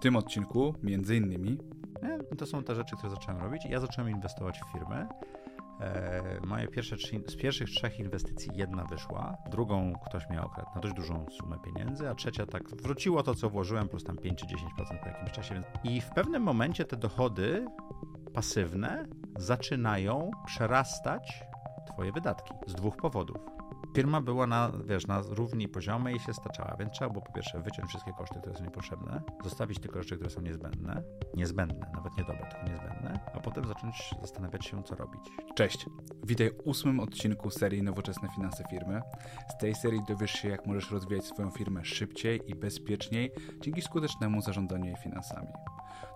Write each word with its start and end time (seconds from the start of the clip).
tym 0.00 0.16
odcinku, 0.16 0.74
między 0.82 1.16
innymi, 1.16 1.58
nie? 2.02 2.36
to 2.36 2.46
są 2.46 2.62
te 2.62 2.74
rzeczy, 2.74 2.96
które 2.96 3.10
zacząłem 3.10 3.42
robić. 3.42 3.64
Ja 3.64 3.80
zacząłem 3.80 4.10
inwestować 4.10 4.60
w 4.60 4.72
firmy. 4.72 5.06
E, 5.80 6.46
moje 6.46 6.68
pierwsze 6.68 6.96
trzy, 6.96 7.22
z 7.26 7.36
pierwszych 7.36 7.70
trzech 7.70 7.98
inwestycji 7.98 8.50
jedna 8.54 8.84
wyszła, 8.84 9.36
drugą 9.50 9.92
ktoś 10.06 10.28
miał 10.30 10.46
okradł 10.46 10.70
na 10.74 10.80
dość 10.80 10.94
dużą 10.94 11.26
sumę 11.30 11.56
pieniędzy, 11.64 12.08
a 12.08 12.14
trzecia 12.14 12.46
tak 12.46 12.68
wróciło 12.68 13.22
to, 13.22 13.34
co 13.34 13.50
włożyłem, 13.50 13.88
plus 13.88 14.04
tam 14.04 14.16
5 14.16 14.38
czy 14.38 14.46
10% 14.46 15.00
po 15.02 15.08
jakimś 15.08 15.32
czasie. 15.32 15.60
I 15.84 16.00
w 16.00 16.10
pewnym 16.10 16.42
momencie 16.42 16.84
te 16.84 16.96
dochody 16.96 17.66
pasywne 18.34 19.06
zaczynają 19.38 20.30
przerastać 20.46 21.44
Twoje 21.86 22.12
wydatki 22.12 22.54
z 22.66 22.74
dwóch 22.74 22.96
powodów 22.96 23.59
firma 23.94 24.20
była 24.20 24.46
na, 24.46 24.72
wiesz, 24.84 25.06
na 25.06 25.22
równi 25.28 25.68
poziomej 25.68 26.16
i 26.16 26.20
się 26.20 26.34
staczała, 26.34 26.76
więc 26.78 26.92
trzeba 26.92 27.10
było 27.10 27.24
po 27.24 27.32
pierwsze 27.32 27.60
wyciąć 27.60 27.88
wszystkie 27.88 28.12
koszty, 28.12 28.40
które 28.40 28.56
są 28.56 28.64
niepotrzebne, 28.64 29.22
zostawić 29.44 29.78
tylko 29.78 30.02
rzeczy, 30.02 30.14
które 30.14 30.30
są 30.30 30.40
niezbędne, 30.40 31.02
niezbędne, 31.34 31.90
nawet 31.94 32.16
nie 32.18 32.24
dobre, 32.24 32.46
tylko 32.50 32.66
niezbędne, 32.66 33.20
a 33.34 33.40
potem 33.40 33.66
zacząć 33.66 34.14
zastanawiać 34.20 34.66
się, 34.66 34.82
co 34.82 34.94
robić. 34.94 35.20
Cześć, 35.54 35.86
witaj 36.24 36.50
w 36.50 36.66
ósmym 36.66 37.00
odcinku 37.00 37.50
serii 37.50 37.82
Nowoczesne 37.82 38.28
Finanse 38.28 38.64
Firmy. 38.70 39.00
Z 39.48 39.58
tej 39.60 39.74
serii 39.74 40.00
dowiesz 40.08 40.32
się, 40.32 40.48
jak 40.48 40.66
możesz 40.66 40.90
rozwijać 40.90 41.24
swoją 41.24 41.50
firmę 41.50 41.84
szybciej 41.84 42.40
i 42.46 42.54
bezpieczniej 42.54 43.30
dzięki 43.60 43.82
skutecznemu 43.82 44.42
zarządzaniu 44.42 44.84
jej 44.84 44.96
finansami. 44.96 45.48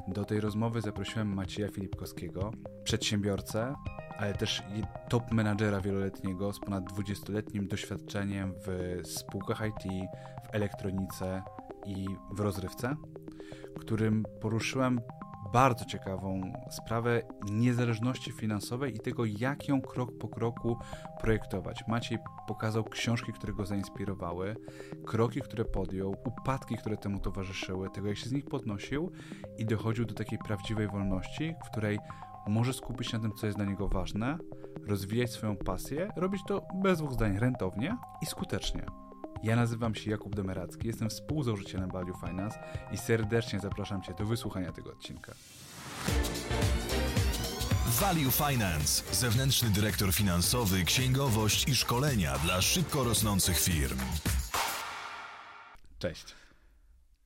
Do 0.08 0.24
tej 0.24 0.40
rozmowy 0.40 0.80
zaprosiłem 0.80 1.34
Macieja 1.34 1.68
Filipkowskiego, 1.68 2.52
przedsiębiorcę, 2.84 3.74
ale 4.18 4.34
też 4.34 4.62
top 5.08 5.32
menadżera 5.32 5.80
wieloletniego 5.80 6.52
z 6.52 6.60
ponad 6.60 6.84
20-letnim 6.84 7.68
doświadczeniem 7.68 8.54
w 8.66 9.00
spółkach 9.06 9.62
IT, 9.66 10.10
w 10.50 10.54
elektronice 10.54 11.42
i 11.86 12.06
w 12.32 12.40
rozrywce, 12.40 12.96
którym 13.78 14.24
poruszyłem 14.40 15.00
bardzo 15.52 15.84
ciekawą 15.84 16.52
sprawę 16.70 17.22
niezależności 17.50 18.32
finansowej 18.32 18.96
i 18.96 19.00
tego, 19.00 19.24
jak 19.24 19.68
ją 19.68 19.80
krok 19.80 20.18
po 20.18 20.28
kroku 20.28 20.78
projektować. 21.20 21.84
Maciej 21.88 22.18
pokazał 22.48 22.84
książki, 22.84 23.32
które 23.32 23.52
go 23.52 23.66
zainspirowały, 23.66 24.56
kroki, 25.06 25.40
które 25.40 25.64
podjął, 25.64 26.16
upadki, 26.26 26.76
które 26.76 26.96
temu 26.96 27.20
towarzyszyły, 27.20 27.90
tego, 27.90 28.08
jak 28.08 28.16
się 28.16 28.28
z 28.28 28.32
nich 28.32 28.44
podnosił 28.44 29.12
i 29.58 29.64
dochodził 29.66 30.04
do 30.04 30.14
takiej 30.14 30.38
prawdziwej 30.38 30.88
wolności, 30.88 31.54
w 31.66 31.70
której 31.70 31.98
może 32.46 32.72
skupić 32.72 33.08
się 33.08 33.16
na 33.16 33.22
tym, 33.22 33.32
co 33.32 33.46
jest 33.46 33.58
dla 33.58 33.66
niego 33.66 33.88
ważne, 33.88 34.38
rozwijać 34.86 35.30
swoją 35.30 35.56
pasję, 35.56 36.12
robić 36.16 36.42
to 36.48 36.66
bez 36.74 36.98
dwóch 36.98 37.12
zdań 37.12 37.38
rentownie 37.38 37.96
i 38.22 38.26
skutecznie. 38.26 38.86
Ja 39.42 39.56
nazywam 39.56 39.94
się 39.94 40.10
Jakub 40.10 40.34
Demeracki, 40.36 40.86
jestem 40.86 41.10
współzałożycielem 41.10 41.90
Value 41.90 42.14
Finance 42.26 42.58
i 42.92 42.96
serdecznie 42.96 43.60
zapraszam 43.60 44.02
Cię 44.02 44.14
do 44.14 44.24
wysłuchania 44.24 44.72
tego 44.72 44.92
odcinka. 44.92 45.34
Value 48.00 48.30
Finance, 48.30 49.14
zewnętrzny 49.14 49.70
dyrektor 49.70 50.12
finansowy, 50.12 50.84
księgowość 50.84 51.68
i 51.68 51.74
szkolenia 51.74 52.38
dla 52.38 52.62
szybko 52.62 53.04
rosnących 53.04 53.58
firm. 53.58 53.98
Cześć. 55.98 56.34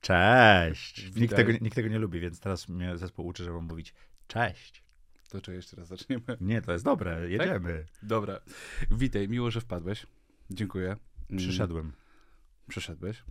Cześć. 0.01 1.15
Nikt 1.15 1.35
tego, 1.35 1.51
nikt 1.61 1.75
tego 1.75 1.89
nie 1.89 1.99
lubi, 1.99 2.19
więc 2.19 2.39
teraz 2.39 2.69
mnie 2.69 2.97
zespół 2.97 3.27
uczy, 3.27 3.43
żeby 3.43 3.61
mówić 3.61 3.93
cześć. 4.27 4.83
To 5.29 5.41
czy 5.41 5.53
jeszcze 5.53 5.77
raz 5.77 5.87
zaczniemy? 5.87 6.23
Nie, 6.41 6.61
to 6.61 6.71
jest 6.71 6.85
dobre, 6.85 7.29
jedziemy. 7.29 7.85
Tak? 7.85 8.09
Dobra. 8.09 8.39
Witaj, 8.91 9.29
miło, 9.29 9.51
że 9.51 9.61
wpadłeś. 9.61 10.05
Dziękuję. 10.51 10.87
Mm. 10.87 11.37
Przyszedłem. 11.37 11.91
Przyszedłeś. 12.67 13.23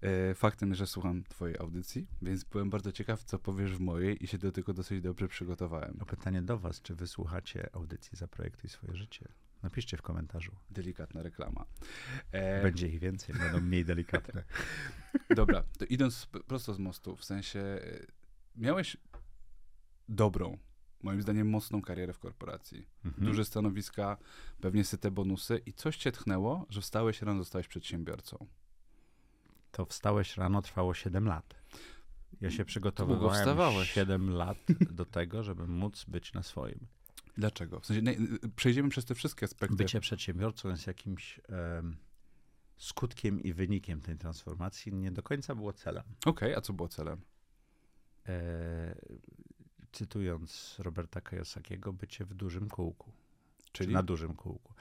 E, 0.00 0.34
faktem, 0.34 0.74
że 0.74 0.86
słucham 0.86 1.24
twojej 1.24 1.58
audycji, 1.58 2.06
więc 2.22 2.44
byłem 2.44 2.70
bardzo 2.70 2.92
ciekaw, 2.92 3.24
co 3.24 3.38
powiesz 3.38 3.72
w 3.72 3.80
mojej 3.80 4.24
i 4.24 4.26
się 4.26 4.38
do 4.38 4.52
tego 4.52 4.74
dosyć 4.74 5.00
dobrze 5.00 5.28
przygotowałem. 5.28 5.98
O 6.00 6.06
pytanie 6.06 6.42
do 6.42 6.58
was, 6.58 6.82
czy 6.82 6.94
wysłuchacie 6.94 7.68
audycji 7.72 8.18
Zaprojektuj 8.18 8.70
swoje 8.70 8.96
życie? 8.96 9.28
Napiszcie 9.62 9.96
w 9.96 10.02
komentarzu. 10.02 10.52
Delikatna 10.70 11.22
reklama. 11.22 11.64
E... 12.32 12.62
Będzie 12.62 12.88
ich 12.88 12.98
więcej, 12.98 13.34
będą 13.34 13.60
mniej 13.60 13.84
delikatne. 13.84 14.44
Dobra, 15.36 15.62
to 15.78 15.84
idąc 15.84 16.26
prosto 16.46 16.74
z 16.74 16.78
mostu, 16.78 17.16
w 17.16 17.24
sensie 17.24 17.60
e, 17.60 17.80
miałeś 18.56 18.96
dobrą 20.08 20.58
moim 21.02 21.22
zdaniem, 21.22 21.48
mocną 21.48 21.82
karierę 21.82 22.12
w 22.12 22.18
korporacji. 22.18 22.86
Mhm. 23.04 23.26
Duże 23.26 23.44
stanowiska, 23.44 24.16
pewnie 24.60 24.84
syte 24.84 25.10
bonusy 25.10 25.60
i 25.66 25.72
coś 25.72 25.96
cię 25.96 26.12
tchnęło, 26.12 26.66
że 26.68 26.80
wstałeś 26.80 27.22
rano, 27.22 27.38
zostałeś 27.38 27.68
przedsiębiorcą. 27.68 28.46
To 29.72 29.86
wstałeś 29.86 30.36
rano 30.36 30.62
trwało 30.62 30.94
7 30.94 31.26
lat. 31.26 31.54
Ja 32.40 32.50
się 32.50 32.64
przygotowywałem 32.64 33.84
7 33.84 34.30
lat 34.30 34.58
do 34.90 35.04
tego, 35.04 35.42
żeby 35.42 35.66
móc 35.66 36.04
być 36.04 36.32
na 36.32 36.42
swoim. 36.42 36.86
Dlaczego? 37.38 37.80
W 37.80 37.86
sensie, 37.86 38.02
nie, 38.02 38.16
przejdziemy 38.56 38.88
przez 38.88 39.04
te 39.04 39.14
wszystkie 39.14 39.44
aspekty. 39.44 39.76
Bycie 39.76 40.00
przedsiębiorcą 40.00 40.68
jest 40.68 40.86
jakimś 40.86 41.40
um, 41.48 41.96
skutkiem 42.76 43.40
i 43.40 43.52
wynikiem 43.52 44.00
tej 44.00 44.16
transformacji. 44.16 44.94
Nie 44.94 45.12
do 45.12 45.22
końca 45.22 45.54
było 45.54 45.72
celem. 45.72 46.04
Okej, 46.26 46.48
okay, 46.48 46.56
a 46.56 46.60
co 46.60 46.72
było 46.72 46.88
celem? 46.88 47.20
E, 48.28 48.96
cytując 49.96 50.76
Roberta 50.78 51.20
Kiyosakiego, 51.20 51.92
bycie 51.92 52.24
w 52.24 52.34
dużym 52.34 52.68
kółku. 52.68 53.12
Czyli 53.72 53.94
na 53.94 54.02
dużym 54.02 54.34
kółku. 54.34 54.74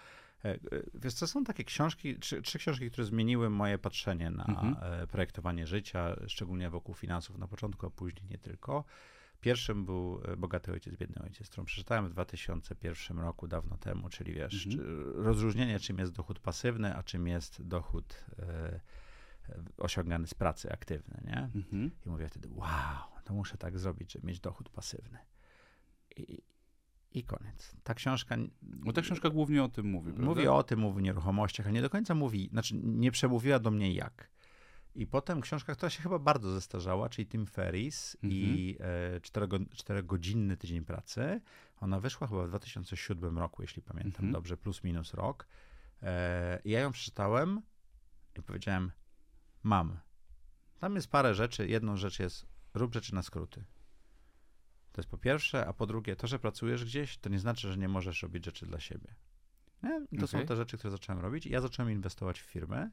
E, 0.46 0.50
e, 0.50 0.59
wiesz, 0.94 1.16
to 1.16 1.28
są 1.28 1.44
takie 1.44 1.64
książki, 1.64 2.20
trzy, 2.20 2.42
trzy, 2.42 2.59
książki, 2.59 2.92
które 2.92 3.06
zmieniły 3.06 3.50
moje 3.50 3.78
patrzenie 3.78 4.30
na 4.30 4.46
mhm. 4.46 4.75
E, 4.81 5.08
projektowanie 5.08 5.68
życia, 5.68 6.16
szczególnie 6.28 6.70
wokół 6.70 6.96
finansów 6.96 7.38
na 7.38 7.48
początku, 7.48 7.88
a 7.88 7.90
później 7.90 8.30
nie 8.30 8.38
tylko. 8.38 8.84
Pierwszym 9.42 9.86
był 9.86 10.22
Bogaty 10.38 10.72
Ojciec, 10.72 10.96
Biedny 10.96 11.24
Ojciec, 11.24 11.50
którą 11.50 11.66
przeczytałem 11.66 12.08
w 12.08 12.09
2001 12.09 13.20
roku, 13.20 13.48
dawno 13.48 13.78
temu, 13.78 14.09
czyli 14.09 14.34
wiesz, 14.34 14.66
mhm. 14.66 14.86
czy, 14.86 15.04
rozróżnienie, 15.24 15.80
czym 15.80 16.00
jest 16.00 16.12
dochód 16.12 16.40
pasywny, 16.40 16.96
a 16.96 17.04
czym 17.04 17.28
jest 17.28 17.68
dochód 17.68 18.25
e, 18.40 18.80
osiągany 19.78 20.28
z 20.28 20.34
pracy 20.34 20.72
aktywny, 20.72 21.22
nie? 21.25 21.50
Mhm. 21.56 21.92
I 22.06 22.09
mówię 22.09 22.30
wtedy, 22.30 22.50
wow, 22.52 23.15
to 23.25 23.34
muszę 23.34 23.58
tak 23.58 23.80
zrobić, 23.80 24.12
żeby 24.12 24.28
mieć 24.28 24.40
dochód 24.40 24.69
pasywny. 24.69 25.18
I, 26.16 26.41
i 27.12 27.24
koniec. 27.24 27.75
Ta 27.84 27.94
książka. 27.94 28.36
Bo 28.62 28.94
ta 28.94 29.02
książka 29.02 29.30
głównie 29.30 29.63
o 29.63 29.69
tym 29.69 29.86
mówi. 29.86 30.12
Prawda? 30.12 30.25
Mówi 30.25 30.47
o 30.47 30.63
tym, 30.63 30.80
mówi 30.80 30.97
o 30.97 31.02
nieruchomościach, 31.02 31.66
ale 31.66 31.74
nie 31.74 31.81
do 31.81 31.90
końca 31.90 32.16
mówi, 32.16 32.50
znaczy 32.52 32.75
nie 32.84 33.12
przemówiła 33.12 33.59
do 33.59 33.72
mnie 33.72 33.94
jak. 33.94 34.30
I 34.96 35.08
potem 35.08 35.41
książka, 35.41 35.75
która 35.75 35.90
się 35.90 36.03
chyba 36.03 36.19
bardzo 36.19 36.52
zestarzała, 36.52 37.09
czyli 37.09 37.28
Tim 37.28 37.46
Ferris 37.46 38.18
mhm. 38.24 38.31
i 38.34 38.78
e, 38.80 39.22
czterogodzinny 39.75 40.57
tydzień 40.57 40.86
pracy. 40.86 41.42
Ona 41.78 42.00
wyszła 42.00 42.28
chyba 42.28 42.46
w 42.46 42.47
2007 42.47 43.38
roku, 43.38 43.62
jeśli 43.62 43.81
pamiętam 43.81 44.25
mhm. 44.25 44.31
dobrze, 44.31 44.57
plus 44.57 44.84
minus 44.84 45.13
rok. 45.13 45.47
E, 46.02 46.62
ja 46.66 46.80
ją 46.80 46.92
przeczytałem 46.92 47.62
i 48.40 48.42
powiedziałem, 48.42 48.92
mam. 49.63 50.00
Tam 50.80 50.96
jest 50.96 51.07
parę 51.07 51.36
rzeczy. 51.36 51.68
Jedną 51.68 51.97
rzecz 51.97 52.19
jest 52.19 52.55
Rób 52.75 52.94
rzeczy 52.94 53.16
na 53.16 53.22
skróty. 53.22 53.63
To 54.91 55.02
jest 55.02 55.09
po 55.09 55.18
pierwsze, 55.18 55.68
a 55.68 55.74
po 55.74 55.86
drugie, 55.86 56.16
to, 56.16 56.28
że 56.28 56.40
pracujesz 56.40 56.86
gdzieś, 56.86 57.18
to 57.18 57.30
nie 57.30 57.40
znaczy, 57.40 57.72
że 57.72 57.78
nie 57.78 57.88
możesz 57.88 58.24
robić 58.24 58.46
rzeczy 58.46 58.66
dla 58.66 58.80
siebie. 58.80 59.16
Nie? 59.84 60.00
To 60.00 60.16
okay. 60.16 60.28
są 60.28 60.46
te 60.46 60.56
rzeczy, 60.56 60.78
które 60.78 60.91
zacząłem 60.91 61.22
robić. 61.22 61.46
Ja 61.46 61.62
zacząłem 61.62 61.91
inwestować 61.91 62.41
w 62.41 62.46
firmy. 62.46 62.91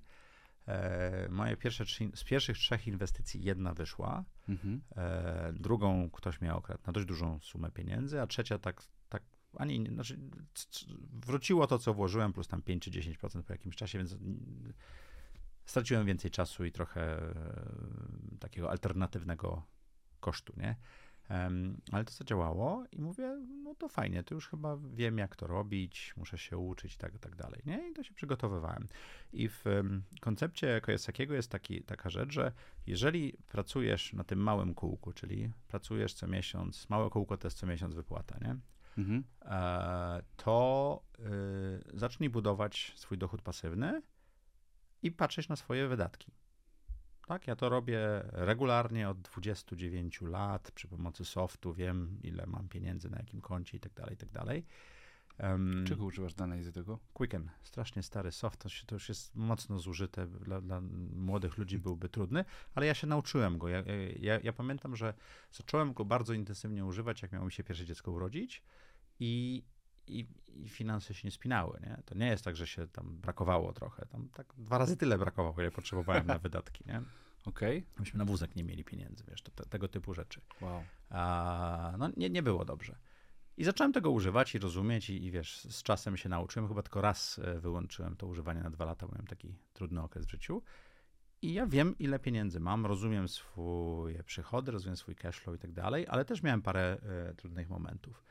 E, 0.69 1.29
moje 1.31 1.57
pierwsze 1.57 1.85
trzy, 1.85 2.11
z 2.15 2.25
pierwszych 2.25 2.59
trzech 2.59 2.87
inwestycji 2.87 3.43
jedna 3.43 3.75
wyszła, 3.75 4.25
mhm. 4.49 4.83
e, 4.97 5.53
drugą 5.53 6.11
ktoś 6.11 6.41
miał 6.41 6.59
okradł 6.59 6.83
na 6.87 6.93
dość 6.93 7.07
dużą 7.07 7.39
sumę 7.43 7.71
pieniędzy, 7.71 8.21
a 8.21 8.27
trzecia 8.27 8.59
tak, 8.59 8.83
tak 9.09 9.23
ani, 9.57 9.87
znaczy 9.87 10.19
wróciło 11.13 11.67
to, 11.67 11.79
co 11.79 11.95
włożyłem, 11.95 12.33
plus 12.33 12.49
tam 12.49 12.63
5 12.63 12.83
czy 12.83 12.91
10% 12.91 13.43
po 13.43 13.53
jakimś 13.53 13.77
czasie, 13.77 13.99
więc 13.99 14.17
straciłem 15.65 16.07
więcej 16.07 16.31
czasu 16.31 16.65
i 16.65 16.73
trochę 16.73 17.23
e, 17.23 18.39
takiego 18.41 18.71
alternatywnego 18.71 19.63
kosztu, 20.23 20.53
nie? 20.57 20.77
Ale 21.93 22.05
to 22.05 22.13
zadziałało 22.13 22.85
i 22.93 23.01
mówię, 23.01 23.39
no 23.63 23.75
to 23.75 23.89
fajnie, 23.89 24.23
to 24.23 24.35
już 24.35 24.49
chyba 24.49 24.77
wiem, 24.77 25.19
jak 25.19 25.37
to 25.37 25.47
robić, 25.47 26.15
muszę 26.17 26.39
się 26.39 26.59
uczyć 26.59 26.95
i 26.95 26.99
tak, 26.99 27.19
tak 27.19 27.37
dalej, 27.37 27.63
nie? 27.67 27.91
I 27.91 27.93
to 27.93 28.03
się 28.03 28.15
przygotowywałem. 28.15 28.87
I 29.33 29.49
w 29.49 29.65
koncepcie 30.21 30.81
Kojasakiego 30.81 31.35
jest 31.35 31.51
taki, 31.51 31.83
taka 31.83 32.11
rzecz, 32.11 32.33
że 32.33 32.53
jeżeli 32.87 33.37
pracujesz 33.49 34.13
na 34.13 34.25
tym 34.25 34.39
małym 34.39 34.75
kółku, 34.75 35.13
czyli 35.13 35.53
pracujesz 35.69 36.15
co 36.15 36.27
miesiąc, 36.27 36.91
małe 36.91 37.11
kółko 37.11 37.37
to 37.37 37.47
jest 37.47 37.59
co 37.59 37.67
miesiąc 37.67 37.95
wypłata, 37.95 38.39
nie? 38.41 38.57
Mhm. 38.99 39.25
E, 39.43 40.23
to 40.37 41.03
y, 41.19 41.99
zacznij 41.99 42.31
budować 42.31 42.93
swój 42.97 43.19
dochód 43.19 43.43
pasywny 43.43 44.03
i 45.03 45.13
patrzeć 45.13 45.49
na 45.49 45.57
swoje 45.57 45.89
wydatki. 45.89 46.33
Tak, 47.27 47.47
ja 47.47 47.57
to 47.57 47.69
robię 47.69 47.99
regularnie 48.33 49.09
od 49.09 49.21
29 49.21 50.23
lat 50.23 50.71
przy 50.71 50.89
pomocy 50.89 51.25
softu, 51.25 51.75
wiem 51.75 52.19
ile 52.23 52.47
mam 52.47 52.69
pieniędzy 52.69 53.11
na 53.11 53.17
jakim 53.19 53.41
koncie 53.41 53.77
i 53.77 53.81
tak 53.81 53.93
dalej, 53.93 54.15
i 54.15 54.17
tak 54.17 54.31
dalej. 54.31 54.67
Um, 55.39 55.85
Czego 55.87 56.05
używasz 56.05 56.35
do 56.35 56.45
analizy 56.45 56.73
tego? 56.73 56.99
Quicken, 57.13 57.51
strasznie 57.63 58.03
stary 58.03 58.33
soft, 58.33 58.61
to, 58.61 58.69
się, 58.69 58.87
to 58.87 58.95
już 58.95 59.09
jest 59.09 59.35
mocno 59.35 59.79
zużyte, 59.79 60.27
dla, 60.27 60.61
dla 60.61 60.81
młodych 61.15 61.59
ludzi 61.59 61.79
byłby 61.79 62.09
trudny, 62.09 62.45
ale 62.75 62.87
ja 62.87 62.95
się 62.95 63.07
nauczyłem 63.07 63.59
go. 63.59 63.69
Ja, 63.69 63.83
ja, 64.21 64.41
ja 64.41 64.53
pamiętam, 64.53 64.97
że 64.97 65.15
zacząłem 65.53 65.93
go 65.93 66.05
bardzo 66.05 66.33
intensywnie 66.33 66.85
używać, 66.85 67.23
jak 67.23 67.33
miało 67.33 67.47
mi 67.47 67.53
się 67.53 67.65
pierwsze 67.65 67.85
dziecko 67.85 68.13
urodzić 68.13 68.63
i, 69.21 69.63
i, 70.07 70.27
i 70.55 70.69
finanse 70.69 71.15
się 71.15 71.29
nie 71.29 71.33
spinały. 71.33 71.81
Nie? 71.83 72.03
To 72.05 72.15
nie 72.15 72.27
jest 72.27 72.45
tak, 72.45 72.57
że 72.57 72.67
się 72.67 72.89
tam 72.89 73.17
brakowało 73.17 73.73
trochę. 73.73 74.07
Tam 74.07 74.29
tak 74.29 74.55
dwa 74.59 74.79
razy 74.79 74.97
tyle 74.97 75.19
brakowało, 75.19 75.61
ile 75.61 75.71
potrzebowałem 75.71 76.27
na 76.27 76.39
wydatki. 76.39 76.85
Nie? 76.87 77.03
Okay. 77.45 77.83
Myśmy 77.99 78.19
na 78.19 78.25
wózek 78.25 78.57
nie 78.57 78.65
mieli 78.65 78.85
pieniędzy, 78.85 79.25
wiesz, 79.31 79.43
to, 79.43 79.51
te, 79.51 79.65
tego 79.65 79.89
typu 79.89 80.15
rzeczy. 80.15 80.41
Wow. 80.61 80.83
A, 81.11 81.95
no 81.99 82.11
nie, 82.17 82.31
nie 82.31 82.43
było 82.43 82.65
dobrze. 82.65 82.97
I 83.57 83.65
zacząłem 83.65 83.93
tego 83.93 84.11
używać 84.11 84.55
i 84.55 84.59
rozumieć 84.59 85.11
i, 85.11 85.25
i, 85.25 85.31
wiesz, 85.31 85.61
z 85.61 85.83
czasem 85.83 86.17
się 86.17 86.29
nauczyłem. 86.29 86.69
Chyba 86.69 86.83
tylko 86.83 87.01
raz 87.01 87.39
e, 87.39 87.61
wyłączyłem 87.61 88.17
to 88.17 88.27
używanie 88.27 88.61
na 88.63 88.71
dwa 88.71 88.85
lata, 88.85 89.07
bo 89.07 89.13
miałem 89.13 89.27
taki 89.27 89.55
trudny 89.73 90.03
okres 90.03 90.27
w 90.27 90.31
życiu. 90.31 90.63
I 91.43 91.53
ja 91.53 91.67
wiem, 91.67 91.99
ile 91.99 92.19
pieniędzy 92.19 92.61
mam, 92.61 92.87
rozumiem 92.87 93.29
swoje 93.29 94.23
przychody, 94.25 94.73
rozumiem 94.73 94.97
swój 94.97 95.15
cashflow 95.15 95.57
i 95.57 95.59
tak 95.59 95.73
dalej, 95.73 96.07
ale 96.09 96.25
też 96.25 96.43
miałem 96.43 96.63
parę 96.63 96.99
e, 97.03 97.35
trudnych 97.35 97.69
momentów. 97.69 98.25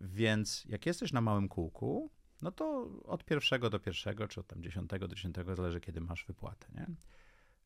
Więc 0.00 0.64
jak 0.68 0.86
jesteś 0.86 1.12
na 1.12 1.20
małym 1.20 1.48
kółku, 1.48 2.10
no 2.42 2.52
to 2.52 2.90
od 3.04 3.24
pierwszego 3.24 3.70
do 3.70 3.80
pierwszego, 3.80 4.28
czy 4.28 4.40
od 4.40 4.46
tam 4.46 4.62
dziesiątego 4.62 5.08
do 5.08 5.14
dziesiątego, 5.14 5.56
zależy 5.56 5.80
kiedy 5.80 6.00
masz 6.00 6.24
wypłatę, 6.24 6.66
nie? 6.74 6.86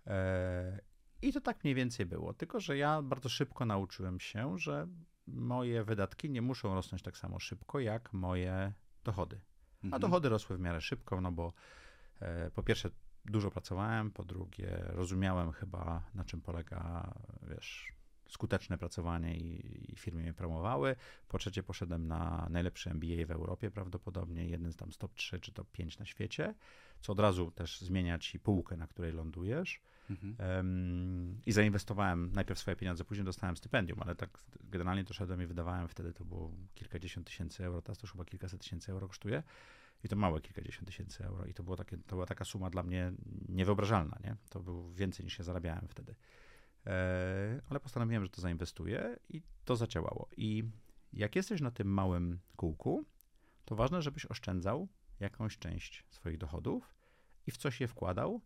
E, 0.07 0.81
I 1.23 1.33
to 1.33 1.41
tak 1.41 1.65
mniej 1.65 1.75
więcej 1.75 2.07
było. 2.07 2.35
Tylko, 2.35 2.61
że 2.61 2.77
ja 2.77 3.03
bardzo 3.03 3.29
szybko 3.29 3.67
nauczyłem 3.67 4.21
się, 4.21 4.59
że 4.59 4.89
moje 5.27 5.85
wydatki 5.85 6.31
nie 6.31 6.43
muszą 6.43 6.75
rosnąć 6.75 7.03
tak 7.03 7.19
samo 7.19 7.39
szybko 7.39 7.81
jak 7.81 8.13
moje 8.13 8.73
dochody. 9.05 9.41
A 9.83 9.85
mhm. 9.85 10.01
dochody 10.01 10.29
rosły 10.29 10.57
w 10.57 10.61
miarę 10.61 10.81
szybko, 10.81 11.21
no 11.21 11.33
bo 11.33 11.53
e, 12.21 12.51
po 12.51 12.63
pierwsze 12.63 12.91
dużo 13.25 13.51
pracowałem, 13.51 14.11
po 14.11 14.25
drugie 14.25 14.83
rozumiałem 14.87 15.53
chyba 15.53 16.03
na 16.15 16.25
czym 16.25 16.41
polega, 16.41 17.13
wiesz, 17.43 17.96
skuteczne 18.29 18.79
pracowanie 18.79 19.37
i, 19.37 19.93
i 19.93 19.97
firmy 19.97 20.23
mnie 20.23 20.35
promowały. 20.35 20.97
Po 21.29 21.39
trzecie 21.39 21.63
poszedłem 21.63 22.07
na 22.07 22.47
najlepszy 22.51 22.91
MBA 22.91 23.27
w 23.27 23.31
Europie 23.31 23.71
prawdopodobnie, 23.71 24.49
jeden 24.49 24.73
z 24.73 24.77
tam 24.77 24.91
top 24.99 25.15
3 25.15 25.41
czy 25.41 25.53
top 25.53 25.71
5 25.71 25.99
na 25.99 26.07
świecie, 26.07 26.55
co 27.01 27.13
od 27.13 27.21
razu 27.21 27.51
też 27.51 27.81
zmienia 27.81 28.19
ci 28.19 28.41
półkę, 28.41 28.77
na 28.77 28.87
której 28.87 29.13
lądujesz. 29.13 29.81
Mhm. 30.11 30.37
Um, 30.57 31.41
I 31.47 31.53
zainwestowałem 31.53 32.33
najpierw 32.33 32.61
swoje 32.61 32.77
pieniądze, 32.77 33.05
później 33.05 33.25
dostałem 33.25 33.57
stypendium, 33.57 34.03
ale 34.03 34.15
tak 34.15 34.39
generalnie 34.61 35.05
to 35.05 35.15
szedłem 35.15 35.43
i 35.43 35.47
wydawałem 35.47 35.89
wtedy, 35.89 36.13
to 36.13 36.25
było 36.25 36.53
kilkadziesiąt 36.75 37.27
tysięcy 37.27 37.65
euro, 37.65 37.83
teraz 37.83 37.99
to 37.99 38.05
już 38.05 38.13
chyba 38.13 38.25
kilkaset 38.25 38.61
tysięcy 38.61 38.93
euro 38.93 39.09
kosztuje. 39.09 39.43
I 40.05 40.09
to 40.09 40.17
małe 40.17 40.41
kilkadziesiąt 40.41 40.87
tysięcy 40.87 41.25
euro. 41.25 41.47
I 41.47 41.55
to, 41.55 41.63
było 41.63 41.77
takie, 41.77 41.97
to 41.97 42.17
była 42.17 42.27
taka 42.27 42.45
suma 42.45 42.71
dla 42.71 42.83
mnie 42.83 43.13
niewyobrażalna, 43.49 44.19
nie? 44.25 44.37
To 44.51 44.61
było 44.61 44.93
więcej 44.93 45.25
niż 45.25 45.39
ja 45.39 45.45
zarabiałem 45.45 45.89
wtedy. 45.89 46.15
E, 46.87 47.61
ale 47.71 47.81
postanowiłem, 47.81 48.25
że 48.25 48.31
to 48.31 48.41
zainwestuję 48.41 49.17
i 49.29 49.43
to 49.65 49.77
zadziałało. 49.77 50.29
I 50.37 50.65
jak 51.13 51.37
jesteś 51.37 51.61
na 51.61 51.71
tym 51.71 51.89
małym 51.89 52.39
kółku, 52.57 53.05
to 53.65 53.77
ważne, 53.77 54.03
żebyś 54.03 54.27
oszczędzał 54.27 54.89
jakąś 55.21 55.59
część 55.59 56.05
swoich 56.11 56.39
dochodów 56.39 56.95
i 57.47 57.51
w 57.51 57.57
coś 57.57 57.81
je 57.81 57.89
wkładał, 57.89 58.41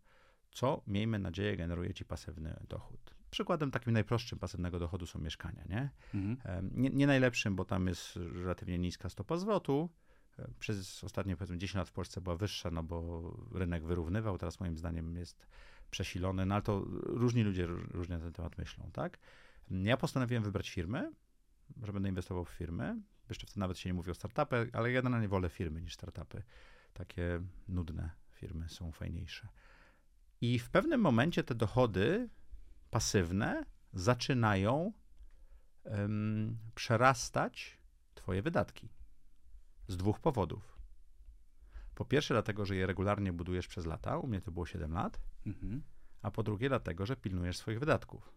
co 0.51 0.83
miejmy 0.87 1.19
nadzieję 1.19 1.57
generuje 1.57 1.95
ci 1.95 2.05
pasywny 2.05 2.57
dochód. 2.69 3.15
Przykładem 3.31 3.71
takim 3.71 3.93
najprostszym 3.93 4.39
pasywnego 4.39 4.79
dochodu 4.79 5.07
są 5.07 5.19
mieszkania. 5.19 5.65
Nie, 5.69 5.91
mhm. 6.15 6.71
nie, 6.75 6.91
nie 6.91 7.07
najlepszym, 7.07 7.57
bo 7.57 7.65
tam 7.65 7.87
jest 7.87 8.17
relatywnie 8.17 8.79
niska 8.79 9.09
stopa 9.09 9.37
zwrotu. 9.37 9.91
E, 10.39 10.49
przez 10.59 11.05
ostatnie 11.05 11.37
powiedzmy 11.37 11.59
10 11.59 11.75
lat 11.75 11.89
w 11.89 11.93
Polsce 11.93 12.21
była 12.21 12.37
wyższa, 12.37 12.71
no 12.71 12.83
bo 12.83 13.23
rynek 13.53 13.85
wyrównywał. 13.85 14.39
Teraz 14.39 14.61
moim 14.61 14.79
zdaniem 14.79 15.17
jest 15.17 15.47
przesilony, 15.91 16.47
no 16.47 16.55
ale 16.55 16.63
to 16.63 16.85
różni 17.03 17.43
ludzie 17.43 17.67
różnie 17.67 18.17
na 18.17 18.25
ten 18.25 18.33
temat 18.33 18.59
myślą, 18.59 18.91
tak? 18.93 19.19
Ja 19.71 19.97
postanowiłem 19.97 20.43
wybrać 20.43 20.71
firmy, 20.71 21.13
że 21.83 21.93
będę 21.93 22.09
inwestował 22.09 22.45
w 22.45 22.51
firmy. 22.51 22.97
Jeszcze 23.29 23.47
wtedy 23.47 23.61
nawet 23.61 23.79
się 23.79 23.89
nie 23.89 23.95
mówi 23.95 24.11
o 24.11 24.15
startupy, 24.15 24.71
ale 24.73 24.93
ja 24.93 25.03
generalnie 25.03 25.29
wolę 25.29 25.49
firmy 25.49 25.83
niż 25.83 25.95
startupy. 25.95 26.43
Takie 26.93 27.41
nudne 27.69 28.11
firmy 28.33 28.69
są 28.69 28.93
fajniejsze. 28.93 29.49
I 30.41 30.59
w 30.59 30.71
pewnym 30.71 31.01
momencie 31.01 31.45
te 31.45 31.55
dochody 31.55 32.29
pasywne 32.91 33.65
zaczynają 33.93 34.93
um, 35.85 36.59
przerastać 36.75 37.81
Twoje 38.15 38.43
wydatki. 38.43 38.89
Z 39.89 39.97
dwóch 39.97 40.21
powodów. 40.21 40.79
Po 41.95 42.05
pierwsze, 42.05 42.35
dlatego, 42.35 42.67
że 42.67 42.77
je 42.77 42.87
regularnie 42.87 43.33
budujesz 43.33 43.69
przez 43.69 43.87
lata, 43.87 44.19
u 44.19 44.27
mnie 44.27 44.41
to 44.41 44.51
było 44.51 44.67
7 44.67 44.93
lat, 44.93 45.21
mhm. 45.47 45.83
a 46.23 46.31
po 46.31 46.43
drugie, 46.43 46.69
dlatego, 46.69 47.07
że 47.07 47.17
pilnujesz 47.17 47.57
swoich 47.57 47.81
wydatków. 47.81 48.33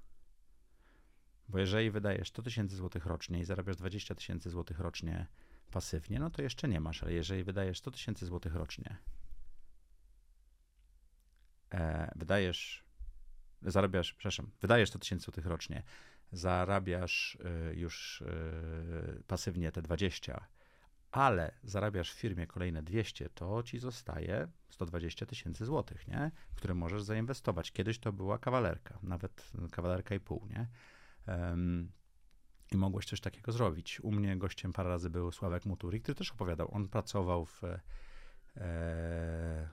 Bo 1.49 1.59
jeżeli 1.59 1.91
wydajesz 1.91 2.29
100 2.29 2.41
tysięcy 2.41 2.75
złotych 2.75 3.05
rocznie 3.05 3.39
i 3.39 3.45
zarabiasz 3.45 3.75
20 3.75 4.15
tysięcy 4.15 4.49
złotych 4.49 4.79
rocznie 4.79 5.27
pasywnie, 5.71 6.19
no 6.19 6.29
to 6.29 6.41
jeszcze 6.41 6.67
nie 6.67 6.79
masz, 6.79 7.03
ale 7.03 7.13
jeżeli 7.13 7.43
wydajesz 7.43 7.77
100 7.77 7.91
tysięcy 7.91 8.25
złotych 8.25 8.55
rocznie 8.55 8.97
e, 11.71 12.11
wydajesz, 12.15 12.83
zarabiasz, 13.61 14.13
przepraszam, 14.13 14.51
wydajesz 14.61 14.89
100 14.89 14.99
tysięcy 14.99 15.23
złotych 15.23 15.45
rocznie, 15.45 15.83
zarabiasz 16.31 17.37
y, 17.71 17.75
już 17.75 18.21
y, 18.21 19.23
pasywnie 19.27 19.71
te 19.71 19.81
20, 19.81 20.47
ale 21.13 21.51
zarabiasz 21.63 22.13
w 22.13 22.19
firmie 22.19 22.47
kolejne 22.47 22.83
200, 22.83 23.29
to 23.29 23.63
ci 23.63 23.79
zostaje 23.79 24.47
120 24.69 25.25
tysięcy 25.25 25.65
złotych, 25.65 26.07
nie? 26.07 26.31
które 26.55 26.73
możesz 26.73 27.03
zainwestować. 27.03 27.71
Kiedyś 27.71 27.99
to 27.99 28.13
była 28.13 28.37
kawalerka, 28.37 28.99
nawet 29.03 29.51
kawalerka 29.71 30.15
i 30.15 30.19
pół, 30.19 30.47
nie? 30.47 30.67
Um, 31.27 31.91
i 32.71 32.77
mogłeś 32.77 33.05
coś 33.05 33.21
takiego 33.21 33.51
zrobić. 33.51 33.99
U 33.99 34.11
mnie 34.11 34.37
gościem 34.37 34.73
parę 34.73 34.89
razy 34.89 35.09
był 35.09 35.31
Sławek 35.31 35.65
Muturi, 35.65 36.01
który 36.01 36.15
też 36.15 36.31
opowiadał. 36.31 36.75
On 36.75 36.89
pracował 36.89 37.45
w 37.45 37.61
e, 38.57 39.69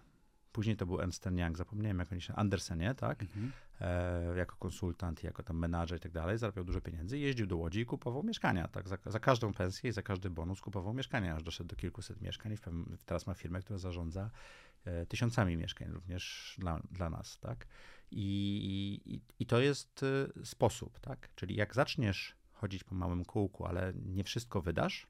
Później 0.52 0.76
to 0.76 0.86
był 0.86 1.00
Ernst 1.00 1.26
Young, 1.26 1.56
zapomniałem 1.56 1.98
jak 1.98 2.12
oni 2.12 2.20
się, 2.20 2.34
Andersenie, 2.34 2.94
tak? 2.94 3.22
Mhm. 3.22 3.52
E, 3.80 4.36
jako 4.36 4.56
konsultant, 4.56 5.22
jako 5.22 5.42
tam 5.42 5.58
menadżer 5.58 5.98
i 5.98 6.00
tak 6.00 6.12
dalej, 6.12 6.38
zarabiał 6.38 6.64
dużo 6.64 6.80
pieniędzy, 6.80 7.18
jeździł 7.18 7.46
do 7.46 7.56
Łodzi 7.56 7.80
i 7.80 7.86
kupował 7.86 8.22
mieszkania, 8.22 8.68
tak? 8.68 8.88
Za, 8.88 8.98
za 9.06 9.20
każdą 9.20 9.52
pensję 9.52 9.90
i 9.90 9.92
za 9.92 10.02
każdy 10.02 10.30
bonus 10.30 10.60
kupował 10.60 10.94
mieszkania, 10.94 11.36
aż 11.36 11.42
doszedł 11.42 11.68
do 11.68 11.76
kilkuset 11.76 12.20
mieszkań 12.20 12.52
i 12.52 12.58
pewnym, 12.58 12.96
teraz 13.06 13.26
ma 13.26 13.34
firmę, 13.34 13.60
która 13.60 13.78
zarządza 13.78 14.30
e, 14.84 15.06
tysiącami 15.06 15.56
mieszkań, 15.56 15.88
również 15.88 16.56
dla, 16.58 16.80
dla 16.90 17.10
nas, 17.10 17.38
tak? 17.38 17.66
I, 18.10 19.00
i, 19.04 19.42
I 19.42 19.46
to 19.46 19.60
jest 19.60 20.02
e, 20.02 20.44
sposób, 20.46 21.00
tak? 21.00 21.34
Czyli 21.34 21.56
jak 21.56 21.74
zaczniesz 21.74 22.36
chodzić 22.52 22.84
po 22.84 22.94
małym 22.94 23.24
kółku, 23.24 23.66
ale 23.66 23.92
nie 23.94 24.24
wszystko 24.24 24.62
wydasz, 24.62 25.06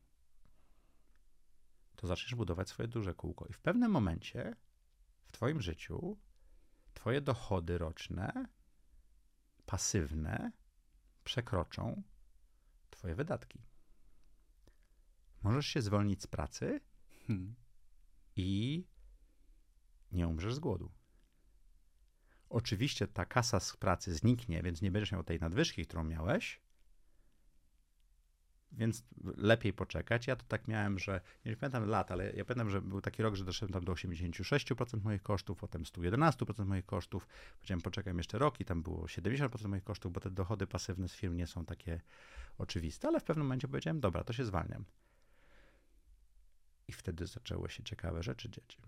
to 1.97 2.07
zaczniesz 2.07 2.35
budować 2.35 2.69
swoje 2.69 2.89
duże 2.89 3.15
kółko. 3.15 3.47
I 3.47 3.53
w 3.53 3.61
pewnym 3.61 3.91
momencie 3.91 4.57
w 5.31 5.33
Twoim 5.33 5.61
życiu 5.61 6.19
Twoje 6.95 7.21
dochody 7.21 7.79
roczne, 7.79 8.47
pasywne, 9.67 10.53
przekroczą 11.25 12.03
Twoje 12.91 13.15
wydatki. 13.15 13.63
Możesz 15.43 15.67
się 15.67 15.83
zwolnić 15.83 16.23
z 16.23 16.27
pracy 16.27 16.81
hmm. 17.27 17.55
i 18.37 18.85
nie 20.13 20.29
umrzesz 20.29 20.55
z 20.55 20.59
głodu. 20.59 20.93
Oczywiście 22.49 23.09
ta 23.09 23.25
kasa 23.25 23.61
z 23.61 23.77
pracy 23.77 24.15
zniknie, 24.15 24.63
więc 24.63 24.83
nie 24.83 24.91
będziesz 24.91 25.13
miał 25.13 25.25
tej 25.25 25.41
nadwyżki, 25.41 25.87
którą 25.87 26.05
miałeś, 26.05 26.61
więc 28.73 29.03
lepiej 29.37 29.73
poczekać. 29.73 30.27
Ja 30.27 30.37
to 30.37 30.45
tak 30.49 30.69
miałem, 30.69 30.99
że 30.99 31.21
nie 31.45 31.57
pamiętam 31.57 31.85
lat, 31.89 32.11
ale 32.11 32.33
ja 32.33 32.45
pamiętam, 32.45 32.71
że 32.71 32.83
był 32.83 33.01
taki 33.01 33.23
rok, 33.23 33.35
że 33.35 33.45
doszedłem 33.45 33.73
tam 33.73 33.85
do 33.85 33.93
86% 33.93 35.03
moich 35.03 35.23
kosztów, 35.23 35.59
potem 35.59 35.83
111% 35.83 36.67
moich 36.67 36.87
kosztów. 36.87 37.27
Powiedziałem, 37.59 37.81
poczekam 37.81 38.19
jeszcze 38.19 38.39
rok 38.39 38.61
i 38.61 38.65
tam 38.65 38.83
było 38.83 39.03
70% 39.03 39.69
moich 39.69 39.85
kosztów, 39.85 40.13
bo 40.13 40.21
te 40.21 40.31
dochody 40.31 40.67
pasywne 40.67 41.09
z 41.09 41.15
firm 41.15 41.37
nie 41.37 41.47
są 41.47 41.65
takie 41.65 42.01
oczywiste, 42.59 43.09
ale 43.09 43.21
w 43.21 43.25
pewnym 43.25 43.47
momencie 43.47 43.69
powiedziałem, 43.69 44.01
dobra, 44.01 44.25
to 44.25 44.33
się 44.33 44.45
zwalniam. 44.45 44.85
I 46.89 46.93
wtedy 46.93 47.27
zaczęły 47.27 47.71
się 47.71 47.83
ciekawe 47.83 48.23
rzeczy 48.23 48.51
dzieci. 48.51 48.79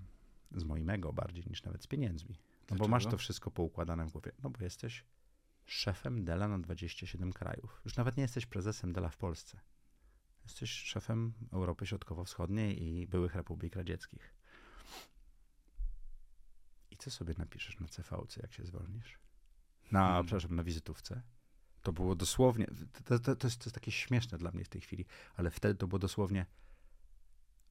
Z 0.57 0.65
moim 0.65 0.91
ego 0.91 1.13
bardziej 1.13 1.45
niż 1.47 1.63
nawet 1.63 1.83
z 1.83 1.87
pieniędzmi. 1.87 2.31
No 2.31 2.67
Dlaczego? 2.67 2.85
bo 2.85 2.89
masz 2.89 3.07
to 3.07 3.17
wszystko 3.17 3.51
poukładane 3.51 4.07
w 4.07 4.13
głowie. 4.13 4.33
No 4.43 4.51
bo 4.51 4.65
jesteś 4.65 5.05
szefem 5.67 6.25
Dela 6.25 6.49
na 6.49 6.59
27 6.59 7.33
krajów. 7.33 7.81
Już 7.85 7.97
nawet 7.97 8.17
nie 8.17 8.23
jesteś 8.23 8.47
prezesem 8.47 8.93
Dela 8.93 9.09
w 9.09 9.17
Polsce. 9.17 9.61
Jesteś 10.45 10.71
szefem 10.71 11.33
Europy 11.53 11.87
Środkowo-Wschodniej 11.87 12.83
i 12.83 13.07
byłych 13.07 13.35
republik 13.35 13.77
radzieckich. 13.77 14.35
I 16.91 16.97
co 16.97 17.11
sobie 17.11 17.35
napiszesz 17.39 17.81
na 17.81 17.89
CVC, 17.89 18.41
jak 18.43 18.53
się 18.53 18.65
zwolnisz? 18.65 19.19
Na, 19.93 20.07
hmm. 20.07 20.27
przepraszam, 20.27 20.55
na 20.57 20.65
wizytówce. 20.65 21.23
To 21.83 21.93
było 21.93 22.15
dosłownie, 22.15 22.67
to, 22.93 23.19
to, 23.19 23.37
to, 23.37 23.47
jest, 23.47 23.59
to 23.59 23.65
jest 23.65 23.75
takie 23.75 23.93
śmieszne 23.93 24.39
dla 24.39 24.51
mnie 24.51 24.65
w 24.65 24.69
tej 24.69 24.81
chwili, 24.81 25.05
ale 25.37 25.51
wtedy 25.51 25.75
to 25.75 25.87
było 25.87 25.99
dosłownie, 25.99 26.47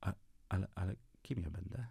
a, 0.01 0.13
ale, 0.49 0.67
ale 0.75 0.95
kim 1.21 1.39
ja 1.39 1.49
będę? 1.49 1.87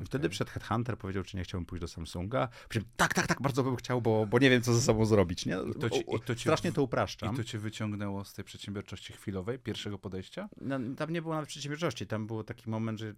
I 0.00 0.04
Wtedy 0.04 0.28
przed 0.28 0.50
Headhunter 0.50 0.98
powiedział, 0.98 1.24
czy 1.24 1.36
nie 1.36 1.44
chciałbym 1.44 1.66
pójść 1.66 1.80
do 1.80 1.88
Samsunga. 1.88 2.48
Powiedziałem, 2.68 2.92
tak, 2.96 3.14
tak, 3.14 3.26
tak, 3.26 3.42
bardzo 3.42 3.62
bym 3.62 3.76
chciał, 3.76 4.02
bo, 4.02 4.26
bo 4.26 4.38
nie 4.38 4.50
wiem, 4.50 4.62
co 4.62 4.74
ze 4.74 4.80
sobą 4.80 5.04
zrobić. 5.04 5.46
Nie? 5.46 5.56
I 5.76 5.78
to 5.80 5.90
ci, 5.90 6.00
i 6.00 6.20
to 6.20 6.34
ci, 6.34 6.40
Strasznie 6.40 6.72
to 6.72 6.82
upraszczam. 6.82 7.34
I 7.34 7.36
to 7.36 7.44
cię 7.44 7.58
wyciągnęło 7.58 8.24
z 8.24 8.32
tej 8.32 8.44
przedsiębiowczości 8.44 9.12
chwilowej, 9.12 9.58
pierwszego 9.58 9.98
podejścia? 9.98 10.48
No, 10.60 10.78
tam 10.96 11.10
nie 11.10 11.22
było 11.22 11.34
nawet 11.34 11.48
przedsiębiorczości. 11.48 12.06
Tam 12.06 12.26
był 12.26 12.44
taki 12.44 12.70
moment, 12.70 12.98
że 12.98 13.14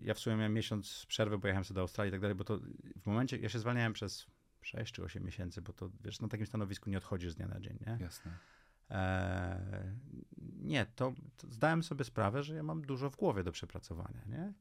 ja 0.00 0.14
w 0.14 0.18
sumie 0.18 0.36
miałem 0.36 0.54
miesiąc 0.54 1.06
przerwy, 1.08 1.38
bo 1.38 1.48
jechałem 1.48 1.64
sobie 1.64 1.74
do 1.74 1.80
Australii 1.80 2.10
i 2.10 2.12
tak 2.12 2.20
dalej, 2.20 2.34
bo 2.34 2.44
to 2.44 2.58
w 3.02 3.06
momencie, 3.06 3.36
ja 3.36 3.48
się 3.48 3.58
zwalniałem 3.58 3.92
przez 3.92 4.26
6 4.62 4.94
czy 4.94 5.04
8 5.04 5.24
miesięcy, 5.24 5.62
bo 5.62 5.72
to 5.72 5.90
wiesz, 6.04 6.20
na 6.20 6.28
takim 6.28 6.46
stanowisku 6.46 6.90
nie 6.90 6.98
odchodzisz 6.98 7.32
z 7.32 7.34
dnia 7.34 7.48
na 7.48 7.60
dzień, 7.60 7.78
nie? 7.86 7.98
Jasne. 8.00 8.38
Eee, 8.90 9.58
nie, 10.62 10.86
to, 10.86 11.12
to 11.36 11.46
zdałem 11.50 11.82
sobie 11.82 12.04
sprawę, 12.04 12.42
że 12.42 12.54
ja 12.54 12.62
mam 12.62 12.82
dużo 12.82 13.10
w 13.10 13.16
głowie 13.16 13.44
do 13.44 13.52
przepracowania, 13.52 14.24
nie? 14.26 14.52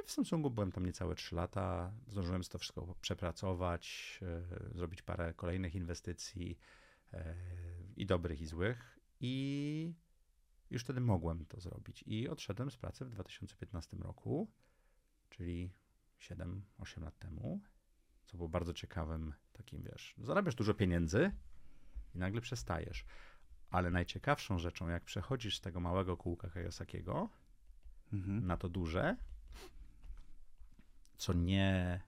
I 0.00 0.06
w 0.06 0.10
Samsungu 0.10 0.50
byłem 0.50 0.72
tam 0.72 0.86
niecałe 0.86 1.14
3 1.14 1.34
lata, 1.34 1.92
zdążyłem 2.08 2.42
to 2.42 2.58
wszystko 2.58 2.94
przepracować, 3.00 4.18
e, 4.22 4.74
zrobić 4.74 5.02
parę 5.02 5.34
kolejnych 5.34 5.74
inwestycji 5.74 6.58
e, 7.12 7.34
i 7.96 8.06
dobrych 8.06 8.40
i 8.40 8.46
złych 8.46 8.98
i 9.20 9.94
już 10.70 10.82
wtedy 10.82 11.00
mogłem 11.00 11.46
to 11.46 11.60
zrobić. 11.60 12.04
I 12.06 12.28
odszedłem 12.28 12.70
z 12.70 12.76
pracy 12.76 13.04
w 13.04 13.10
2015 13.10 13.96
roku, 13.96 14.50
czyli 15.28 15.72
7-8 16.18 17.02
lat 17.02 17.18
temu, 17.18 17.60
co 18.26 18.36
było 18.36 18.48
bardzo 18.48 18.74
ciekawym 18.74 19.34
takim, 19.52 19.82
wiesz, 19.82 20.14
zarabiasz 20.18 20.54
dużo 20.54 20.74
pieniędzy 20.74 21.30
i 22.14 22.18
nagle 22.18 22.40
przestajesz. 22.40 23.04
Ale 23.70 23.90
najciekawszą 23.90 24.58
rzeczą, 24.58 24.88
jak 24.88 25.04
przechodzisz 25.04 25.58
z 25.58 25.60
tego 25.60 25.80
małego 25.80 26.16
kółka 26.16 26.50
Kajosakiego 26.50 27.30
Mhm. 28.12 28.46
na 28.46 28.56
to 28.56 28.68
duże, 28.68 29.16
co 31.18 31.32
nie. 31.32 32.00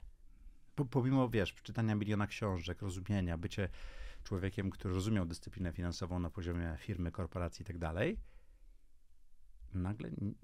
po- 0.75 0.85
Pomimo, 0.85 1.29
wiesz, 1.29 1.53
czytania 1.53 1.95
miliona 1.95 2.27
książek, 2.27 2.81
rozumienia, 2.81 3.37
bycie 3.37 3.69
człowiekiem, 4.23 4.69
który 4.69 4.93
rozumiał 4.93 5.25
dyscyplinę 5.25 5.73
finansową 5.73 6.19
na 6.19 6.29
poziomie 6.29 6.75
firmy, 6.79 7.11
korporacji 7.11 7.63
i 7.63 7.65
tak 7.65 7.77
dalej, 7.77 8.19
nagle 9.73 10.07
n- 10.07 10.35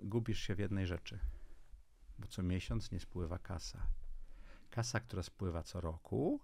gubisz 0.00 0.40
się 0.40 0.54
w 0.54 0.58
jednej 0.58 0.86
rzeczy. 0.86 1.18
Bo 2.18 2.26
co 2.28 2.42
miesiąc 2.42 2.90
nie 2.90 3.00
spływa 3.00 3.38
kasa. 3.38 3.86
Kasa, 4.70 5.00
która 5.00 5.22
spływa 5.22 5.62
co 5.62 5.80
roku, 5.80 6.40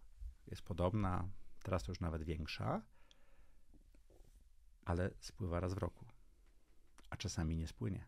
jest 0.47 0.63
podobna, 0.63 1.29
teraz 1.63 1.83
to 1.83 1.91
już 1.93 2.01
nawet 2.01 2.23
większa, 2.23 2.83
ale 4.85 5.11
spływa 5.21 5.61
raz 5.61 5.75
w 5.75 5.79
roku. 5.79 6.07
A 7.11 7.17
czasami 7.17 7.57
nie 7.57 7.67
spłynie. 7.69 8.05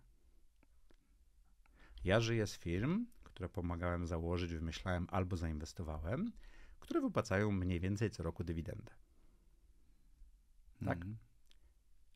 Ja 2.05 2.21
żyję 2.21 2.47
z 2.47 2.59
firm, 2.59 3.07
które 3.40 3.49
pomagałem 3.49 4.06
założyć, 4.06 4.54
wymyślałem 4.54 5.06
albo 5.11 5.37
zainwestowałem, 5.37 6.32
które 6.80 7.00
wypłacają 7.00 7.52
mniej 7.52 7.80
więcej 7.80 8.11
co 8.11 8.23
roku 8.23 8.44
dywidendę. 8.44 8.92
Tak. 10.85 10.97
Mhm. 10.99 11.16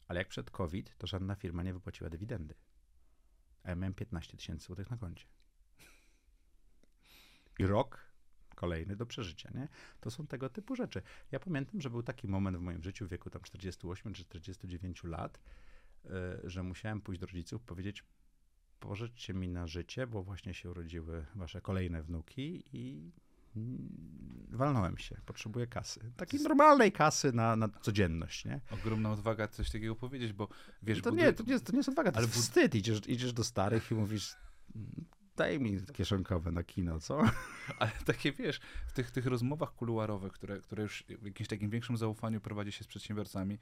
Ale 0.09 0.19
jak 0.19 0.29
przed 0.29 0.51
COVID, 0.51 0.97
to 0.99 1.07
żadna 1.07 1.35
firma 1.35 1.63
nie 1.63 1.75
wypłaciła 1.75 2.11
dywidendy. 2.11 2.55
A 3.63 3.69
ja 3.69 3.77
miałem 3.77 3.95
15 3.95 4.37
tysięcy 4.37 4.67
złotych 4.67 4.91
na 4.91 4.97
koncie. 4.97 5.27
I 7.59 7.67
rok 7.67 8.01
kolejny 8.55 8.97
do 8.97 9.07
przeżycia, 9.07 9.51
nie? 9.55 9.69
To 10.01 10.11
są 10.11 10.27
tego 10.27 10.49
typu 10.49 10.77
rzeczy. 10.77 11.03
Ja 11.33 11.41
pamiętam, 11.41 11.81
że 11.81 11.91
był 11.91 12.03
taki 12.03 12.29
moment 12.29 12.57
w 12.57 12.61
moim 12.61 12.83
życiu 12.83 13.07
w 13.07 13.11
wieku 13.11 13.31
tam 13.31 13.43
48 13.43 14.15
czy 14.15 14.25
49 14.25 15.05
lat, 15.05 15.41
y, 16.05 16.11
że 16.51 16.63
musiałem 16.63 17.01
pójść 17.01 17.21
do 17.21 17.27
rodziców 17.27 17.63
powiedzieć, 17.63 18.05
pożyczcie 18.89 19.35
mi 19.35 19.49
na 19.49 19.67
życie, 19.67 20.07
bo 20.07 20.23
właśnie 20.23 20.55
się 20.55 20.71
urodziły 20.71 21.27
wasze 21.35 21.61
kolejne 21.61 22.03
wnuki 22.03 22.65
i 22.73 23.11
mm, 23.57 24.47
walnąłem 24.51 24.99
się, 24.99 25.17
potrzebuję 25.27 25.67
kasy. 25.67 26.13
Takiej 26.17 26.41
normalnej 26.41 26.93
kasy 26.93 27.33
na, 27.33 27.57
na 27.57 27.69
codzienność, 27.69 28.45
nie? 28.45 28.61
Ogromna 28.71 29.13
odwaga 29.13 29.49
coś 29.49 29.71
takiego 29.71 29.97
powiedzieć, 29.97 30.33
bo 30.33 30.49
wiesz... 30.83 31.03
to, 31.03 31.11
budu- 31.11 31.23
nie, 31.23 31.33
to, 31.33 31.43
nie, 31.45 31.53
jest- 31.53 31.67
to 31.67 31.73
nie 31.73 31.79
jest 31.79 31.89
odwaga, 31.89 32.13
to 32.13 32.17
Ale 32.17 32.27
jest 32.27 32.39
bud- 32.39 32.43
wstyd. 32.43 32.75
Idziesz, 32.75 33.01
idziesz 33.09 33.33
do 33.33 33.45
starych 33.45 33.91
i 33.91 33.95
mówisz, 33.95 34.37
daj 35.37 35.61
mi 35.61 35.81
kieszonkowe 35.93 36.53
na 36.53 36.65
kino, 36.65 37.01
co? 37.01 37.23
Ale 37.79 37.91
takie 38.05 38.33
wiesz, 38.33 38.61
w 38.87 38.93
tych, 38.93 39.11
tych 39.11 39.27
rozmowach 39.27 39.75
kuluarowych, 39.75 40.33
które, 40.33 40.61
które 40.61 40.83
już 40.83 41.05
w 41.21 41.25
jakimś 41.27 41.49
takim 41.49 41.71
większym 41.71 41.97
zaufaniu 41.97 42.41
prowadzi 42.41 42.73
się 42.73 42.85
z 42.85 42.87
przedsiębiorcami, 42.87 43.59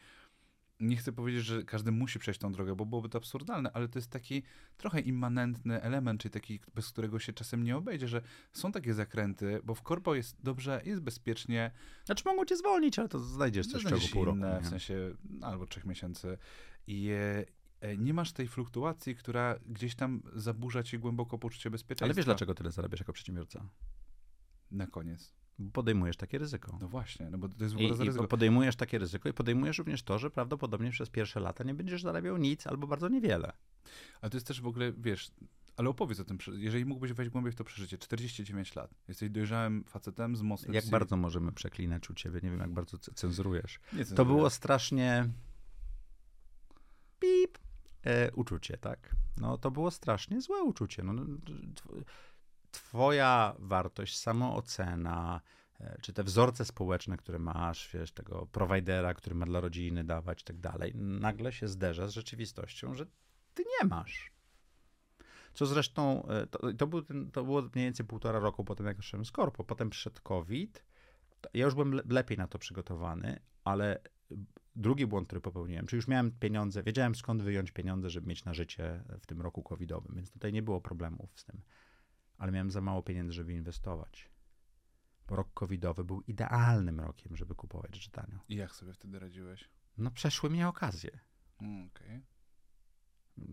nie 0.83 0.97
chcę 0.97 1.13
powiedzieć, 1.13 1.45
że 1.45 1.63
każdy 1.63 1.93
musi 1.93 2.19
przejść 2.19 2.41
tą 2.41 2.53
drogę, 2.53 2.77
bo 2.77 2.87
byłoby 2.87 3.09
to 3.09 3.19
absurdalne, 3.19 3.73
ale 3.73 3.89
to 3.89 3.99
jest 3.99 4.11
taki 4.11 4.43
trochę 4.77 5.01
immanentny 5.01 5.83
element, 5.83 6.21
czyli 6.21 6.33
taki, 6.33 6.61
bez 6.75 6.89
którego 6.89 7.19
się 7.19 7.33
czasem 7.33 7.65
nie 7.65 7.77
obejdzie, 7.77 8.09
że 8.09 8.23
są 8.53 8.73
takie 8.73 8.95
zakręty, 8.95 9.61
bo 9.65 9.75
w 9.75 9.83
korpo 9.83 10.15
jest 10.15 10.43
dobrze, 10.43 10.83
jest 10.85 11.01
bezpiecznie, 11.01 11.71
Znaczy 12.05 12.23
mogą 12.27 12.45
cię 12.45 12.57
zwolnić, 12.57 12.99
ale 12.99 13.09
to 13.09 13.19
znajdziesz 13.19 13.67
coś 13.67 13.85
w 13.85 13.91
ciągu 13.91 14.09
pół 14.13 14.25
roku. 14.25 14.39
inne, 14.39 14.61
w 14.61 14.67
sensie 14.67 15.15
no, 15.31 15.47
albo 15.47 15.67
trzech 15.67 15.85
miesięcy 15.85 16.39
i 16.87 17.09
e, 17.11 17.45
e, 17.81 17.97
nie 17.97 18.15
masz 18.15 18.33
tej 18.33 18.49
fluktuacji, 18.49 19.15
która 19.17 19.59
gdzieś 19.67 19.95
tam 19.95 20.23
zaburza 20.35 20.83
ci 20.83 20.99
głęboko 20.99 21.39
poczucie 21.39 21.71
bezpieczeństwa. 21.71 22.05
Ale 22.05 22.15
wiesz, 22.15 22.25
dlaczego 22.25 22.55
tyle 22.55 22.71
zarabiasz 22.71 23.01
jako 23.01 23.13
przedsiębiorca? 23.13 23.69
Na 24.71 24.87
koniec. 24.87 25.42
Podejmujesz 25.73 26.17
takie 26.17 26.39
ryzyko. 26.39 26.79
No 26.81 26.89
właśnie, 26.89 27.31
no 27.31 27.39
bo 27.39 27.49
to 27.49 27.65
jest 27.65 27.75
w 27.75 27.81
I, 27.81 27.87
ogóle 27.87 28.05
I 28.05 28.07
ryzyko. 28.07 28.29
podejmujesz 28.29 28.77
takie 28.77 28.99
ryzyko 28.99 29.29
i 29.29 29.33
podejmujesz 29.33 29.79
również 29.79 30.03
to, 30.03 30.19
że 30.19 30.31
prawdopodobnie 30.31 30.91
przez 30.91 31.11
pierwsze 31.11 31.41
lata 31.41 31.65
nie 31.65 31.75
będziesz 31.75 32.03
zarabiał 32.03 32.37
nic 32.37 32.67
albo 32.67 32.87
bardzo 32.87 33.09
niewiele. 33.09 33.53
Ale 34.21 34.31
to 34.31 34.37
jest 34.37 34.47
też 34.47 34.61
w 34.61 34.67
ogóle, 34.67 34.93
wiesz, 34.93 35.31
ale 35.77 35.89
opowiedz 35.89 36.21
o 36.21 36.25
tym, 36.25 36.39
jeżeli 36.57 36.85
mógłbyś 36.85 37.13
wejść 37.13 37.33
głębiej 37.33 37.53
w 37.53 37.57
to 37.57 37.65
przeżycie. 37.65 37.99
49 37.99 38.75
lat. 38.75 38.95
Jesteś 39.09 39.31
dojrzałym 39.31 39.85
facetem 39.85 40.37
z 40.37 40.43
mocnym 40.43 40.75
Jak 40.75 40.87
bardzo 40.87 41.17
możemy 41.17 41.53
przeklinać 41.53 42.11
u 42.11 42.15
ciebie? 42.15 42.41
Nie 42.43 42.51
wiem, 42.51 42.61
jak 42.61 42.71
bardzo 42.71 42.99
cenzurujesz. 42.99 43.81
To 44.17 44.25
było 44.25 44.51
strasznie 44.51 45.29
pip 47.21 47.59
e, 48.05 48.33
uczucie, 48.33 48.77
tak? 48.77 49.17
No 49.37 49.59
to 49.59 49.71
było 49.71 49.91
strasznie 49.91 50.41
złe 50.41 50.63
uczucie. 50.63 51.03
No, 51.03 51.13
no, 51.13 51.25
twoja 52.73 53.55
wartość, 53.59 54.19
samoocena, 54.19 55.41
e, 55.81 55.99
czy 56.03 56.13
te 56.13 56.25
wzorce 56.25 56.65
społeczne, 56.65 57.17
które 57.17 57.39
masz, 57.39 57.91
wiesz, 57.95 58.13
tego 58.13 58.47
prowajdera, 58.53 59.15
który 59.15 59.35
ma 59.35 59.47
dla 59.47 59.61
rodziny 59.61 60.05
dawać 60.05 60.43
i 60.43 60.45
tak 60.45 60.59
dalej, 60.59 60.93
nagle 60.95 61.53
się 61.53 61.69
zderza 61.69 62.07
z 62.09 62.11
rzeczywistością, 62.11 62.95
że 62.95 63.07
ty 63.55 63.65
nie 63.81 63.89
masz. 63.89 64.33
Co 65.55 65.67
zresztą, 65.67 66.27
e, 66.27 66.47
to, 66.47 66.73
to, 66.73 66.87
był 66.87 67.03
to 67.33 67.45
było 67.45 67.63
mniej 67.63 67.85
więcej 67.85 68.07
półtora 68.07 68.39
roku 68.39 68.65
po 68.65 68.75
tym, 68.75 68.87
jak 68.87 68.97
ruszyłem 68.97 69.25
z 69.25 69.31
korpo. 69.31 69.65
Potem 69.65 69.91
przyszedł 69.91 70.21
COVID. 70.23 70.85
Ja 71.55 71.65
już 71.65 71.75
byłem 71.75 71.95
le- 71.95 72.03
lepiej 72.09 72.39
na 72.39 72.47
to 72.49 72.59
przygotowany, 72.59 73.41
ale 73.65 74.01
drugi 74.77 75.07
błąd, 75.07 75.27
który 75.27 75.41
popełniłem, 75.41 75.87
czy 75.87 75.97
już 75.97 76.09
miałem 76.09 76.33
pieniądze, 76.33 76.83
wiedziałem 76.83 77.15
skąd 77.15 77.43
wyjąć 77.43 77.71
pieniądze, 77.71 78.11
żeby 78.11 78.29
mieć 78.29 78.45
na 78.45 78.55
życie 78.55 79.05
w 79.21 79.27
tym 79.27 79.41
roku 79.43 79.63
covidowym, 79.63 80.15
więc 80.17 80.31
tutaj 80.31 80.53
nie 80.53 80.63
było 80.63 80.81
problemów 80.81 81.31
z 81.35 81.45
tym. 81.45 81.61
Ale 82.43 82.53
miałem 82.53 82.71
za 82.71 82.81
mało 82.81 83.03
pieniędzy, 83.03 83.33
żeby 83.33 83.53
inwestować. 83.53 84.31
Bo 85.27 85.37
rok 85.37 85.55
covidowy 85.55 86.05
był 86.05 86.21
idealnym 86.21 87.01
rokiem, 87.01 87.37
żeby 87.37 87.55
kupować 87.55 87.95
rzeczy 87.95 88.11
tanio. 88.11 88.39
I 88.49 88.57
jak 88.57 88.75
sobie 88.75 88.93
wtedy 88.93 89.19
radziłeś? 89.19 89.69
No 89.99 90.11
przeszły 90.11 90.51
mnie 90.51 90.69
okazje. 90.69 91.19
Mm, 91.61 91.87
Okej. 91.87 92.23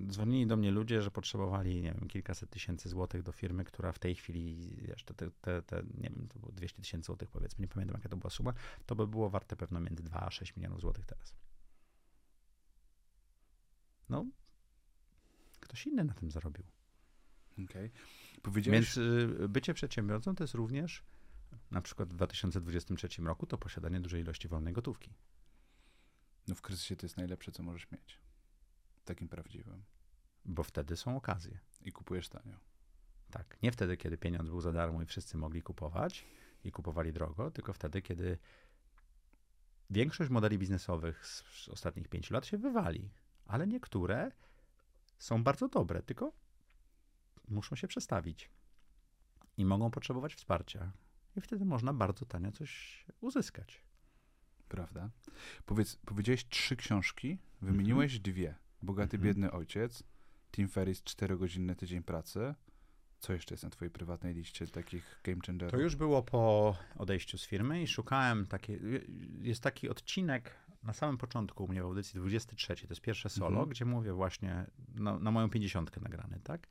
Dzwonili 0.07 0.47
do 0.47 0.57
mnie 0.57 0.71
ludzie, 0.71 1.01
że 1.01 1.11
potrzebowali, 1.11 1.81
nie 1.81 1.93
wiem, 1.93 2.07
kilkaset 2.07 2.49
tysięcy 2.49 2.89
złotych 2.89 3.23
do 3.23 3.31
firmy, 3.31 3.63
która 3.63 3.91
w 3.91 3.99
tej 3.99 4.15
chwili, 4.15 4.75
wiesz, 4.81 5.03
te, 5.03 5.13
te, 5.13 5.61
te, 5.61 5.83
nie 5.97 6.09
wiem, 6.09 6.27
to 6.27 6.39
było 6.39 6.51
200 6.51 6.81
tysięcy 6.81 7.05
złotych 7.05 7.31
powiedzmy, 7.31 7.61
nie 7.61 7.67
pamiętam 7.67 7.97
jaka 7.97 8.09
to 8.09 8.17
była 8.17 8.29
suma, 8.29 8.53
to 8.85 8.95
by 8.95 9.07
było 9.07 9.29
warte 9.29 9.55
pewno 9.55 9.79
między 9.79 10.03
2 10.03 10.19
a 10.19 10.31
6 10.31 10.55
milionów 10.55 10.81
złotych 10.81 11.05
teraz. 11.05 11.35
No, 14.09 14.25
ktoś 15.59 15.87
inny 15.87 16.03
na 16.03 16.13
tym 16.13 16.31
zarobił. 16.31 16.65
Okej. 17.63 17.91
Powiedziałeś... 18.43 18.95
Więc 18.95 18.97
y, 19.41 19.49
bycie 19.49 19.73
przedsiębiorcą 19.73 20.35
to 20.35 20.43
jest 20.43 20.53
również, 20.53 21.03
na 21.71 21.81
przykład 21.81 22.09
w 22.09 22.15
2023 22.15 23.21
roku, 23.21 23.45
to 23.45 23.57
posiadanie 23.57 23.99
dużej 23.99 24.21
ilości 24.21 24.47
wolnej 24.47 24.73
gotówki. 24.73 25.13
No 26.47 26.55
w 26.55 26.61
kryzysie 26.61 26.95
to 26.95 27.05
jest 27.05 27.17
najlepsze, 27.17 27.51
co 27.51 27.63
możesz 27.63 27.91
mieć. 27.91 28.19
Takim 29.05 29.27
prawdziwym. 29.27 29.83
Bo 30.45 30.63
wtedy 30.63 30.97
są 30.97 31.17
okazje. 31.17 31.59
I 31.81 31.91
kupujesz 31.91 32.29
tanio. 32.29 32.55
Tak, 33.31 33.57
nie 33.61 33.71
wtedy, 33.71 33.97
kiedy 33.97 34.17
pieniądz 34.17 34.49
był 34.49 34.61
za 34.61 34.71
darmo 34.71 35.01
i 35.01 35.05
wszyscy 35.05 35.37
mogli 35.37 35.61
kupować 35.61 36.25
i 36.63 36.71
kupowali 36.71 37.13
drogo, 37.13 37.51
tylko 37.51 37.73
wtedy, 37.73 38.01
kiedy 38.01 38.37
większość 39.89 40.29
modeli 40.29 40.57
biznesowych 40.57 41.27
z 41.27 41.43
z 41.59 41.69
ostatnich 41.69 42.07
pięciu 42.07 42.33
lat 42.33 42.45
się 42.45 42.57
wywali, 42.57 43.09
ale 43.45 43.67
niektóre 43.67 44.31
są 45.19 45.43
bardzo 45.43 45.67
dobre, 45.67 46.01
tylko 46.01 46.33
muszą 47.49 47.75
się 47.75 47.87
przestawić 47.87 48.49
i 49.57 49.65
mogą 49.65 49.91
potrzebować 49.91 50.35
wsparcia. 50.35 50.91
I 51.35 51.41
wtedy 51.41 51.65
można 51.65 51.93
bardzo 51.93 52.25
tanio 52.25 52.51
coś 52.51 53.05
uzyskać. 53.21 53.81
Prawda? 54.67 55.09
Powiedz, 55.65 55.95
powiedziałeś 56.05 56.47
trzy 56.47 56.75
książki, 56.75 57.37
wymieniłeś 57.61 58.19
dwie. 58.19 58.55
Bogaty, 58.81 59.17
Mhm. 59.17 59.23
biedny 59.23 59.51
ojciec 59.51 60.03
Tim 60.51 60.67
Ferriss 60.67 61.03
4-godzinny 61.03 61.75
tydzień 61.75 62.03
pracy. 62.03 62.55
Co 63.19 63.33
jeszcze 63.33 63.53
jest 63.53 63.63
na 63.63 63.69
twojej 63.69 63.91
prywatnej 63.91 64.33
liście 64.33 64.67
takich 64.67 65.21
game 65.23 65.37
changerów? 65.47 65.71
To 65.71 65.79
już 65.79 65.95
było 65.95 66.23
po 66.23 66.75
odejściu 66.95 67.37
z 67.37 67.45
firmy 67.47 67.81
i 67.83 67.87
szukałem 67.87 68.45
takie, 68.45 68.79
jest 69.41 69.63
taki 69.63 69.89
odcinek 69.89 70.55
na 70.83 70.93
samym 70.93 71.17
początku 71.17 71.63
u 71.63 71.67
mnie 71.67 71.81
w 71.83 71.85
audycji 71.85 72.19
23, 72.19 72.75
to 72.75 72.87
jest 72.89 73.01
pierwsze 73.01 73.29
solo, 73.29 73.47
Mhm. 73.49 73.69
gdzie 73.69 73.85
mówię 73.85 74.13
właśnie, 74.13 74.65
na, 74.95 75.19
na 75.19 75.31
moją 75.31 75.49
pięćdziesiątkę 75.49 76.01
nagrany, 76.01 76.39
tak? 76.43 76.67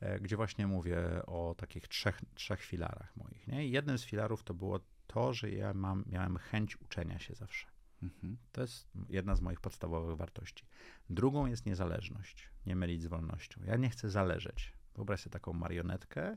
E, 0.00 0.20
Gdzie 0.20 0.36
właśnie 0.36 0.66
mówię 0.66 1.26
o 1.26 1.54
takich 1.58 1.88
trzech, 1.88 2.20
trzech 2.34 2.60
filarach 2.60 3.16
moich, 3.16 3.46
nie? 3.46 3.66
I 3.66 3.70
jednym 3.70 3.98
z 3.98 4.04
filarów 4.04 4.42
to 4.42 4.54
było 4.54 4.80
to, 5.06 5.32
że 5.32 5.50
ja 5.50 5.74
mam, 5.74 6.04
miałem 6.06 6.36
chęć 6.36 6.80
uczenia 6.80 7.18
się 7.18 7.34
zawsze. 7.34 7.66
Mhm. 8.02 8.36
To 8.52 8.60
jest 8.60 8.88
jedna 9.08 9.34
z 9.34 9.40
moich 9.40 9.60
podstawowych 9.60 10.16
wartości. 10.16 10.66
Drugą 11.10 11.46
jest 11.46 11.66
niezależność, 11.66 12.50
nie 12.66 12.76
mylić 12.76 13.02
z 13.02 13.06
wolnością. 13.06 13.60
Ja 13.64 13.76
nie 13.76 13.90
chcę 13.90 14.10
zależeć. 14.10 14.72
Wyobraź 14.94 15.20
sobie 15.20 15.32
taką 15.32 15.52
marionetkę, 15.52 16.36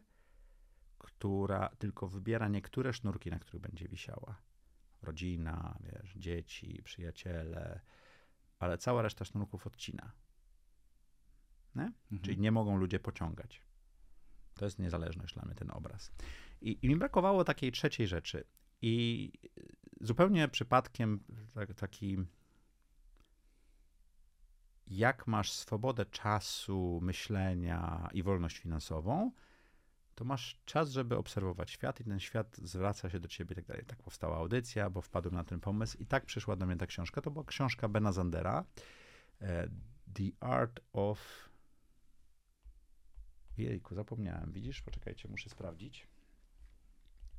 która 0.98 1.70
tylko 1.70 2.08
wybiera 2.08 2.48
niektóre 2.48 2.94
sznurki, 2.94 3.30
na 3.30 3.40
których 3.40 3.62
będzie 3.62 3.88
wisiała. 3.88 4.42
Rodzina, 5.02 5.78
wiesz, 5.82 6.14
dzieci, 6.16 6.82
przyjaciele, 6.84 7.82
ale 8.60 8.78
cała 8.78 9.02
reszta 9.02 9.26
sznurków 9.26 9.68
odcina. 9.68 10.12
Nie? 11.76 11.84
Mhm. 11.84 12.22
Czyli 12.22 12.40
nie 12.40 12.52
mogą 12.52 12.78
ludzie 12.78 13.00
pociągać. 13.00 13.62
To 14.54 14.66
jest 14.66 14.80
niezależność 14.80 15.34
dla 15.34 15.46
mnie, 15.46 15.56
ten 15.56 15.72
obraz. 15.72 16.12
I, 16.62 16.80
I 16.82 16.90
mi 16.90 16.96
brakowało 16.96 17.44
takiej 17.44 17.72
trzeciej 17.72 18.08
rzeczy. 18.08 18.44
I 18.82 19.32
zupełnie 20.02 20.48
przypadkiem 20.48 21.24
tak, 21.54 21.74
taki. 21.74 22.18
Jak 24.88 25.28
masz 25.28 25.52
swobodę 25.52 26.06
czasu, 26.06 27.00
myślenia 27.02 28.10
i 28.14 28.24
wolność 28.24 28.58
finansową, 28.58 29.32
to 30.16 30.26
masz 30.26 30.62
czas, 30.66 30.90
żeby 30.90 31.18
obserwować 31.18 31.72
świat 31.72 32.00
i 32.00 32.04
ten 32.04 32.20
świat 32.20 32.58
zwraca 32.58 33.10
się 33.10 33.20
do 33.20 33.28
ciebie 33.28 33.54
i 33.54 33.56
tak 33.56 33.66
dalej. 33.66 33.86
Tak 33.86 34.04
powstała 34.04 34.38
audycja, 34.38 34.90
bo 34.90 35.02
wpadłem 35.02 35.36
na 35.36 35.44
ten 35.44 35.60
pomysł 35.60 35.98
i 35.98 36.06
tak 36.06 36.26
przyszła 36.26 36.56
do 36.56 36.66
mnie 36.66 36.76
ta 36.76 36.88
książka. 36.88 37.22
To 37.22 37.32
była 37.32 37.46
książka 37.46 37.88
Bena 37.88 38.12
Zandera, 38.12 38.66
e, 39.42 39.68
The 40.14 40.48
Art 40.48 40.80
of... 40.94 41.50
Jejku, 43.58 43.96
zapomniałem, 43.96 44.52
widzisz? 44.52 44.82
Poczekajcie, 44.82 45.30
muszę 45.30 45.50
sprawdzić. 45.50 46.08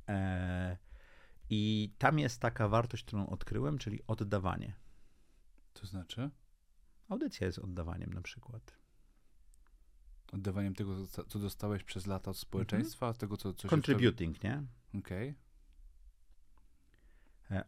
E, 0.09 0.77
I 1.49 1.93
tam 1.97 2.19
jest 2.19 2.41
taka 2.41 2.67
wartość, 2.67 3.03
którą 3.03 3.27
odkryłem, 3.27 3.77
czyli 3.77 3.99
oddawanie. 4.07 4.73
To 5.73 5.85
znaczy? 5.87 6.29
Audycja 7.09 7.47
jest 7.47 7.59
oddawaniem 7.59 8.13
na 8.13 8.21
przykład. 8.21 8.77
Oddawaniem 10.33 10.75
tego, 10.75 11.07
co- 11.07 11.39
dostałeś 11.39 11.83
przez 11.83 12.05
lata 12.07 12.31
od 12.31 12.37
społeczeństwa, 12.37 13.13
z 13.13 13.17
tego, 13.17 13.37
co 13.37 13.53
coś 13.53 13.71
Contributing, 13.71 14.43
nie? 14.43 14.63
Okej. 14.99 15.29
E, 15.29 15.33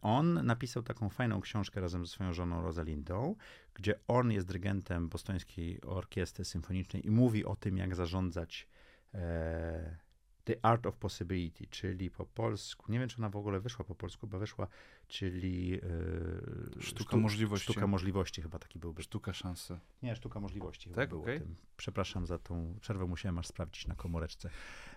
On 0.01 0.45
napisał 0.45 0.83
taką 0.83 1.09
fajną 1.09 1.41
książkę 1.41 1.81
razem 1.81 2.05
ze 2.05 2.11
swoją 2.11 2.33
żoną 2.33 2.61
Rosalindą, 2.61 3.35
gdzie 3.73 3.99
on 4.07 4.31
jest 4.31 4.47
dyrygentem 4.47 5.09
bostońskiej 5.09 5.81
orkiestry 5.81 6.45
symfonicznej 6.45 7.07
i 7.07 7.11
mówi 7.11 7.45
o 7.45 7.55
tym, 7.55 7.77
jak 7.77 7.95
zarządzać 7.95 8.67
e, 9.13 9.97
The 10.47 10.55
Art 10.61 10.85
of 10.85 10.97
Possibility, 10.97 11.67
czyli 11.67 12.11
po 12.11 12.25
polsku, 12.25 12.91
nie 12.91 12.99
wiem, 12.99 13.09
czy 13.09 13.17
ona 13.17 13.29
w 13.29 13.35
ogóle 13.35 13.59
wyszła 13.59 13.85
po 13.85 13.95
polsku, 13.95 14.27
bo 14.27 14.39
wyszła, 14.39 14.67
czyli 15.07 15.79
e, 16.77 16.81
Sztuka 16.81 17.17
możliwości. 17.17 17.71
Sztuka 17.71 17.87
możliwości 17.87 18.41
chyba 18.41 18.59
taki 18.59 18.79
byłby. 18.79 19.03
Sztuka 19.03 19.33
szansy. 19.33 19.79
Nie, 20.03 20.15
sztuka 20.15 20.39
możliwości 20.39 20.89
chyba 20.89 21.01
Tak? 21.01 21.13
Okej. 21.13 21.39
tym. 21.39 21.55
Przepraszam 21.77 22.25
za 22.25 22.39
tą 22.39 22.75
przerwę, 22.81 23.05
musiałem 23.05 23.37
aż 23.37 23.47
sprawdzić 23.47 23.87
na 23.87 23.95
komóreczce. 23.95 24.49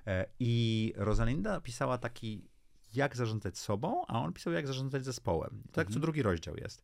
E, 0.07 0.27
I 0.41 0.93
Rosalinda 0.97 1.61
pisała 1.61 1.99
taki, 1.99 2.49
jak 2.95 3.17
zarządzać 3.17 3.59
sobą, 3.59 4.07
a 4.07 4.21
on 4.21 4.33
pisał, 4.33 4.53
jak 4.53 4.67
zarządzać 4.67 5.05
zespołem. 5.05 5.63
I 5.65 5.69
tak 5.69 5.87
co 5.87 5.91
Mhm. 5.91 6.01
drugi 6.01 6.23
rozdział 6.23 6.57
jest. 6.57 6.83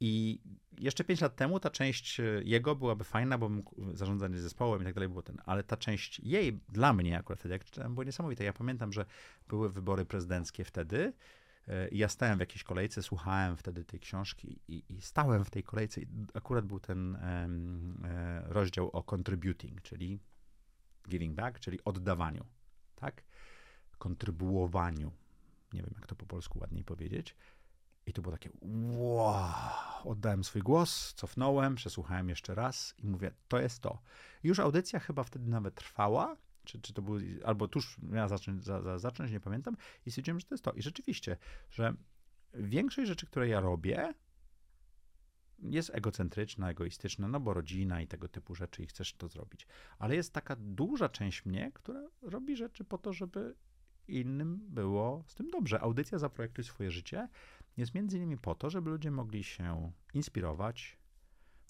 I 0.00 0.40
jeszcze 0.78 1.04
pięć 1.04 1.20
lat 1.20 1.36
temu 1.36 1.60
ta 1.60 1.70
część 1.70 2.20
jego 2.44 2.74
byłaby 2.76 3.04
fajna, 3.04 3.38
bo 3.38 3.50
zarządzać 3.94 4.38
zespołem 4.38 4.82
i 4.82 4.84
tak 4.84 4.94
dalej 4.94 5.08
było 5.08 5.22
ten, 5.22 5.38
ale 5.46 5.62
ta 5.62 5.76
część 5.76 6.20
jej, 6.20 6.60
dla 6.68 6.92
mnie 6.92 7.18
akurat 7.18 7.38
wtedy, 7.38 7.52
jak 7.52 7.64
czytałem, 7.64 7.94
było 7.94 8.04
niesamowite. 8.04 8.44
Ja 8.44 8.52
pamiętam, 8.52 8.92
że 8.92 9.06
były 9.48 9.70
wybory 9.70 10.04
prezydenckie 10.04 10.64
wtedy 10.64 11.12
e, 11.68 11.88
i 11.88 11.98
ja 11.98 12.08
stałem 12.08 12.36
w 12.36 12.40
jakiejś 12.40 12.64
kolejce, 12.64 13.02
słuchałem 13.02 13.56
wtedy 13.56 13.84
tej 13.84 14.00
książki 14.00 14.60
i, 14.68 14.82
i 14.88 15.00
stałem 15.00 15.44
w 15.44 15.50
tej 15.50 15.62
kolejce 15.62 16.00
i 16.00 16.06
akurat 16.34 16.66
był 16.66 16.80
ten 16.80 17.16
e, 17.16 18.42
rozdział 18.46 18.90
o 18.90 19.02
contributing, 19.02 19.82
czyli 19.82 20.20
giving 21.08 21.34
back, 21.34 21.60
czyli 21.60 21.84
oddawaniu, 21.84 22.44
tak? 22.94 23.24
Kontrybuowaniu. 23.98 25.12
Nie 25.72 25.82
wiem, 25.82 25.90
jak 25.94 26.06
to 26.06 26.14
po 26.14 26.26
polsku 26.26 26.58
ładniej 26.58 26.84
powiedzieć. 26.84 27.34
I 28.06 28.12
to 28.12 28.22
było 28.22 28.32
takie, 28.32 28.50
wow, 28.62 29.50
oddałem 30.04 30.44
swój 30.44 30.62
głos, 30.62 31.14
cofnąłem, 31.14 31.74
przesłuchałem 31.74 32.28
jeszcze 32.28 32.54
raz 32.54 32.94
i 32.98 33.06
mówię, 33.06 33.30
to 33.48 33.60
jest 33.60 33.80
to. 33.80 34.02
Już 34.42 34.58
audycja 34.58 35.00
chyba 35.00 35.24
wtedy 35.24 35.46
nawet 35.50 35.74
trwała, 35.74 36.36
czy, 36.64 36.80
czy 36.80 36.92
to 36.92 37.02
był, 37.02 37.18
albo 37.44 37.68
tuż 37.68 37.96
miała 38.02 38.28
zacząć, 38.28 38.64
za, 38.64 38.82
za, 38.82 38.98
zacząć, 38.98 39.32
nie 39.32 39.40
pamiętam, 39.40 39.76
i 40.06 40.10
stwierdziłem, 40.10 40.40
że 40.40 40.46
to 40.46 40.54
jest 40.54 40.64
to. 40.64 40.72
I 40.72 40.82
rzeczywiście, 40.82 41.36
że 41.70 41.94
większość 42.54 43.08
rzeczy, 43.08 43.26
które 43.26 43.48
ja 43.48 43.60
robię, 43.60 44.14
jest 45.58 45.90
egocentryczna, 45.94 46.70
egoistyczna, 46.70 47.28
no 47.28 47.40
bo 47.40 47.54
rodzina 47.54 48.00
i 48.00 48.06
tego 48.06 48.28
typu 48.28 48.54
rzeczy 48.54 48.82
i 48.82 48.86
chcesz 48.86 49.14
to 49.14 49.28
zrobić. 49.28 49.66
Ale 49.98 50.14
jest 50.14 50.32
taka 50.32 50.56
duża 50.56 51.08
część 51.08 51.44
mnie, 51.44 51.72
która 51.74 52.08
robi 52.22 52.56
rzeczy 52.56 52.84
po 52.84 52.98
to, 52.98 53.12
żeby 53.12 53.54
innym 54.08 54.60
było 54.68 55.24
z 55.26 55.34
tym 55.34 55.50
dobrze. 55.50 55.80
Audycja 55.80 56.18
Zaprojektuj 56.18 56.64
swoje 56.64 56.90
życie 56.90 57.28
jest 57.76 57.94
między 57.94 58.16
innymi 58.16 58.38
po 58.38 58.54
to, 58.54 58.70
żeby 58.70 58.90
ludzie 58.90 59.10
mogli 59.10 59.44
się 59.44 59.92
inspirować, 60.14 60.98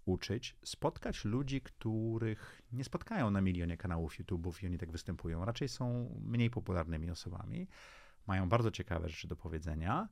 uczyć, 0.04 0.56
spotkać 0.64 1.24
ludzi, 1.24 1.60
których 1.60 2.62
nie 2.72 2.84
spotkają 2.84 3.30
na 3.30 3.40
milionie 3.40 3.76
kanałów 3.76 4.18
YouTube'ów 4.18 4.64
i 4.64 4.66
oni 4.66 4.78
tak 4.78 4.92
występują. 4.92 5.44
Raczej 5.44 5.68
są 5.68 6.14
mniej 6.20 6.50
popularnymi 6.50 7.10
osobami, 7.10 7.68
mają 8.26 8.48
bardzo 8.48 8.70
ciekawe 8.70 9.08
rzeczy 9.08 9.28
do 9.28 9.36
powiedzenia. 9.36 10.08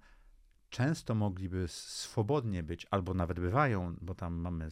Często 0.71 1.15
mogliby 1.15 1.65
swobodnie 1.69 2.63
być, 2.63 2.87
albo 2.91 3.15
nawet 3.15 3.41
bywają, 3.41 3.97
bo 4.01 4.15
tam 4.15 4.35
mamy 4.35 4.69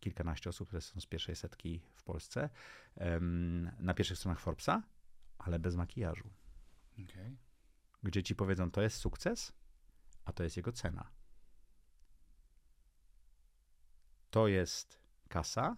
kilkanaście 0.00 0.50
osób, 0.50 0.68
które 0.68 0.80
są 0.80 1.00
z 1.00 1.06
pierwszej 1.06 1.36
setki 1.36 1.80
w 1.94 2.02
Polsce, 2.02 2.50
na 3.78 3.94
pierwszych 3.94 4.18
stronach 4.18 4.40
Forbesa, 4.40 4.82
ale 5.38 5.58
bez 5.58 5.76
makijażu 5.76 6.30
Okej. 7.02 7.36
gdzie 8.02 8.22
ci 8.22 8.34
powiedzą, 8.36 8.70
to 8.70 8.82
jest 8.82 8.96
sukces, 8.96 9.52
a 10.24 10.32
to 10.32 10.42
jest 10.44 10.56
jego 10.56 10.72
cena. 10.72 11.10
To 14.30 14.48
jest 14.48 14.98
kasa, 15.28 15.76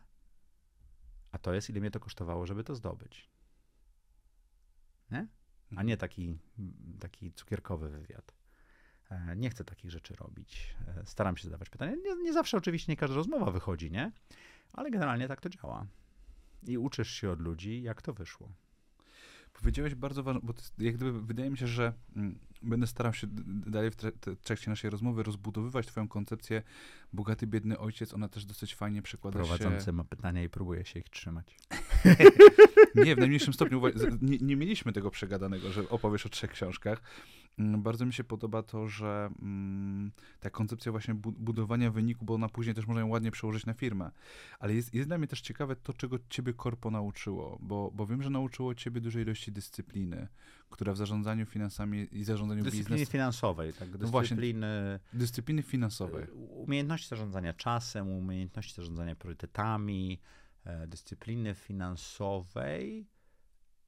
a 1.33 1.39
to 1.39 1.55
jest 1.55 1.71
ile 1.71 1.81
mnie 1.81 1.91
to 1.91 2.01
kosztowało, 2.01 2.47
żeby 2.47 2.65
to 2.65 2.75
zdobyć. 2.75 3.31
Nie? 5.11 5.27
A 5.77 5.83
nie 5.83 5.97
taki, 5.97 6.39
taki 7.01 7.33
cukierkowy 7.33 7.89
wywiad. 7.89 8.35
E, 9.11 9.37
Nie 9.37 9.51
chcę 9.51 9.65
takich 9.65 9.91
rzeczy 9.91 10.15
robić. 10.17 10.77
E, 10.89 11.07
Staram 11.07 11.37
się 11.37 11.45
zadawać 11.45 11.71
pytania. 11.71 11.93
Nie, 11.95 12.17
nie 12.23 12.33
zawsze 12.33 12.57
oczywiście 12.57 12.93
nie 12.93 12.97
każda 12.97 13.17
rozmowa 13.17 13.51
wychodzi, 13.51 13.91
nie? 13.91 14.13
Ale 14.73 14.91
generalnie 14.91 15.29
tak 15.29 15.41
to 15.41 15.49
działa. 15.49 15.87
I 16.63 16.79
uczysz 16.79 17.11
się 17.11 17.31
od 17.31 17.41
ludzi, 17.41 17.83
jak 17.83 18.03
to 18.03 18.13
wyszło. 18.15 18.53
Powiedziałeś 19.61 19.95
bardzo 19.95 20.23
ważne, 20.23 20.41
bo 20.45 20.55
jak 20.79 20.95
gdyby 20.95 21.23
wydaje 21.23 21.51
mi 21.51 21.59
się, 21.59 21.67
że 21.67 21.93
mm, 22.17 22.39
będę 22.63 22.87
starał 22.87 23.13
się 23.13 23.27
dalej 23.47 23.91
w 23.91 23.97
trakcie 24.43 24.71
naszej 24.71 24.91
rozmowy 24.91 25.23
rozbudowywać 25.23 25.87
twoją 25.87 26.09
koncepcję 26.09 26.63
bogaty, 27.13 27.47
biedny 27.47 27.79
ojciec. 27.79 28.15
Ona 28.15 28.29
też 28.29 28.45
dosyć 28.45 28.75
fajnie 28.75 29.03
przekłada 29.03 29.39
Prowadzący 29.39 29.85
się... 29.85 29.93
ma 29.93 30.05
pytania 30.05 30.43
i 30.43 30.49
próbuje 30.49 30.85
się 30.85 31.01
ich 31.01 31.09
trzymać. 31.09 31.59
Nie, 32.95 33.15
w 33.15 33.19
najmniejszym 33.19 33.53
stopniu. 33.55 33.83
Nie, 34.23 34.39
nie 34.39 34.57
mieliśmy 34.57 34.93
tego 34.93 35.11
przegadanego, 35.11 35.73
że 35.73 35.89
opowiesz 35.89 36.27
o 36.27 36.29
trzech 36.29 36.51
książkach. 36.51 37.03
Mm, 37.59 37.83
Bardzo 37.83 38.07
mi 38.07 38.13
się 38.13 38.25
podoba 38.25 38.63
to, 38.63 38.89
że 38.89 39.31
mm, 39.43 40.13
ta 40.41 40.51
koncepcja 40.51 40.93
właśnie 40.93 41.15
bu- 41.15 41.33
budowania 41.33 41.91
wyniku, 41.91 42.25
bo 42.25 42.35
ona 42.35 42.49
później 42.49 42.75
też 42.75 42.87
można 42.87 43.01
ją 43.01 43.07
ładnie 43.09 43.31
przełożyć 43.31 43.67
na 43.67 43.75
firmę. 43.75 44.11
Ale 44.59 44.75
jest, 44.75 44.95
jest 44.95 45.09
dla 45.09 45.19
mnie 45.19 45.27
też 45.29 45.41
ciekawe 45.41 45.77
to, 45.77 45.93
czego 45.93 46.19
ciebie 46.29 46.53
korpo 46.55 46.91
nauczyło, 46.91 47.59
bo, 47.63 47.91
bo 47.95 48.07
wiem, 48.07 48.23
że 48.23 48.31
nauczyło 48.31 48.75
ciebie 48.75 49.01
dużej 49.01 49.23
ilości 49.23 49.53
dyscypliny, 49.53 50.29
która 50.71 50.93
w 50.93 50.97
zarządzaniu 50.97 51.47
finansami 51.47 52.09
i 52.13 52.25
zarządzaniu 52.25 52.65
Dyscypliny 52.65 52.91
biznesem, 52.97 53.13
finansowej, 53.13 53.73
tak? 53.73 53.89
No 54.01 54.09
właśnie. 54.09 54.37
Dyscypliny, 54.37 55.01
dyscypliny 55.13 55.63
finansowej. 55.63 56.27
umiejętności 56.67 57.09
zarządzania 57.09 57.53
czasem, 57.55 58.09
umiejętności 58.09 58.75
zarządzania 58.75 59.17
priorytetami, 59.17 60.19
dyscypliny 60.87 61.55
finansowej 61.55 63.07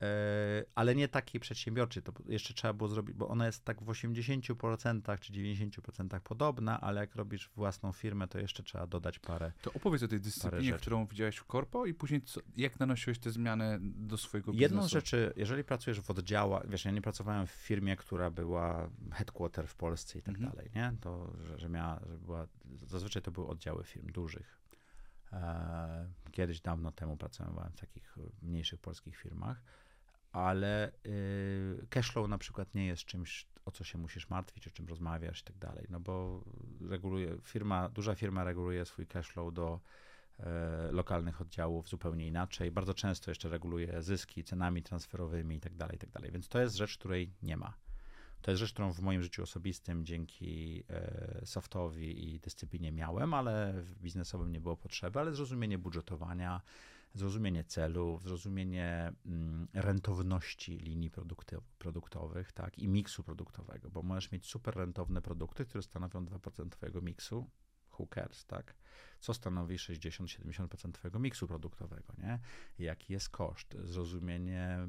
E, 0.03 0.65
ale 0.75 0.95
nie 0.95 1.09
takiej 1.09 1.41
przedsiębiorczej. 1.41 2.03
To 2.03 2.13
jeszcze 2.27 2.55
trzeba 2.55 2.75
było 2.75 2.89
zrobić, 2.89 3.17
bo 3.17 3.29
ona 3.29 3.47
jest 3.47 3.65
tak 3.65 3.83
w 3.83 3.87
80% 3.87 5.19
czy 5.19 5.33
90% 5.33 6.21
podobna, 6.21 6.81
ale 6.81 7.01
jak 7.01 7.15
robisz 7.15 7.51
własną 7.57 7.93
firmę, 7.93 8.29
to 8.29 8.39
jeszcze 8.39 8.63
trzeba 8.63 8.87
dodać 8.87 9.19
parę. 9.19 9.53
To 9.63 9.73
opowiedz 9.73 10.03
o 10.03 10.09
tej 10.09 10.21
dyscyplinie, 10.21 10.73
którą 10.73 11.07
widziałeś 11.07 11.37
w 11.37 11.45
korpo 11.45 11.87
i 11.87 11.95
później 11.95 12.23
co, 12.23 12.41
jak 12.57 12.81
nanosiłeś 12.81 13.19
te 13.19 13.31
zmiany 13.31 13.79
do 13.81 14.17
swojego 14.17 14.53
biznesu? 14.53 14.63
Jedną 14.63 14.89
z 14.89 14.91
rzeczy, 14.91 15.33
jeżeli 15.37 15.65
pracujesz 15.65 16.01
w 16.01 16.11
oddziałach, 16.11 16.69
wiesz, 16.69 16.85
ja 16.85 16.91
nie 16.91 17.03
pracowałem 17.03 17.47
w 17.47 17.51
firmie, 17.51 17.97
która 17.97 18.31
była 18.31 18.91
headquarter 19.13 19.67
w 19.67 19.75
Polsce 19.75 20.19
i 20.19 20.23
tak 20.23 20.35
mhm. 20.35 20.53
dalej, 20.53 20.71
nie? 20.75 20.93
To, 21.01 21.33
że, 21.47 21.59
że 21.59 21.69
miała, 21.69 22.01
że 22.07 22.19
była, 22.19 22.47
zazwyczaj 22.87 23.23
to 23.23 23.31
były 23.31 23.47
oddziały 23.47 23.85
firm 23.85 24.13
dużych. 24.13 24.58
E, 25.33 26.09
kiedyś 26.31 26.61
dawno 26.61 26.93
temu 26.93 27.17
pracowałem 27.17 27.73
w 27.73 27.81
takich 27.81 28.17
mniejszych 28.43 28.81
polskich 28.81 29.17
firmach 29.17 29.63
ale 30.33 30.93
y, 31.07 31.87
cashflow 31.91 32.29
na 32.29 32.39
przykład 32.39 32.75
nie 32.75 32.87
jest 32.87 33.05
czymś, 33.05 33.47
o 33.65 33.71
co 33.71 33.85
się 33.85 33.99
musisz 33.99 34.31
martwić, 34.31 34.69
o 34.69 34.71
czym 34.71 34.87
rozmawiasz 34.87 35.41
i 35.41 35.45
tak 35.45 35.59
dalej, 35.59 35.87
no 35.91 36.01
bo 36.01 36.45
reguluje, 36.81 37.39
firma, 37.43 37.89
duża 37.89 38.15
firma 38.15 38.45
reguluje 38.45 38.85
swój 38.85 39.07
cashflow 39.07 39.55
do 39.55 39.81
e, 40.39 40.93
lokalnych 40.93 41.41
oddziałów 41.41 41.89
zupełnie 41.89 42.27
inaczej. 42.27 42.71
Bardzo 42.71 42.95
często 42.95 43.31
jeszcze 43.31 43.49
reguluje 43.49 44.03
zyski 44.03 44.45
cenami 44.45 44.83
transferowymi 44.83 45.57
i 45.57 45.61
tak 45.61 45.75
dalej, 45.75 45.97
i 45.97 45.99
tak 45.99 46.11
dalej. 46.11 46.31
Więc 46.31 46.49
to 46.49 46.61
jest 46.61 46.77
rzecz, 46.77 46.99
której 46.99 47.33
nie 47.43 47.57
ma. 47.57 47.75
To 48.43 48.51
jest 48.51 48.61
rzecz, 48.61 48.73
którą 48.73 48.93
w 48.93 49.01
moim 49.01 49.23
życiu 49.23 49.43
osobistym 49.43 50.05
dzięki 50.05 50.85
e, 50.91 51.41
softowi 51.47 52.35
i 52.35 52.41
dyscyplinie 52.41 52.93
miałem, 52.93 53.35
ale 53.35 53.73
w 53.83 53.95
biznesowym 53.95 54.53
nie 54.53 54.61
było 54.61 54.77
potrzeby, 54.77 55.21
ale 55.21 55.35
zrozumienie 55.35 55.79
budżetowania, 55.79 56.61
zrozumienie 57.15 57.65
celów, 57.65 58.23
zrozumienie 58.23 59.13
mm, 59.27 59.69
rentowności 59.75 60.79
linii 60.79 61.11
produktowych 61.79 62.53
tak, 62.53 62.79
i 62.79 62.89
miksu 62.89 63.23
produktowego, 63.23 63.91
bo 63.91 64.03
możesz 64.03 64.33
mieć 64.33 64.47
super 64.47 64.75
rentowne 64.77 65.23
produkty, 65.23 65.65
które 65.65 65.83
stanowią 65.83 66.25
2% 66.25 66.69
twojego 66.69 67.01
miksu, 67.01 67.51
cares, 68.07 68.47
tak? 68.47 68.75
Co 69.21 69.35
stanowi 69.35 69.77
60-70% 69.77 70.93
twojego 70.93 71.19
miksu 71.19 71.47
produktowego, 71.47 72.15
nie? 72.19 72.39
Jaki 72.79 73.13
jest 73.13 73.29
koszt? 73.29 73.77
Zrozumienie 73.85 74.89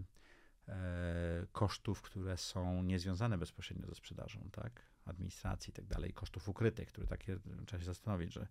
kosztów, 1.51 2.01
które 2.01 2.37
są 2.37 2.83
niezwiązane 2.83 3.37
bezpośrednio 3.37 3.87
ze 3.87 3.95
sprzedażą, 3.95 4.49
tak? 4.51 4.81
Administracji 5.05 5.71
i 5.71 5.73
tak 5.73 5.85
dalej, 5.85 6.13
kosztów 6.13 6.49
ukrytych, 6.49 6.87
które 6.87 7.07
takie 7.07 7.39
trzeba 7.65 7.79
się 7.79 7.85
zastanowić, 7.85 8.33
że 8.33 8.47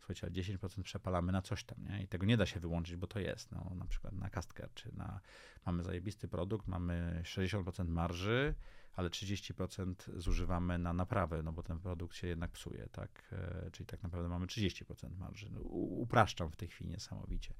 słuchajcie, 0.00 0.56
10% 0.56 0.82
przepalamy 0.82 1.32
na 1.32 1.42
coś 1.42 1.64
tam, 1.64 1.84
nie? 1.84 2.02
I 2.02 2.08
tego 2.08 2.26
nie 2.26 2.36
da 2.36 2.46
się 2.46 2.60
wyłączyć, 2.60 2.96
bo 2.96 3.06
to 3.06 3.18
jest, 3.18 3.52
no, 3.52 3.72
na 3.74 3.84
przykład 3.84 4.12
na 4.12 4.30
Castcare, 4.30 4.74
czy 4.74 4.96
na, 4.96 5.20
mamy 5.66 5.82
zajebisty 5.82 6.28
produkt, 6.28 6.66
mamy 6.66 7.22
60% 7.24 7.88
marży, 7.88 8.54
ale 8.94 9.08
30% 9.10 9.94
zużywamy 10.16 10.78
na 10.78 10.92
naprawę, 10.92 11.42
no 11.42 11.52
bo 11.52 11.62
ten 11.62 11.78
produkt 11.78 12.16
się 12.16 12.26
jednak 12.26 12.50
psuje, 12.50 12.88
tak? 12.92 13.28
E, 13.32 13.70
czyli 13.70 13.86
tak 13.86 14.02
naprawdę 14.02 14.28
mamy 14.28 14.46
30% 14.46 15.18
marży. 15.18 15.50
No, 15.50 15.60
upraszczam 15.60 16.50
w 16.50 16.56
tej 16.56 16.68
chwili 16.68 16.90
niesamowicie. 16.90 17.54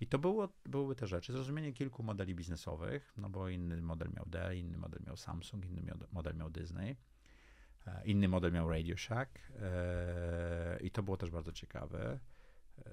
I 0.00 0.06
to 0.06 0.18
było, 0.18 0.48
były 0.64 0.96
te 0.96 1.06
rzeczy. 1.06 1.32
Zrozumienie 1.32 1.72
kilku 1.72 2.02
modeli 2.02 2.34
biznesowych, 2.34 3.12
no 3.16 3.30
bo 3.30 3.48
inny 3.48 3.82
model 3.82 4.08
miał 4.16 4.24
Dell, 4.26 4.58
inny 4.58 4.78
model 4.78 5.02
miał 5.06 5.16
Samsung, 5.16 5.64
inny 5.64 5.92
model 6.12 6.36
miał 6.36 6.50
Disney. 6.50 6.96
E, 7.86 8.04
inny 8.04 8.28
model 8.28 8.52
miał 8.52 8.70
Radio 8.70 8.96
Shack 8.96 9.38
e, 9.60 10.78
i 10.80 10.90
to 10.90 11.02
było 11.02 11.16
też 11.16 11.30
bardzo 11.30 11.52
ciekawe. 11.52 12.18
E, 12.78 12.90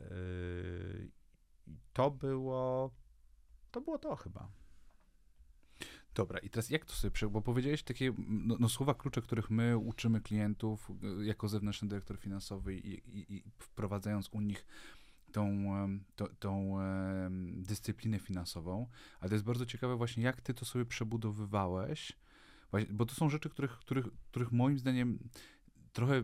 to 1.94 2.12
było 2.12 2.92
to 3.72 3.82
było 3.82 3.98
to 3.98 4.16
chyba. 4.16 4.52
Dobra, 6.16 6.40
i 6.40 6.50
teraz 6.50 6.70
jak 6.70 6.86
to 6.86 6.94
sobie, 6.94 7.30
bo 7.30 7.42
powiedziałeś 7.42 7.84
takie 7.84 8.14
no, 8.28 8.56
no, 8.60 8.70
słowa 8.70 8.94
klucze, 8.94 9.22
których 9.22 9.50
my 9.50 9.78
uczymy 9.78 10.22
klientów 10.22 10.92
jako 11.24 11.48
zewnętrzny 11.48 11.88
dyrektor 11.88 12.18
finansowy 12.18 12.76
i, 12.76 12.94
i, 13.20 13.36
i 13.36 13.44
wprowadzając 13.60 14.30
u 14.30 14.42
nich 14.42 14.66
tą, 15.32 15.66
to, 16.16 16.28
tą 16.40 16.78
dyscyplinę 17.54 18.20
finansową, 18.20 18.88
ale 19.20 19.30
to 19.30 19.36
jest 19.36 19.46
bardzo 19.46 19.66
ciekawe 19.66 19.96
właśnie, 19.96 20.24
jak 20.24 20.42
ty 20.42 20.54
to 20.54 20.66
sobie 20.66 20.86
przebudowywałeś, 20.86 22.14
bo 22.90 23.06
to 23.06 23.16
są 23.16 23.30
rzeczy, 23.30 23.50
których, 23.50 23.72
których, 23.72 24.06
których 24.28 24.52
moim 24.52 24.80
zdaniem 24.80 25.20
trochę 25.94 26.24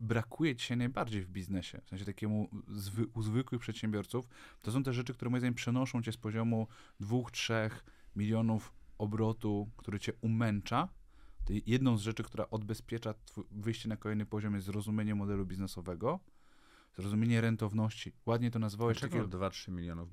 brakuje 0.00 0.56
dzisiaj 0.56 0.76
najbardziej 0.76 1.22
w 1.22 1.28
biznesie, 1.28 1.80
w 1.84 1.88
sensie 1.88 2.04
takiemu 2.04 2.50
zwy, 2.68 3.06
u 3.06 3.22
zwykłych 3.22 3.60
przedsiębiorców, 3.60 4.28
to 4.62 4.72
są 4.72 4.82
te 4.82 4.92
rzeczy, 4.92 5.14
które 5.14 5.30
moim 5.30 5.40
zdaniem 5.40 5.54
przenoszą 5.54 6.02
cię 6.02 6.12
z 6.12 6.16
poziomu 6.16 6.68
dwóch, 7.00 7.30
trzech 7.30 7.84
milionów 8.16 8.72
obrotu, 8.98 9.70
który 9.76 10.00
cię 10.00 10.12
umęcza. 10.20 10.88
To 11.44 11.52
jedną 11.66 11.98
z 11.98 12.02
rzeczy, 12.02 12.22
która 12.22 12.50
odbezpiecza 12.50 13.14
wyjście 13.50 13.88
na 13.88 13.96
kolejny 13.96 14.26
poziom 14.26 14.54
jest 14.54 14.66
zrozumienie 14.66 15.14
modelu 15.14 15.46
biznesowego, 15.46 16.20
zrozumienie 16.96 17.40
rentowności. 17.40 18.12
Ładnie 18.26 18.50
to 18.50 18.58
nazwałeś. 18.58 19.00
Dlaczego 19.00 19.24
takiego... 19.24 19.38
2-3 19.48 19.72
milionów 19.72 20.08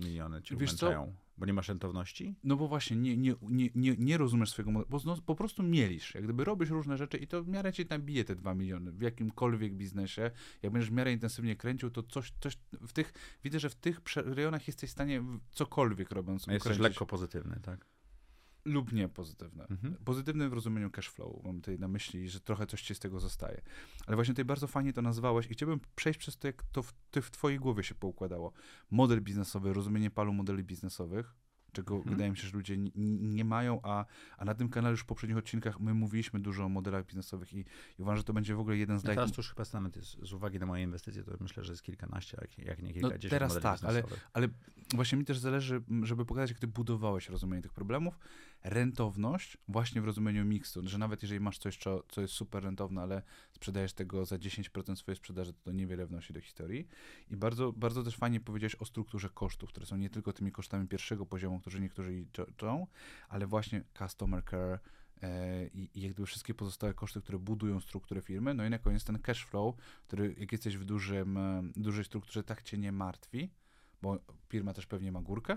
miliony 0.00 0.42
ci 0.42 0.56
Wiesz 0.56 0.70
umęczają? 0.70 1.06
Co? 1.06 1.25
Bo 1.38 1.46
nie 1.46 1.52
masz 1.52 1.68
rentowności? 1.68 2.34
No 2.44 2.56
bo 2.56 2.68
właśnie, 2.68 2.96
nie, 2.96 3.16
nie, 3.16 3.34
nie, 3.42 3.70
nie, 3.74 3.94
nie 3.98 4.18
rozumiesz 4.18 4.50
swojego 4.50 4.70
modelu, 4.70 4.90
bo 4.90 5.00
no, 5.04 5.16
po 5.26 5.34
prostu 5.34 5.62
mielisz. 5.62 6.14
Jak 6.14 6.24
gdyby 6.24 6.44
robisz 6.44 6.70
różne 6.70 6.96
rzeczy 6.96 7.18
i 7.18 7.26
to 7.26 7.42
w 7.42 7.48
miarę 7.48 7.72
ci 7.72 7.86
tam 7.86 8.02
bije 8.02 8.24
te 8.24 8.36
2 8.36 8.54
miliony 8.54 8.92
w 8.92 9.00
jakimkolwiek 9.00 9.74
biznesie. 9.74 10.30
Jak 10.62 10.72
będziesz 10.72 10.90
w 10.90 10.92
miarę 10.92 11.12
intensywnie 11.12 11.56
kręcił, 11.56 11.90
to 11.90 12.02
coś, 12.02 12.32
coś 12.40 12.58
w 12.72 12.92
tych, 12.92 13.12
widzę, 13.44 13.60
że 13.60 13.70
w 13.70 13.74
tych 13.74 14.00
rejonach 14.16 14.66
jesteś 14.66 14.90
w 14.90 14.92
stanie 14.92 15.24
cokolwiek 15.50 16.10
robiąc. 16.10 16.46
Jesteś 16.46 16.78
lekko 16.78 17.06
pozytywny, 17.06 17.60
tak? 17.62 17.95
Lub 18.66 18.92
nie 18.92 19.08
pozytywne. 19.08 19.66
Mhm. 19.66 19.96
Pozytywne 20.04 20.48
w 20.48 20.52
rozumieniu 20.52 20.90
cash 20.90 21.08
flow, 21.08 21.44
mam 21.44 21.56
tutaj 21.56 21.78
na 21.78 21.88
myśli, 21.88 22.28
że 22.28 22.40
trochę 22.40 22.66
coś 22.66 22.82
ci 22.82 22.94
z 22.94 22.98
tego 22.98 23.20
zostaje. 23.20 23.62
Ale 24.06 24.14
właśnie 24.16 24.34
tutaj 24.34 24.44
bardzo 24.44 24.66
fajnie 24.66 24.92
to 24.92 25.02
nazwałeś 25.02 25.46
i 25.46 25.54
chciałbym 25.54 25.80
przejść 25.96 26.18
przez 26.18 26.38
to, 26.38 26.46
jak 26.46 26.62
to 26.62 26.82
w, 26.82 26.92
ty 27.10 27.22
w 27.22 27.30
twojej 27.30 27.58
głowie 27.58 27.82
się 27.82 27.94
poukładało. 27.94 28.52
Model 28.90 29.22
biznesowy, 29.22 29.72
rozumienie 29.72 30.10
palu 30.10 30.32
modeli 30.32 30.64
biznesowych, 30.64 31.34
czego 31.76 31.94
hmm. 31.94 32.10
wydaje 32.10 32.30
mi 32.30 32.36
się, 32.36 32.48
że 32.48 32.56
ludzie 32.56 32.76
nie, 33.36 33.44
mają, 33.44 33.80
a, 33.82 34.04
a 34.38 34.44
na 34.44 34.54
tym 34.54 34.68
kanale 34.68 34.90
już 34.90 35.00
w 35.00 35.04
poprzednich 35.04 35.38
odcinkach 35.38 35.80
my 35.80 35.94
mówiliśmy 35.94 36.40
dużo 36.40 36.64
o 36.64 36.68
modelach 36.68 37.06
biznesowych 37.06 37.52
i, 37.52 37.58
i 37.98 38.02
uważam, 38.02 38.16
że 38.16 38.24
to 38.24 38.32
będzie 38.32 38.54
w 38.54 38.60
ogóle 38.60 38.76
jeden 38.76 38.98
z... 38.98 39.04
No 39.04 39.14
teraz 39.14 39.32
to 39.32 39.36
już 39.36 39.48
chyba 39.48 39.64
stanę, 39.64 39.90
z 40.22 40.32
uwagi 40.32 40.58
na 40.58 40.66
moje 40.66 40.82
inwestycje, 40.82 41.22
to 41.22 41.32
myślę, 41.40 41.64
że 41.64 41.72
jest 41.72 41.82
kilkanaście, 41.82 42.38
jak, 42.40 42.58
jak 42.58 42.82
nie 42.82 42.88
no 42.88 42.94
kilkadziesiąt 42.94 43.32
no, 43.32 43.48
teraz 43.48 43.60
tak, 43.60 43.84
ale, 43.84 44.02
ale 44.32 44.48
właśnie 44.94 45.18
mi 45.18 45.24
też 45.24 45.38
zależy, 45.38 45.82
żeby 46.02 46.24
pokazać, 46.24 46.50
jak 46.50 46.58
ty 46.58 46.66
budowałeś 46.66 47.28
rozumienie 47.28 47.62
tych 47.62 47.72
problemów, 47.72 48.18
rentowność 48.64 49.58
właśnie 49.68 50.00
w 50.00 50.04
rozumieniu 50.04 50.44
miksu, 50.44 50.80
że 50.84 50.98
nawet 50.98 51.22
jeżeli 51.22 51.40
masz 51.40 51.58
coś, 51.58 51.76
co, 51.76 52.02
co 52.08 52.20
jest 52.20 52.34
super 52.34 52.62
rentowne, 52.62 53.02
ale 53.02 53.22
sprzedajesz 53.52 53.92
tego 53.92 54.24
za 54.24 54.36
10% 54.36 54.96
swojej 54.96 55.16
sprzedaży, 55.16 55.52
to, 55.52 55.58
to 55.62 55.72
niewiele 55.72 56.06
wnosi 56.06 56.32
do 56.32 56.40
historii. 56.40 56.88
I 57.30 57.36
bardzo, 57.36 57.72
bardzo 57.72 58.02
też 58.02 58.16
fajnie 58.16 58.40
powiedziałeś 58.40 58.74
o 58.74 58.84
strukturze 58.84 59.28
kosztów, 59.28 59.70
które 59.70 59.86
są 59.86 59.96
nie 59.96 60.10
tylko 60.10 60.32
tymi 60.32 60.52
kosztami 60.52 60.88
pierwszego 60.88 61.26
poziomu, 61.26 61.60
którzy 61.66 61.80
niektórzy 61.80 62.10
liczą, 62.10 62.86
ale 63.28 63.46
właśnie 63.46 63.84
customer 63.98 64.44
care, 64.44 64.80
e, 65.22 65.66
i, 65.66 65.90
i 65.94 66.00
jak 66.02 66.12
gdyby 66.12 66.26
wszystkie 66.26 66.54
pozostałe 66.54 66.94
koszty, 66.94 67.20
które 67.20 67.38
budują 67.38 67.80
strukturę 67.80 68.22
firmy. 68.22 68.54
No 68.54 68.66
i 68.66 68.70
na 68.70 68.78
koniec 68.78 69.04
ten 69.04 69.18
cash 69.18 69.44
flow, 69.44 69.76
który 70.06 70.34
jak 70.38 70.52
jesteś 70.52 70.76
w 70.76 70.84
dużym, 70.84 71.36
e, 71.36 71.62
dużej 71.76 72.04
strukturze, 72.04 72.44
tak 72.44 72.62
cię 72.62 72.78
nie 72.78 72.92
martwi, 72.92 73.50
bo 74.02 74.18
firma 74.48 74.72
też 74.72 74.86
pewnie 74.86 75.12
ma 75.12 75.20
górkę, 75.20 75.56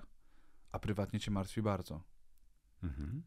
a 0.71 0.79
prywatnie 0.79 1.19
cię 1.19 1.31
martwi 1.31 1.61
bardzo. 1.61 2.03
Mhm. 2.83 3.23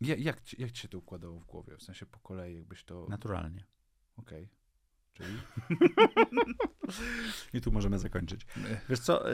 Ja, 0.00 0.14
jak, 0.16 0.58
jak 0.58 0.72
ci 0.72 0.82
się 0.82 0.88
to 0.88 0.98
układało 0.98 1.40
w 1.40 1.46
głowie? 1.46 1.76
W 1.76 1.82
sensie 1.82 2.06
po 2.06 2.18
kolei, 2.18 2.54
jakbyś 2.56 2.84
to. 2.84 3.06
Naturalnie. 3.08 3.64
Okej. 4.16 4.44
Okay. 4.44 4.64
Czyli. 5.14 5.38
I 7.54 7.60
tu 7.60 7.72
możemy 7.72 7.98
zakończyć. 7.98 8.46
Wiesz 8.88 9.00
co? 9.00 9.24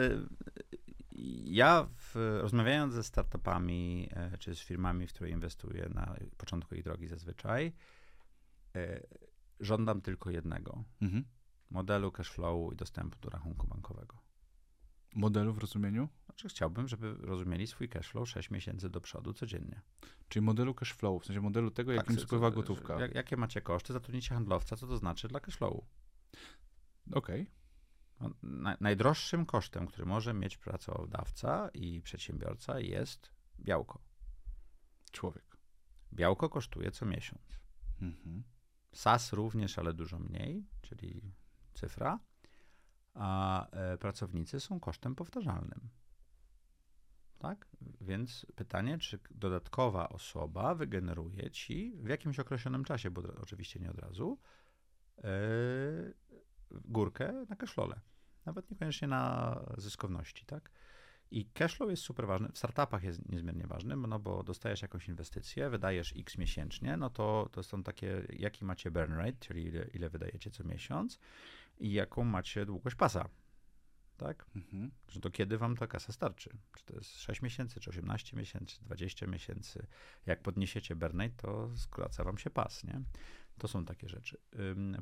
Ja 1.44 1.88
w, 1.96 2.38
rozmawiając 2.40 2.94
ze 2.94 3.02
startupami, 3.02 4.08
e, 4.12 4.38
czy 4.38 4.54
z 4.54 4.60
firmami, 4.60 5.06
w 5.06 5.12
które 5.12 5.30
inwestuję 5.30 5.88
na 5.94 6.16
początku 6.36 6.74
ich 6.74 6.84
drogi 6.84 7.08
zazwyczaj, 7.08 7.72
e, 8.76 9.00
żądam 9.60 10.00
tylko 10.00 10.30
jednego. 10.30 10.84
Mhm. 11.02 11.24
Modelu 11.70 12.12
cashflowu 12.12 12.72
i 12.72 12.76
dostępu 12.76 13.18
do 13.20 13.30
rachunku 13.30 13.66
bankowego. 13.66 14.18
Modelu 15.14 15.52
w 15.52 15.58
rozumieniu? 15.58 16.08
Znaczy 16.24 16.48
chciałbym, 16.48 16.88
żeby 16.88 17.14
rozumieli 17.14 17.66
swój 17.66 17.88
cashflow 17.88 18.28
6 18.28 18.50
miesięcy 18.50 18.90
do 18.90 19.00
przodu 19.00 19.32
codziennie. 19.32 19.80
Czyli 20.28 20.46
modelu 20.46 20.74
cashflow, 20.74 21.22
w 21.22 21.26
sensie 21.26 21.40
modelu 21.40 21.70
tego, 21.70 21.96
tak, 21.96 21.96
jakim 21.96 22.24
spływa 22.24 22.50
gotówka. 22.50 23.00
Jak, 23.00 23.14
jakie 23.14 23.36
macie 23.36 23.60
koszty, 23.60 23.92
zatrudnicie 23.92 24.34
handlowca, 24.34 24.76
co 24.76 24.86
to 24.86 24.96
znaczy 24.96 25.28
dla 25.28 25.40
cashflowu? 25.40 25.84
Okej. 27.12 27.42
Okay. 27.42 27.59
No, 28.20 28.30
na, 28.42 28.76
najdroższym 28.80 29.46
kosztem, 29.46 29.86
który 29.86 30.06
może 30.06 30.34
mieć 30.34 30.56
pracodawca 30.56 31.68
i 31.74 32.02
przedsiębiorca 32.02 32.80
jest 32.80 33.30
białko. 33.60 34.00
Człowiek. 35.12 35.56
Białko 36.12 36.48
kosztuje 36.48 36.90
co 36.90 37.06
miesiąc. 37.06 37.60
Mhm. 38.02 38.42
SAS 38.92 39.32
również, 39.32 39.78
ale 39.78 39.94
dużo 39.94 40.18
mniej, 40.18 40.66
czyli 40.82 41.32
cyfra 41.74 42.18
a 43.14 43.66
e, 43.70 43.98
pracownicy 43.98 44.60
są 44.60 44.80
kosztem 44.80 45.14
powtarzalnym. 45.14 45.88
Tak? 47.38 47.68
Więc 48.00 48.46
pytanie, 48.54 48.98
czy 48.98 49.18
dodatkowa 49.30 50.08
osoba 50.08 50.74
wygeneruje 50.74 51.50
ci 51.50 51.96
w 51.96 52.08
jakimś 52.08 52.38
określonym 52.38 52.84
czasie, 52.84 53.10
bo 53.10 53.22
oczywiście 53.42 53.80
nie 53.80 53.90
od 53.90 53.98
razu, 53.98 54.38
yy, 55.16 56.14
górkę 56.70 57.46
na 57.48 57.56
cashflow'le. 57.56 58.00
Nawet 58.44 58.70
niekoniecznie 58.70 59.08
na 59.08 59.54
zyskowności, 59.78 60.46
tak? 60.46 60.70
I 61.30 61.46
cashflow 61.46 61.90
jest 61.90 62.02
super 62.02 62.26
ważny. 62.26 62.48
W 62.52 62.58
startupach 62.58 63.02
jest 63.02 63.28
niezmiernie 63.28 63.66
ważny, 63.66 63.96
no 63.96 64.18
bo 64.18 64.42
dostajesz 64.42 64.82
jakąś 64.82 65.08
inwestycję, 65.08 65.70
wydajesz 65.70 66.14
x 66.16 66.38
miesięcznie, 66.38 66.96
no 66.96 67.10
to 67.10 67.48
to 67.52 67.62
są 67.62 67.82
takie, 67.82 68.26
jaki 68.28 68.64
macie 68.64 68.90
burn 68.90 69.12
rate, 69.12 69.38
czyli 69.40 69.64
ile, 69.64 69.84
ile 69.84 70.10
wydajecie 70.10 70.50
co 70.50 70.64
miesiąc 70.64 71.18
i 71.78 71.92
jaką 71.92 72.24
macie 72.24 72.66
długość 72.66 72.96
pasa. 72.96 73.28
Tak? 74.16 74.46
Mhm. 74.56 74.90
Że 75.08 75.20
to 75.20 75.30
kiedy 75.30 75.58
wam 75.58 75.76
ta 75.76 75.86
kasa 75.86 76.12
starczy? 76.12 76.50
Czy 76.76 76.84
to 76.84 76.94
jest 76.94 77.20
6 77.20 77.42
miesięcy, 77.42 77.80
czy 77.80 77.90
18 77.90 78.36
miesięcy, 78.36 78.76
czy 78.76 78.84
20 78.84 79.26
miesięcy? 79.26 79.86
Jak 80.26 80.42
podniesiecie 80.42 80.96
burn 80.96 81.20
rate, 81.20 81.34
to 81.36 81.76
skraca 81.76 82.24
wam 82.24 82.38
się 82.38 82.50
pas, 82.50 82.84
nie? 82.84 83.02
To 83.58 83.68
są 83.68 83.84
takie 83.84 84.08
rzeczy. 84.08 84.38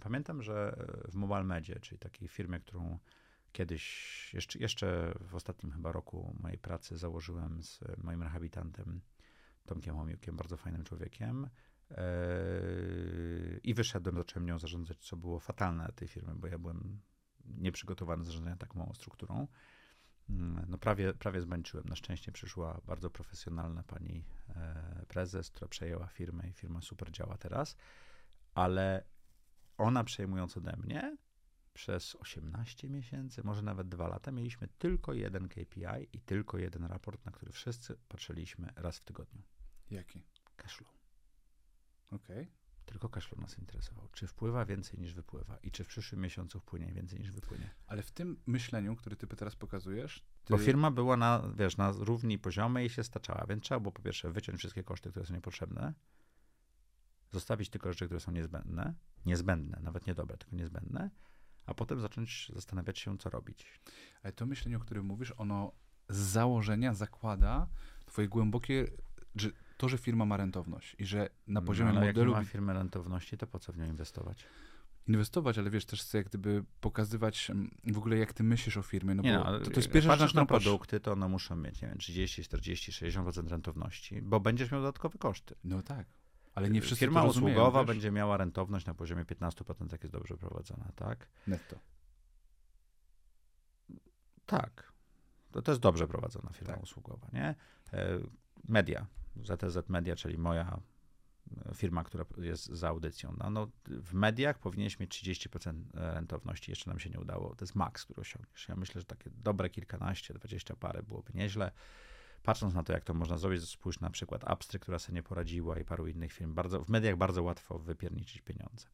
Pamiętam, 0.01 0.43
że 0.43 0.87
w 1.09 1.15
Mobile 1.15 1.45
Medzie, 1.45 1.81
czyli 1.81 1.99
takiej 1.99 2.29
firmie, 2.29 2.61
którą 2.61 2.99
kiedyś, 3.53 4.35
jeszcze, 4.35 4.59
jeszcze 4.59 5.15
w 5.21 5.35
ostatnim 5.35 5.73
chyba 5.73 5.93
roku 5.93 6.37
mojej 6.41 6.59
pracy 6.59 6.99
założyłem 6.99 7.63
z 7.63 7.81
moim 7.99 8.23
rehabilitantem 8.23 9.01
Tomkiem 9.67 9.97
Łomiłkiem, 9.97 10.37
bardzo 10.37 10.57
fajnym 10.57 10.85
człowiekiem. 10.85 11.49
Yy, 11.91 13.61
I 13.63 13.75
wyszedłem, 13.75 14.17
zacząłem 14.17 14.47
nią 14.47 14.59
zarządzać, 14.59 14.99
co 14.99 15.17
było 15.17 15.41
fatalne 15.41 15.93
tej 15.95 16.09
firmy, 16.09 16.35
bo 16.35 16.47
ja 16.47 16.59
byłem 16.59 17.01
nieprzygotowany 17.45 18.23
do 18.23 18.27
zarządzania 18.27 18.57
tak 18.57 18.75
małą 18.75 18.95
strukturą. 18.95 19.49
Mm, 20.31 20.67
no 20.69 20.79
prawie, 20.79 21.15
prawie 21.15 21.41
zmęczyłem. 21.41 21.87
Na 21.89 21.97
szczęście 21.97 22.33
przyszła 22.33 22.81
bardzo 22.87 23.11
profesjonalna 23.11 23.83
pani 23.83 24.25
e, 24.49 25.05
prezes, 25.09 25.51
która 25.51 25.69
przejęła 25.69 26.07
firmę 26.07 26.49
i 26.49 26.53
firma 26.53 26.81
super 26.81 27.11
działa 27.11 27.37
teraz, 27.39 27.77
ale 28.55 29.05
ona 29.79 30.05
przejmując 30.05 30.57
ode 30.57 30.77
mnie, 30.77 31.17
przez 31.79 32.15
18 32.15 32.91
miesięcy, 32.91 33.43
może 33.45 33.63
nawet 33.63 33.89
dwa 33.89 34.09
lata, 34.09 34.31
mieliśmy 34.31 34.69
tylko 34.79 35.13
jeden 35.13 35.49
KPI 35.49 36.09
i 36.13 36.21
tylko 36.21 36.59
jeden 36.59 36.85
raport, 36.85 37.25
na 37.25 37.33
który 37.33 37.53
wszyscy 37.53 37.99
patrzyliśmy 38.09 38.73
raz 38.77 38.99
w 38.99 39.05
tygodniu. 39.05 39.43
Jaki? 39.91 40.25
Cashflow. 40.57 40.99
Okej. 42.11 42.43
Okay. 42.43 42.47
Tylko 42.85 43.09
cashflow 43.09 43.41
nas 43.41 43.59
interesował. 43.59 44.09
Czy 44.13 44.27
wpływa 44.27 44.65
więcej 44.65 45.01
niż 45.01 45.15
wypływa 45.15 45.57
i 45.57 45.71
czy 45.71 45.85
w 45.85 45.87
przyszłym 45.87 46.21
miesiącu 46.21 46.61
wpłynie 46.61 46.93
więcej 46.93 47.21
niż 47.21 47.31
wypłynie. 47.31 47.71
Ale 47.87 48.03
w 48.03 48.11
tym 48.11 48.41
myśleniu, 48.47 48.97
który 48.97 49.17
ty 49.17 49.27
teraz 49.27 49.57
pokazujesz... 49.57 50.25
Ty... 50.45 50.55
Bo 50.55 50.59
firma 50.59 50.91
była 50.91 51.17
na, 51.17 51.43
wiesz, 51.57 51.77
na 51.77 51.93
równi 51.93 52.39
poziomej 52.39 52.87
i 52.87 52.91
się 52.91 53.05
staczała, 53.05 53.47
więc 53.49 53.65
trzeba 53.65 53.81
było 53.81 53.93
po 53.93 54.03
pierwsze 54.03 54.31
wyciąć 54.31 54.59
wszystkie 54.59 54.85
koszty, 54.85 55.11
które 55.11 55.27
są 55.27 55.35
niepotrzebne, 55.35 55.95
zostawić 57.33 57.71
tylko 57.71 57.93
rzeczy, 57.93 58.05
które 58.05 58.21
są 58.21 58.33
niezbędne, 58.33 58.95
niezbędne, 59.27 59.81
nawet 59.83 60.07
nie 60.07 60.15
dobre, 60.15 60.37
tylko 60.37 60.57
niezbędne, 60.57 61.11
a 61.69 61.75
potem 61.75 62.01
zacząć 62.01 62.53
zastanawiać 62.55 62.99
się, 62.99 63.19
co 63.19 63.31
robić. 63.31 63.81
Ale 64.23 64.33
to 64.33 64.47
myślenie, 64.47 64.77
o 64.77 64.81
którym 64.81 65.07
mówisz, 65.07 65.33
ono 65.37 65.73
z 66.09 66.17
założenia 66.17 66.95
zakłada 66.95 67.67
twoje 68.07 68.29
głębokie, 68.29 68.91
że 69.37 69.51
to, 69.77 69.89
że 69.89 69.99
firma 69.99 70.25
ma 70.25 70.37
rentowność 70.37 70.97
i 70.99 71.07
że 71.07 71.31
na 71.47 71.63
poziomie 71.63 71.93
no, 71.93 71.99
ale 71.99 72.07
modelu... 72.07 72.33
jak 72.33 72.41
ma 72.41 72.45
firmę 72.45 72.75
rentowności, 72.75 73.37
to 73.39 73.47
po 73.47 73.59
co 73.59 73.73
w 73.73 73.79
nią 73.79 73.85
inwestować? 73.85 74.45
Inwestować, 75.09 75.59
ale 75.59 75.71
wiesz, 75.71 75.85
też 75.85 76.03
chcę 76.03 76.19
jak 76.19 76.29
gdyby 76.29 76.65
pokazywać 76.81 77.51
mm, 77.51 77.71
w 77.85 77.99
ogóle, 77.99 78.17
jak 78.17 78.33
ty 78.33 78.43
myślisz 78.43 78.77
o 78.77 78.83
firmie, 78.83 79.15
no 79.15 79.23
nie 79.23 79.39
bo 79.39 79.45
no, 79.45 79.59
to, 79.59 79.71
to 79.71 79.77
jest 79.77 79.91
pierwsza 79.91 80.17
rzecz, 80.17 80.35
na 80.35 80.47
produkty, 80.47 81.01
to 81.01 81.13
one 81.13 81.29
muszą 81.29 81.57
mieć, 81.57 81.83
nie 81.83 81.89
wiem, 81.89 81.99
30, 81.99 82.43
40, 82.43 82.93
60% 82.93 83.49
rentowności, 83.49 84.23
bo 84.23 84.41
będziesz 84.41 84.71
miał 84.71 84.81
dodatkowe 84.81 85.19
koszty. 85.19 85.55
No 85.65 85.83
tak. 85.83 86.07
Ale 86.59 86.71
nie 86.71 86.81
wszyscy 86.81 87.01
Firma 87.07 87.25
usługowa 87.25 87.81
wiesz? 87.81 87.87
będzie 87.87 88.11
miała 88.11 88.37
rentowność 88.37 88.87
na 88.87 88.95
poziomie 88.95 89.25
15%, 89.25 89.93
jak 89.93 90.03
jest 90.03 90.13
dobrze 90.13 90.37
prowadzona, 90.37 90.93
tak? 90.97 91.29
Netto. 91.47 91.79
Tak. 94.47 94.93
To, 95.51 95.63
to 95.63 95.73
jest 95.73 95.83
dobrze 95.83 96.09
prowadzona 96.09 96.51
firma 96.53 96.75
Tak. 96.75 96.83
usługowa, 96.83 97.29
nie? 97.33 97.55
E, 97.93 98.19
Media, 98.69 99.07
ZTZ 99.37 99.89
Media, 99.89 100.17
czyli 100.17 100.39
moja 100.39 100.81
e, 101.71 101.75
firma, 101.75 102.05
która 102.05 102.25
jest 102.39 102.67
za 102.67 102.89
audycją. 102.89 103.35
No, 103.39 103.51
no, 103.51 103.69
w 103.87 104.15
mediach 104.15 104.59
powinieneś 104.59 104.99
mieć 104.99 105.25
30% 105.25 105.83
rentowności, 105.95 106.71
jeszcze 106.73 106.91
nam 106.91 106.99
się 106.99 107.11
nie 107.11 107.21
udało. 107.21 107.55
To 107.55 107.65
jest 107.65 107.75
maks, 107.75 108.05
który 108.05 108.21
osiągniesz. 108.21 108.69
Ja 108.69 108.77
myślę, 108.77 109.01
że 109.01 109.05
takie 109.07 109.31
dobre 109.31 109.71
kilkanaście, 109.71 110.35
20 110.35 110.77
parę 110.77 111.03
byłoby 111.03 111.33
nieźle. 111.35 111.73
Patrząc 112.43 112.75
na 112.75 112.83
to, 112.83 112.93
jak 112.93 113.05
to 113.05 113.15
można 113.15 113.39
zrobić, 113.39 113.71
spójrz 113.71 114.01
na 114.01 114.11
przykład 114.11 114.53
Upstry, 114.53 114.79
która 114.79 114.99
sobie 114.99 115.15
nie 115.15 115.23
poradziła 115.23 115.79
i 115.79 115.85
paru 115.85 116.07
innych 116.07 116.33
firm. 116.33 116.55
Bardzo, 116.55 116.85
w 116.85 116.89
mediach 116.89 117.17
bardzo 117.17 117.43
łatwo 117.43 117.79
wypierniczyć 117.79 118.41
pieniądze. 118.41 118.87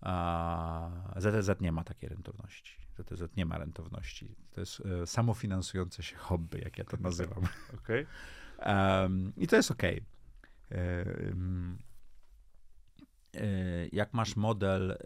A 0.00 0.90
ZTZ 1.16 1.60
nie 1.60 1.72
ma 1.72 1.84
takiej 1.84 2.08
rentowności. 2.08 2.76
ZTZ 2.98 3.36
nie 3.36 3.46
ma 3.46 3.58
rentowności. 3.58 4.36
To 4.50 4.60
jest 4.60 4.80
e, 4.80 5.06
samofinansujące 5.06 6.02
się 6.02 6.16
hobby, 6.16 6.60
jak 6.64 6.78
ja 6.78 6.84
to 6.84 6.96
nazywam. 7.08 7.42
Okej. 7.74 8.06
Um, 8.66 9.32
I 9.36 9.46
to 9.46 9.56
jest 9.56 9.70
ok. 9.70 9.82
Jak 13.92 14.14
masz 14.14 14.36
model 14.36 14.90
e, 14.90 14.98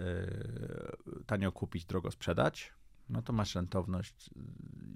tanio 1.26 1.52
kupić, 1.52 1.85
drogo 1.85 2.11
sprzedać, 2.11 2.72
no 3.08 3.22
to 3.22 3.32
masz 3.32 3.54
rentowność 3.54 4.30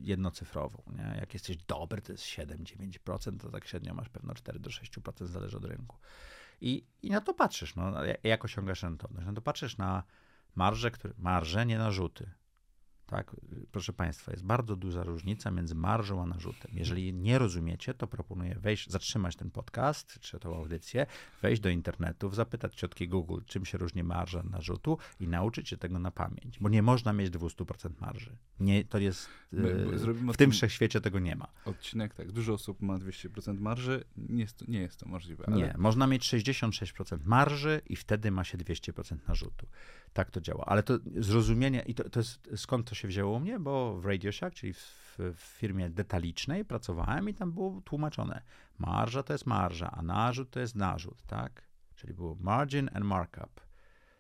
jednocyfrową. 0.03 0.83
Nie? 0.97 1.17
Jak 1.21 1.35
jesteś 1.35 1.57
dobry, 1.57 2.03
to 2.03 2.13
jest 2.13 2.25
7-9%, 2.25 3.41
to 3.41 3.51
tak 3.51 3.67
średnio 3.67 3.95
masz 3.95 4.09
pewno 4.09 4.33
4-6%, 4.33 5.27
zależy 5.27 5.57
od 5.57 5.65
rynku. 5.65 5.97
I, 6.61 6.87
I 7.03 7.11
na 7.11 7.21
to 7.21 7.35
patrzysz, 7.35 7.75
no, 7.75 8.05
jak- 8.05 8.25
jak 8.25 8.45
osiągasz 8.45 8.83
rentowność. 8.83 9.27
No 9.27 9.33
to 9.33 9.43
patrzysz 9.43 9.77
na 9.77 10.03
marże, 10.55 10.91
które, 10.91 11.15
marże, 11.19 11.67
nie 11.67 11.79
narzuty. 11.79 12.31
Tak, 13.11 13.37
proszę 13.73 13.93
Państwa, 13.93 14.33
jest 14.33 14.45
bardzo 14.45 14.77
duża 14.77 15.03
różnica 15.03 15.51
między 15.51 15.75
marżą 15.75 16.23
a 16.23 16.27
narzutem. 16.27 16.71
Jeżeli 16.75 17.15
nie 17.15 17.39
rozumiecie, 17.39 17.95
to 17.95 18.07
proponuję 18.07 18.55
wejść, 18.55 18.91
zatrzymać 18.91 19.37
ten 19.37 19.51
podcast, 19.51 20.19
czy 20.21 20.39
tą 20.39 20.57
audycję, 20.57 21.07
wejść 21.43 21.63
do 21.63 21.69
internetu, 21.69 22.31
zapytać 22.35 22.75
ciotki 22.75 23.09
Google, 23.09 23.41
czym 23.47 23.65
się 23.65 23.79
różni 23.79 24.03
marża 24.03 24.41
od 24.41 24.51
narzutu 24.51 24.99
i 25.21 25.29
nauczyć 25.29 25.69
się 25.69 25.77
tego 25.77 25.99
na 25.99 26.11
pamięć, 26.11 26.59
bo 26.61 26.69
nie 26.69 26.83
można 26.83 27.13
mieć 27.13 27.31
200% 27.31 27.91
marży. 28.01 28.37
Nie, 28.61 28.85
to 28.85 28.99
jest, 28.99 29.29
e, 29.93 29.99
zrobimy 29.99 30.33
w 30.33 30.37
tym 30.37 30.45
tym- 30.47 30.51
wszechświecie 30.51 31.01
tego 31.01 31.19
nie 31.19 31.37
ma. 31.37 31.49
Odcinek, 31.65 32.15
tak. 32.15 32.33
Dużo 32.33 32.53
osób 32.55 32.83
ma 32.83 32.99
200% 32.99 33.61
marży. 33.61 34.05
Nie 34.17 34.43
jest 34.43 34.57
to, 34.57 34.65
nie 34.69 34.81
jest 34.81 35.01
to 35.01 35.09
możliwe. 35.09 35.45
Ale 35.47 35.57
Nie, 35.57 35.75
można 35.79 36.07
mieć 36.07 36.23
66% 36.25 37.25
marży 37.25 37.81
i 37.87 37.97
wtedy 37.97 38.31
ma 38.31 38.45
się 38.45 38.59
200% 38.59 39.29
narzutu. 39.29 39.67
Tak 40.13 40.31
to 40.31 40.41
działa. 40.41 40.65
Ale 40.65 40.83
to 40.83 40.99
zrozumienie, 41.17 41.83
i 41.87 41.95
to, 41.95 42.11
to 42.11 42.21
jest, 42.21 42.51
skąd 42.57 42.89
to 42.89 42.95
się 42.95 43.00
wzięło 43.09 43.37
u 43.37 43.41
mnie, 43.41 43.59
bo 43.59 44.01
w 44.01 44.07
Radio 44.07 44.33
Shack, 44.33 44.57
czyli 44.57 44.73
w, 44.73 45.19
w 45.19 45.41
firmie 45.41 45.91
detalicznej 45.91 46.65
pracowałem 46.65 47.29
i 47.29 47.35
tam 47.35 47.53
było 47.53 47.81
tłumaczone. 47.81 48.43
Marża 48.79 49.23
to 49.23 49.33
jest 49.33 49.47
marża, 49.47 49.91
a 49.91 50.03
narzut 50.03 50.51
to 50.51 50.61
jest 50.61 50.75
narzut, 50.77 51.23
tak? 51.23 51.69
Czyli 51.95 52.15
było 52.15 52.37
margin 52.41 52.91
and 52.95 53.05
markup. 53.05 53.61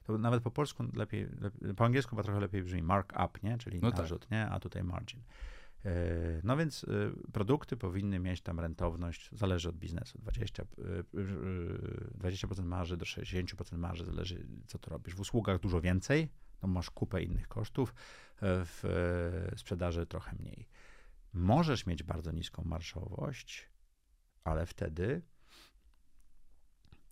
To 0.04 0.18
nawet 0.18 0.42
po 0.42 0.50
polsku 0.50 0.84
lepiej, 0.94 1.28
lepiej 1.40 1.74
po 1.74 1.84
angielsku 1.84 2.10
chyba 2.10 2.22
trochę 2.22 2.40
lepiej 2.40 2.62
brzmi 2.62 2.82
markup, 2.82 3.42
nie? 3.42 3.58
Czyli 3.58 3.80
No 3.82 3.90
tak. 3.90 4.00
narzut, 4.00 4.30
nie? 4.30 4.48
A 4.48 4.60
tutaj 4.60 4.84
margin. 4.84 5.20
E, 5.84 5.90
No 6.44 6.56
więc 6.56 6.84
e, 6.84 6.88
produkty 7.32 7.76
powinny 7.76 8.18
mieć 8.18 8.40
tam 8.40 8.60
rentowność, 8.60 9.30
zależy 9.32 9.68
od 9.68 9.76
biznesu, 9.76 10.18
20%, 10.18 10.64
e, 10.78 10.98
e, 10.98 12.28
20% 12.30 12.64
marży 12.64 12.96
do 12.96 13.04
60% 13.04 13.78
marży, 13.78 14.04
zależy 14.04 14.46
co 14.66 14.78
to 14.78 14.90
robisz. 14.90 15.14
W 15.14 15.20
usługach 15.20 15.60
dużo 15.60 15.80
więcej, 15.80 16.28
no 16.62 16.68
masz 16.68 16.90
kupę 16.90 17.22
innych 17.22 17.48
kosztów, 17.48 17.94
e, 18.36 18.64
w 18.64 18.84
e, 19.52 19.58
sprzedaży 19.58 20.06
trochę 20.06 20.36
mniej. 20.38 20.68
Możesz 21.32 21.86
mieć 21.86 22.02
bardzo 22.02 22.32
niską 22.32 22.62
marszowość, 22.64 23.68
ale 24.44 24.66
wtedy 24.66 25.22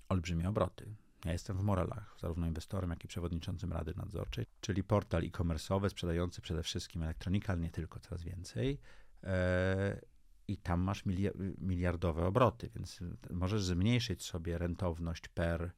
olbrzymie 0.09 0.49
obroty. 0.49 0.95
Ja 1.25 1.33
jestem 1.33 1.59
w 1.59 1.63
Morelach, 1.63 2.17
zarówno 2.21 2.47
inwestorem, 2.47 2.91
jak 2.91 3.05
i 3.05 3.09
przewodniczącym 3.09 3.73
Rady 3.73 3.95
Nadzorczej, 3.97 4.47
czyli 4.61 4.85
portal 4.85 5.23
e-commerce'owy 5.25 5.89
sprzedający 5.89 6.41
przede 6.41 6.63
wszystkim 6.63 7.03
elektronikę, 7.03 7.53
ale 7.53 7.61
nie 7.61 7.71
tylko, 7.71 8.01
coraz 8.01 8.23
więcej. 8.23 8.81
E, 9.25 10.01
I 10.49 10.57
tam 10.57 10.81
masz 10.81 11.07
milia- 11.07 11.55
miliardowe 11.59 12.27
obroty, 12.27 12.71
więc 12.75 13.01
możesz 13.31 13.63
zmniejszyć 13.63 14.25
sobie 14.25 14.59
rentowność 14.59 15.29
per 15.29 15.73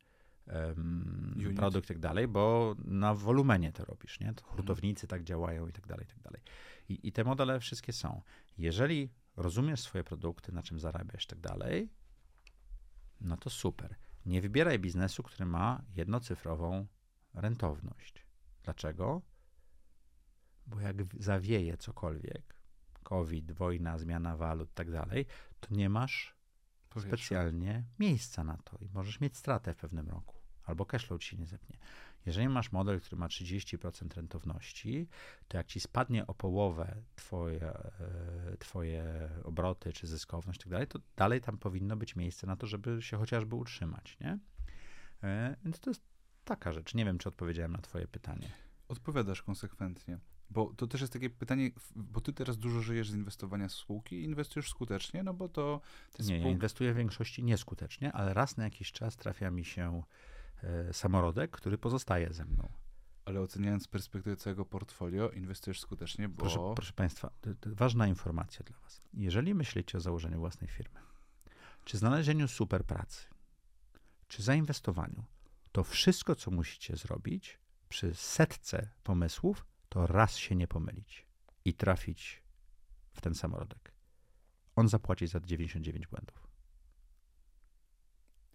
Unit. 1.37 1.57
produkt 1.57 1.85
i 1.85 1.89
tak 1.89 1.99
dalej, 1.99 2.29
bo 2.29 2.75
na 2.85 3.15
wolumenie 3.15 3.73
to 3.73 3.85
robisz, 3.85 4.21
nie? 4.21 4.35
To 4.35 4.45
hurtownicy 4.45 5.07
tak 5.07 5.25
działają 5.25 5.67
i 5.67 5.73
tak 5.73 5.87
dalej, 5.87 6.05
i 6.05 6.09
tak 6.09 6.21
dalej. 6.21 6.43
I, 6.89 7.09
I 7.09 7.13
te 7.13 7.25
modele 7.25 7.61
wszystkie 7.61 7.93
są. 7.93 8.23
Jeżeli 8.59 9.11
rozumiesz 9.37 9.81
swoje 9.81 10.05
produkty, 10.05 10.53
na 10.53 10.63
czym 10.63 10.81
zarabiasz 10.81 11.25
i 11.25 11.27
tak 11.29 11.41
dalej, 11.41 11.89
no 13.21 13.37
to 13.37 13.51
super. 13.51 13.97
Nie 14.27 14.41
wybieraj 14.41 14.79
biznesu, 14.79 15.23
który 15.23 15.47
ma 15.47 15.83
jednocyfrową 15.95 16.87
rentowność. 17.35 18.27
Dlaczego? 18.63 19.23
Bo 20.67 20.81
jak 20.81 20.97
zawieje 21.19 21.77
cokolwiek, 21.77 22.61
COVID, 23.03 23.53
wojna, 23.53 23.99
zmiana 23.99 24.37
walut, 24.37 24.75
tak 24.75 24.91
dalej, 24.91 25.27
to 25.61 25.75
nie 25.75 25.89
masz 25.89 26.35
Powietrze. 26.89 27.17
specjalnie 27.17 27.85
miejsca 27.99 28.45
na 28.45 28.57
to 28.57 28.79
i 28.81 28.89
możesz 28.89 29.21
mieć 29.21 29.37
stratę 29.37 29.75
w 29.75 29.77
pewnym 29.77 30.09
roku, 30.09 30.40
albo 30.71 30.87
cashflow 30.87 31.21
ci 31.21 31.29
się 31.29 31.37
nie 31.37 31.47
zepnie. 31.47 31.77
Jeżeli 32.27 32.49
masz 32.49 32.73
model, 32.73 33.01
który 33.01 33.17
ma 33.21 33.27
30% 33.29 34.15
rentowności, 34.17 35.09
to 35.49 35.57
jak 35.57 35.67
ci 35.67 35.81
spadnie 35.81 36.27
o 36.27 36.35
połowę 36.35 36.97
twoje, 37.17 37.63
e, 37.63 38.57
twoje 38.59 39.05
obroty 39.45 39.93
czy 39.93 40.07
zyskowność 40.07 40.61
i 40.61 40.63
tak 40.63 40.71
dalej, 40.73 40.87
to 40.87 40.99
dalej 41.17 41.41
tam 41.41 41.59
powinno 41.59 41.97
być 41.97 42.17
miejsce 42.17 42.47
na 42.47 42.57
to, 42.57 42.67
żeby 42.67 43.03
się 43.03 43.17
chociażby 43.17 43.55
utrzymać, 43.57 44.17
nie? 44.21 44.39
E, 45.23 45.57
Więc 45.65 45.81
to 45.81 45.91
jest 45.91 46.03
taka 46.45 46.73
rzecz. 46.73 46.95
Nie 46.95 47.05
wiem, 47.05 47.19
czy 47.19 47.29
odpowiedziałem 47.29 47.73
na 47.73 47.79
twoje 47.79 48.07
pytanie. 48.09 48.51
Odpowiadasz 48.89 49.43
konsekwentnie. 49.43 50.19
Bo 50.51 50.73
to 50.77 50.87
też 50.87 51.01
jest 51.01 51.13
takie 51.13 51.31
pytanie, 51.31 51.71
bo 51.97 52.21
ty 52.21 52.33
teraz 52.33 52.59
dużo 52.59 52.81
żyjesz 52.81 53.11
z 53.11 53.15
inwestowania 53.15 53.69
w 53.69 53.73
spółki 53.73 54.17
i 54.17 54.25
inwestujesz 54.25 54.71
skutecznie, 54.71 55.23
no 55.23 55.35
bo 55.35 55.49
to... 55.49 55.81
te 56.13 56.23
Nie, 56.25 56.35
ja 56.39 56.45
spółki- 56.45 56.51
inwestuję 56.53 56.93
w 56.93 56.97
większości 56.97 57.43
nieskutecznie, 57.45 58.13
ale 58.13 58.35
raz 58.35 58.57
na 58.57 58.65
jakiś 58.65 58.93
czas 58.93 59.17
trafia 59.17 59.51
mi 59.51 59.65
się 59.65 60.03
samorodek, 60.93 61.51
który 61.51 61.79
pozostaje 61.79 62.33
ze 62.33 62.45
mną. 62.45 62.69
Ale 63.25 63.41
oceniając 63.41 63.83
z 63.83 63.89
perspektywy 63.89 64.37
całego 64.37 64.65
portfolio, 64.65 65.31
inwestujesz 65.31 65.81
skutecznie, 65.81 66.29
bo... 66.29 66.37
Proszę, 66.37 66.59
proszę 66.77 66.93
Państwa, 66.93 67.31
to, 67.41 67.55
to 67.55 67.71
ważna 67.75 68.07
informacja 68.07 68.65
dla 68.65 68.79
Was. 68.79 69.03
Jeżeli 69.15 69.55
myślicie 69.55 69.99
o 69.99 70.01
założeniu 70.01 70.39
własnej 70.39 70.71
firmy, 70.71 71.01
czy 71.85 71.99
znalezieniu 71.99 72.49
super 72.49 72.85
pracy, 72.85 73.27
czy 74.29 74.43
zainwestowaniu, 74.43 75.25
to 75.73 75.85
wszystko, 75.85 76.35
co 76.35 76.51
musicie 76.51 76.97
zrobić 76.97 77.59
przy 77.89 78.15
setce 78.15 78.91
pomysłów, 79.03 79.67
to 79.89 80.07
raz 80.07 80.37
się 80.37 80.57
nie 80.57 80.69
pomylić 80.69 81.27
i 81.65 81.75
trafić 81.75 82.43
w 83.13 83.21
ten 83.21 83.35
samorodek. 83.35 83.93
On 84.77 84.89
zapłaci 84.89 85.27
za 85.27 85.41
99 85.41 86.07
błędów. 86.07 86.47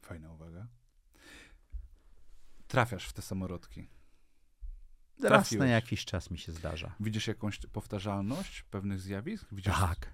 Fajna 0.02 0.34
uwaga. 0.34 0.68
Trafiasz 2.68 3.08
w 3.08 3.14
te 3.14 3.22
samorodki. 3.22 3.88
Raz 5.20 5.30
Trafiłeś. 5.30 5.60
na 5.60 5.68
jakiś 5.68 6.06
czas 6.06 6.32
mi 6.32 6.38
się 6.38 6.52
zdarza. 6.52 6.96
Widzisz 7.00 7.28
jakąś 7.28 7.60
powtarzalność 7.60 8.64
pewnych 8.64 9.00
zjawisk? 9.00 9.46
Widzisz... 9.52 9.74
Tak. 9.74 10.10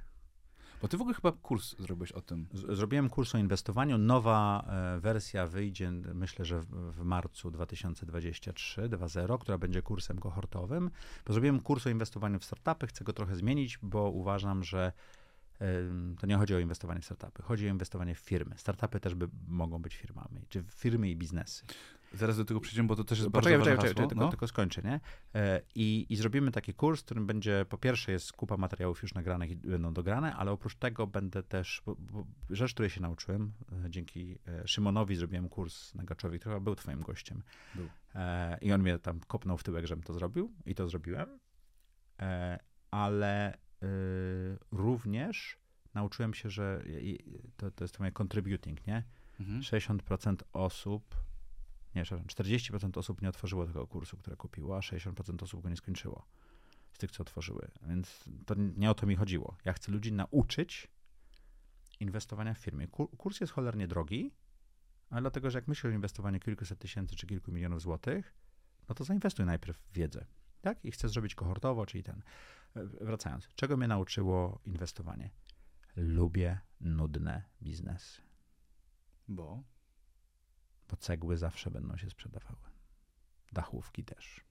Bo 0.81 0.87
ty 0.87 0.97
w 0.97 1.01
ogóle 1.01 1.15
chyba 1.15 1.31
kurs 1.31 1.75
zrobiłeś 1.79 2.11
o 2.11 2.21
tym. 2.21 2.47
Zrobiłem 2.53 3.09
kurs 3.09 3.35
o 3.35 3.37
inwestowaniu. 3.37 3.97
Nowa 3.97 4.65
e, 4.67 4.99
wersja 4.99 5.47
wyjdzie, 5.47 5.91
myślę, 5.91 6.45
że 6.45 6.59
w, 6.69 7.03
marcu 7.03 7.51
2023, 7.51 8.81
2.0, 8.81 9.39
która 9.39 9.57
będzie 9.57 9.81
kursem 9.81 10.19
kohortowym. 10.19 10.91
Bo 11.25 11.33
zrobiłem 11.33 11.59
kurs 11.59 11.87
o 11.87 11.89
inwestowaniu 11.89 12.39
w 12.39 12.45
startupy, 12.45 12.87
chcę 12.87 13.03
go 13.03 13.13
trochę 13.13 13.35
zmienić, 13.35 13.77
bo 13.81 14.09
uważam, 14.09 14.63
że 14.63 14.91
to 16.19 16.27
nie 16.27 16.37
chodzi 16.37 16.55
o 16.55 16.59
inwestowanie 16.59 17.01
w 17.01 17.05
startupy, 17.05 17.43
chodzi 17.43 17.67
o 17.67 17.69
inwestowanie 17.69 18.15
w 18.15 18.19
firmy. 18.19 18.55
Startupy 18.57 18.99
też 18.99 19.15
by, 19.15 19.27
mogą 19.47 19.81
być 19.81 19.95
firmami, 19.95 20.41
czy 20.49 20.63
firmy 20.75 21.09
i 21.09 21.15
biznesy. 21.15 21.65
Zaraz 22.13 22.37
do 22.37 22.45
tego 22.45 22.59
przejdziemy, 22.59 22.87
bo 22.87 22.95
to 22.95 23.03
też 23.03 23.19
jest 23.19 23.31
Poczekaj, 23.31 23.53
bardzo 23.53 23.59
poczekaj, 23.59 23.75
ważne 23.75 23.89
poczekaj, 23.89 24.09
tylko, 24.09 24.25
no. 24.25 24.29
tylko 24.29 24.47
skończę, 24.47 24.81
nie? 24.81 24.99
E, 25.35 25.61
I, 25.75 26.05
I 26.09 26.15
zrobimy 26.15 26.51
taki 26.51 26.73
kurs, 26.73 27.01
w 27.01 27.05
którym 27.05 27.27
będzie, 27.27 27.65
po 27.69 27.77
pierwsze 27.77 28.11
jest 28.11 28.33
kupa 28.33 28.57
materiałów 28.57 29.01
już 29.01 29.13
nagranych 29.13 29.51
i 29.51 29.55
będą 29.55 29.93
dograne, 29.93 30.35
ale 30.35 30.51
oprócz 30.51 30.75
tego 30.75 31.07
będę 31.07 31.43
też, 31.43 31.81
bo, 31.85 31.95
bo 31.95 32.25
rzecz, 32.49 32.73
której 32.73 32.89
się 32.89 33.01
nauczyłem, 33.01 33.53
e, 33.85 33.89
dzięki 33.89 34.37
e, 34.47 34.67
Szymonowi 34.67 35.15
zrobiłem 35.15 35.49
kurs 35.49 35.95
na 35.95 36.03
Gaczowi, 36.03 36.39
który 36.39 36.53
chyba 36.53 36.63
był 36.63 36.75
twoim 36.75 37.01
gościem. 37.01 37.43
Był. 37.75 37.89
I 38.61 38.73
on 38.73 38.81
mnie 38.81 38.99
tam 38.99 39.19
kopnął 39.19 39.57
w 39.57 39.63
tyłek, 39.63 39.85
żebym 39.85 40.03
to 40.03 40.13
zrobił 40.13 40.53
i 40.65 40.75
to 40.75 40.87
zrobiłem. 40.87 41.39
Ale 42.91 43.57
również 44.71 45.57
nauczyłem 45.93 46.33
się, 46.33 46.49
że 46.49 46.83
to, 47.57 47.71
to 47.71 47.83
jest 47.83 47.95
to 47.95 48.03
moje 48.03 48.11
contributing, 48.11 48.87
nie? 48.87 49.03
Mhm. 49.39 49.61
60% 49.61 50.35
osób, 50.53 51.15
nie, 51.95 52.03
przepraszam, 52.03 52.27
40% 52.27 52.97
osób 52.97 53.21
nie 53.21 53.29
otworzyło 53.29 53.65
tego 53.67 53.87
kursu, 53.87 54.17
które 54.17 54.35
kupiło, 54.37 54.77
a 54.77 54.79
60% 54.79 55.43
osób 55.43 55.61
go 55.61 55.69
nie 55.69 55.75
skończyło. 55.77 56.25
Z 56.93 56.97
tych, 56.97 57.11
co 57.11 57.21
otworzyły. 57.21 57.71
Więc 57.87 58.29
to 58.45 58.55
nie 58.55 58.91
o 58.91 58.93
to 58.93 59.07
mi 59.07 59.15
chodziło. 59.15 59.57
Ja 59.65 59.73
chcę 59.73 59.91
ludzi 59.91 60.13
nauczyć 60.13 60.87
inwestowania 61.99 62.53
w 62.53 62.57
firmie. 62.57 62.87
Kur- 62.87 63.17
Kurs 63.17 63.39
jest 63.39 63.53
cholernie 63.53 63.87
drogi, 63.87 64.31
ale 65.09 65.21
dlatego, 65.21 65.51
że 65.51 65.57
jak 65.57 65.67
myślisz 65.67 65.85
o 65.85 65.89
inwestowaniu 65.95 66.39
kilkuset 66.39 66.79
tysięcy 66.79 67.15
czy 67.15 67.27
kilku 67.27 67.51
milionów 67.51 67.81
złotych, 67.81 68.33
no 68.89 68.95
to 68.95 69.03
zainwestuj 69.03 69.45
najpierw 69.45 69.77
w 69.77 69.91
wiedzę. 69.93 70.25
Tak? 70.61 70.85
I 70.85 70.91
chcę 70.91 71.09
zrobić 71.09 71.35
kohortowo, 71.35 71.85
czyli 71.85 72.03
ten. 72.03 72.21
E, 72.75 72.85
Wracając, 72.85 73.47
czego 73.55 73.77
mnie 73.77 73.87
nauczyło 73.87 74.59
inwestowanie? 74.65 75.29
Lubię 75.95 76.59
nudne 76.81 77.43
biznesy 77.61 78.21
Bo... 79.27 79.63
bo 80.91 80.97
cegły 80.97 81.37
zawsze 81.37 81.71
będą 81.71 81.97
się 81.97 82.09
sprzedawały. 82.09 82.61
Dachówki 83.51 84.03
też. 84.03 84.43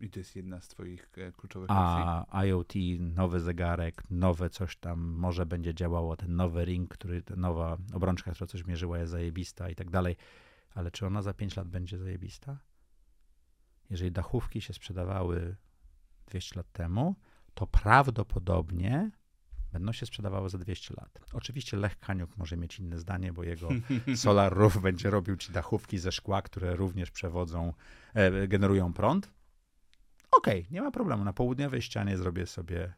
I 0.00 0.10
to 0.10 0.20
jest 0.20 0.36
jedna 0.36 0.60
z 0.60 0.68
twoich 0.68 1.10
e, 1.18 1.32
kluczowych. 1.32 1.70
A 1.70 2.44
IoT, 2.44 2.72
nowy 3.00 3.40
zegarek, 3.40 4.10
nowe 4.10 4.50
coś 4.50 4.76
tam, 4.76 5.00
może 5.00 5.46
będzie 5.46 5.74
działało, 5.74 6.16
ten 6.16 6.36
nowy 6.36 6.64
ring, 6.64 6.90
który, 6.90 7.22
ta 7.22 7.36
nowa 7.36 7.76
obrączka, 7.92 8.32
która 8.32 8.46
coś 8.46 8.64
mierzyła, 8.64 8.98
jest 8.98 9.10
zajebista 9.10 9.70
i 9.70 9.74
tak 9.74 9.90
dalej. 9.90 10.16
Ale 10.74 10.90
czy 10.90 11.06
ona 11.06 11.22
za 11.22 11.34
5 11.34 11.56
lat 11.56 11.68
będzie 11.68 11.98
zajebista? 11.98 12.58
Jeżeli 13.90 14.12
dachówki 14.12 14.60
się 14.60 14.72
sprzedawały 14.72 15.56
200 16.26 16.56
lat 16.56 16.72
temu, 16.72 17.16
to 17.54 17.66
prawdopodobnie 17.66 19.10
będą 19.76 19.92
się 19.92 20.06
sprzedawały 20.06 20.48
za 20.50 20.58
200 20.58 20.94
lat. 20.96 21.18
Oczywiście 21.32 21.76
Lech 21.76 21.98
Kaniuk 21.98 22.36
może 22.36 22.56
mieć 22.56 22.78
inne 22.78 22.98
zdanie, 22.98 23.32
bo 23.32 23.44
jego 23.44 23.68
Solar 24.16 24.52
Roof 24.54 24.78
będzie 24.80 25.10
robił 25.10 25.36
ci 25.36 25.52
dachówki 25.52 25.98
ze 25.98 26.12
szkła, 26.12 26.42
które 26.42 26.76
również 26.76 27.10
przewodzą, 27.10 27.72
e, 28.14 28.48
generują 28.48 28.92
prąd. 28.92 29.30
Okej, 30.38 30.66
nie 30.70 30.82
ma 30.82 30.90
problemu. 30.90 31.24
Na 31.24 31.32
południowej 31.32 31.82
ścianie 31.82 32.16
zrobię 32.16 32.46
sobie 32.46 32.92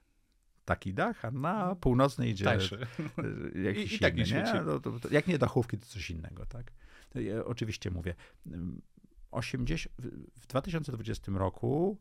taki 0.64 0.94
dach, 0.94 1.24
a 1.24 1.30
na 1.30 1.74
północnej 1.74 2.30
idzie 2.30 2.44
Tańszy. 2.44 2.86
jakiś 3.68 3.92
I- 3.92 3.96
i 3.96 3.98
tak 3.98 4.14
inny, 4.18 4.26
nie. 4.54 4.62
No, 4.66 4.80
to, 4.80 5.00
to, 5.00 5.08
jak 5.10 5.26
nie 5.26 5.38
dachówki, 5.38 5.78
to 5.78 5.86
coś 5.86 6.10
innego, 6.10 6.46
tak? 6.46 6.72
Ja 7.14 7.44
oczywiście 7.44 7.90
mówię. 7.90 8.14
ym, 8.46 8.82
80, 9.30 9.94
w- 9.98 10.40
w 10.40 10.46
2020 10.46 11.32
roku 11.32 11.98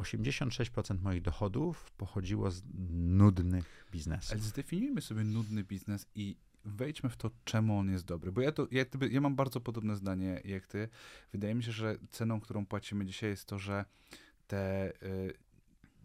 86% 0.00 1.00
moich 1.00 1.22
dochodów 1.22 1.90
pochodziło 1.90 2.50
z 2.50 2.62
nudnych 2.90 3.86
biznesów. 3.92 4.32
Ale 4.32 4.40
zdefiniujmy 4.40 5.00
sobie 5.00 5.24
nudny 5.24 5.64
biznes 5.64 6.06
i 6.14 6.36
wejdźmy 6.64 7.10
w 7.10 7.16
to, 7.16 7.30
czemu 7.44 7.78
on 7.78 7.90
jest 7.90 8.04
dobry. 8.04 8.32
Bo 8.32 8.40
ja, 8.40 8.52
to, 8.52 8.68
ja, 8.70 8.84
ja 9.10 9.20
mam 9.20 9.36
bardzo 9.36 9.60
podobne 9.60 9.96
zdanie 9.96 10.40
jak 10.44 10.66
ty. 10.66 10.88
Wydaje 11.32 11.54
mi 11.54 11.62
się, 11.62 11.72
że 11.72 11.96
ceną, 12.10 12.40
którą 12.40 12.66
płacimy 12.66 13.06
dzisiaj 13.06 13.30
jest 13.30 13.46
to, 13.46 13.58
że 13.58 13.84
te 14.46 14.92
y, 15.02 15.34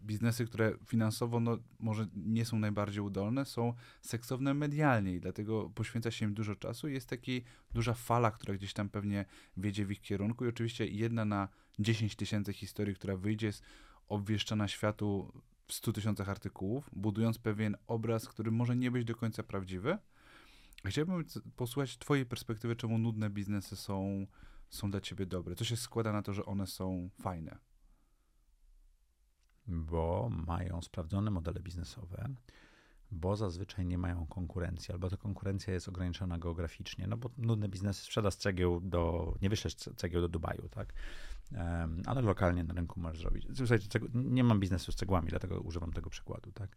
biznesy, 0.06 0.46
które 0.46 0.72
finansowo 0.86 1.40
no, 1.40 1.58
może 1.78 2.06
nie 2.16 2.44
są 2.44 2.58
najbardziej 2.58 3.00
udolne, 3.00 3.44
są 3.44 3.74
seksowne 4.02 4.54
medialnie 4.54 5.14
i 5.14 5.20
dlatego 5.20 5.70
poświęca 5.74 6.10
się 6.10 6.24
im 6.26 6.34
dużo 6.34 6.56
czasu. 6.56 6.88
Jest 6.88 7.08
taki 7.08 7.42
duża 7.74 7.94
fala, 7.94 8.30
która 8.30 8.54
gdzieś 8.54 8.72
tam 8.72 8.88
pewnie 8.88 9.24
wiedzie 9.56 9.86
w 9.86 9.90
ich 9.90 10.00
kierunku 10.00 10.44
i 10.44 10.48
oczywiście 10.48 10.86
jedna 10.86 11.24
na 11.24 11.48
10 11.78 12.16
tysięcy 12.16 12.52
historii, 12.52 12.94
która 12.94 13.16
wyjdzie, 13.16 13.46
jest 13.46 13.62
obwieszczana 14.08 14.68
światu 14.68 15.32
w 15.66 15.72
100 15.72 15.92
tysiącach 15.92 16.28
artykułów, 16.28 16.90
budując 16.92 17.38
pewien 17.38 17.76
obraz, 17.86 18.28
który 18.28 18.50
może 18.50 18.76
nie 18.76 18.90
być 18.90 19.04
do 19.04 19.14
końca 19.14 19.42
prawdziwy. 19.42 19.98
Chciałbym 20.84 21.24
posłuchać 21.56 21.98
twojej 21.98 22.26
perspektywy, 22.26 22.76
czemu 22.76 22.98
nudne 22.98 23.30
biznesy 23.30 23.76
są, 23.76 24.26
są 24.70 24.90
dla 24.90 25.00
ciebie 25.00 25.26
dobre. 25.26 25.54
Co 25.54 25.64
się 25.64 25.76
składa 25.76 26.12
na 26.12 26.22
to, 26.22 26.34
że 26.34 26.44
one 26.44 26.66
są 26.66 27.10
fajne? 27.22 27.58
bo 29.66 30.30
mają 30.46 30.82
sprawdzone 30.82 31.30
modele 31.30 31.60
biznesowe, 31.60 32.28
bo 33.12 33.36
zazwyczaj 33.36 33.86
nie 33.86 33.98
mają 33.98 34.26
konkurencji, 34.26 34.92
albo 34.92 35.10
ta 35.10 35.16
konkurencja 35.16 35.74
jest 35.74 35.88
ograniczona 35.88 36.38
geograficznie, 36.38 37.06
no 37.06 37.16
bo 37.16 37.30
nudne 37.38 37.68
biznesy 37.68 38.04
sprzeda 38.04 38.30
cegieł 38.30 38.80
do, 38.80 39.34
nie 39.42 39.50
wyślesz 39.50 39.74
ce- 39.76 39.94
cegieł 39.96 40.20
do 40.20 40.28
Dubaju, 40.28 40.68
tak? 40.68 40.92
Em, 41.52 42.02
ale 42.06 42.22
lokalnie 42.22 42.64
na 42.64 42.74
rynku 42.74 43.00
możesz 43.00 43.18
zrobić. 43.20 43.46
Słuchajcie, 43.54 44.00
nie 44.14 44.44
mam 44.44 44.60
biznesu 44.60 44.92
z 44.92 44.96
cegłami, 44.96 45.28
dlatego 45.28 45.60
używam 45.60 45.92
tego 45.92 46.10
przykładu, 46.10 46.52
tak? 46.52 46.76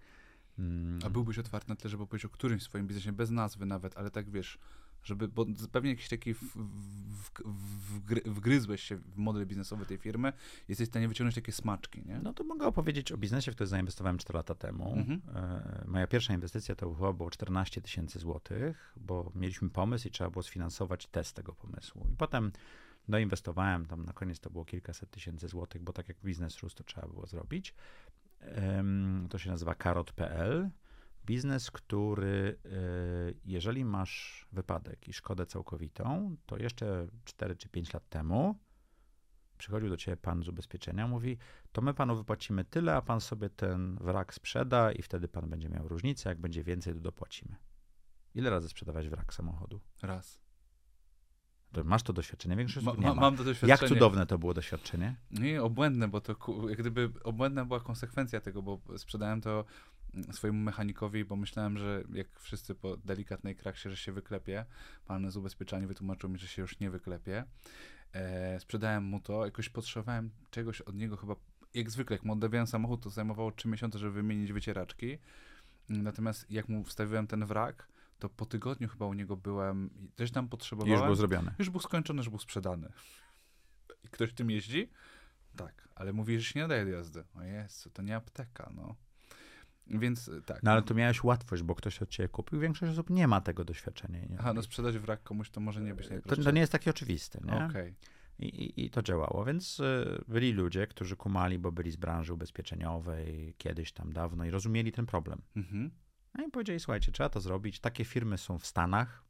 Mm, 0.60 1.00
A 1.06 1.10
byłbyś 1.10 1.40
otwarty 1.40 1.70
na 1.70 1.76
tyle, 1.76 1.90
żeby 1.90 2.08
powiedzieć 2.08 2.26
o 2.26 2.30
którymś 2.30 2.64
swoim 2.64 2.88
biznesie, 2.88 3.12
bez 3.12 3.30
nazwy 3.30 3.66
nawet, 3.66 3.98
ale 3.98 4.12
tak 4.12 4.30
wiesz, 4.30 4.58
żeby, 5.04 5.28
bo 5.28 5.46
pewnie 5.72 5.90
jakiś 5.90 6.10
taki 6.10 6.34
w, 6.34 6.44
w, 6.44 7.32
w, 7.46 8.00
wgry- 8.00 8.32
wgryzłeś 8.32 8.84
się 8.84 8.96
w 8.96 9.18
model 9.18 9.46
biznesowy 9.48 9.86
tej 9.86 9.98
firmy, 9.98 10.34
jesteś 10.68 10.88
w 10.88 10.92
stanie 10.92 11.08
wyciągnąć 11.08 11.36
takie 11.36 11.52
smaczki, 11.52 12.04
nie? 12.06 12.20
No 12.24 12.34
to 12.34 12.44
mogę 12.44 12.68
opowiedzieć 12.68 13.12
o 13.12 13.18
biznesie, 13.18 13.52
w 13.52 13.56
który 13.56 13.68
zainwestowałem 13.68 14.18
4 14.18 14.38
lata 14.38 14.56
temu. 14.56 14.94
Mhm. 14.98 15.22
E, 15.36 15.84
Moja 15.88 16.08
pierwsza 16.08 16.34
inwestycja 16.34 16.76
to 16.76 16.94
chyba 16.94 17.14
było 17.14 17.30
14 17.30 17.82
tysięcy 17.82 18.20
złotych, 18.20 18.94
bo 18.98 19.32
mieliśmy 19.36 19.70
pomysł 19.70 20.08
i 20.08 20.12
trzeba 20.12 20.30
było 20.30 20.44
sfinansować 20.44 21.08
test 21.08 21.36
tego 21.36 21.54
pomysłu. 21.54 22.08
I 22.14 22.16
potem 22.16 22.52
doinwestowałem, 23.08 23.86
tam 23.86 24.06
na 24.06 24.14
koniec 24.14 24.40
to 24.40 24.50
było 24.50 24.66
kilkaset 24.66 25.12
tysięcy 25.12 25.48
złotych, 25.48 25.82
bo 25.82 25.94
tak 25.94 26.08
jak 26.08 26.18
biznes 26.24 26.60
rósł, 26.60 26.76
to 26.76 26.84
trzeba 26.84 27.08
było 27.08 27.26
zrobić. 27.28 27.74
To 29.30 29.38
się 29.38 29.50
nazywa 29.50 29.76
karot.pl. 29.76 30.70
Biznes, 31.30 31.72
który 31.72 32.60
e, 32.66 32.70
jeżeli 33.46 33.86
masz 33.86 34.48
wypadek 34.52 35.08
i 35.08 35.14
szkodę 35.14 35.46
całkowitą, 35.46 36.36
to 36.46 36.58
jeszcze 36.58 37.08
4 37.24 37.56
czy 37.56 37.70
5 37.70 37.94
lat 37.94 38.10
temu 38.10 38.56
przychodził 39.58 39.90
do 39.90 39.98
ciebie 39.98 40.18
pan 40.18 40.44
z 40.44 40.48
ubezpieczenia, 40.48 41.08
mówi, 41.08 41.38
to 41.72 41.82
my 41.82 41.94
panu 41.94 42.16
wypłacimy 42.16 42.66
tyle, 42.66 42.96
a 42.96 43.02
pan 43.02 43.22
sobie 43.22 43.50
ten 43.50 43.96
wrak 43.96 44.34
sprzeda 44.34 44.92
i 44.92 45.02
wtedy 45.02 45.28
pan 45.28 45.50
będzie 45.50 45.70
miał 45.70 45.88
różnicę, 45.88 46.30
jak 46.30 46.40
będzie 46.40 46.64
więcej, 46.64 46.94
to 46.94 47.00
dopłacimy. 47.00 47.56
Ile 48.36 48.50
razy 48.50 48.70
sprzedawać 48.70 49.10
wrak 49.10 49.34
samochodu? 49.34 49.82
Raz. 50.02 50.40
To 51.72 51.84
masz 51.84 52.04
to 52.04 52.14
doświadczenie, 52.14 52.56
większość 52.56 52.86
Ma, 52.86 52.94
ma, 52.94 53.08
ma. 53.08 53.22
mam 53.22 53.38
to 53.38 53.44
doświadczenie. 53.44 53.72
Jak 53.72 53.90
cudowne 53.90 54.26
to 54.26 54.38
było 54.38 54.54
doświadczenie? 54.54 55.16
Nie, 55.32 55.64
obłędne, 55.64 56.08
bo 56.08 56.22
to 56.22 56.36
jak 56.70 56.80
gdyby 56.80 57.12
obłędna 57.24 57.66
była 57.66 57.80
konsekwencja 57.80 58.42
tego, 58.42 58.62
bo 58.62 58.82
sprzedałem 58.98 59.42
to 59.42 59.66
swojemu 60.32 60.60
mechanikowi, 60.60 61.26
bo 61.26 61.36
myślałem, 61.36 61.78
że 61.78 62.04
jak 62.14 62.40
wszyscy 62.40 62.76
po 62.76 62.98
delikatnej 62.98 63.56
kraksie, 63.56 63.90
że 63.90 63.98
się 63.98 64.12
wyklepie. 64.12 64.66
Pan 65.06 65.32
z 65.32 65.38
ubezpieczenia 65.38 65.88
wytłumaczył 65.88 66.30
mi, 66.30 66.40
że 66.40 66.48
się 66.48 66.62
już 66.62 66.80
nie 66.80 66.90
wyklepie. 66.90 67.46
E, 68.14 68.60
sprzedałem 68.60 69.04
mu 69.04 69.20
to, 69.20 69.46
jakoś 69.46 69.70
potrzebowałem 69.70 70.32
czegoś 70.52 70.82
od 70.82 70.96
niego 70.96 71.18
chyba, 71.18 71.36
jak 71.74 71.90
zwykle, 71.90 72.16
jak 72.16 72.24
mu 72.24 72.34
oddawiałem 72.34 72.68
samochód, 72.68 73.04
to 73.04 73.10
zajmowało 73.10 73.52
3 73.52 73.68
miesiące, 73.68 74.00
żeby 74.00 74.12
wymienić 74.12 74.54
wycieraczki. 74.54 75.18
Natomiast 75.90 76.52
jak 76.52 76.70
mu 76.70 76.84
wstawiłem 76.84 77.28
ten 77.28 77.46
wrak, 77.46 77.88
to 78.20 78.30
po 78.30 78.46
tygodniu 78.46 78.88
chyba 78.88 79.06
u 79.06 79.14
niego 79.14 79.38
byłem, 79.38 79.90
i 79.96 80.12
coś 80.18 80.32
tam 80.32 80.46
I 80.46 80.50
potrzebowałem. 80.50 80.94
już 80.94 81.02
było 81.04 81.16
zrobione. 81.16 81.56
Już 81.60 81.70
był 81.70 81.80
skończony, 81.80 82.18
już 82.18 82.30
był 82.30 82.40
sprzedany. 82.40 82.92
I 84.04 84.08
ktoś 84.08 84.34
tym 84.34 84.52
jeździ? 84.52 84.90
Tak, 85.56 85.90
ale 85.96 86.14
mówi, 86.14 86.40
że 86.40 86.46
się 86.46 86.60
nie 86.60 86.68
daje 86.68 86.86
do 86.86 86.92
jazdy. 86.92 87.24
O 87.36 87.42
jest, 87.44 87.90
to 87.94 88.02
nie 88.02 88.16
apteka, 88.16 88.72
no. 88.76 88.96
Więc 89.90 90.28
y, 90.28 90.42
tak. 90.42 90.64
No 90.64 90.72
ale 90.72 90.82
tu 90.82 90.96
miałeś 90.96 91.24
łatwość, 91.24 91.64
bo 91.64 91.76
ktoś 91.76 92.02
od 92.02 92.10
ciebie 92.10 92.30
kupił. 92.30 92.60
Większość 92.60 92.92
osób 92.92 93.10
nie 93.10 93.28
ma 93.28 93.42
tego 93.42 93.66
doświadczenia. 93.66 94.20
Nie? 94.20 94.36
Aha, 94.40 94.54
no 94.54 94.62
sprzedać 94.62 94.98
wrak 94.98 95.24
komuś 95.24 95.50
to 95.50 95.60
może 95.62 95.82
nie 95.82 95.96
być 95.96 96.08
to, 96.08 96.14
najprostsze. 96.14 96.44
to 96.44 96.52
nie 96.52 96.62
jest 96.62 96.72
takie 96.72 96.90
oczywiste. 96.90 97.40
Nie? 97.44 97.66
Okej. 97.66 97.96
I, 98.40 98.46
i, 98.46 98.86
I 98.86 98.90
to 98.90 99.02
działało. 99.02 99.46
Więc 99.46 99.80
y, 99.80 100.24
byli 100.28 100.54
ludzie, 100.54 100.88
którzy 100.88 101.16
kumali, 101.16 101.60
bo 101.60 101.72
byli 101.72 101.92
z 101.92 101.96
branży 101.96 102.34
ubezpieczeniowej 102.34 103.56
kiedyś 103.58 103.92
tam 103.92 104.14
dawno 104.14 104.46
i 104.46 104.50
rozumieli 104.50 104.92
ten 104.92 105.06
problem. 105.06 105.42
Mhm. 105.56 105.92
No 106.38 106.48
i 106.48 106.52
powiedzieli, 106.52 106.80
słuchajcie, 106.80 107.12
trzeba 107.12 107.30
to 107.30 107.42
zrobić. 107.42 107.80
Takie 107.80 108.06
firmy 108.06 108.38
są 108.38 108.58
w 108.58 108.66
Stanach 108.66 109.24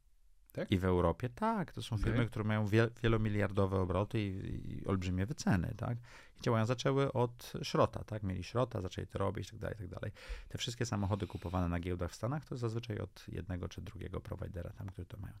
Tak? 0.52 0.72
i 0.72 0.78
w 0.78 0.84
Europie. 0.84 1.28
Tak, 1.28 1.72
to 1.72 1.82
są 1.82 1.96
Okej. 1.96 2.04
firmy, 2.04 2.26
które 2.26 2.44
mają 2.44 2.66
wiel, 2.66 2.90
wielomiliardowe 3.02 3.80
obroty 3.80 4.20
i, 4.20 4.72
i 4.72 4.86
olbrzymie 4.86 5.26
wyceny, 5.26 5.74
tak? 5.76 5.98
I 6.40 6.42
działają, 6.42 6.66
zaczęły 6.66 7.12
od 7.12 7.52
szrota, 7.62 8.04
tak? 8.04 8.22
Mieli 8.22 8.44
szrota, 8.44 8.80
zaczęli 8.80 9.06
to 9.06 9.18
robić, 9.18 9.50
tak 9.50 9.58
dalej, 9.58 9.76
tak 9.78 9.88
dalej. 9.88 10.12
Te 10.48 10.58
wszystkie 10.58 10.86
samochody 10.86 11.26
kupowane 11.26 11.68
na 11.68 11.80
giełdach 11.80 12.10
w 12.10 12.14
Stanach 12.14 12.44
to 12.44 12.56
zazwyczaj 12.56 12.98
od 12.98 13.24
jednego 13.28 13.68
czy 13.68 13.80
drugiego 13.80 14.20
prowajdera 14.20 14.70
tam, 14.70 14.86
który 14.86 15.06
to 15.06 15.16
mają. 15.20 15.34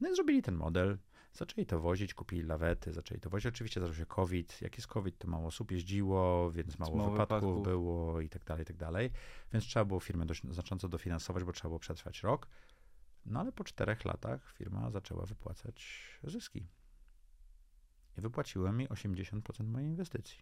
No 0.00 0.10
i 0.10 0.14
zrobili 0.14 0.42
ten 0.42 0.54
model, 0.54 0.98
zaczęli 1.32 1.66
to 1.66 1.80
wozić, 1.80 2.14
kupili 2.14 2.42
lawety, 2.42 2.92
zaczęli 2.92 3.20
to 3.20 3.30
wozić. 3.30 3.46
Oczywiście 3.46 3.80
zaczął 3.80 3.94
się 3.94 4.06
COVID. 4.06 4.62
Jak 4.62 4.76
jest 4.76 4.86
COVID, 4.86 5.18
to 5.18 5.28
mało 5.28 5.46
osób 5.46 5.70
jeździło, 5.70 6.50
więc 6.50 6.78
mało, 6.78 6.96
mało 6.96 7.10
wypadków, 7.10 7.40
wypadków. 7.40 7.62
było 7.62 8.20
i 8.20 8.28
tak 8.28 8.44
dalej, 8.44 8.62
i 8.62 8.66
tak 8.66 8.76
dalej. 8.76 9.10
Więc 9.52 9.64
trzeba 9.64 9.84
było 9.84 10.00
firmę 10.00 10.26
dość 10.26 10.42
znacząco 10.50 10.88
dofinansować, 10.88 11.44
bo 11.44 11.52
trzeba 11.52 11.68
było 11.68 11.78
przetrwać 11.78 12.22
rok. 12.22 12.48
No 13.26 13.40
ale 13.40 13.52
po 13.52 13.64
czterech 13.64 14.04
latach 14.04 14.52
firma 14.52 14.90
zaczęła 14.90 15.26
wypłacać 15.26 16.08
zyski. 16.24 16.66
I 18.18 18.20
wypłaciłem 18.20 18.76
mi 18.76 18.88
80% 18.88 19.64
mojej 19.64 19.88
inwestycji. 19.88 20.38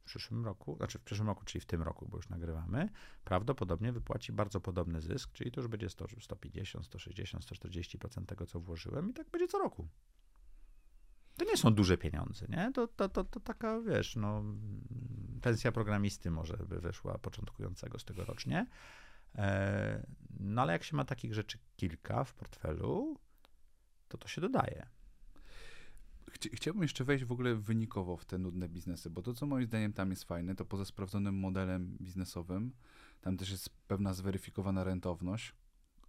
W 0.00 0.04
przyszłym 0.04 0.44
roku, 0.44 0.76
znaczy 0.76 0.98
w 0.98 1.02
przyszłym 1.02 1.28
roku, 1.28 1.44
czyli 1.44 1.60
w 1.60 1.66
tym 1.66 1.82
roku, 1.82 2.08
bo 2.08 2.16
już 2.16 2.28
nagrywamy, 2.28 2.88
prawdopodobnie 3.24 3.92
wypłaci 3.92 4.32
bardzo 4.32 4.60
podobny 4.60 5.00
zysk, 5.00 5.32
czyli 5.32 5.52
to 5.52 5.60
już 5.60 5.68
będzie 5.68 5.90
100, 5.90 6.06
150, 6.20 6.86
160, 6.86 7.44
140% 7.44 8.26
tego, 8.26 8.46
co 8.46 8.60
włożyłem 8.60 9.10
i 9.10 9.14
tak 9.14 9.30
będzie 9.30 9.48
co 9.48 9.58
roku. 9.58 9.88
To 11.36 11.44
nie 11.44 11.56
są 11.56 11.74
duże 11.74 11.98
pieniądze, 11.98 12.46
nie? 12.48 12.72
To, 12.72 12.86
to, 12.88 13.08
to, 13.08 13.24
to 13.24 13.40
taka, 13.40 13.80
wiesz, 13.80 14.16
no, 14.16 14.42
pensja 15.42 15.72
programisty 15.72 16.30
może 16.30 16.56
by 16.56 16.80
wyszła 16.80 17.18
początkującego 17.18 17.98
z 17.98 18.04
tego 18.04 18.24
rocznie. 18.24 18.66
E, 19.36 20.06
No 20.40 20.62
ale 20.62 20.72
jak 20.72 20.84
się 20.84 20.96
ma 20.96 21.04
takich 21.04 21.34
rzeczy 21.34 21.58
kilka 21.76 22.24
w 22.24 22.34
portfelu, 22.34 23.18
to 24.08 24.18
to 24.18 24.28
się 24.28 24.40
dodaje. 24.40 24.86
Chci- 26.30 26.50
Chciałbym 26.56 26.82
jeszcze 26.82 27.04
wejść 27.04 27.24
w 27.24 27.32
ogóle 27.32 27.54
wynikowo 27.54 28.16
w 28.16 28.24
te 28.24 28.38
nudne 28.38 28.68
biznesy, 28.68 29.10
bo 29.10 29.22
to, 29.22 29.34
co 29.34 29.46
moim 29.46 29.66
zdaniem 29.66 29.92
tam 29.92 30.10
jest 30.10 30.24
fajne, 30.24 30.54
to 30.54 30.64
poza 30.64 30.84
sprawdzonym 30.84 31.34
modelem 31.34 31.96
biznesowym, 32.00 32.72
tam 33.20 33.36
też 33.36 33.50
jest 33.50 33.70
pewna 33.88 34.14
zweryfikowana 34.14 34.84
rentowność, 34.84 35.54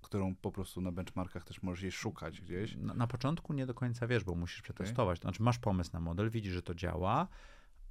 którą 0.02 0.36
po 0.36 0.52
prostu 0.52 0.82
na 0.82 0.92
benchmarkach 0.92 1.44
też 1.44 1.62
możesz 1.64 1.82
jej 1.84 1.92
szukać 1.92 2.42
gdzieś. 2.42 2.76
Na, 2.76 2.94
na 2.94 3.08
początku 3.08 3.54
nie 3.54 3.66
do 3.66 3.74
końca 3.74 4.08
wiesz, 4.08 4.24
bo 4.24 4.36
musisz 4.36 4.62
przetestować. 4.62 5.20
Znaczy 5.20 5.44
masz 5.44 5.60
pomysł 5.60 5.90
na 5.94 6.00
model, 6.00 6.30
widzisz, 6.30 6.54
że 6.54 6.62
to 6.62 6.76
działa, 6.76 7.28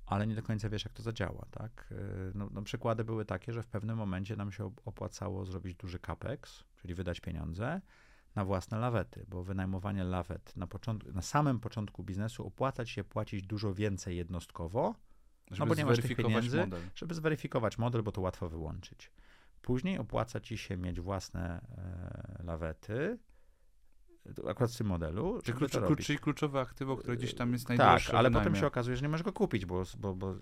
ale 0.06 0.26
nie 0.26 0.34
do 0.34 0.42
końca 0.42 0.68
wiesz, 0.68 0.84
jak 0.84 0.92
to 0.92 1.02
zadziała, 1.02 1.46
tak? 1.50 1.86
Yy, 1.90 1.96
No, 2.34 2.48
no 2.52 2.62
przykłady 2.62 3.04
były 3.04 3.24
takie, 3.24 3.52
że 3.52 3.62
w 3.62 3.66
pewnym 3.66 3.96
momencie 3.96 4.36
nam 4.36 4.52
się 4.52 4.64
op- 4.64 4.80
opłacało 4.84 5.44
zrobić 5.44 5.74
duży 5.76 5.98
capex, 5.98 6.64
czyli 6.76 6.94
wydać 6.94 7.20
pieniądze 7.20 7.80
na 8.34 8.44
własne 8.44 8.78
lawety, 8.78 9.24
bo 9.28 9.42
wynajmowanie 9.42 10.04
lawet 10.04 10.56
na, 10.56 10.66
początku, 10.66 11.12
na 11.12 11.22
samym 11.22 11.60
początku 11.60 12.02
biznesu 12.04 12.46
opłaca 12.46 12.84
ci 12.84 12.92
się 12.92 13.04
płacić 13.04 13.42
dużo 13.46 13.74
więcej 13.74 14.16
jednostkowo, 14.16 14.94
Żeby 15.50 15.68
bo 15.68 15.74
nie 15.74 15.84
masz 15.84 16.00
tych 16.00 16.16
pieniędzy. 16.16 16.56
model. 16.58 16.82
żeby 16.94 17.14
zweryfikować 17.14 17.78
model, 17.78 18.02
bo 18.02 18.12
to 18.12 18.20
łatwo 18.20 18.48
wyłączyć. 18.48 19.10
Później 19.62 19.98
opłaca 19.98 20.40
ci 20.40 20.58
się 20.58 20.76
mieć 20.76 21.00
własne 21.00 21.60
e, 22.40 22.42
lawety, 22.44 23.18
akurat 24.48 24.72
w 24.72 24.78
tym 24.78 24.86
modelu, 24.86 25.40
Czyli, 25.44 25.58
żeby 25.58 25.68
klucz, 25.68 25.86
klucz, 25.86 26.06
czyli 26.06 26.18
kluczowe 26.18 26.60
aktywo, 26.60 26.96
które 26.96 27.16
gdzieś 27.16 27.34
tam 27.34 27.52
jest 27.52 27.66
Tak, 27.66 27.78
najdroższe. 27.78 28.18
ale 28.18 28.30
w 28.30 28.32
potem 28.32 28.56
się 28.56 28.66
okazuje, 28.66 28.96
że 28.96 29.02
nie 29.02 29.08
możesz 29.08 29.24
go 29.24 29.32
kupić, 29.32 29.66
bo, 29.66 29.82
bo, 29.98 30.14
bo 30.14 30.34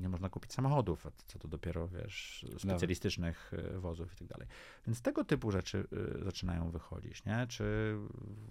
nie 0.00 0.08
można 0.08 0.28
kupić 0.28 0.52
samochodów, 0.52 1.06
a 1.06 1.10
co 1.26 1.38
to 1.38 1.48
dopiero, 1.48 1.88
wiesz, 1.88 2.46
specjalistycznych 2.58 3.52
e, 3.54 3.78
wozów 3.78 4.12
i 4.12 4.16
tak 4.16 4.28
dalej. 4.28 4.48
Więc 4.86 5.02
tego 5.02 5.24
typu 5.24 5.50
rzeczy 5.50 5.86
e, 6.20 6.24
zaczynają 6.24 6.70
wychodzić, 6.70 7.24
nie? 7.24 7.46
Czy, 7.46 7.96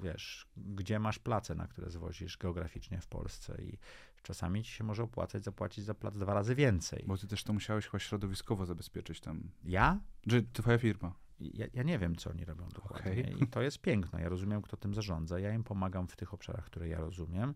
wiesz, 0.01 0.47
gdzie 0.57 0.99
masz 0.99 1.19
place, 1.19 1.55
na 1.55 1.67
które 1.67 1.89
zwozisz 1.89 2.37
geograficznie 2.37 3.01
w 3.01 3.07
Polsce 3.07 3.61
i 3.61 3.77
czasami 4.23 4.63
ci 4.63 4.71
się 4.71 4.83
może 4.83 5.03
opłacać 5.03 5.43
zapłacić 5.43 5.85
za 5.85 5.93
plac 5.93 6.17
dwa 6.17 6.33
razy 6.33 6.55
więcej. 6.55 7.03
Bo 7.07 7.17
ty 7.17 7.27
też 7.27 7.43
to 7.43 7.53
musiałeś 7.53 7.85
chyba 7.85 7.99
środowiskowo 7.99 8.65
zabezpieczyć 8.65 9.19
tam. 9.19 9.51
Ja? 9.63 9.99
Że 10.27 10.41
twoja 10.53 10.77
firma. 10.77 11.13
Ja, 11.39 11.65
ja 11.73 11.83
nie 11.83 11.99
wiem, 11.99 12.15
co 12.15 12.29
oni 12.29 12.45
robią 12.45 12.69
dokładnie. 12.69 13.11
Okej. 13.11 13.43
I 13.43 13.47
to 13.47 13.61
jest 13.61 13.81
piękne. 13.81 14.21
Ja 14.21 14.29
rozumiem, 14.29 14.61
kto 14.61 14.77
tym 14.77 14.93
zarządza. 14.93 15.39
Ja 15.39 15.53
im 15.53 15.63
pomagam 15.63 16.07
w 16.07 16.15
tych 16.15 16.33
obszarach, 16.33 16.65
które 16.65 16.87
ja 16.87 16.99
rozumiem, 16.99 17.53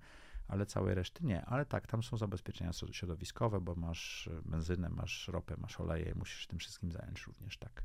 ale 0.47 0.65
całej 0.65 0.95
reszty 0.95 1.25
nie. 1.25 1.45
Ale 1.45 1.65
tak, 1.65 1.87
tam 1.87 2.03
są 2.03 2.17
zabezpieczenia 2.17 2.71
środ- 2.71 2.93
środowiskowe, 2.93 3.61
bo 3.61 3.75
masz 3.75 4.27
e, 4.27 4.41
benzynę, 4.49 4.89
masz 4.89 5.27
ropę, 5.27 5.55
masz 5.57 5.79
oleje 5.79 6.11
i 6.11 6.17
musisz 6.17 6.39
się 6.39 6.47
tym 6.47 6.59
wszystkim 6.59 6.91
zająć 6.91 7.23
również, 7.27 7.57
tak. 7.57 7.83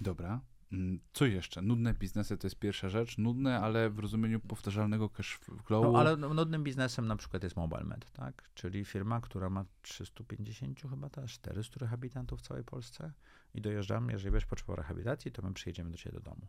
Dobra. 0.00 0.40
Mm, 0.72 1.00
Co 1.12 1.26
jeszcze? 1.26 1.62
Nudne 1.62 1.94
biznesy 1.94 2.38
to 2.38 2.46
jest 2.46 2.58
pierwsza 2.58 2.88
rzecz. 2.88 3.18
Nudne, 3.18 3.60
ale 3.60 3.90
w 3.90 3.98
rozumieniu 3.98 4.40
powtarzalnego 4.40 5.08
cash 5.08 5.38
flowu. 5.64 5.92
No, 5.92 5.98
ale 5.98 6.16
nudnym 6.16 6.64
biznesem 6.64 7.06
na 7.06 7.16
przykład 7.16 7.42
jest 7.42 7.56
MobileMed, 7.56 8.10
tak? 8.12 8.50
Czyli 8.54 8.84
firma, 8.84 9.20
która 9.20 9.50
ma 9.50 9.64
350 9.82 10.80
chyba 10.90 11.10
też 11.10 11.32
400 11.32 11.80
rehabilitantów 11.80 12.38
w 12.38 12.42
całej 12.42 12.64
Polsce 12.64 13.12
i 13.54 13.60
dojeżdżamy, 13.60 14.12
jeżeli 14.12 14.30
będziesz 14.30 14.48
potrzebował 14.48 14.76
rehabilitacji, 14.76 15.32
to 15.32 15.42
my 15.42 15.54
przyjedziemy 15.54 15.90
do 15.90 15.96
ciebie 15.96 16.14
do 16.14 16.20
domu. 16.20 16.46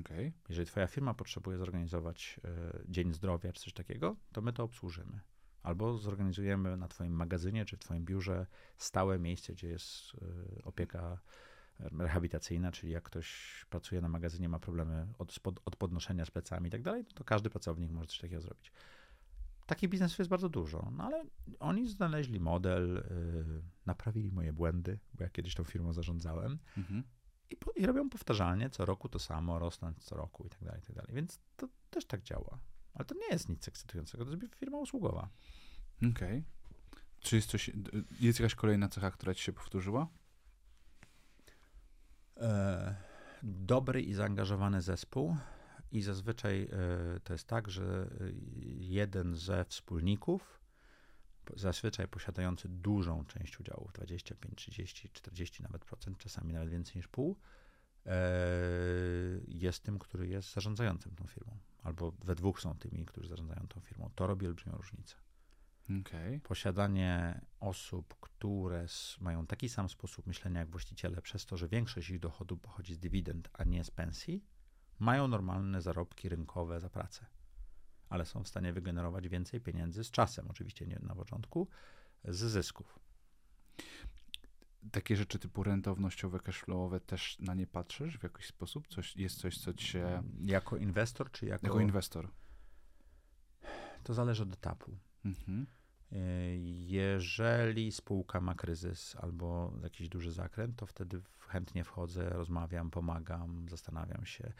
Okej. 0.00 0.32
Jeżeli 0.48 0.66
twoja 0.66 0.86
firma 0.86 1.14
potrzebuje 1.14 1.58
zorganizować 1.58 2.40
e, 2.44 2.82
Dzień 2.88 3.14
Zdrowia 3.14 3.52
czy 3.52 3.62
coś 3.62 3.72
takiego, 3.72 4.16
to 4.32 4.42
my 4.42 4.52
to 4.52 4.64
obsłużymy. 4.64 5.20
Albo 5.62 5.98
zorganizujemy 5.98 6.76
na 6.76 6.88
twoim 6.88 7.12
magazynie 7.12 7.64
czy 7.64 7.76
w 7.76 7.80
twoim 7.80 8.04
biurze 8.04 8.46
stałe 8.78 9.18
miejsce, 9.18 9.52
gdzie 9.52 9.68
jest 9.68 10.14
e, 10.14 10.64
opieka 10.64 11.18
rehabilitacyjna, 11.78 12.72
czyli 12.72 12.92
jak 12.92 13.04
ktoś 13.04 13.66
pracuje 13.70 14.00
na 14.00 14.08
magazynie, 14.08 14.48
ma 14.48 14.58
problemy 14.58 15.06
od, 15.18 15.32
spod, 15.32 15.60
od 15.64 15.76
podnoszenia 15.76 16.24
z 16.24 16.30
plecami 16.30 16.68
i 16.68 16.70
tak 16.70 16.82
dalej, 16.82 17.04
to 17.14 17.24
każdy 17.24 17.50
pracownik 17.50 17.90
może 17.90 18.06
coś 18.06 18.18
takiego 18.18 18.40
zrobić. 18.40 18.72
Takich 19.68 19.90
biznesów 19.90 20.18
jest 20.18 20.30
bardzo 20.30 20.48
dużo, 20.48 20.90
no 20.96 21.04
ale 21.04 21.24
oni 21.60 21.88
znaleźli 21.88 22.40
model, 22.40 22.96
e, 22.98 23.02
naprawili 23.86 24.32
moje 24.32 24.52
błędy, 24.52 24.98
bo 25.14 25.24
ja 25.24 25.30
kiedyś 25.30 25.54
tą 25.54 25.64
firmą 25.64 25.92
zarządzałem, 25.92 26.58
Mhm. 26.76 27.02
i, 27.50 27.56
po, 27.56 27.72
I 27.72 27.86
robią 27.86 28.10
powtarzalnie, 28.10 28.70
co 28.70 28.84
roku 28.84 29.08
to 29.08 29.18
samo, 29.18 29.58
rosnąć 29.58 30.04
co 30.04 30.16
roku 30.16 30.46
i 30.46 30.50
tak 30.50 30.64
dalej, 30.64 30.80
i 30.80 30.86
tak 30.86 30.96
dalej. 30.96 31.14
Więc 31.14 31.40
to 31.56 31.68
też 31.90 32.04
tak 32.06 32.22
działa. 32.22 32.58
Ale 32.94 33.04
to 33.04 33.14
nie 33.14 33.26
jest 33.30 33.48
nic 33.48 33.68
ekscytującego, 33.68 34.24
to 34.24 34.30
jest 34.30 34.54
firma 34.54 34.78
usługowa. 34.78 35.28
Okej. 36.10 36.44
Czy 37.20 37.36
jest 37.36 37.50
coś, 37.50 37.70
jest 38.20 38.40
jakaś 38.40 38.54
kolejna 38.54 38.88
cecha, 38.88 39.10
która 39.10 39.34
ci 39.34 39.42
się 39.44 39.52
powtórzyła? 39.52 40.08
E, 42.36 42.94
dobry 43.42 44.02
i 44.02 44.14
zaangażowany 44.14 44.82
zespół. 44.82 45.36
I 45.92 46.02
zazwyczaj 46.02 46.62
e, 46.62 47.20
to 47.20 47.32
jest 47.32 47.46
tak, 47.46 47.70
że 47.70 48.10
e, 48.20 48.30
jeden 48.78 49.36
ze 49.36 49.64
wspólników 49.64 50.60
zazwyczaj 51.56 52.08
posiadający 52.08 52.68
dużą 52.68 53.24
część 53.24 53.60
udziałów, 53.60 53.92
25, 53.92 54.56
30, 54.56 55.10
40 55.12 55.62
nawet 55.62 55.84
procent, 55.84 56.18
czasami 56.18 56.52
nawet 56.52 56.68
więcej 56.68 56.96
niż 56.96 57.08
pół, 57.08 57.36
e, 58.06 58.12
jest 59.48 59.82
tym, 59.82 59.98
który 59.98 60.28
jest 60.28 60.52
zarządzającym 60.52 61.14
tą 61.14 61.26
firmą. 61.26 61.58
Albo 61.82 62.12
we 62.24 62.34
dwóch 62.34 62.60
są 62.60 62.74
tymi, 62.74 63.06
którzy 63.06 63.28
zarządzają 63.28 63.66
tą 63.68 63.80
firmą. 63.80 64.10
To 64.14 64.26
robi 64.26 64.46
olbrzymią 64.46 64.76
różnicę. 64.76 65.16
Okay. 66.00 66.40
Posiadanie 66.40 67.40
osób, 67.60 68.14
które 68.20 68.86
mają 69.20 69.46
taki 69.46 69.68
sam 69.68 69.88
sposób 69.88 70.26
myślenia 70.26 70.60
jak 70.60 70.70
właściciele, 70.70 71.22
przez 71.22 71.46
to, 71.46 71.56
że 71.56 71.68
większość 71.68 72.10
ich 72.10 72.18
dochodu 72.18 72.56
pochodzi 72.56 72.94
z 72.94 72.98
dywidend, 72.98 73.50
a 73.52 73.64
nie 73.64 73.84
z 73.84 73.90
pensji, 73.90 74.44
mają 74.98 75.28
normalne 75.28 75.82
zarobki 75.82 76.28
rynkowe 76.28 76.80
za 76.80 76.90
pracę, 76.90 77.26
ale 78.08 78.24
są 78.24 78.44
w 78.44 78.48
stanie 78.48 78.72
wygenerować 78.72 79.28
więcej 79.28 79.60
pieniędzy 79.60 80.04
z 80.04 80.10
czasem, 80.10 80.50
oczywiście 80.50 80.86
nie 80.86 80.98
na 81.02 81.14
początku, 81.14 81.68
z 82.24 82.38
zysków. 82.38 82.98
Takie 84.92 85.16
rzeczy 85.16 85.38
typu 85.38 85.62
rentownościowe, 85.62 86.40
cashflowowe 86.40 87.00
też 87.00 87.38
na 87.38 87.54
nie 87.54 87.66
patrzysz 87.66 88.18
w 88.18 88.22
jakiś 88.22 88.46
sposób? 88.46 88.88
Coś, 88.88 89.16
jest 89.16 89.36
coś, 89.36 89.58
co 89.58 89.74
ci 89.74 89.86
się... 89.86 90.22
Jako 90.44 90.76
inwestor, 90.76 91.30
czy 91.30 91.46
jako... 91.46 91.66
Jako 91.66 91.80
inwestor. 91.80 92.28
To 94.02 94.14
zależy 94.14 94.42
od 94.42 94.52
etapu. 94.52 94.98
Mhm. 95.24 95.66
Jeżeli 96.86 97.92
spółka 97.92 98.40
ma 98.40 98.54
kryzys 98.54 99.16
albo 99.16 99.72
jakiś 99.82 100.08
duży 100.08 100.32
zakręt, 100.32 100.76
to 100.76 100.86
wtedy 100.86 101.22
chętnie 101.38 101.84
wchodzę, 101.84 102.30
rozmawiam, 102.30 102.90
pomagam, 102.90 103.68
zastanawiam 103.68 104.26
się. 104.26 104.52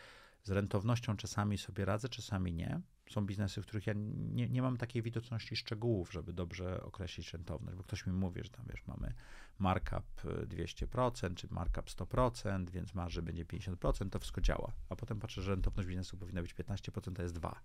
Z 0.49 0.51
rentownością 0.51 1.17
czasami 1.17 1.59
sobie 1.59 1.85
radzę, 1.85 2.09
czasami 2.09 2.53
nie. 2.53 2.81
Są 3.11 3.27
biznesy, 3.27 3.63
w 3.63 3.67
których 3.67 3.87
ja 3.87 3.95
nie, 3.97 4.49
nie 4.49 4.63
mam 4.63 4.77
takiej 4.77 5.03
widoczności 5.03 5.57
szczegółów, 5.57 6.13
żeby 6.13 6.33
dobrze 6.33 6.83
określić 6.83 7.33
rentowność, 7.33 7.77
bo 7.77 7.83
ktoś 7.83 8.07
mi 8.07 8.13
mówi, 8.13 8.41
że 8.45 8.51
tam 8.51 8.67
wiesz, 8.69 8.87
mamy 8.87 9.15
markup 9.59 10.23
200% 10.25 11.35
czy 11.35 11.49
markup 11.51 11.87
100%, 11.87 12.71
więc 12.71 12.95
marży 12.95 13.23
będzie 13.23 13.45
50%, 13.45 14.11
to 14.11 14.19
wszystko 14.19 14.41
działa. 14.41 14.73
A 14.89 14.97
potem 14.97 15.21
patrzę, 15.21 15.43
że 15.43 15.51
rentowność 15.51 15.89
biznesu 15.89 16.17
powinna 16.17 16.43
być 16.43 16.55
15%, 16.55 17.13
to 17.13 17.23
jest 17.23 17.35
2. 17.35 17.61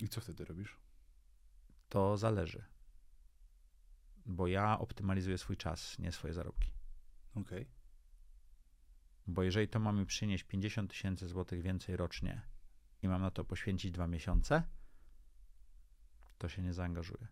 I 0.00 0.08
co 0.08 0.20
wtedy 0.20 0.44
robisz? 0.44 0.76
To 1.88 2.16
zależy. 2.16 2.64
Bo 4.26 4.46
ja 4.46 4.78
optymalizuję 4.78 5.38
swój 5.38 5.56
czas, 5.56 5.98
nie 5.98 6.12
swoje 6.12 6.34
zarobki. 6.34 6.70
Okej. 7.34 7.62
Okay. 7.62 7.85
Bo 9.26 9.42
jeżeli 9.42 9.68
to 9.68 9.80
ma 9.80 9.92
mi 9.92 10.06
przynieść 10.06 10.44
50 10.44 10.90
tysięcy 10.90 11.28
złotych 11.28 11.62
więcej 11.62 11.96
rocznie 11.96 12.42
i 13.02 13.08
mam 13.08 13.22
na 13.22 13.30
to 13.30 13.44
poświęcić 13.44 13.90
dwa 13.90 14.06
miesiące, 14.06 14.62
to 16.38 16.48
się 16.48 16.62
nie 16.62 16.72
zaangażuję. 16.72 17.26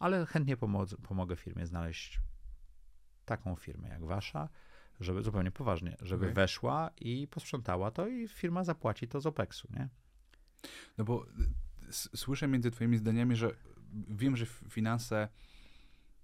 Ale 0.00 0.26
chętnie 0.26 0.56
pomogę, 0.56 0.96
pomogę 0.96 1.36
firmie 1.36 1.66
znaleźć 1.66 2.20
taką 3.24 3.56
firmę 3.56 3.88
jak 3.88 4.04
wasza, 4.04 4.48
żeby 5.00 5.22
zupełnie 5.22 5.50
poważnie, 5.50 5.96
żeby 6.00 6.24
okay. 6.24 6.34
weszła 6.34 6.90
i 6.96 7.28
posprzątała 7.28 7.90
to 7.90 8.06
i 8.06 8.28
firma 8.28 8.64
zapłaci 8.64 9.08
to 9.08 9.20
z 9.20 9.26
OPEX-u, 9.26 9.68
nie? 9.72 9.88
No 10.98 11.04
bo 11.04 11.26
słyszę 11.90 12.48
między 12.48 12.70
twoimi 12.70 12.96
zdaniami, 12.96 13.36
że 13.36 13.56
wiem, 14.08 14.36
że 14.36 14.46
finanse 14.46 15.28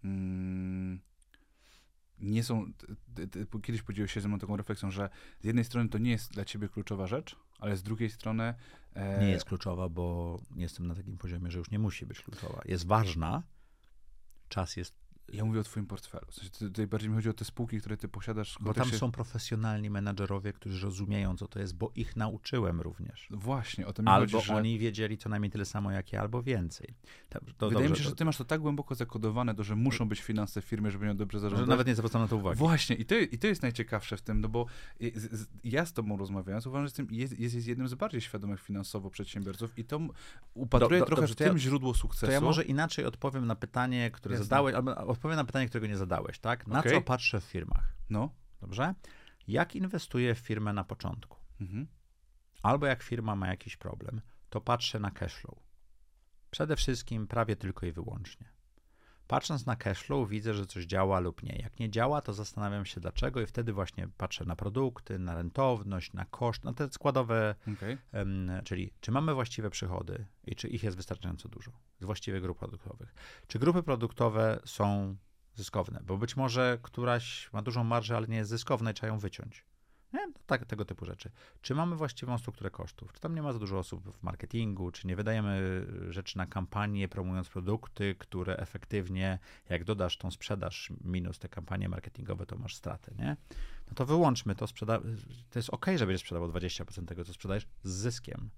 mm, 0.04 1.00
nie 2.20 2.44
są, 2.44 2.72
kiedyś 3.62 3.82
podzieliłeś 3.82 4.12
się 4.12 4.20
ze 4.20 4.28
mną 4.28 4.38
taką 4.38 4.56
refleksją, 4.56 4.90
że 4.90 5.10
z 5.40 5.44
jednej 5.44 5.64
strony 5.64 5.88
to 5.88 5.98
nie 5.98 6.10
jest 6.10 6.32
dla 6.32 6.44
ciebie 6.44 6.68
kluczowa 6.68 7.06
rzecz, 7.06 7.36
ale 7.58 7.76
z 7.76 7.82
drugiej 7.82 8.10
strony... 8.10 8.54
E... 8.94 9.24
Nie 9.24 9.30
jest 9.30 9.44
kluczowa, 9.44 9.88
bo 9.88 10.38
jestem 10.56 10.86
na 10.86 10.94
takim 10.94 11.18
poziomie, 11.18 11.50
że 11.50 11.58
już 11.58 11.70
nie 11.70 11.78
musi 11.78 12.06
być 12.06 12.20
kluczowa. 12.20 12.62
Jest 12.64 12.86
ważna, 12.86 13.42
czas 14.48 14.76
jest 14.76 14.99
ja 15.32 15.44
mówię 15.44 15.60
o 15.60 15.62
twoim 15.62 15.86
portfelu. 15.86 16.26
W 16.30 16.34
sensie 16.34 16.50
tutaj 16.50 16.86
bardziej 16.86 17.10
mi 17.10 17.16
chodzi 17.16 17.28
o 17.28 17.32
te 17.32 17.44
spółki, 17.44 17.78
które 17.80 17.96
ty 17.96 18.08
posiadasz. 18.08 18.56
Bo 18.60 18.74
tam 18.74 18.90
są 18.90 19.12
profesjonalni 19.12 19.90
menadżerowie, 19.90 20.52
którzy 20.52 20.86
rozumieją, 20.86 21.36
co 21.36 21.48
to 21.48 21.58
jest, 21.58 21.76
bo 21.76 21.92
ich 21.94 22.16
nauczyłem 22.16 22.80
również. 22.80 23.28
Właśnie, 23.30 23.86
o 23.86 23.92
tym 23.92 24.04
mi 24.04 24.10
albo 24.10 24.38
chodzi, 24.38 24.46
że... 24.46 24.54
oni 24.54 24.78
wiedzieli 24.78 25.18
co 25.18 25.28
najmniej 25.28 25.50
tyle 25.50 25.64
samo 25.64 25.90
jak 25.90 26.12
ja, 26.12 26.20
albo 26.20 26.42
więcej. 26.42 26.94
To, 27.28 27.38
to 27.58 27.68
Wydaje 27.68 27.88
dobrze, 27.88 27.90
mi 27.90 27.96
się, 27.96 28.10
że 28.10 28.16
ty 28.16 28.24
masz 28.24 28.36
to 28.36 28.44
tak 28.44 28.60
głęboko 28.60 28.94
zakodowane, 28.94 29.54
to, 29.54 29.64
że 29.64 29.76
muszą 29.76 30.08
być 30.08 30.20
finanse 30.20 30.60
w 30.60 30.64
firmie, 30.64 30.90
żeby 30.90 31.06
ją 31.06 31.16
dobrze 31.16 31.40
zarządzać. 31.40 31.66
Że 31.66 31.70
nawet 31.70 31.86
nie 31.86 31.94
zwracam 31.94 32.22
na 32.22 32.28
to 32.28 32.36
uwagi. 32.36 32.58
Właśnie, 32.58 32.96
i 32.96 33.04
to, 33.04 33.14
i 33.14 33.38
to 33.38 33.46
jest 33.46 33.62
najciekawsze 33.62 34.16
w 34.16 34.22
tym, 34.22 34.40
no 34.40 34.48
bo 34.48 34.66
ja 35.64 35.86
z 35.86 35.92
tobą 35.92 36.16
rozmawiając, 36.16 36.66
uważam, 36.66 36.88
że 36.88 37.04
jest, 37.10 37.38
jest, 37.38 37.54
jest 37.54 37.66
jednym 37.66 37.88
z 37.88 37.94
bardziej 37.94 38.20
świadomych 38.20 38.60
finansowo 38.60 39.10
przedsiębiorców 39.10 39.78
i 39.78 39.84
to 39.84 40.00
upatruję 40.54 41.00
do, 41.00 41.06
do, 41.06 41.16
trochę 41.16 41.26
w 41.26 41.36
tym 41.36 41.52
ja, 41.52 41.58
źródło 41.58 41.94
sukcesu. 41.94 42.26
To 42.26 42.32
ja 42.32 42.40
może 42.40 42.64
inaczej 42.64 43.04
odpowiem 43.04 43.46
na 43.46 43.56
pytanie, 43.56 44.10
które 44.10 44.34
Jasne. 44.34 44.44
zadałeś, 44.44 44.74
albo 44.74 45.14
odpowiem 45.20 45.36
na 45.36 45.44
pytanie, 45.44 45.68
którego 45.68 45.86
nie 45.86 45.96
zadałeś, 45.96 46.38
tak? 46.38 46.66
Na 46.66 46.80
okay. 46.80 46.92
co 46.92 47.02
patrzę 47.02 47.40
w 47.40 47.44
firmach? 47.44 47.96
No. 48.10 48.34
Dobrze? 48.60 48.94
Jak 49.48 49.76
inwestuję 49.76 50.34
w 50.34 50.38
firmę 50.38 50.72
na 50.72 50.84
początku? 50.84 51.38
Mhm. 51.60 51.86
Albo 52.62 52.86
jak 52.86 53.02
firma 53.02 53.36
ma 53.36 53.48
jakiś 53.48 53.76
problem, 53.76 54.20
to 54.50 54.60
patrzę 54.60 55.00
na 55.00 55.10
cashflow. 55.10 55.58
Przede 56.50 56.76
wszystkim 56.76 57.26
prawie 57.26 57.56
tylko 57.56 57.86
i 57.86 57.92
wyłącznie. 57.92 58.48
Patrząc 59.30 59.66
na 59.66 59.76
cashflow, 59.76 60.28
widzę, 60.28 60.54
że 60.54 60.66
coś 60.66 60.84
działa 60.84 61.20
lub 61.20 61.42
nie. 61.42 61.56
Jak 61.62 61.78
nie 61.78 61.90
działa, 61.90 62.20
to 62.22 62.32
zastanawiam 62.32 62.86
się 62.86 63.00
dlaczego, 63.00 63.40
i 63.40 63.46
wtedy 63.46 63.72
właśnie 63.72 64.08
patrzę 64.16 64.44
na 64.44 64.56
produkty, 64.56 65.18
na 65.18 65.34
rentowność, 65.34 66.12
na 66.12 66.24
koszt, 66.24 66.64
na 66.64 66.72
te 66.72 66.90
składowe, 66.90 67.54
okay. 67.76 67.98
um, 68.12 68.50
czyli 68.64 68.92
czy 69.00 69.12
mamy 69.12 69.34
właściwe 69.34 69.70
przychody 69.70 70.26
i 70.46 70.56
czy 70.56 70.68
ich 70.68 70.82
jest 70.82 70.96
wystarczająco 70.96 71.48
dużo 71.48 71.70
z 72.00 72.04
właściwych 72.04 72.42
grup 72.42 72.58
produktowych. 72.58 73.14
Czy 73.46 73.58
grupy 73.58 73.82
produktowe 73.82 74.60
są 74.64 75.16
zyskowne, 75.54 76.00
bo 76.06 76.18
być 76.18 76.36
może 76.36 76.78
któraś 76.82 77.52
ma 77.52 77.62
dużą 77.62 77.84
marżę, 77.84 78.16
ale 78.16 78.26
nie 78.26 78.36
jest 78.36 78.50
zyskowna 78.50 78.90
i 78.90 78.94
trzeba 78.94 79.12
ją 79.12 79.18
wyciąć. 79.18 79.64
Nie? 80.12 80.26
No, 80.26 80.32
tak, 80.46 80.66
tego 80.66 80.84
typu 80.84 81.04
rzeczy. 81.04 81.30
Czy 81.62 81.74
mamy 81.74 81.96
właściwą 81.96 82.38
strukturę 82.38 82.70
kosztów? 82.70 83.12
Czy 83.12 83.20
tam 83.20 83.34
nie 83.34 83.42
ma 83.42 83.52
za 83.52 83.58
dużo 83.58 83.78
osób 83.78 84.16
w 84.16 84.22
marketingu? 84.22 84.90
Czy 84.90 85.06
nie 85.06 85.16
wydajemy 85.16 85.86
rzeczy 86.08 86.38
na 86.38 86.46
kampanię, 86.46 87.08
promując 87.08 87.48
produkty, 87.48 88.14
które 88.18 88.56
efektywnie, 88.56 89.38
jak 89.68 89.84
dodasz 89.84 90.16
tą 90.16 90.30
sprzedaż 90.30 90.92
minus 91.00 91.38
te 91.38 91.48
kampanie 91.48 91.88
marketingowe, 91.88 92.46
to 92.46 92.56
masz 92.56 92.76
stratę, 92.76 93.14
nie? 93.18 93.36
No 93.88 93.94
to 93.94 94.06
wyłączmy 94.06 94.54
to. 94.54 94.66
Sprzeda- 94.66 95.00
to 95.50 95.58
jest 95.58 95.70
ok, 95.70 95.86
że 95.96 96.06
będziesz 96.06 96.20
sprzedawał 96.20 96.48
20% 96.48 97.04
tego, 97.08 97.24
co 97.24 97.32
sprzedajesz 97.34 97.66
z 97.82 97.90
zyskiem, 97.92 98.50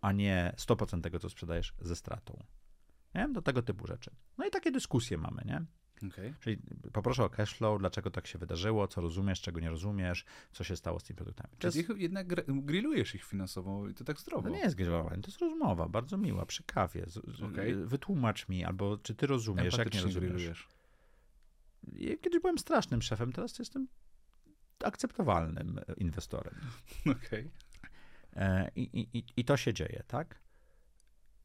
a 0.00 0.12
nie 0.12 0.54
100% 0.56 1.00
tego, 1.00 1.18
co 1.18 1.30
sprzedajesz 1.30 1.74
ze 1.80 1.96
stratą. 1.96 2.44
Nie? 3.14 3.28
Do 3.28 3.42
tego 3.42 3.62
typu 3.62 3.86
rzeczy. 3.86 4.10
No 4.38 4.46
i 4.46 4.50
takie 4.50 4.70
dyskusje 4.70 5.18
mamy, 5.18 5.42
nie? 5.44 5.64
Okay. 6.06 6.34
Czyli 6.40 6.58
poproszę 6.92 7.24
o 7.24 7.30
cashflow, 7.30 7.78
dlaczego 7.78 8.10
tak 8.10 8.26
się 8.26 8.38
wydarzyło, 8.38 8.88
co 8.88 9.00
rozumiesz, 9.00 9.40
czego 9.40 9.60
nie 9.60 9.70
rozumiesz, 9.70 10.24
co 10.52 10.64
się 10.64 10.76
stało 10.76 11.00
z 11.00 11.04
tymi 11.04 11.16
produktami. 11.16 11.54
Czyli 11.58 11.84
jednak 11.96 12.26
grillujesz 12.48 13.14
ich 13.14 13.24
finansowo 13.24 13.88
i 13.88 13.94
to 13.94 14.04
tak 14.04 14.20
zdrowo. 14.20 14.42
To 14.42 14.54
nie 14.54 14.60
jest 14.60 14.76
grillowanie, 14.76 15.22
to 15.22 15.28
jest 15.28 15.40
rozmowa, 15.40 15.88
bardzo 15.88 16.16
miła, 16.16 16.46
przy 16.46 16.62
kawie. 16.62 17.06
Okay. 17.52 17.86
Wytłumacz 17.86 18.48
mi, 18.48 18.64
albo 18.64 18.98
czy 18.98 19.14
ty 19.14 19.26
rozumiesz, 19.26 19.78
jak 19.78 19.94
nie 19.94 20.02
rozumiesz. 20.02 20.32
Grillujesz. 20.32 20.68
Ja 21.92 22.16
kiedyś 22.16 22.40
byłem 22.40 22.58
strasznym 22.58 23.02
szefem, 23.02 23.32
teraz 23.32 23.58
jestem 23.58 23.88
akceptowalnym 24.84 25.80
inwestorem. 25.96 26.54
Okej. 27.00 27.50
Okay. 28.32 28.70
I, 28.76 29.08
i, 29.14 29.24
I 29.36 29.44
to 29.44 29.56
się 29.56 29.74
dzieje, 29.74 30.02
tak? 30.06 30.38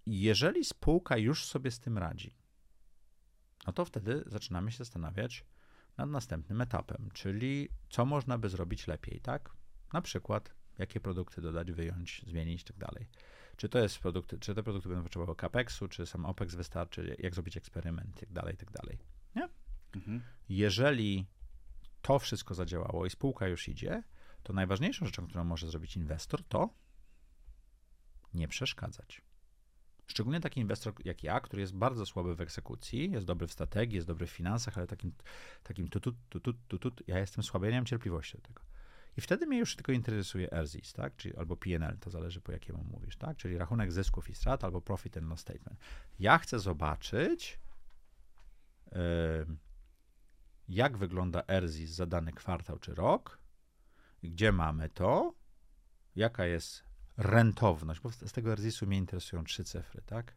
Jeżeli 0.05 0.65
spółka 0.65 1.17
już 1.17 1.45
sobie 1.45 1.71
z 1.71 1.79
tym 1.79 1.97
radzi, 1.97 2.35
no 3.67 3.73
to 3.73 3.85
wtedy 3.85 4.23
zaczynamy 4.25 4.71
się 4.71 4.77
zastanawiać 4.77 5.45
nad 5.97 6.09
następnym 6.09 6.61
etapem, 6.61 7.09
czyli 7.13 7.69
co 7.89 8.05
można 8.05 8.37
by 8.37 8.49
zrobić 8.49 8.87
lepiej, 8.87 9.21
tak? 9.21 9.49
Na 9.93 10.01
przykład, 10.01 10.53
jakie 10.77 10.99
produkty 10.99 11.41
dodać, 11.41 11.71
wyjąć, 11.71 12.25
zmienić 12.27 12.61
i 12.61 12.65
tak 12.65 12.77
dalej. 12.77 13.07
Czy 13.57 13.69
to 13.69 13.79
jest 13.79 13.99
produkty, 13.99 14.39
czy 14.39 14.55
te 14.55 14.63
produkty 14.63 14.89
będą 14.89 15.03
potrzebowały 15.03 15.35
CAPEX-u, 15.35 15.87
czy 15.87 16.05
sam 16.05 16.25
OPEX 16.25 16.55
wystarczy, 16.55 17.15
jak 17.19 17.33
zrobić 17.33 17.57
eksperyment 17.57 18.17
i 18.17 18.19
tak 18.19 18.31
dalej, 18.33 18.53
i 18.53 18.57
tak 18.57 18.71
dalej. 18.71 18.97
Nie? 19.35 19.49
Mhm. 19.95 20.21
Jeżeli 20.49 21.25
to 22.01 22.19
wszystko 22.19 22.53
zadziałało 22.53 23.05
i 23.05 23.09
spółka 23.09 23.47
już 23.47 23.67
idzie, 23.67 24.03
to 24.43 24.53
najważniejszą 24.53 25.05
rzeczą, 25.05 25.27
którą 25.27 25.43
może 25.43 25.67
zrobić 25.67 25.97
inwestor, 25.97 26.43
to 26.43 26.69
nie 28.33 28.47
przeszkadzać. 28.47 29.21
Szczególnie 30.07 30.39
taki 30.39 30.59
inwestor 30.59 30.93
jak 31.05 31.23
ja, 31.23 31.39
który 31.39 31.61
jest 31.61 31.75
bardzo 31.75 32.05
słaby 32.05 32.35
w 32.35 32.41
egzekucji, 32.41 33.11
jest 33.11 33.25
dobry 33.25 33.47
w 33.47 33.51
strategii, 33.51 33.95
jest 33.95 34.07
dobry 34.07 34.27
w 34.27 34.31
finansach, 34.31 34.77
ale 34.77 34.87
takim, 34.87 35.11
takim 35.63 35.87
tutut, 35.87 36.15
tutut, 36.29 36.57
tutut, 36.67 37.03
ja 37.07 37.19
jestem 37.19 37.43
słaby, 37.43 37.65
ja 37.65 37.71
nie 37.71 37.77
mam 37.77 37.85
cierpliwości 37.85 38.37
do 38.37 38.43
tego. 38.43 38.61
I 39.17 39.21
wtedy 39.21 39.45
mnie 39.45 39.59
już 39.59 39.75
tylko 39.75 39.91
interesuje 39.91 40.49
RZIS, 40.61 40.93
tak? 40.93 41.15
Czyli, 41.15 41.35
albo 41.35 41.57
PNL, 41.57 41.97
to 41.99 42.09
zależy 42.09 42.41
po 42.41 42.51
jakiemu 42.51 42.83
mówisz, 42.83 43.17
tak? 43.17 43.37
Czyli 43.37 43.57
rachunek 43.57 43.91
zysków 43.91 44.29
i 44.29 44.35
strat, 44.35 44.63
albo 44.63 44.81
profit 44.81 45.17
and 45.17 45.29
loss 45.29 45.39
statement. 45.39 45.79
Ja 46.19 46.37
chcę 46.37 46.59
zobaczyć, 46.59 47.59
yy, 48.91 48.99
jak 50.67 50.97
wygląda 50.97 51.43
RZIS 51.59 51.91
za 51.91 52.05
dany 52.05 52.33
kwartał 52.33 52.79
czy 52.79 52.95
rok, 52.95 53.39
gdzie 54.23 54.51
mamy 54.51 54.89
to, 54.89 55.33
jaka 56.15 56.45
jest 56.45 56.83
rentowność, 57.17 57.99
bo 58.01 58.11
z 58.11 58.31
tego 58.31 58.55
RZIS-u 58.55 58.87
mnie 58.87 58.97
interesują 58.97 59.43
trzy 59.43 59.63
cyfry, 59.63 60.01
tak? 60.05 60.33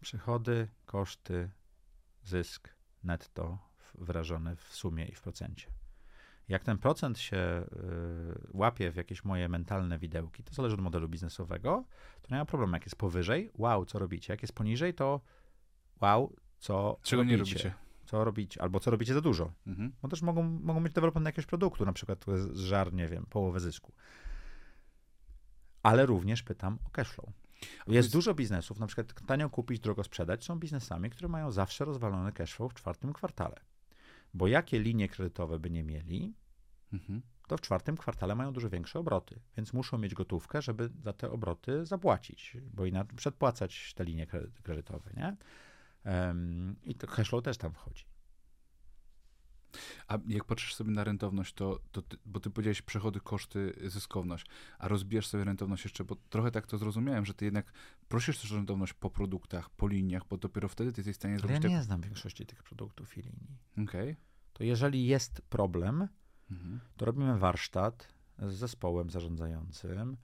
Przychody, 0.00 0.68
koszty, 0.86 1.50
zysk 2.24 2.68
netto 3.02 3.58
wyrażony 3.94 4.56
w 4.56 4.74
sumie 4.74 5.06
i 5.06 5.14
w 5.14 5.20
procencie. 5.22 5.66
Jak 6.48 6.64
ten 6.64 6.78
procent 6.78 7.18
się 7.18 7.36
y, 7.36 8.48
łapie 8.52 8.90
w 8.90 8.96
jakieś 8.96 9.24
moje 9.24 9.48
mentalne 9.48 9.98
widełki, 9.98 10.44
to 10.44 10.54
zależy 10.54 10.74
od 10.74 10.80
modelu 10.80 11.08
biznesowego, 11.08 11.84
to 12.22 12.34
nie 12.34 12.38
ma 12.38 12.44
problemu. 12.44 12.74
Jak 12.74 12.84
jest 12.84 12.96
powyżej, 12.96 13.50
wow, 13.54 13.84
co 13.84 13.98
robicie? 13.98 14.32
Jak 14.32 14.42
jest 14.42 14.52
poniżej, 14.52 14.94
to 14.94 15.20
wow, 16.00 16.36
co 16.58 16.98
Czego 17.02 17.22
robicie? 17.22 17.36
nie 17.36 17.38
robicie? 17.38 17.74
Co 18.04 18.24
robicie? 18.24 18.62
Albo 18.62 18.80
co 18.80 18.90
robicie 18.90 19.14
za 19.14 19.20
dużo. 19.20 19.52
Mhm. 19.66 19.92
Bo 20.02 20.08
też 20.08 20.22
mogą, 20.22 20.42
mogą 20.42 20.80
mieć 20.80 20.92
development 20.92 21.26
jakiegoś 21.26 21.46
produktu, 21.46 21.86
na 21.86 21.92
przykład 21.92 22.26
jest 22.26 22.56
żar, 22.56 22.92
nie 22.92 23.08
wiem, 23.08 23.26
połowę 23.30 23.60
zysku. 23.60 23.92
Ale 25.82 26.06
również 26.06 26.42
pytam 26.42 26.78
o 26.84 26.90
cashflow. 26.90 27.28
Jest 27.60 27.88
jest- 27.88 28.12
dużo 28.12 28.34
biznesów, 28.34 28.78
na 28.78 28.86
przykład 28.86 29.14
tanio 29.26 29.50
kupić, 29.50 29.80
drogo 29.80 30.04
sprzedać, 30.04 30.44
są 30.44 30.58
biznesami, 30.58 31.10
które 31.10 31.28
mają 31.28 31.50
zawsze 31.50 31.84
rozwalony 31.84 32.32
cashflow 32.32 32.72
w 32.72 32.74
czwartym 32.74 33.12
kwartale. 33.12 33.56
Bo 34.34 34.46
jakie 34.46 34.78
linie 34.80 35.08
kredytowe 35.08 35.58
by 35.58 35.70
nie 35.70 35.84
mieli, 35.84 36.34
Mhm. 36.92 37.22
to 37.48 37.56
w 37.56 37.60
czwartym 37.60 37.96
kwartale 37.96 38.34
mają 38.34 38.52
dużo 38.52 38.70
większe 38.70 38.98
obroty, 38.98 39.40
więc 39.56 39.72
muszą 39.72 39.98
mieć 39.98 40.14
gotówkę, 40.14 40.62
żeby 40.62 40.90
za 41.02 41.12
te 41.12 41.30
obroty 41.30 41.86
zapłacić, 41.86 42.56
bo 42.74 42.86
inaczej 42.86 43.16
przedpłacać 43.16 43.94
te 43.94 44.04
linie 44.04 44.26
kre- 44.26 44.50
kredytowe, 44.62 45.10
nie? 45.16 45.36
I 46.84 46.94
to 46.94 47.06
cashflow 47.06 47.42
też 47.44 47.58
tam 47.58 47.72
wchodzi. 47.72 48.04
A 50.08 50.18
jak 50.28 50.44
patrzysz 50.44 50.74
sobie 50.74 50.90
na 50.90 51.04
rentowność, 51.04 51.54
to, 51.54 51.80
to 51.92 52.02
ty, 52.02 52.16
bo 52.26 52.40
ty 52.40 52.50
powiedziałeś 52.50 52.82
przychody, 52.82 53.20
koszty, 53.20 53.74
zyskowność, 53.86 54.46
a 54.78 54.88
rozbijasz 54.88 55.26
sobie 55.26 55.44
rentowność 55.44 55.84
jeszcze, 55.84 56.04
bo 56.04 56.16
trochę 56.30 56.50
tak 56.50 56.66
to 56.66 56.78
zrozumiałem, 56.78 57.24
że 57.26 57.34
ty 57.34 57.44
jednak 57.44 57.72
prosisz 58.08 58.38
też 58.38 58.52
o 58.52 58.56
rentowność 58.56 58.92
po 58.92 59.10
produktach, 59.10 59.70
po 59.70 59.88
liniach, 59.88 60.22
bo 60.30 60.36
dopiero 60.36 60.68
wtedy 60.68 60.92
ty 60.92 61.00
jesteś 61.00 61.14
w 61.16 61.18
stanie 61.18 61.34
Ale 61.34 61.40
ja 61.42 61.46
zrobić 61.48 61.62
tak- 61.62 61.70
nie 61.70 61.82
znam 61.82 62.00
większości 62.00 62.46
tych 62.46 62.62
produktów 62.62 63.18
i 63.18 63.22
linii. 63.22 63.58
Okej. 63.88 64.16
To 64.52 64.64
jeżeli 64.64 65.06
jest 65.06 65.42
problem, 65.42 66.08
Mhm. 66.50 66.80
to 66.96 67.04
robimy 67.04 67.38
warsztat 67.38 68.08
z 68.38 68.52
zespołem 68.54 69.10
zarządzającym 69.10 70.16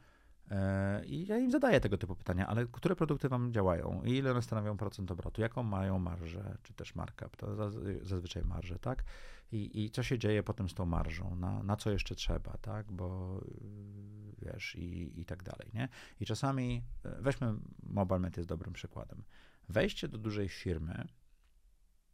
i 1.06 1.26
ja 1.26 1.38
im 1.38 1.50
zadaję 1.50 1.80
tego 1.80 1.98
typu 1.98 2.14
pytania, 2.14 2.46
ale 2.46 2.66
które 2.66 2.96
produkty 2.96 3.28
wam 3.28 3.52
działają? 3.52 4.02
Ile 4.04 4.30
one 4.30 4.42
stanowią 4.42 4.76
procent 4.76 5.10
obrotu? 5.10 5.40
Jaką 5.40 5.62
mają 5.62 5.98
marżę, 5.98 6.58
czy 6.62 6.74
też 6.74 6.94
markup? 6.94 7.36
To 7.36 7.46
zaz- 7.56 8.02
zazwyczaj 8.02 8.44
marżę, 8.44 8.78
tak? 8.78 9.04
I, 9.52 9.84
I 9.84 9.90
co 9.90 10.02
się 10.02 10.18
dzieje 10.18 10.42
potem 10.42 10.68
z 10.68 10.74
tą 10.74 10.86
marżą? 10.86 11.36
Na, 11.36 11.62
na 11.62 11.76
co 11.76 11.90
jeszcze 11.90 12.14
trzeba, 12.14 12.56
tak? 12.58 12.92
Bo 12.92 13.40
yy, 13.44 14.52
wiesz, 14.52 14.76
i, 14.76 15.20
i 15.20 15.24
tak 15.24 15.42
dalej, 15.42 15.70
nie? 15.74 15.88
I 16.20 16.26
czasami, 16.26 16.82
e, 17.04 17.22
weźmy, 17.22 17.54
MobileMed 17.82 18.36
jest 18.36 18.48
dobrym 18.48 18.72
przykładem. 18.72 19.24
Wejście 19.68 20.08
do 20.08 20.18
dużej 20.18 20.48
firmy, 20.48 21.08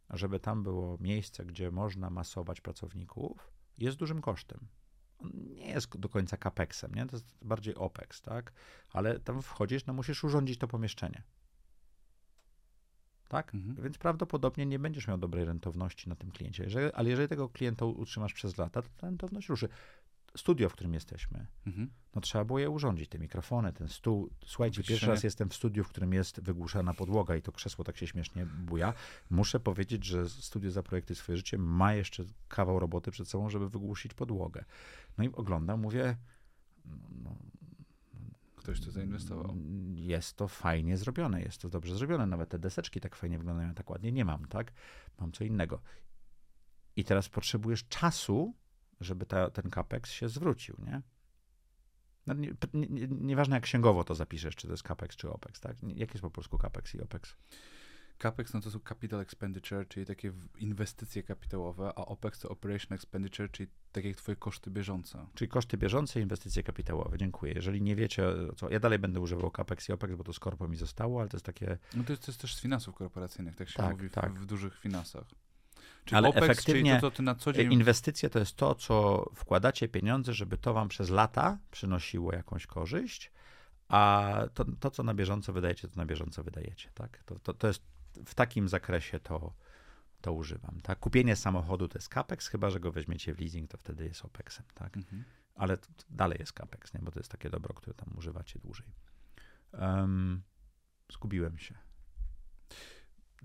żeby 0.09 0.39
tam 0.39 0.63
było 0.63 0.97
miejsce, 0.99 1.45
gdzie 1.45 1.71
można 1.71 2.09
masować 2.09 2.61
pracowników, 2.61 3.51
jest 3.77 3.97
dużym 3.97 4.21
kosztem. 4.21 4.67
On 5.23 5.31
nie 5.55 5.67
jest 5.67 5.97
do 5.97 6.09
końca 6.09 6.37
capexem, 6.37 6.95
nie? 6.95 7.05
To 7.05 7.15
jest 7.15 7.25
bardziej 7.41 7.75
opex, 7.75 8.21
tak? 8.21 8.53
Ale 8.93 9.19
tam 9.19 9.41
wchodzisz, 9.41 9.85
no 9.85 9.93
musisz 9.93 10.23
urządzić 10.23 10.59
to 10.59 10.67
pomieszczenie. 10.67 11.23
Tak? 13.27 13.55
Mhm. 13.55 13.83
Więc 13.83 13.97
prawdopodobnie 13.97 14.65
nie 14.65 14.79
będziesz 14.79 15.07
miał 15.07 15.17
dobrej 15.17 15.45
rentowności 15.45 16.09
na 16.09 16.15
tym 16.15 16.31
kliencie. 16.31 16.63
Jeżeli, 16.63 16.93
ale 16.93 17.09
jeżeli 17.09 17.27
tego 17.27 17.49
klienta 17.49 17.85
utrzymasz 17.85 18.33
przez 18.33 18.57
lata, 18.57 18.81
to 18.81 18.89
ta 18.97 19.07
rentowność 19.07 19.49
ruszy. 19.49 19.69
Studio, 20.37 20.69
w 20.69 20.73
którym 20.73 20.93
jesteśmy, 20.93 21.47
Mhm. 21.67 21.89
no 22.15 22.21
trzeba 22.21 22.45
było 22.45 22.59
je 22.59 22.69
urządzić, 22.69 23.09
te 23.09 23.19
mikrofony, 23.19 23.73
ten 23.73 23.87
stół. 23.87 24.29
Słuchajcie, 24.45 24.83
pierwszy 24.83 25.07
raz 25.07 25.23
jestem 25.23 25.49
w 25.49 25.53
studiu, 25.55 25.83
w 25.83 25.89
którym 25.89 26.13
jest 26.13 26.41
wygłuszana 26.41 26.93
podłoga 26.93 27.35
i 27.35 27.41
to 27.41 27.51
krzesło 27.51 27.83
tak 27.85 27.97
się 27.97 28.07
śmiesznie 28.07 28.45
buja. 28.45 28.93
Muszę 29.29 29.59
powiedzieć, 29.59 30.05
że 30.05 30.29
studio 30.29 30.71
Zaprojektuj 30.71 31.15
swoje 31.15 31.37
życie 31.37 31.57
ma 31.57 31.93
jeszcze 31.93 32.23
kawał 32.47 32.79
roboty 32.79 33.11
przed 33.11 33.27
sobą, 33.27 33.49
żeby 33.49 33.69
wygłusić 33.69 34.13
podłogę. 34.13 34.65
No 35.17 35.23
i 35.23 35.29
oglądam, 35.33 35.79
mówię, 35.81 36.17
no, 37.23 37.35
Ktoś 38.55 38.79
to 38.81 38.91
zainwestował. 38.91 39.55
jest 39.95 40.33
to 40.37 40.47
fajnie 40.47 40.97
zrobione, 40.97 41.41
jest 41.41 41.61
to 41.61 41.69
dobrze 41.69 41.95
zrobione. 41.95 42.25
Nawet 42.25 42.49
te 42.49 42.59
deseczki 42.59 42.99
tak 42.99 43.15
fajnie 43.15 43.37
wyglądają, 43.37 43.73
tak 43.73 43.89
ładnie 43.89 44.11
nie 44.11 44.25
mam, 44.25 44.45
tak? 44.45 44.73
Mam 45.19 45.31
co 45.31 45.43
innego. 45.43 45.81
I 46.95 47.03
teraz 47.03 47.29
potrzebujesz 47.29 47.87
czasu, 47.87 48.53
żeby 49.03 49.25
ta, 49.25 49.49
ten 49.49 49.71
capex 49.71 50.11
się 50.11 50.29
zwrócił, 50.29 50.75
nie? 50.85 51.01
No, 52.27 52.33
nie, 52.33 52.53
nie, 52.73 52.87
nie, 52.87 53.07
nieważne 53.07 53.55
jak 53.55 53.63
księgowo 53.63 54.03
to 54.03 54.15
zapiszesz, 54.15 54.55
czy 54.55 54.67
to 54.67 54.73
jest 54.73 54.83
capex, 54.87 55.15
czy 55.15 55.29
opex, 55.29 55.59
tak? 55.59 55.77
Jak 55.95 56.13
jest 56.13 56.21
po 56.21 56.29
polsku 56.31 56.57
capex 56.57 56.95
i 56.95 57.01
opex? 57.01 57.35
CAPEX 58.17 58.53
no 58.53 58.61
to 58.61 58.71
są 58.71 58.79
capital 58.79 59.19
expenditure, 59.19 59.87
czyli 59.87 60.05
takie 60.05 60.31
w- 60.31 60.59
inwestycje 60.59 61.23
kapitałowe, 61.23 61.87
a 61.87 62.05
OPEX 62.05 62.39
to 62.39 62.49
operation 62.49 62.93
expenditure, 62.93 63.51
czyli 63.51 63.69
tak 63.91 64.05
jak 64.05 64.15
twoje 64.15 64.35
koszty 64.35 64.71
bieżące. 64.71 65.25
Czyli 65.35 65.49
koszty 65.49 65.77
bieżące, 65.77 66.21
inwestycje 66.21 66.63
kapitałowe. 66.63 67.17
Dziękuję. 67.17 67.53
Jeżeli 67.53 67.81
nie 67.81 67.95
wiecie, 67.95 68.23
co. 68.55 68.69
Ja 68.69 68.79
dalej 68.79 68.99
będę 68.99 69.19
używał 69.19 69.51
capex 69.51 69.89
i 69.89 69.91
opex, 69.91 70.15
bo 70.15 70.23
to 70.23 70.33
skorpo 70.33 70.67
mi 70.67 70.77
zostało, 70.77 71.19
ale 71.19 71.29
to 71.29 71.37
jest 71.37 71.45
takie. 71.45 71.77
No 71.95 72.03
to 72.03 72.13
jest, 72.13 72.25
to 72.25 72.31
jest 72.31 72.41
też 72.41 72.55
z 72.55 72.61
finansów 72.61 72.95
korporacyjnych, 72.95 73.55
tak 73.55 73.69
się 73.69 73.77
Tak, 73.77 73.91
mówi 73.91 74.09
w, 74.09 74.11
tak. 74.11 74.39
w 74.39 74.45
dużych 74.45 74.79
finansach. 74.79 75.23
Czyli 76.05 76.17
Ale 76.17 76.29
OPEX, 76.29 76.43
efektywnie 76.43 76.99
to, 77.01 77.11
co 77.11 77.23
na 77.23 77.35
co 77.35 77.53
dzień... 77.53 77.73
Inwestycje 77.73 78.29
to 78.29 78.39
jest 78.39 78.55
to, 78.55 78.75
co 78.75 79.25
wkładacie 79.35 79.87
pieniądze, 79.87 80.33
żeby 80.33 80.57
to 80.57 80.73
wam 80.73 80.89
przez 80.89 81.09
lata 81.09 81.57
przynosiło 81.71 82.33
jakąś 82.33 82.67
korzyść, 82.67 83.31
a 83.87 84.33
to, 84.53 84.65
to 84.79 84.91
co 84.91 85.03
na 85.03 85.13
bieżąco 85.13 85.53
wydajecie, 85.53 85.87
to 85.87 85.95
na 85.95 86.05
bieżąco 86.05 86.43
wydajecie. 86.43 86.89
Tak? 86.93 87.23
To, 87.23 87.39
to, 87.39 87.53
to 87.53 87.67
jest 87.67 87.83
w 88.25 88.35
takim 88.35 88.69
zakresie 88.69 89.19
to, 89.19 89.53
to 90.21 90.33
używam. 90.33 90.81
Tak? 90.83 90.99
Kupienie 90.99 91.35
samochodu 91.35 91.87
to 91.87 91.97
jest 91.97 92.13
capex, 92.13 92.47
chyba 92.47 92.69
że 92.69 92.79
go 92.79 92.91
weźmiecie 92.91 93.33
w 93.33 93.39
leasing, 93.39 93.71
to 93.71 93.77
wtedy 93.77 94.03
jest 94.03 94.25
opexem. 94.25 94.65
Tak? 94.73 94.97
Mhm. 94.97 95.23
Ale 95.55 95.77
dalej 96.09 96.37
jest 96.39 96.53
capex, 96.53 96.93
nie? 96.93 96.99
bo 96.99 97.11
to 97.11 97.19
jest 97.19 97.31
takie 97.31 97.49
dobro, 97.49 97.73
które 97.73 97.93
tam 97.93 98.17
używacie 98.17 98.59
dłużej. 98.59 98.87
Um, 99.73 100.43
zgubiłem 101.11 101.57
się. 101.57 101.75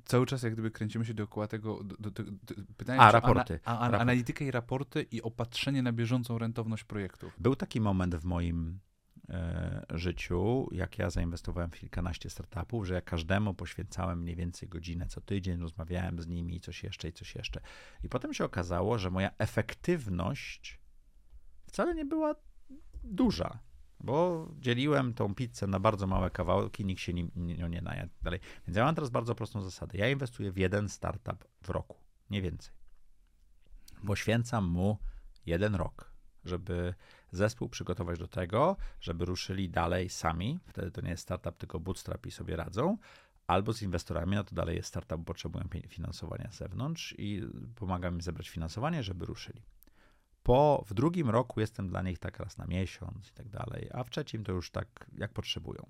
Cały 0.05 0.27
czas 0.27 0.43
jak 0.43 0.53
gdyby 0.53 0.71
kręcimy 0.71 1.05
się 1.05 1.15
dookoła 1.15 1.47
tego 1.47 1.85
do, 1.85 2.11
do, 2.11 2.23
do, 2.23 2.33
pytania, 2.77 3.01
A, 3.01 3.13
raporty. 3.13 3.61
a, 3.65 3.79
a, 3.79 3.83
Raport. 3.85 4.03
analitykę 4.03 4.45
i 4.45 4.51
raporty 4.51 5.03
i 5.03 5.23
opatrzenie 5.23 5.83
na 5.83 5.93
bieżącą 5.93 6.39
rentowność 6.39 6.85
projektów. 6.85 7.37
Był 7.39 7.57
taki 7.57 7.81
moment 7.81 8.15
w 8.15 8.25
moim 8.25 8.79
e, 9.31 9.87
życiu, 9.91 10.69
jak 10.73 10.99
ja 10.99 11.11
zainwestowałem 11.11 11.71
w 11.71 11.75
kilkanaście 11.79 12.31
startupów, 12.31 12.87
że 12.87 12.95
ja 12.95 13.01
każdemu 13.01 13.55
poświęcałem 13.55 14.21
mniej 14.23 14.37
więcej 14.37 14.69
godzinę 14.69 15.07
co 15.07 15.21
tydzień, 15.21 15.61
rozmawiałem 15.61 16.21
z 16.21 16.27
nimi 16.27 16.57
i 16.57 16.61
coś 16.61 16.85
jeszcze, 16.85 17.09
i 17.09 17.13
coś 17.13 17.35
jeszcze. 17.35 17.61
I 18.05 18.09
potem 18.09 18.35
się 18.35 18.45
okazało, 18.45 18.99
że 18.99 19.11
moja 19.11 19.31
efektywność 19.39 20.81
wcale 21.67 21.95
nie 21.95 22.05
była 22.05 22.35
duża, 23.05 23.59
bo 24.01 24.49
dzieliłem 24.59 25.15
tą 25.15 25.35
pizzę 25.35 25.67
na 25.67 25.81
bardzo 25.81 26.07
małe 26.07 26.31
kawałki, 26.31 26.85
nikt 26.85 27.01
się 27.01 27.15
nim 27.15 27.31
nie, 27.37 27.69
nie 27.69 27.83
najadł 27.83 28.13
dalej. 28.23 28.41
Więc 28.67 28.77
ja 28.77 28.85
mam 28.85 28.95
teraz 28.95 29.11
bardzo 29.11 29.35
prostą 29.35 29.63
zasadę. 29.63 29.99
Ja 29.99 30.09
inwestuję 30.09 30.53
w 30.53 30.57
jeden 30.57 30.89
startup 30.89 31.45
w 31.63 31.71
roku, 31.71 31.97
nie 32.31 32.43
więcej. 32.43 32.75
Poświęcam 34.07 34.65
mu 34.65 34.99
jeden 35.47 35.75
rok, 35.75 36.13
żeby 36.45 36.95
zespół 37.31 37.69
przygotować 37.69 38.19
do 38.19 38.29
tego, 38.29 38.77
żeby 39.01 39.25
ruszyli 39.25 39.71
dalej 39.71 40.09
sami. 40.09 40.61
Wtedy 40.67 40.91
to 40.91 41.01
nie 41.01 41.11
jest 41.11 41.23
startup, 41.23 41.57
tylko 41.57 41.81
bootstrap 41.81 42.27
i 42.27 42.31
sobie 42.31 42.57
radzą. 42.57 42.99
Albo 43.47 43.73
z 43.73 43.83
inwestorami, 43.83 44.37
no 44.37 44.45
to 44.45 44.55
dalej 44.55 44.77
jest 44.77 44.89
startup, 44.89 45.25
potrzebują 45.25 45.65
finansowania 45.89 46.51
z 46.51 46.57
zewnątrz 46.57 47.15
i 47.19 47.43
pomagam 47.75 48.15
im 48.15 48.21
zebrać 48.21 48.49
finansowanie, 48.49 49.03
żeby 49.03 49.27
ruszyli. 49.27 49.63
Po, 50.49 50.85
w 50.87 50.95
drugim 50.95 51.31
roku 51.31 51.61
jestem 51.61 51.89
dla 51.89 52.03
nich 52.03 52.19
tak 52.19 52.39
raz 52.39 52.57
na 52.57 52.67
miesiąc 52.67 53.29
i 53.29 53.33
tak 53.33 53.49
dalej, 53.49 53.89
a 53.95 54.05
w 54.05 54.11
trzecim 54.11 54.45
to 54.45 54.53
już 54.53 54.71
tak 54.71 55.11
jak 55.13 55.33
potrzebują. 55.33 55.87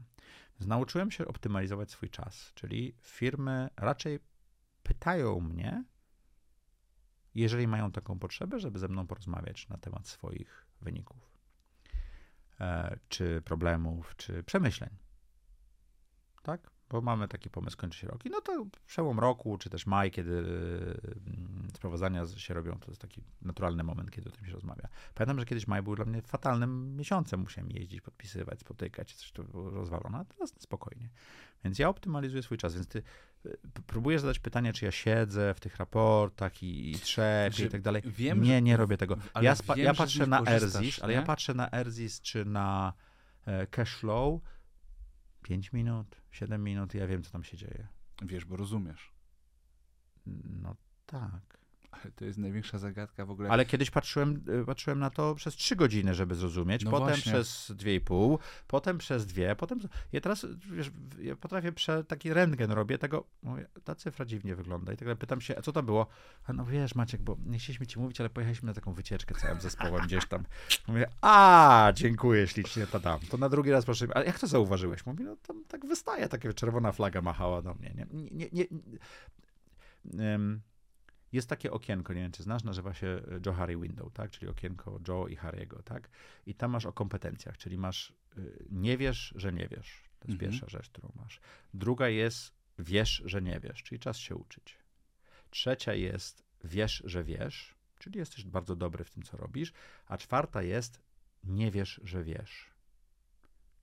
Więc 0.61 0.69
nauczyłem 0.69 1.11
się 1.11 1.27
optymalizować 1.27 1.91
swój 1.91 2.11
czas, 2.11 2.53
czyli 2.55 2.95
firmy 3.01 3.69
raczej 3.77 4.19
pytają 4.83 5.41
mnie, 5.41 5.85
jeżeli 7.35 7.67
mają 7.69 7.93
taką 7.93 8.19
potrzebę, 8.19 8.61
żeby 8.61 8.79
ze 8.79 8.89
mną 8.89 9.07
porozmawiać 9.07 9.69
na 9.69 9.77
temat 9.77 10.09
swoich 10.09 10.67
wyników, 10.81 11.33
e, 12.61 12.99
czy 13.09 13.43
problemów, 13.45 14.17
czy 14.17 14.43
przemyśleń. 14.43 14.91
Tak? 16.43 16.71
Bo 16.91 17.01
mamy 17.01 17.29
taki 17.29 17.51
pomysł, 17.51 17.77
kończy 17.77 17.99
się 17.99 18.07
rok. 18.07 18.27
I 18.27 18.31
no 18.31 18.41
to 18.41 18.67
przełom 18.87 19.21
roku, 19.21 19.59
czy 19.59 19.71
też 19.71 19.87
maj, 19.87 20.11
kiedy 20.11 20.39
mm, 20.39 21.69
sprawozdania 21.75 22.27
się 22.27 22.55
robią, 22.55 22.79
to 22.81 22.91
jest 22.91 23.01
taki 23.01 23.23
naturalny 23.43 23.83
moment, 23.83 24.11
kiedy 24.11 24.29
o 24.29 24.33
tym 24.33 24.47
się 24.47 24.53
rozmawia. 24.53 24.89
Pamiętam, 25.15 25.39
że 25.39 25.47
kiedyś 25.47 25.67
maj 25.67 25.83
był 25.83 25.97
dla 25.97 26.05
mnie 26.05 26.23
fatalnym 26.23 26.97
miesiącem. 26.97 27.41
Musiałem 27.41 27.71
jeździć, 27.71 28.01
podpisywać, 28.01 28.61
spotykać, 28.61 29.15
coś 29.15 29.33
to 29.33 29.45
było 29.45 29.71
rozwalone, 29.71 30.19
a 30.19 30.25
teraz 30.25 30.55
spokojnie. 30.59 31.09
Więc 31.65 31.79
ja 31.79 31.89
optymalizuję 31.89 32.43
swój 32.43 32.59
czas, 32.59 32.75
więc 32.75 32.89
ty 32.89 33.03
y, 33.47 33.59
próbujesz 33.87 34.21
zadać 34.21 34.39
pytanie, 34.39 34.73
czy 34.73 34.85
ja 34.85 34.91
siedzę 34.91 35.55
w 35.55 35.61
tych 35.61 35.77
raportach 35.77 36.63
i, 36.63 36.91
i 36.91 36.95
trzepię 36.95 37.51
Znaczy, 37.51 37.67
i 37.67 37.71
tak 37.71 37.83
dalej. 37.83 38.03
wiem, 38.07 38.43
nie, 38.43 38.63
nie 38.63 38.77
robię 38.77 38.97
tego. 38.97 39.17
Ja, 39.41 39.55
wiem, 39.55 39.79
ja 39.79 39.95
patrzę 39.95 40.27
na 40.27 40.43
Erzis, 40.47 41.03
ale 41.03 41.13
ja 41.13 41.23
patrzę 41.23 41.55
na 41.55 41.71
Erzis 41.73 42.21
czy 42.21 42.45
na 42.45 42.93
e, 43.47 43.67
Cashflow 43.67 44.41
5 45.43 45.73
minut, 45.73 46.23
7 46.31 46.63
minut, 46.63 46.95
ja 46.95 47.07
wiem, 47.07 47.23
co 47.23 47.31
tam 47.31 47.45
się 47.45 47.57
dzieje. 47.57 47.89
Wiesz, 48.23 48.45
bo 48.45 48.57
rozumiesz. 48.57 49.13
No 50.45 50.77
tak. 51.07 51.58
Ale 51.91 52.13
to 52.13 52.25
jest 52.25 52.39
największa 52.39 52.79
zagadka 52.79 53.27
w 53.27 53.31
ogóle. 53.31 53.49
Ale 53.51 53.67
kiedyś 53.67 53.91
patrzyłem, 53.91 54.43
y, 54.63 54.65
patrzyłem 54.67 54.99
na 54.99 55.11
to 55.11 55.35
przez 55.35 55.55
trzy 55.55 55.77
godziny, 55.77 56.15
żeby 56.15 56.35
zrozumieć, 56.35 56.85
No 56.85 56.91
potem 56.91 57.09
właśnie. 57.09 57.33
przez 57.33 57.73
dwie 57.77 57.95
i 57.95 58.01
pół, 58.01 58.39
potem 58.67 58.99
przez 58.99 59.27
dwie, 59.27 59.57
potem... 59.57 59.79
Ja 60.13 60.21
teraz, 60.21 60.47
wiesz, 60.73 60.91
ja 61.21 61.37
potrafię, 61.37 61.73
prze, 61.73 62.05
taki 62.05 62.33
rentgen 62.33 62.71
robię 62.71 62.99
tego, 62.99 63.25
mówię, 63.43 63.67
ta 63.85 63.95
cyfra 63.95 64.25
dziwnie 64.25 64.55
wygląda 64.55 64.93
i 64.93 64.97
tak 64.97 65.09
dalej. 65.09 65.19
pytam 65.19 65.41
się, 65.41 65.59
a 65.59 65.63
co 65.63 65.73
to 65.73 65.83
było? 65.83 66.07
A 66.47 66.53
no 66.53 66.65
wiesz, 66.67 66.95
Maciek, 66.95 67.23
bo 67.23 67.37
nie 67.47 67.59
chcieliśmy 67.59 67.87
ci 67.87 67.99
mówić, 67.99 68.21
ale 68.21 68.31
pojechaliśmy 68.31 68.67
na 68.67 68.75
taką 68.75 68.93
wycieczkę 68.93 69.35
całym 69.35 69.61
zespołem 69.61 70.07
gdzieś 70.07 70.27
tam. 70.27 70.45
Mówię, 70.89 71.07
a, 71.21 71.93
dziękuję 71.95 72.47
ślicznie, 72.47 72.87
to 72.87 73.01
tam. 73.01 73.21
To 73.21 73.37
na 73.37 73.49
drugi 73.49 73.71
raz 73.71 73.85
proszę, 73.85 74.07
ale 74.15 74.27
jak 74.27 74.39
to 74.39 74.47
zauważyłeś? 74.47 75.07
Mówi, 75.07 75.25
no 75.25 75.37
tam 75.37 75.65
tak 75.65 75.87
wystaje, 75.87 76.29
taka 76.29 76.53
czerwona 76.53 76.93
flaga 76.93 77.23
machała 77.23 77.63
do 77.63 77.75
mnie, 77.75 77.95
nie? 77.95 78.07
nie, 78.13 78.31
nie, 78.33 78.49
nie, 78.53 78.67
nie. 80.05 80.59
Jest 81.33 81.49
takie 81.49 81.71
okienko, 81.73 82.13
nie 82.15 82.21
wiem 82.21 82.33
czy 82.33 82.43
znasz, 82.43 82.65
nazywa 82.65 82.95
się 82.95 83.23
Joe 83.47 83.53
Harry 83.53 83.77
Window, 83.77 84.13
tak? 84.13 84.31
Czyli 84.31 84.49
okienko 84.51 85.01
Joe 85.09 85.29
i 85.29 85.37
Harry'ego, 85.37 85.83
tak? 85.83 86.09
I 86.47 86.55
tam 86.55 86.71
masz 86.71 86.87
o 86.87 86.93
kompetencjach, 86.93 87.59
czyli 87.59 87.79
masz 87.79 88.13
y, 88.39 88.67
nie 88.71 88.97
wiesz, 88.99 89.35
że 89.37 89.53
nie 89.53 89.69
wiesz. 89.69 90.03
To 90.21 90.29
jest 90.29 90.33
Mhm. 90.35 90.39
pierwsza 90.39 90.69
rzecz, 90.69 90.89
którą 90.91 91.13
masz. 91.17 91.41
Druga 91.75 92.09
jest 92.09 92.53
wiesz, 92.79 93.23
że 93.25 93.43
nie 93.43 93.61
wiesz, 93.61 93.83
czyli 93.83 93.99
czas 93.99 94.17
się 94.19 94.37
uczyć. 94.37 94.79
Trzecia 95.51 95.95
jest 95.95 96.43
wiesz, 96.65 97.03
że 97.07 97.25
wiesz, 97.25 97.75
czyli 97.99 98.19
jesteś 98.19 98.45
bardzo 98.45 98.77
dobry 98.77 99.05
w 99.05 99.11
tym, 99.11 99.23
co 99.23 99.37
robisz. 99.37 99.73
A 100.07 100.19
czwarta 100.19 100.63
jest 100.63 101.01
nie 101.45 101.71
wiesz, 101.71 102.01
że 102.05 102.25
wiesz. 102.25 102.68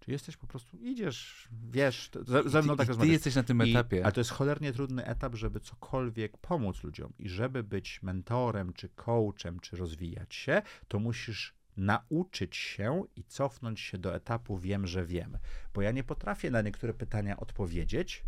Czyli 0.05 0.13
jesteś 0.13 0.37
po 0.37 0.47
prostu, 0.47 0.77
idziesz, 0.77 1.47
wiesz, 1.71 2.11
ze, 2.25 2.49
ze 2.49 2.61
mną 2.61 2.73
I 2.73 2.77
tak 2.77 2.85
ty, 2.85 2.85
ty 2.85 2.91
rozmawiasz. 2.91 3.13
jesteś 3.13 3.35
na 3.35 3.43
tym 3.43 3.65
I, 3.65 3.71
etapie. 3.71 4.03
ale 4.03 4.11
to 4.11 4.19
jest 4.19 4.31
cholernie 4.31 4.73
trudny 4.73 5.05
etap, 5.05 5.35
żeby 5.35 5.59
cokolwiek 5.59 6.37
pomóc 6.37 6.83
ludziom. 6.83 7.13
I 7.19 7.29
żeby 7.29 7.63
być 7.63 8.03
mentorem, 8.03 8.73
czy 8.73 8.89
coachem, 8.89 9.59
czy 9.59 9.75
rozwijać 9.77 10.35
się, 10.35 10.61
to 10.87 10.99
musisz 10.99 11.53
nauczyć 11.77 12.55
się 12.55 13.03
i 13.15 13.23
cofnąć 13.23 13.79
się 13.79 13.97
do 13.97 14.15
etapu 14.15 14.57
wiem, 14.57 14.87
że 14.87 15.05
wiem. 15.05 15.37
Bo 15.73 15.81
ja 15.81 15.91
nie 15.91 16.03
potrafię 16.03 16.51
na 16.51 16.61
niektóre 16.61 16.93
pytania 16.93 17.37
odpowiedzieć, 17.37 18.23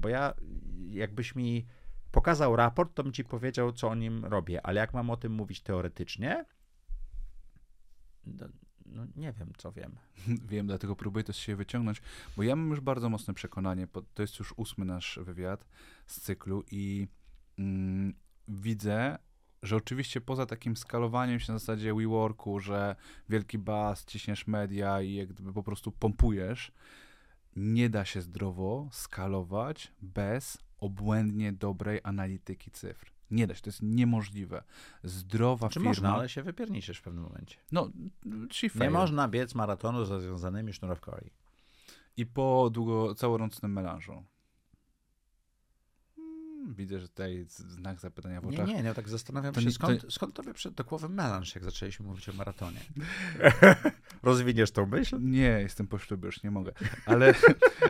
bo 0.00 0.08
ja, 0.08 0.34
jakbyś 0.90 1.34
mi 1.34 1.66
pokazał 2.10 2.56
raport, 2.56 2.94
to 2.94 3.02
bym 3.02 3.12
ci 3.12 3.24
powiedział, 3.24 3.72
co 3.72 3.88
o 3.88 3.94
nim 3.94 4.24
robię. 4.24 4.66
Ale 4.66 4.80
jak 4.80 4.94
mam 4.94 5.10
o 5.10 5.16
tym 5.16 5.32
mówić 5.32 5.60
teoretycznie, 5.60 6.44
no, 8.94 9.06
nie 9.16 9.32
wiem, 9.32 9.52
co 9.58 9.72
wiem. 9.72 9.96
Wiem, 10.50 10.66
dlatego 10.66 10.96
próbuję 10.96 11.24
to 11.24 11.32
z 11.32 11.36
siebie 11.36 11.56
wyciągnąć, 11.56 12.02
bo 12.36 12.42
ja 12.42 12.56
mam 12.56 12.70
już 12.70 12.80
bardzo 12.80 13.08
mocne 13.08 13.34
przekonanie, 13.34 13.86
to 14.14 14.22
jest 14.22 14.38
już 14.38 14.54
ósmy 14.56 14.84
nasz 14.84 15.18
wywiad 15.22 15.66
z 16.06 16.20
cyklu 16.20 16.64
i 16.70 17.08
mm, 17.58 18.14
widzę, 18.48 19.18
że 19.62 19.76
oczywiście 19.76 20.20
poza 20.20 20.46
takim 20.46 20.76
skalowaniem 20.76 21.40
się 21.40 21.52
na 21.52 21.58
zasadzie 21.58 21.94
WeWorku, 21.94 22.60
że 22.60 22.96
wielki 23.28 23.58
bas, 23.58 24.04
ciśniesz 24.04 24.46
media 24.46 25.02
i 25.02 25.14
jak 25.14 25.28
gdyby 25.28 25.52
po 25.52 25.62
prostu 25.62 25.92
pompujesz, 25.92 26.72
nie 27.56 27.90
da 27.90 28.04
się 28.04 28.22
zdrowo 28.22 28.88
skalować 28.92 29.92
bez 30.02 30.58
obłędnie 30.78 31.52
dobrej 31.52 32.00
analityki 32.02 32.70
cyfr. 32.70 33.12
Nie 33.32 33.46
da 33.46 33.54
się, 33.54 33.62
to 33.62 33.68
jest 33.68 33.82
niemożliwe. 33.82 34.62
Zdrowa 35.04 35.68
Czy 35.68 35.74
firma... 35.74 35.90
można, 35.90 36.14
ale 36.14 36.28
się 36.28 36.42
wypierniczysz 36.42 36.98
w 36.98 37.02
pewnym 37.02 37.24
momencie. 37.24 37.56
No, 37.72 37.90
ci 38.50 38.70
Nie 38.74 38.90
można 38.90 39.28
biec 39.28 39.54
maratonu 39.54 40.04
z 40.04 40.10
rozwiązanymi 40.10 40.72
sznurówkami. 40.72 41.30
I 42.16 42.26
po 42.26 42.70
długo 42.72 43.14
całorocznym 43.14 43.72
melanżu. 43.72 44.24
Hmm, 46.62 46.74
widzę, 46.74 47.00
że 47.00 47.08
tutaj 47.08 47.44
znak 47.48 48.00
zapytania 48.00 48.40
w 48.40 48.46
oczach. 48.46 48.66
nie, 48.68 48.82
nie, 48.82 48.94
tak 48.94 49.08
zastanawiam 49.08 49.54
To 49.54 49.60
się, 49.60 49.66
nie- 49.66 49.72
skąd, 49.72 50.04
skąd 50.08 50.34
tobie 50.34 50.54
przyszedł 50.54 50.76
do 50.76 50.84
głowy 50.84 51.08
melanż, 51.08 51.54
jak 51.54 51.64
zaczęliśmy 51.64 52.06
mówić 52.06 52.28
o 52.28 52.32
maratonie? 52.32 52.80
Rozwiniesz 54.22 54.70
tą 54.70 54.86
myśl? 54.86 55.18
Nie, 55.20 55.40
jestem 55.60 55.86
po 55.86 55.98
ślubie, 55.98 56.26
już 56.26 56.42
nie 56.42 56.50
mogę. 56.50 56.72
Ale, 57.06 57.34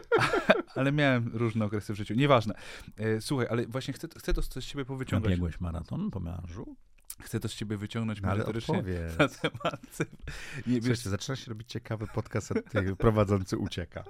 ale 0.76 0.92
miałem 0.92 1.30
różne 1.34 1.64
okresy 1.64 1.92
w 1.92 1.96
życiu. 1.96 2.14
Nieważne. 2.14 2.54
E, 2.96 3.20
Słuchaj, 3.20 3.46
ale 3.50 3.66
właśnie 3.66 3.94
chcę, 3.94 4.08
chcę 4.18 4.34
to 4.34 4.42
z 4.42 4.48
ciebie 4.48 4.84
powyciągać. 4.84 5.32
Biegłeś 5.32 5.60
maraton 5.60 6.10
po 6.10 6.20
melanżu? 6.20 6.76
Chcę 7.22 7.40
to 7.40 7.48
z 7.48 7.54
ciebie 7.54 7.76
wyciągnąć 7.76 8.20
No, 8.20 8.28
merytorycznie 8.28 8.82
na 9.18 9.28
temat. 9.28 9.98
Nie, 10.66 10.74
wiesz, 10.74 10.82
Słuchajcie, 10.82 11.10
zaczyna 11.10 11.36
się 11.36 11.48
robić 11.48 11.68
ciekawy 11.68 12.06
podcast, 12.14 12.52
prowadzący 12.98 13.58
ucieka. 13.58 14.04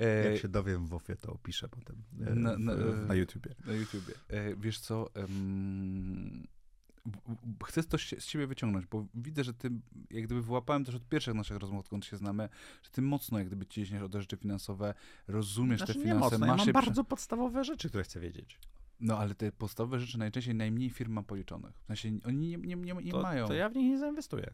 E, 0.00 0.30
Jak 0.30 0.40
się 0.42 0.48
dowiem 0.48 0.86
w 0.86 0.94
ofie, 0.94 1.16
to 1.16 1.32
opiszę 1.32 1.68
potem 1.68 1.96
e, 2.26 2.34
Na- 2.34 2.58
na- 2.58 2.74
na 3.06 3.14
YouTubie. 3.14 3.54
Na 3.66 3.72
YouTubie. 3.72 4.14
E, 4.28 4.56
wiesz 4.56 4.80
co, 4.80 5.10
w- 7.06 7.64
chcę 7.64 7.82
to 7.82 7.98
się- 7.98 8.20
z 8.20 8.26
ciebie 8.26 8.46
wyciągnąć, 8.46 8.86
bo 8.86 9.06
widzę, 9.14 9.44
że 9.44 9.54
ty, 9.54 9.70
jak 10.10 10.24
gdyby 10.24 10.42
wyłapałem 10.42 10.84
też 10.84 10.94
od 10.94 11.08
pierwszych 11.08 11.34
naszych 11.34 11.56
rozmów, 11.56 11.80
odkąd 11.80 12.04
się 12.04 12.16
znamy, 12.16 12.48
że 12.82 12.90
ty 12.90 13.02
mocno 13.02 13.38
jak 13.38 13.46
gdyby 13.46 13.66
ciśniesz 13.66 14.02
o 14.02 14.08
te 14.08 14.20
rzeczy 14.20 14.36
finansowe, 14.36 14.94
rozumiesz 15.28 15.78
Znaczy, 15.78 15.94
te 15.94 16.00
finanse, 16.00 16.20
mocno, 16.20 16.46
ja 16.46 16.52
masz 16.52 16.58
mam 16.58 16.66
je 16.66 16.72
bardzo 16.72 17.04
podstawowe 17.04 17.64
rzeczy, 17.64 17.88
które 17.88 18.04
chcę 18.04 18.20
wiedzieć. 18.20 18.58
No, 19.00 19.18
ale 19.18 19.34
te 19.34 19.52
podstawowe 19.52 20.00
rzeczy 20.00 20.18
najczęściej 20.18 20.54
najmniej 20.54 20.90
firm 20.90 21.12
ma 21.12 21.22
policzonych. 21.22 21.74
W 21.82 21.86
sensie 21.86 22.08
oni 22.24 22.36
nie, 22.48 22.56
nie, 22.56 22.76
nie, 22.76 22.94
nie 22.94 23.10
To, 23.12 23.22
mają. 23.22 23.46
to 23.46 23.54
ja 23.54 23.68
w 23.68 23.74
nich 23.76 23.90
nie 23.90 23.98
zainwestuję. 23.98 24.50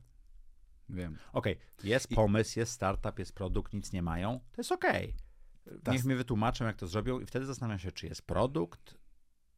Wiem. 0.88 1.16
Okej, 1.32 1.56
jest 1.84 2.10
I- 2.10 2.14
pomysł, 2.14 2.58
jest 2.58 2.72
startup, 2.72 3.18
jest 3.18 3.32
produkt, 3.32 3.72
nic 3.72 3.92
nie 3.92 4.02
mają, 4.02 4.40
to 4.52 4.60
jest 4.60 4.72
okej. 4.72 5.14
Tak. 5.84 5.94
Niech 5.94 6.04
mi 6.04 6.14
wytłumaczą, 6.14 6.64
jak 6.64 6.76
to 6.76 6.86
zrobią 6.86 7.20
i 7.20 7.26
wtedy 7.26 7.46
zastanawiam 7.46 7.78
się, 7.78 7.92
czy 7.92 8.06
jest 8.06 8.22
produkt 8.22 8.94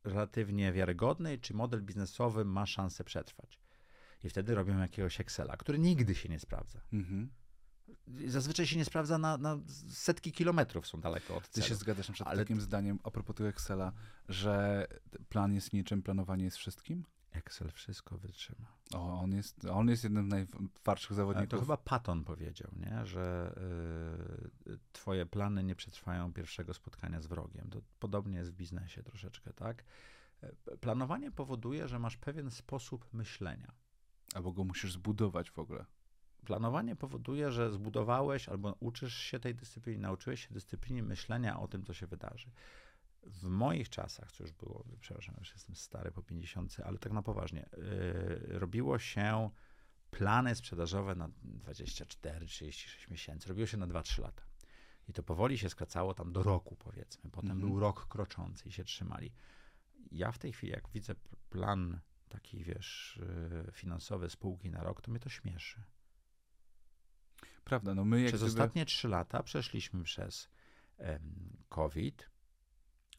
relatywnie 0.05 0.73
wiarygodny, 0.73 1.39
czy 1.39 1.55
model 1.55 1.83
biznesowy 1.83 2.45
ma 2.45 2.67
szansę 2.67 3.05
przetrwać. 3.05 3.61
I 4.25 4.29
wtedy 4.31 4.55
robią 4.55 4.79
jakiegoś 4.79 5.21
Excela, 5.21 5.57
który 5.57 5.79
nigdy 5.79 6.15
się 6.15 6.29
nie 6.29 6.39
sprawdza. 6.39 6.81
Mhm. 6.93 7.31
Zazwyczaj 8.27 8.67
się 8.67 8.77
nie 8.77 8.85
sprawdza 8.85 9.19
na, 9.19 9.39
na 9.39 9.59
setki 9.89 10.33
kilometrów, 10.33 10.87
są 10.87 11.01
daleko 11.01 11.37
od 11.37 11.49
Ty 11.49 11.53
celu. 11.53 11.67
się 11.67 11.75
zgadzasz 11.75 12.09
na 12.09 12.15
przykład 12.15 12.33
Ale- 12.35 12.43
takim 12.45 12.61
zdaniem 12.61 12.99
a 13.05 13.11
propos 13.11 13.37
tego 13.37 13.49
Excela, 13.49 13.93
że 14.29 14.87
plan 15.29 15.55
jest 15.55 15.73
niczym, 15.73 16.03
planowanie 16.03 16.45
jest 16.45 16.57
wszystkim? 16.57 17.05
Excel 17.37 17.71
wszystko 17.71 18.19
wytrzyma. 18.19 18.67
O, 18.95 19.21
on 19.21 19.33
jest, 19.33 19.65
on 19.65 19.89
jest 19.89 20.05
jednym 20.05 20.27
z 20.27 20.29
najtwardszych 20.29 21.13
zawodników. 21.13 21.51
to 21.51 21.61
chyba 21.61 21.77
Patton 21.77 22.25
powiedział, 22.25 22.71
nie? 22.77 23.07
że 23.07 23.55
y, 24.67 24.79
twoje 24.93 25.27
plany 25.27 25.65
nie 25.65 25.75
przetrwają 25.75 26.33
pierwszego 26.33 26.75
spotkania 26.75 27.21
z 27.21 27.27
wrogiem. 27.27 27.71
To 27.71 27.81
podobnie 27.99 28.39
jest 28.39 28.51
w 28.51 28.57
biznesie 28.57 29.03
troszeczkę, 29.03 29.53
tak? 29.53 29.85
E, 30.43 30.77
Planowanie 30.77 31.31
powoduje, 31.31 31.89
że 31.89 31.99
masz 31.99 32.17
pewien 32.17 32.51
sposób 32.51 33.13
myślenia. 33.13 33.73
Albo 34.35 34.53
go 34.53 34.65
musisz 34.65 34.93
zbudować 34.93 35.51
w 35.51 35.59
ogóle. 35.59 35.85
Planowanie 36.45 36.97
powoduje, 36.97 37.53
że 37.53 37.73
zbudowałeś 37.73 38.49
albo 38.49 38.77
uczysz 38.81 39.15
się 39.15 39.39
tej 39.41 39.55
dyscypliny, 39.55 40.03
nauczyłeś 40.03 40.47
się 40.47 40.55
dyscypliny 40.55 41.03
myślenia 41.03 41.61
o 41.61 41.69
tym, 41.69 41.85
co 41.85 41.95
się 41.95 42.07
wydarzy. 42.07 42.51
W 43.27 43.49
moich 43.49 43.89
czasach, 43.89 44.33
co 44.33 44.43
już 44.45 44.53
było, 44.53 44.85
przepraszam, 45.01 45.35
już 45.39 45.53
jestem 45.53 45.77
stary 45.77 46.11
po 46.13 46.23
50, 46.23 46.77
ale 46.85 46.99
tak 46.99 47.13
na 47.13 47.23
poważnie, 47.23 47.69
yy, 47.77 48.59
robiło 48.59 48.99
się 48.99 49.51
plany 50.11 50.55
sprzedażowe 50.55 51.15
na 51.15 51.29
24-36 51.29 53.11
miesięcy. 53.11 53.49
Robiło 53.49 53.67
się 53.67 53.77
na 53.77 53.87
2-3 53.87 54.23
lata. 54.23 54.43
I 55.09 55.13
to 55.13 55.23
powoli 55.23 55.59
się 55.59 55.71
skracało 55.71 56.15
tam 56.15 56.33
do 56.33 56.43
roku, 56.43 56.77
powiedzmy. 56.77 57.31
Potem 57.31 57.51
Mhm. 57.51 57.69
był 57.71 57.81
rok 57.81 58.09
kroczący 58.09 58.69
i 58.69 58.73
się 58.73 58.85
trzymali. 58.85 59.33
Ja 60.13 60.33
w 60.33 60.39
tej 60.39 60.53
chwili, 60.53 60.73
jak 60.73 60.89
widzę 60.89 61.15
plan 61.51 62.01
taki, 62.29 62.65
wiesz, 62.65 63.21
yy, 63.67 63.73
finansowy 63.73 64.31
spółki 64.31 64.71
na 64.71 64.83
rok, 64.83 65.01
to 65.01 65.11
mnie 65.11 65.21
to 65.21 65.29
śmieszy. 65.29 65.83
Prawda, 67.65 67.95
no 67.95 68.05
my 68.05 68.21
jak 68.21 68.29
Przez 68.29 68.41
gdyby... 68.41 68.53
ostatnie 68.53 68.87
trzy 68.87 69.09
lata 69.09 69.43
przeszliśmy 69.43 70.03
przez 70.05 70.49
em, 70.99 71.57
COVID, 71.69 72.31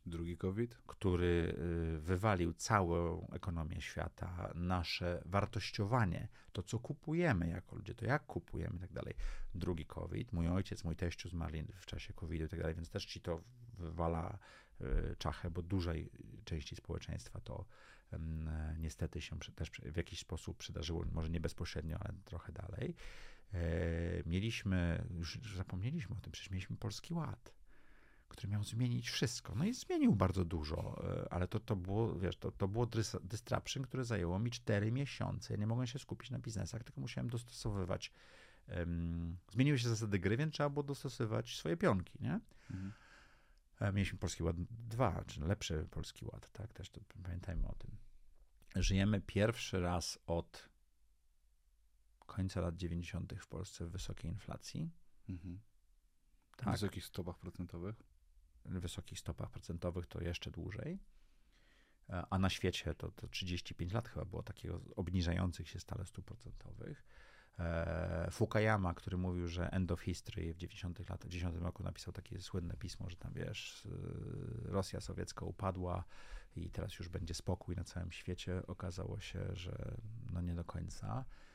Drugi 0.08 0.38
COVID. 0.38 0.78
który 0.88 1.56
y, 1.96 2.00
wywalił 2.00 2.54
całą 2.54 3.28
ekonomię 3.32 3.82
świata, 3.82 4.52
nasze 4.56 5.22
wartościowanie, 5.26 6.28
to 6.52 6.64
co 6.64 6.80
kupujemy 6.80 7.50
jako 7.50 7.76
ludzie, 7.76 7.96
to 7.96 8.06
jak 8.06 8.26
kupujemy 8.26 8.78
i 8.78 8.80
tak 8.80 8.94
dalej. 8.94 9.14
Drugi 9.56 9.86
COVID, 9.86 10.34
mój 10.34 10.48
ojciec, 10.48 10.84
mój 10.84 10.96
teściu 10.96 11.30
zmarli 11.30 11.64
w 11.76 11.86
czasie 11.86 12.14
COVID-u 12.14 12.46
i 12.46 12.50
tak 12.50 12.60
dalej, 12.60 12.76
więc 12.76 12.90
też 12.90 13.06
ci 13.06 13.22
to 13.22 13.42
wywala 13.78 14.38
y, 14.82 15.16
czachę, 15.18 15.52
bo 15.52 15.62
dużej 15.62 16.10
części 16.46 16.76
społeczeństwa 16.76 17.42
to 17.42 17.66
e, 18.14 18.20
niestety 18.80 19.22
się 19.22 19.40
też 19.56 19.70
w 19.70 19.98
jakiś 19.98 20.20
sposób 20.20 20.58
przydarzyło, 20.58 21.06
może 21.12 21.30
nie 21.30 21.40
bezpośrednio, 21.40 21.98
ale 22.00 22.14
trochę 22.26 22.54
dalej. 22.54 22.96
E, 23.54 23.60
mieliśmy, 24.26 25.06
już 25.10 25.40
zapomnieliśmy 25.56 26.16
o 26.16 26.20
tym, 26.20 26.32
przecież 26.32 26.52
mieliśmy 26.52 26.78
Polski 26.78 27.14
Ład, 27.14 27.54
który 28.28 28.48
miał 28.48 28.64
zmienić 28.64 29.10
wszystko. 29.10 29.56
No 29.56 29.66
i 29.66 29.74
zmienił 29.74 30.16
bardzo 30.16 30.46
dużo, 30.46 31.04
e, 31.04 31.34
ale 31.34 31.48
to, 31.48 31.60
to 31.60 31.76
było, 31.76 32.20
wiesz, 32.20 32.38
to, 32.38 32.52
to 32.52 32.68
było 32.68 32.88
disruption, 33.24 33.84
które 33.84 34.06
zajęło 34.06 34.40
mi 34.40 34.52
4 34.52 34.92
miesiące. 34.92 35.54
Ja 35.54 35.60
nie 35.60 35.68
mogłem 35.68 35.88
się 35.88 36.00
skupić 36.00 36.32
na 36.32 36.40
biznesach, 36.40 36.84
tylko 36.84 37.02
musiałem 37.02 37.30
dostosowywać. 37.30 38.12
em, 38.68 39.38
zmieniły 39.52 39.80
się 39.80 39.90
zasady 39.90 40.20
gry, 40.20 40.38
więc 40.38 40.54
trzeba 40.54 40.70
było 40.70 40.84
dostosowywać 40.84 41.58
swoje 41.58 41.78
pionki, 41.78 42.18
nie? 42.20 42.40
Mhm. 42.70 42.94
E, 43.80 43.92
mieliśmy 43.94 44.20
Polski 44.20 44.44
Ład 44.44 44.56
2, 44.70 45.24
czy 45.28 45.42
lepszy 45.42 45.88
Polski 45.92 46.26
Ład, 46.26 46.52
tak? 46.52 46.74
Też 46.74 46.90
to 46.90 47.02
pamiętajmy 47.24 47.68
o 47.68 47.76
tym. 47.76 47.92
Żyjemy 48.76 49.22
pierwszy 49.22 49.80
raz 49.80 50.20
od 50.28 50.70
końca 52.26 52.62
lat 52.62 52.76
90. 52.76 53.34
w 53.40 53.48
Polsce 53.48 53.86
w 53.86 53.92
wysokiej 53.92 54.32
inflacji. 54.32 54.92
Mhm. 55.30 55.60
Tak. 56.58 56.72
Wysokich 56.72 57.06
stopach 57.06 57.38
procentowych. 57.38 57.96
Wysokich 58.68 59.20
stopach 59.20 59.50
procentowych 59.50 60.08
to 60.08 60.22
jeszcze 60.22 60.52
dłużej. 60.52 61.00
E, 62.10 62.24
A 62.30 62.40
na 62.40 62.50
świecie 62.50 62.94
to, 62.94 63.12
to 63.12 63.28
35 63.28 63.94
lat 63.94 64.08
chyba 64.08 64.26
było 64.26 64.44
takiego 64.44 64.82
obniżających 64.96 65.70
się 65.70 65.80
stale 65.80 66.06
stóp 66.06 66.26
procentowych. 66.26 67.04
E, 67.60 68.28
Fukuyama, 68.32 68.94
który 68.94 69.18
mówił, 69.18 69.48
że 69.48 69.72
end 69.72 69.92
of 69.92 70.02
history 70.02 70.54
w 70.54 70.58
90 70.58 71.00
latach, 71.00 71.30
w 71.30 71.32
10 71.32 71.56
roku 71.56 71.84
napisał 71.84 72.14
takie 72.14 72.42
słynne 72.42 72.78
pismo, 72.78 73.10
że 73.10 73.16
tam 73.16 73.34
wiesz, 73.34 73.86
y, 73.86 73.90
Rosja 74.72 75.02
sowiecka 75.02 75.46
upadła 75.46 76.04
i 76.56 76.70
teraz 76.70 77.00
już 77.00 77.10
będzie 77.10 77.34
spokój 77.34 77.76
na 77.76 77.84
całym 77.84 78.12
świecie. 78.12 78.62
Okazało 78.68 79.20
się, 79.20 79.40
że 79.54 79.98
no 80.34 80.42
nie 80.42 80.56
do 80.56 80.64
końca, 80.64 81.26
e, 81.26 81.47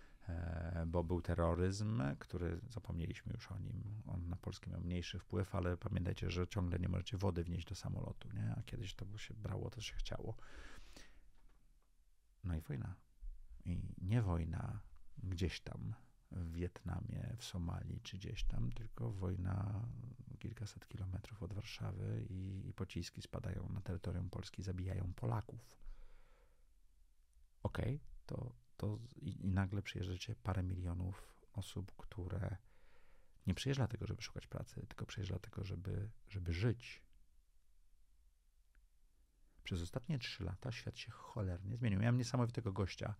bo 0.86 1.04
był 1.04 1.22
terroryzm, 1.22 2.02
który 2.18 2.60
zapomnieliśmy 2.68 3.32
już 3.32 3.52
o 3.52 3.58
nim. 3.58 4.02
On 4.06 4.28
na 4.28 4.36
Polskę 4.36 4.70
miał 4.70 4.80
mniejszy 4.80 5.18
wpływ, 5.18 5.54
ale 5.54 5.76
pamiętajcie, 5.76 6.30
że 6.30 6.48
ciągle 6.48 6.78
nie 6.78 6.88
możecie 6.88 7.16
wody 7.16 7.44
wnieść 7.44 7.68
do 7.68 7.74
samolotu, 7.74 8.28
nie? 8.34 8.54
A 8.58 8.62
kiedyś 8.62 8.94
to 8.94 9.18
się 9.18 9.34
brało, 9.34 9.70
to 9.70 9.80
się 9.80 9.94
chciało. 9.94 10.36
No 12.44 12.56
i 12.56 12.60
wojna. 12.60 12.94
I 13.64 13.94
nie 13.98 14.22
wojna 14.22 14.80
gdzieś 15.18 15.60
tam 15.60 15.94
w 16.30 16.52
Wietnamie, 16.52 17.34
w 17.38 17.44
Somalii 17.44 18.00
czy 18.00 18.16
gdzieś 18.16 18.44
tam, 18.44 18.72
tylko 18.72 19.12
wojna 19.12 19.86
kilkaset 20.38 20.88
kilometrów 20.88 21.42
od 21.42 21.52
Warszawy 21.52 22.26
i, 22.28 22.68
i 22.68 22.72
pociski 22.72 23.22
spadają 23.22 23.68
na 23.68 23.80
terytorium 23.80 24.30
Polski, 24.30 24.62
zabijają 24.62 25.12
Polaków. 25.14 25.78
Okej, 27.62 28.00
to, 28.26 28.52
to 28.76 28.98
i, 29.16 29.46
i 29.46 29.48
nagle 29.48 29.82
przyjeżdżacie 29.82 30.34
parę 30.34 30.62
milionów 30.62 31.36
osób, 31.52 31.92
które 31.96 32.56
nie 33.46 33.54
przyjeżdża 33.54 33.80
dlatego, 33.82 34.06
żeby 34.06 34.22
szukać 34.22 34.46
pracy, 34.46 34.86
tylko 34.88 35.06
przyjeżdża 35.06 35.34
dlatego, 35.34 35.64
żeby, 35.64 36.10
żeby 36.28 36.52
żyć. 36.52 37.02
Przez 39.62 39.82
ostatnie 39.82 40.18
trzy 40.18 40.44
lata 40.44 40.72
świat 40.72 40.98
się 40.98 41.10
cholernie 41.12 41.76
zmienił. 41.76 42.00
Miałem 42.00 42.18
niesamowitego 42.18 42.72
gościa 42.72 43.14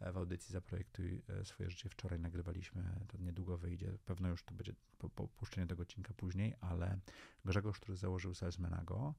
e, 0.00 0.12
w 0.12 0.16
audycji 0.16 0.52
Zaprojektuj 0.52 1.22
e, 1.28 1.44
swoje 1.44 1.70
życie. 1.70 1.88
Wczoraj 1.88 2.20
nagrywaliśmy, 2.20 3.06
to 3.08 3.18
niedługo 3.18 3.58
wyjdzie. 3.58 3.98
Pewno 4.04 4.28
już 4.28 4.42
to 4.42 4.54
będzie 4.54 4.74
po, 4.98 5.08
po 5.08 5.28
puszczeniu 5.28 5.66
tego 5.66 5.82
odcinka 5.82 6.14
później, 6.14 6.54
ale 6.60 6.98
Grzegorz, 7.44 7.80
który 7.80 7.96
założył 7.96 8.34
Salesmenago, 8.34 9.14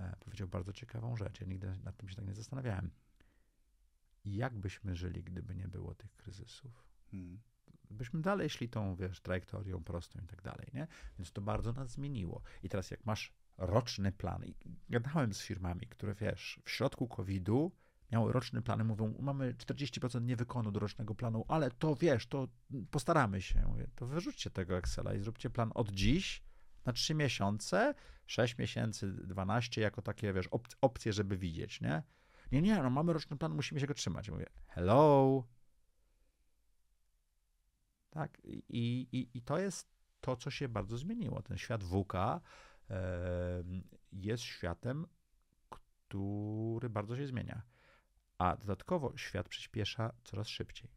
e, 0.00 0.16
powiedział 0.20 0.48
bardzo 0.48 0.72
ciekawą 0.72 1.16
rzecz. 1.16 1.40
Ja 1.40 1.46
nigdy 1.46 1.78
nad 1.84 1.96
tym 1.96 2.08
się 2.08 2.16
tak 2.16 2.26
nie 2.26 2.34
zastanawiałem. 2.34 2.90
Jak 4.24 4.58
byśmy 4.58 4.96
żyli, 4.96 5.22
gdyby 5.24 5.54
nie 5.54 5.68
było 5.68 5.94
tych 5.94 6.16
kryzysów? 6.16 6.84
Mhm. 7.12 7.40
byśmy 7.90 8.20
dalej 8.20 8.50
szli 8.50 8.68
tą, 8.68 8.96
wiesz, 8.96 9.20
trajektorią 9.20 9.84
prostą 9.84 10.20
i 10.24 10.26
tak 10.26 10.42
dalej, 10.42 10.70
nie? 10.74 10.86
Więc 11.18 11.32
to 11.32 11.40
bardzo 11.40 11.72
nas 11.72 11.90
zmieniło. 11.90 12.42
I 12.62 12.68
teraz 12.68 12.90
jak 12.90 13.06
masz 13.06 13.32
roczny 13.58 14.12
plan, 14.12 14.44
i 14.44 14.54
gadałem 14.88 15.34
z 15.34 15.42
firmami, 15.42 15.86
które, 15.86 16.14
wiesz, 16.14 16.60
w 16.64 16.70
środku 16.70 17.08
COVID-u 17.08 17.72
miały 18.12 18.32
roczny 18.32 18.62
plan 18.62 18.84
mówią, 18.84 19.14
mamy 19.18 19.54
40% 19.54 20.22
niewykonu 20.22 20.72
do 20.72 20.80
rocznego 20.80 21.14
planu, 21.14 21.44
ale 21.48 21.70
to, 21.70 21.96
wiesz, 21.96 22.26
to 22.26 22.48
postaramy 22.90 23.42
się. 23.42 23.66
Mówię, 23.68 23.86
to 23.94 24.06
wyrzućcie 24.06 24.50
tego 24.50 24.76
Excela 24.76 25.14
i 25.14 25.20
zróbcie 25.20 25.50
plan 25.50 25.70
od 25.74 25.90
dziś 25.90 26.42
na 26.84 26.92
3 26.92 27.14
miesiące, 27.14 27.94
6 28.26 28.58
miesięcy, 28.58 29.12
12 29.12 29.80
jako 29.80 30.02
takie, 30.02 30.32
wiesz, 30.32 30.48
op- 30.48 30.76
opcje, 30.80 31.12
żeby 31.12 31.36
widzieć, 31.36 31.80
nie? 31.80 32.02
Nie, 32.54 32.62
nie, 32.62 32.82
no 32.82 32.90
mamy 32.90 33.12
roczny 33.12 33.36
plan, 33.36 33.54
musimy 33.54 33.80
się 33.80 33.86
go 33.86 33.94
trzymać. 33.94 34.30
Mówię, 34.30 34.46
hello, 34.68 35.44
tak? 38.10 38.40
I, 38.44 39.08
i, 39.12 39.38
I 39.38 39.42
to 39.42 39.58
jest 39.58 39.88
to, 40.20 40.36
co 40.36 40.50
się 40.50 40.68
bardzo 40.68 40.98
zmieniło. 40.98 41.42
Ten 41.42 41.58
świat 41.58 41.84
WK 41.84 42.12
jest 44.12 44.42
światem, 44.42 45.06
który 45.68 46.90
bardzo 46.90 47.16
się 47.16 47.26
zmienia. 47.26 47.62
A 48.38 48.56
dodatkowo 48.56 49.16
świat 49.16 49.48
przyspiesza 49.48 50.12
coraz 50.24 50.48
szybciej. 50.48 50.90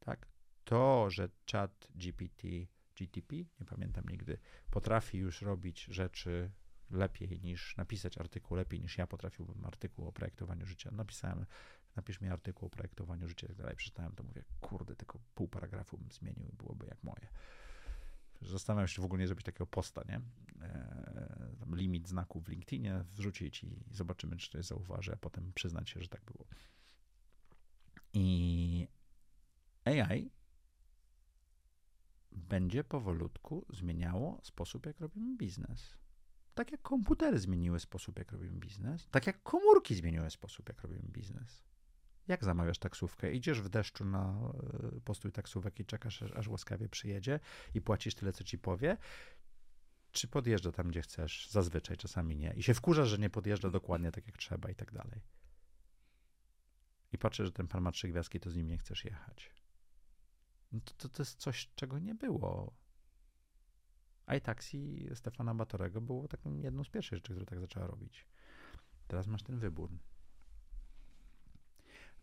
Tak? 0.00 0.26
To, 0.64 1.10
że 1.10 1.28
chat 1.52 1.88
GPT, 1.94 2.48
GTP, 2.96 3.36
nie 3.36 3.66
pamiętam 3.66 4.04
nigdy, 4.08 4.38
potrafi 4.70 5.18
już 5.18 5.42
robić 5.42 5.84
rzeczy 5.84 6.50
lepiej 6.90 7.40
niż 7.40 7.76
napisać 7.76 8.18
artykuł, 8.18 8.56
lepiej 8.56 8.80
niż 8.80 8.98
ja 8.98 9.06
potrafiłbym 9.06 9.64
artykuł 9.64 10.08
o 10.08 10.12
projektowaniu 10.12 10.66
życia. 10.66 10.90
Napisałem 10.90 11.46
napisz 11.96 12.20
mi 12.20 12.28
artykuł 12.28 12.66
o 12.66 12.70
projektowaniu 12.70 13.28
życia 13.28 13.46
i 13.46 13.48
tak 13.48 13.56
dalej. 13.56 13.76
Przeczytałem 13.76 14.12
to, 14.12 14.22
mówię, 14.22 14.44
kurde, 14.60 14.96
tylko 14.96 15.18
pół 15.34 15.48
paragrafu 15.48 15.98
bym 15.98 16.12
zmienił 16.12 16.48
i 16.48 16.56
byłoby 16.56 16.86
jak 16.86 17.02
moje. 17.02 17.28
Zastanawiam 18.42 18.88
się, 18.88 18.94
czy 18.94 19.02
w 19.02 19.04
ogóle 19.04 19.20
nie 19.20 19.26
zrobić 19.26 19.46
takiego 19.46 19.66
posta, 19.66 20.02
nie? 20.08 20.20
Tam 21.60 21.76
limit 21.76 22.08
znaków 22.08 22.44
w 22.44 22.48
LinkedInie 22.48 23.04
wrzucić 23.12 23.64
i 23.64 23.84
zobaczymy, 23.90 24.36
czy 24.36 24.48
ktoś 24.48 24.64
zauważy, 24.64 25.12
a 25.12 25.16
potem 25.16 25.52
przyznać 25.52 25.90
się, 25.90 26.00
że 26.00 26.08
tak 26.08 26.24
było. 26.24 26.46
I 28.12 28.88
AI 29.84 30.30
będzie 32.32 32.84
powolutku 32.84 33.66
zmieniało 33.72 34.40
sposób, 34.42 34.86
jak 34.86 35.00
robimy 35.00 35.36
biznes. 35.36 35.99
Tak 36.54 36.72
jak 36.72 36.82
komputery 36.82 37.38
zmieniły 37.38 37.80
sposób, 37.80 38.18
jak 38.18 38.32
robimy 38.32 38.58
biznes, 38.58 39.08
tak 39.10 39.26
jak 39.26 39.42
komórki 39.42 39.94
zmieniły 39.94 40.30
sposób, 40.30 40.68
jak 40.68 40.82
robimy 40.82 41.08
biznes. 41.08 41.62
Jak 42.28 42.44
zamawiasz 42.44 42.78
taksówkę? 42.78 43.32
Idziesz 43.32 43.60
w 43.60 43.68
deszczu 43.68 44.04
na 44.04 44.52
e, 44.96 45.00
postój 45.00 45.32
taksówek 45.32 45.80
i 45.80 45.84
czekasz, 45.84 46.22
aż, 46.22 46.48
łaskawie 46.48 46.88
przyjedzie 46.88 47.40
i 47.74 47.80
płacisz 47.80 48.14
tyle, 48.14 48.32
co 48.32 48.44
ci 48.44 48.58
powie? 48.58 48.96
Czy 50.12 50.28
podjeżdża 50.28 50.72
tam, 50.72 50.88
gdzie 50.88 51.02
chcesz? 51.02 51.48
Zazwyczaj, 51.50 51.96
czasami 51.96 52.36
nie. 52.36 52.54
I 52.56 52.62
się 52.62 52.74
wkurzasz, 52.74 53.08
że 53.08 53.18
nie 53.18 53.30
podjeżdża 53.30 53.70
dokładnie 53.70 54.12
tak, 54.12 54.26
jak 54.26 54.36
trzeba 54.36 54.70
i 54.70 54.74
tak 54.74 54.92
dalej. 54.92 55.20
I 57.12 57.18
patrzysz, 57.18 57.46
że 57.46 57.52
ten 57.52 57.68
pan 57.68 57.82
ma 57.82 57.92
trzy 57.92 58.08
gwiazdki, 58.08 58.40
to 58.40 58.50
z 58.50 58.56
nim 58.56 58.66
nie 58.66 58.78
chcesz 58.78 59.04
jechać. 59.04 59.50
No 60.72 60.80
to, 60.80 60.94
to, 60.94 61.08
to 61.08 61.22
jest 61.22 61.38
coś, 61.38 61.70
czego 61.74 61.98
nie 61.98 62.14
było. 62.14 62.74
iTaxi 64.36 65.08
Stefana 65.14 65.54
Batorego 65.54 66.00
było 66.00 66.28
taką 66.28 66.56
jedną 66.56 66.84
z 66.84 66.88
pierwszych 66.88 67.16
rzeczy, 67.16 67.32
które 67.32 67.46
tak 67.46 67.60
zaczęła 67.60 67.86
robić. 67.86 68.26
Teraz 69.08 69.26
masz 69.26 69.42
ten 69.42 69.58
wybór. 69.58 69.90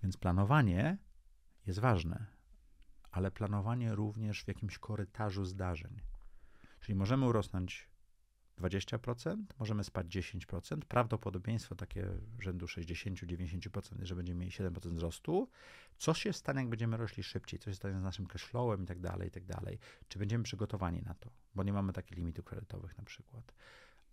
Więc 0.03 0.18
planowanie 0.18 0.97
jest 1.66 1.80
ważne, 1.80 2.26
ale 3.12 3.32
planowanie 3.32 3.95
również 3.95 4.43
w 4.43 4.47
jakimś 4.47 4.78
korytarzu 4.78 5.45
zdarzeń. 5.45 6.01
Czyli 6.80 6.95
możemy 6.95 7.26
urosnąć 7.26 7.89
20%, 8.58 9.43
możemy 9.60 9.84
spać 9.84 10.08
10%, 10.08 10.80
prawdopodobieństwo 10.80 11.76
takie 11.76 12.08
rzędu 12.39 12.66
60-90%, 12.66 14.03
że 14.03 14.16
będziemy 14.16 14.39
mieli 14.39 14.51
7% 14.51 14.93
wzrostu. 14.93 15.49
Co 15.97 16.14
się 16.14 16.34
stanie, 16.34 16.60
jak 16.60 16.70
będziemy 16.70 16.97
rośli 16.97 17.24
szybciej? 17.24 17.60
Co 17.60 17.70
się 17.70 17.76
stanie 17.76 17.99
z 17.99 18.03
naszym 18.03 18.28
cashflowem 18.28 18.84
i 18.84 18.86
tak 18.86 18.99
dalej, 18.99 19.28
i 19.28 19.32
tak 19.32 19.45
dalej? 19.45 19.80
Czy 20.08 20.20
będziemy 20.20 20.43
przygotowani 20.43 21.01
na 21.01 21.14
to? 21.14 21.30
Bo 21.55 21.64
nie 21.64 21.74
mamy 21.74 21.93
takich 21.93 22.18
limitów 22.18 22.45
kredytowych 22.45 22.97
na 22.97 23.03
przykład. 23.03 23.53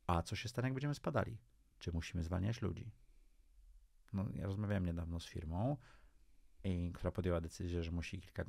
A 0.07 0.22
co 0.22 0.36
się 0.36 0.49
stanie, 0.49 0.66
jak 0.66 0.74
będziemy 0.74 0.95
spadali? 0.95 1.38
Czy 1.78 1.92
musimy 1.92 2.22
zwalniać 2.22 2.62
ludzi? 2.62 2.90
No, 4.12 4.26
ja 4.34 4.47
rozmawiałem 4.47 4.86
niedawno 4.86 5.20
z 5.20 5.26
firmą, 5.26 5.76
i, 6.64 6.92
która 6.92 7.11
podjęła 7.11 7.40
decyzję, 7.40 7.82
że 7.82 7.90
musi 7.90 8.20
kilka 8.20 8.45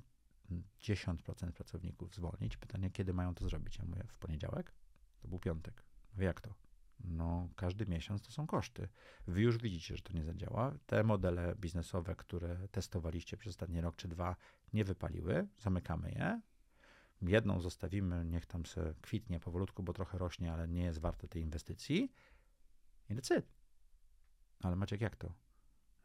10% 0.80 1.52
pracowników 1.52 2.16
zwolnić. 2.16 2.58
Pytanie, 2.58 2.92
kiedy 2.92 3.14
mają 3.14 3.36
to 3.36 3.44
zrobić? 3.44 3.78
Ja 3.78 3.86
mówię, 3.86 4.04
w 4.08 4.18
poniedziałek? 4.18 4.72
To 5.26 5.30
był 5.30 5.40
piątek. 5.40 5.84
Jak 6.18 6.42
to? 6.42 6.54
No, 7.04 7.50
każdy 7.56 7.86
miesiąc 7.86 8.22
to 8.22 8.32
są 8.32 8.48
koszty. 8.48 8.88
Wy 9.28 9.42
już 9.42 9.58
widzicie, 9.58 9.96
że 9.96 10.04
to 10.04 10.14
nie 10.14 10.24
zadziała. 10.24 10.78
Te 10.86 11.04
modele 11.04 11.56
biznesowe, 11.56 12.16
które 12.16 12.68
testowaliście 12.68 13.38
przez 13.38 13.52
ostatni 13.52 13.82
rok 13.82 13.96
czy 13.96 14.08
dwa, 14.08 14.36
nie 14.74 14.84
wypaliły. 14.84 15.48
Zamykamy 15.58 16.12
je. 16.12 16.42
Jedną 17.22 17.60
zostawimy, 17.60 18.26
niech 18.26 18.46
tam 18.46 18.66
se 18.66 18.94
kwitnie 19.02 19.40
powolutku, 19.40 19.84
bo 19.84 19.94
trochę 19.94 20.18
rośnie, 20.18 20.54
ale 20.54 20.68
nie 20.68 20.84
jest 20.84 21.00
warte 21.00 21.28
tej 21.28 21.42
inwestycji. 21.42 22.12
I 23.10 23.16
decyd. 23.16 23.54
Ale 24.60 24.76
Maciek, 24.76 25.02
jak 25.02 25.16
to? 25.16 25.28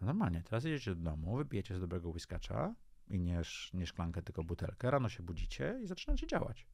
No 0.00 0.06
normalnie, 0.06 0.42
teraz 0.42 0.64
jedziecie 0.64 0.94
do 0.94 1.02
domu, 1.02 1.36
wypijecie 1.36 1.76
z 1.76 1.80
dobrego 1.80 2.08
whiskacza 2.08 2.74
i 3.08 3.20
nie, 3.20 3.42
nie 3.74 3.86
szklankę, 3.86 4.22
tylko 4.22 4.44
butelkę, 4.44 4.90
rano 4.90 5.08
się 5.08 5.22
budzicie 5.22 5.80
i 5.82 5.86
zaczynacie 5.86 6.26
działać. 6.26 6.66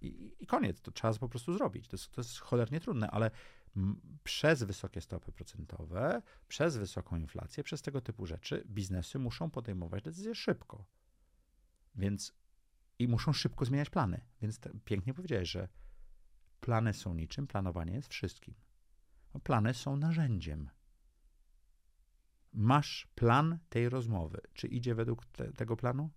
I, 0.00 0.36
I, 0.40 0.46
koniec, 0.46 0.80
to 0.80 0.90
trzeba 0.90 1.14
po 1.14 1.28
prostu 1.28 1.52
zrobić. 1.52 1.88
To 1.88 1.96
jest, 1.96 2.10
to 2.10 2.20
jest 2.20 2.38
cholernie 2.38 2.80
trudne, 2.80 3.10
ale 3.10 3.30
przez 4.24 4.62
wysokie 4.62 5.00
stopy 5.00 5.32
procentowe, 5.32 6.22
przez 6.48 6.76
wysoką 6.76 7.16
inflację, 7.16 7.64
przez 7.64 7.82
tego 7.82 8.00
typu 8.00 8.26
rzeczy 8.26 8.64
biznesy 8.66 9.18
muszą 9.18 9.50
podejmować 9.50 10.02
decyzje 10.02 10.34
szybko. 10.34 10.84
Więc 11.94 12.34
i 12.98 13.08
muszą 13.08 13.32
szybko 13.32 13.64
zmieniać 13.64 13.90
plany. 13.90 14.20
Więc 14.42 14.58
te, 14.58 14.70
pięknie 14.84 15.14
powiedziałeś, 15.14 15.50
że 15.50 15.68
plany 16.60 16.92
są 16.92 17.14
niczym, 17.14 17.46
planowanie 17.46 17.92
jest 17.92 18.08
wszystkim. 18.08 18.54
No, 19.34 19.40
plany 19.40 19.74
są 19.74 19.96
narzędziem. 19.96 20.70
Masz 22.52 23.08
plan 23.14 23.58
tej 23.68 23.88
rozmowy. 23.88 24.40
Czy 24.54 24.66
idzie 24.66 24.94
według 24.94 25.26
te, 25.26 25.52
tego 25.52 25.76
planu? 25.76 26.10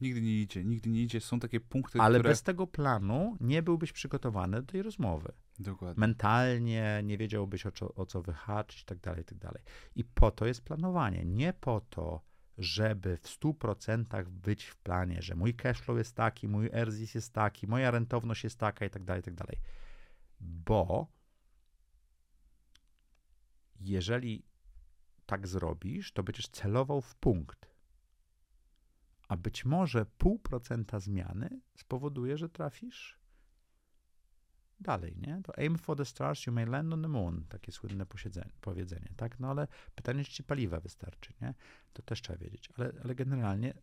Nigdy 0.00 0.22
nie 0.22 0.40
idzie, 0.40 0.64
nigdy 0.64 0.90
nie 0.90 1.02
idzie. 1.02 1.20
Są 1.20 1.40
takie 1.40 1.60
punkty, 1.60 2.00
Ale 2.00 2.18
które... 2.18 2.30
bez 2.30 2.42
tego 2.42 2.66
planu 2.66 3.36
nie 3.40 3.62
byłbyś 3.62 3.92
przygotowany 3.92 4.62
do 4.62 4.72
tej 4.72 4.82
rozmowy. 4.82 5.32
Dokładnie. 5.58 6.00
Mentalnie 6.00 7.00
nie 7.04 7.18
wiedziałbyś 7.18 7.66
o 7.66 7.72
co, 7.72 7.94
o 7.94 8.06
co 8.06 8.22
wyhaczyć 8.22 8.84
tak 8.84 8.98
dalej, 8.98 9.22
i 9.22 9.24
tak 9.24 9.38
dalej. 9.38 9.62
I 9.96 10.04
po 10.04 10.30
to 10.30 10.46
jest 10.46 10.62
planowanie. 10.62 11.24
Nie 11.24 11.52
po 11.52 11.80
to, 11.80 12.22
żeby 12.58 13.16
w 13.16 13.40
100% 13.40 14.24
być 14.28 14.64
w 14.64 14.76
planie, 14.76 15.22
że 15.22 15.34
mój 15.34 15.54
cashflow 15.54 15.98
jest 15.98 16.16
taki, 16.16 16.48
mój 16.48 16.70
ERZIS 16.72 17.14
jest 17.14 17.32
taki, 17.32 17.66
moja 17.66 17.90
rentowność 17.90 18.44
jest 18.44 18.58
taka 18.58 18.84
i 18.84 18.90
tak 18.90 19.04
dalej, 19.04 19.20
i 19.20 19.24
tak 19.24 19.34
dalej. 19.34 19.56
Bo 20.40 21.06
jeżeli 23.80 24.46
tak 25.26 25.48
zrobisz, 25.48 26.12
to 26.12 26.22
będziesz 26.22 26.48
celował 26.48 27.00
w 27.00 27.14
punkt. 27.14 27.69
A 29.30 29.36
być 29.36 29.64
może 29.64 30.06
pół 30.06 30.38
procenta 30.38 31.00
zmiany 31.00 31.60
spowoduje, 31.76 32.38
że 32.38 32.48
trafisz 32.48 33.18
dalej, 34.80 35.16
nie? 35.16 35.40
To 35.42 35.58
aim 35.58 35.78
for 35.78 35.96
the 35.96 36.04
stars, 36.04 36.46
you 36.46 36.52
may 36.52 36.66
land 36.66 36.92
on 36.92 37.02
the 37.02 37.08
moon, 37.08 37.44
takie 37.48 37.72
słynne 37.72 38.06
powiedzenie, 38.60 39.12
tak? 39.16 39.40
No 39.40 39.50
ale 39.50 39.68
pytanie, 39.94 40.24
czy 40.24 40.32
ci 40.32 40.44
paliwa 40.44 40.80
wystarczy, 40.80 41.32
nie? 41.40 41.54
To 41.92 42.02
też 42.02 42.22
trzeba 42.22 42.38
wiedzieć, 42.38 42.68
ale, 42.76 42.92
ale 43.04 43.14
generalnie 43.14 43.74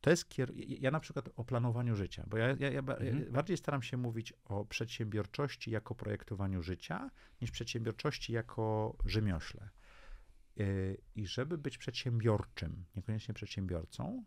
to 0.00 0.10
jest 0.10 0.28
kier... 0.28 0.52
Ja 0.56 0.90
na 0.90 1.00
przykład 1.00 1.28
o 1.36 1.44
planowaniu 1.44 1.96
życia, 1.96 2.24
bo 2.26 2.36
ja, 2.36 2.46
ja, 2.46 2.70
ja 2.70 2.78
mhm. 2.78 3.32
bardziej 3.32 3.56
staram 3.56 3.82
się 3.82 3.96
mówić 3.96 4.32
o 4.44 4.64
przedsiębiorczości 4.64 5.70
jako 5.70 5.94
projektowaniu 5.94 6.62
życia, 6.62 7.10
niż 7.40 7.50
przedsiębiorczości 7.50 8.32
jako 8.32 8.96
rzemiośle. 9.04 9.70
Yy, 10.56 10.96
I 11.14 11.26
żeby 11.26 11.58
być 11.58 11.78
przedsiębiorczym, 11.78 12.84
niekoniecznie 12.96 13.34
przedsiębiorcą, 13.34 14.24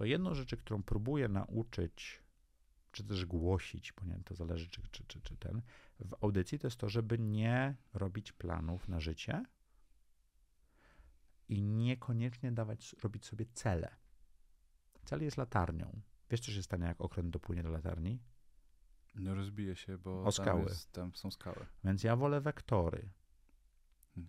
to 0.00 0.04
jedną 0.04 0.34
rzeczy, 0.34 0.56
którą 0.56 0.82
próbuję 0.82 1.28
nauczyć, 1.28 2.22
czy 2.92 3.04
też 3.04 3.26
głosić, 3.26 3.92
bo 3.92 4.04
nie 4.06 4.12
wiem, 4.12 4.24
to 4.24 4.34
zależy, 4.34 4.68
czy, 4.68 4.82
czy, 4.90 5.04
czy, 5.04 5.20
czy 5.20 5.36
ten, 5.36 5.62
w 6.00 6.14
audycji, 6.24 6.58
to 6.58 6.66
jest 6.66 6.76
to, 6.76 6.88
żeby 6.88 7.18
nie 7.18 7.76
robić 7.94 8.32
planów 8.32 8.88
na 8.88 9.00
życie 9.00 9.44
i 11.48 11.62
niekoniecznie 11.62 12.52
dawać, 12.52 12.96
robić 13.02 13.26
sobie 13.26 13.46
cele. 13.54 13.96
Cel 15.04 15.22
jest 15.22 15.36
latarnią. 15.36 16.00
Wiesz, 16.30 16.40
co 16.40 16.52
się 16.52 16.62
stanie, 16.62 16.86
jak 16.86 17.00
okręt 17.00 17.30
dopłynie 17.30 17.62
do 17.62 17.70
latarni? 17.70 18.18
No 19.14 19.34
rozbije 19.34 19.76
się, 19.76 19.98
bo 19.98 20.24
o 20.24 20.32
skały. 20.32 20.60
Tam, 20.60 20.68
jest, 20.68 20.92
tam 20.92 21.14
są 21.14 21.30
skały. 21.30 21.66
Więc 21.84 22.04
ja 22.04 22.16
wolę 22.16 22.40
wektory. 22.40 23.10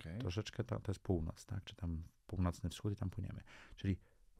Okay. 0.00 0.18
Troszeczkę 0.18 0.64
to, 0.64 0.80
to 0.80 0.90
jest 0.92 1.00
północ, 1.00 1.46
tak? 1.46 1.64
Czy 1.64 1.76
tam 1.76 2.02
północny 2.26 2.70
wschód 2.70 2.92
i 2.92 2.96
tam 2.96 3.10
płyniemy. 3.10 3.42
Czyli 3.76 3.96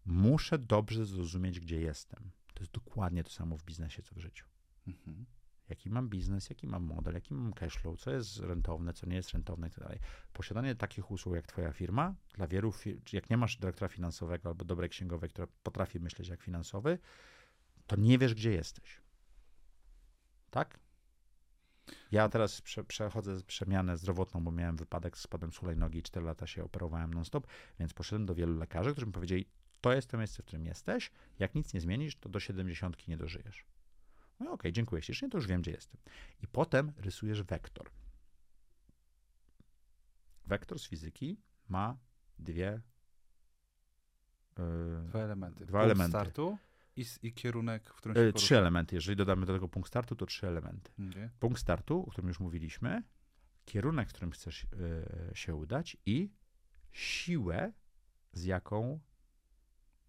muszę 0.07 0.59
dobrze 0.59 1.07
zrozumieć, 1.07 1.61
gdzie 1.61 1.81
jestem. 1.81 2.31
To 2.55 2.61
jest 2.61 2.73
dokładnie 2.73 3.25
to 3.25 3.31
samo 3.31 3.57
w 3.57 3.65
biznesie, 3.65 4.03
co 4.03 4.15
w 4.15 4.19
życiu. 4.19 4.47
Mhm. 4.87 5.27
Jaki 5.69 5.91
mam 5.91 6.09
biznes, 6.09 6.51
jaki 6.51 6.67
mam 6.67 6.83
model, 6.83 7.15
jaki 7.15 7.35
mam 7.35 7.53
cashflow, 7.53 8.01
co 8.01 8.11
jest 8.11 8.39
rentowne, 8.39 8.93
co 8.93 9.07
nie 9.07 9.17
jest 9.17 9.31
rentowne 9.31 9.69
i 9.69 9.71
tak 9.71 9.81
dalej. 9.85 9.99
Posiadanie 10.33 10.75
takich 10.75 11.11
usług 11.11 11.35
jak 11.35 11.47
twoja 11.47 11.73
firma, 11.73 12.15
dla 12.35 12.47
wielu 12.47 12.73
firm, 12.73 13.01
jak 13.13 13.31
nie 13.31 13.37
masz 13.37 13.57
dyrektora 13.57 13.89
finansowego 13.89 14.49
albo 14.49 14.65
dobrej 14.65 14.91
księgowej, 14.91 15.31
która 15.31 15.47
potrafi 15.63 16.01
myśleć 16.01 16.29
jak 16.29 16.43
finansowy, 16.43 16.99
to 17.87 17.97
nie 17.97 18.19
wiesz, 18.19 18.35
gdzie 18.35 18.53
jesteś. 18.53 19.01
Tak? 20.51 20.79
Ja 22.11 22.29
teraz 22.29 22.61
prze, 22.61 22.85
przechodzę 22.85 23.43
przemianę 23.43 23.97
zdrowotną, 23.97 24.45
bo 24.45 24.51
miałem 24.53 24.77
wypadek, 24.77 25.19
spadłem 25.19 25.53
z 25.53 25.57
hulajnogi 25.57 25.99
i 25.99 26.03
4 26.03 26.27
lata 26.27 26.47
się 26.47 26.65
operowałem 26.65 27.15
non-stop, 27.15 27.47
więc 27.79 27.95
poszedłem 27.95 28.27
do 28.27 28.35
wielu 28.35 28.59
lekarzy, 28.59 28.93
którzy 28.93 29.07
mi 29.07 29.13
powiedzieli, 29.13 29.47
to 29.83 29.93
jest 29.93 30.09
to 30.09 30.19
miejsce, 30.19 30.43
w 30.43 30.47
którym 30.47 30.67
jesteś, 30.67 31.11
jak 31.39 31.55
nic 31.55 31.75
nie 31.75 31.81
zmienisz, 31.81 32.17
to 32.17 32.29
do 32.29 32.41
70 32.41 33.09
nie 33.09 33.17
dożyjesz. 33.17 33.65
No 34.41 34.47
okej, 34.47 34.55
okay, 34.55 34.73
dziękuję 34.73 35.03
ślicznie, 35.03 35.29
to 35.29 35.39
już 35.39 35.47
wiem, 35.47 35.63
gdzie 35.63 35.71
jestem. 35.71 36.01
I 36.43 36.47
potem 36.47 36.93
rysujesz 36.97 37.43
wektor. 37.43 37.91
Wektor 40.47 40.79
z 40.79 40.89
fizyki 40.89 41.41
ma 41.69 41.99
dwie 42.39 42.81
yy, 44.59 44.65
dwa 45.05 45.21
elementy. 45.21 45.67
Dwa 45.67 45.83
elementy. 45.83 46.11
startu 46.11 46.59
i, 46.97 47.05
i 47.23 47.33
kierunek, 47.33 47.89
w 47.89 47.95
którym 47.95 48.17
się 48.17 48.23
e, 48.23 48.33
Trzy 48.33 48.59
elementy. 48.59 48.95
Jeżeli 48.95 49.17
dodamy 49.17 49.47
do 49.47 49.53
tego 49.53 49.69
punkt 49.69 49.89
startu, 49.89 50.17
to 50.17 50.27
trzy 50.27 50.47
elementy. 50.47 50.93
Okay. 51.11 51.31
Punkt 51.41 51.61
startu, 51.61 52.05
o 52.09 52.11
którym 52.11 52.29
już 52.29 52.41
mówiliśmy, 52.41 53.03
kierunek, 53.65 54.09
w 54.09 54.13
którym 54.13 54.31
chcesz 54.31 54.65
e, 54.65 55.35
się 55.35 55.55
udać 55.55 55.97
i 56.07 56.31
siłę, 56.93 57.73
z 58.33 58.45
jaką 58.45 59.01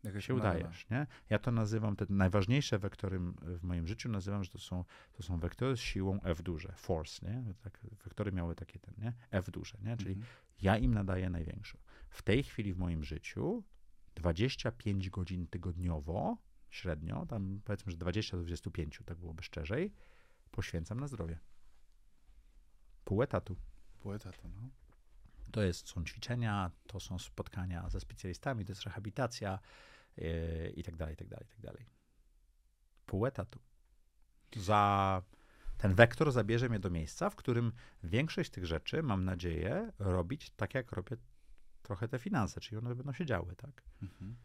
Jak 0.04 0.22
się 0.22 0.36
udajesz. 0.36 0.90
Nie? 0.90 1.08
Ja 1.30 1.40
to 1.40 1.52
nazywam, 1.52 1.96
te 1.96 2.06
najważniejsze 2.10 2.80
wektory 2.80 3.20
w 3.42 3.64
moim 3.64 3.88
życiu 3.88 4.10
nazywam, 4.10 4.44
że 4.44 4.50
to 4.50 4.60
są, 4.60 4.86
to 5.14 5.24
są 5.24 5.40
wektory 5.40 5.78
z 5.78 5.80
siłą 5.80 6.22
F 6.22 6.42
duże, 6.42 6.74
force, 6.76 7.26
nie? 7.26 7.54
Tak, 7.64 7.80
wektory 8.04 8.32
miały 8.32 8.56
takie 8.56 8.80
ten, 8.80 8.94
nie? 8.98 9.14
F 9.32 9.52
duże, 9.52 9.78
nie? 9.84 9.98
Czyli 9.98 10.14
mhm. 10.14 10.28
ja 10.62 10.78
im 10.78 10.94
nadaję 10.94 11.30
największą. 11.30 11.78
W 12.10 12.22
tej 12.22 12.44
chwili 12.44 12.74
w 12.74 12.78
moim 12.78 13.04
życiu 13.04 13.64
25 14.16 15.10
godzin 15.10 15.48
tygodniowo 15.48 16.38
średnio, 16.70 17.26
tam 17.26 17.62
powiedzmy, 17.66 17.92
że 17.92 17.98
20 17.98 18.38
do 18.38 18.44
25, 18.44 19.00
tak 19.06 19.18
byłoby 19.18 19.44
szczerzej, 19.44 19.94
poświęcam 20.52 21.00
na 21.00 21.08
zdrowie. 21.08 21.40
Pół 23.06 23.24
etatu. 23.24 23.56
Pół 24.00 24.14
etatu, 24.14 24.50
no. 24.56 24.70
To 25.52 25.62
jest, 25.62 25.90
są 25.90 26.04
ćwiczenia, 26.04 26.72
to 26.88 27.00
są 27.00 27.20
spotkania 27.20 27.90
ze 27.90 28.00
specjalistami, 28.00 28.66
to 28.66 28.72
jest 28.72 28.84
rehabilitacja 28.84 29.60
i 30.76 30.84
tak 30.84 30.96
dalej, 30.96 31.14
i 31.14 31.18
tak 31.18 31.28
dalej, 31.28 31.46
i 31.46 31.50
tak 31.50 31.62
dalej. 31.62 31.86
Pół 33.06 33.26
etatu. 33.26 33.60
Za 34.56 35.22
ten 35.78 35.96
wektor 35.96 36.32
zabierze 36.32 36.70
mnie 36.70 36.80
do 36.80 36.90
miejsca, 36.90 37.30
w 37.30 37.36
którym 37.36 37.72
większość 38.04 38.50
tych 38.50 38.66
rzeczy, 38.66 39.04
mam 39.04 39.26
nadzieję, 39.26 39.92
robić 40.00 40.50
tak, 40.50 40.74
jak 40.74 40.92
robię 40.92 41.18
trochę 41.82 42.08
te 42.08 42.20
finanse, 42.20 42.62
czyli 42.62 42.78
one 42.78 42.96
będą 42.96 43.14
się 43.14 43.26
działy, 43.26 43.56
tak? 43.56 43.84
Mhm. 44.02 44.36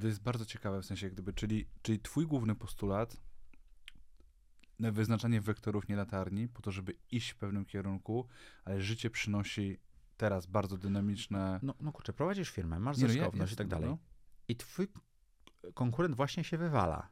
To 0.00 0.06
jest 0.06 0.22
bardzo 0.22 0.46
ciekawe 0.46 0.82
w 0.82 0.86
sensie, 0.86 1.10
gdyby, 1.10 1.32
czyli, 1.32 1.68
czyli 1.82 2.00
twój 2.00 2.26
główny 2.26 2.54
postulat 2.54 3.16
na 4.78 4.92
wyznaczanie 4.92 5.40
wektorów 5.40 5.88
nie 5.88 5.96
latarni, 5.96 6.48
po 6.48 6.62
to, 6.62 6.70
żeby 6.70 6.94
iść 7.10 7.30
w 7.30 7.36
pewnym 7.36 7.64
kierunku, 7.64 8.28
ale 8.64 8.82
życie 8.82 9.10
przynosi 9.10 9.78
teraz 10.18 10.46
bardzo 10.46 10.76
dynamiczne. 10.76 11.60
No, 11.62 11.74
no 11.80 11.92
kurczę, 11.92 12.12
prowadzisz 12.12 12.50
firmę, 12.50 12.80
masz 12.80 12.98
no 12.98 13.08
zyskowność 13.08 13.52
no, 13.52 13.54
i 13.54 13.56
tak 13.56 13.68
dalej. 13.68 13.90
No. 13.90 13.98
I 14.48 14.56
twój 14.56 14.88
konkurent 15.74 16.16
właśnie 16.16 16.44
się 16.44 16.58
wywala. 16.58 17.08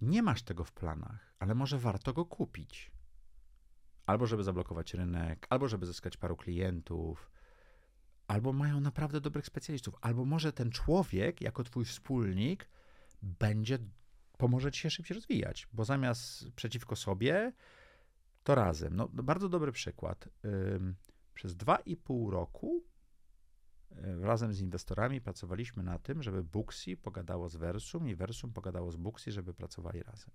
Nie 0.00 0.22
masz 0.22 0.42
tego 0.42 0.64
w 0.64 0.72
planach, 0.72 1.34
ale 1.38 1.54
może 1.54 1.78
warto 1.78 2.12
go 2.12 2.24
kupić. 2.24 2.90
Albo 4.06 4.26
żeby 4.26 4.44
zablokować 4.44 4.94
rynek, 4.94 5.46
albo 5.50 5.68
żeby 5.68 5.86
zyskać 5.86 6.16
paru 6.16 6.36
klientów, 6.36 7.30
albo 8.28 8.52
mają 8.52 8.80
naprawdę 8.80 9.20
dobrych 9.20 9.46
specjalistów, 9.46 9.94
albo 10.00 10.24
może 10.24 10.52
ten 10.52 10.70
człowiek, 10.70 11.40
jako 11.40 11.64
twój 11.64 11.84
wspólnik, 11.84 12.68
będzie, 13.22 13.78
pomoże 14.38 14.72
ci 14.72 14.80
się 14.80 14.90
szybciej 14.90 15.14
rozwijać, 15.14 15.68
bo 15.72 15.84
zamiast 15.84 16.50
przeciwko 16.50 16.96
sobie, 16.96 17.52
to 18.44 18.54
razem. 18.54 18.96
No, 18.96 19.08
bardzo 19.08 19.48
dobry 19.48 19.72
przykład. 19.72 20.28
Przez 21.38 21.56
dwa 21.56 21.76
i 21.76 21.96
pół 21.96 22.30
roku 22.30 22.84
razem 24.20 24.54
z 24.54 24.60
inwestorami 24.60 25.20
pracowaliśmy 25.20 25.82
na 25.82 25.98
tym, 25.98 26.22
żeby 26.22 26.44
Booksy 26.44 26.96
pogadało 26.96 27.48
z 27.48 27.56
Versum 27.56 28.08
i 28.08 28.14
Versum 28.14 28.52
pogadało 28.52 28.92
z 28.92 28.96
Booksy, 28.96 29.32
żeby 29.32 29.54
pracowali 29.54 30.02
razem. 30.02 30.30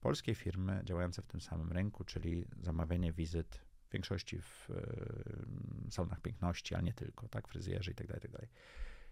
Polskie 0.00 0.34
firmy 0.34 0.80
działające 0.84 1.22
w 1.22 1.26
tym 1.26 1.40
samym 1.40 1.72
rynku, 1.72 2.04
czyli 2.04 2.44
zamawianie 2.62 3.12
wizyt 3.12 3.60
w 3.88 3.92
większości 3.92 4.38
w 4.40 4.70
y, 4.70 5.90
salonach 5.90 6.20
piękności, 6.20 6.74
ale 6.74 6.84
nie 6.84 6.92
tylko, 6.92 7.28
tak, 7.28 7.48
fryzjerzy 7.48 7.90
i 7.90 7.94
tak 7.94 8.06
dalej, 8.06 8.22
tak 8.22 8.30
dalej. 8.30 8.48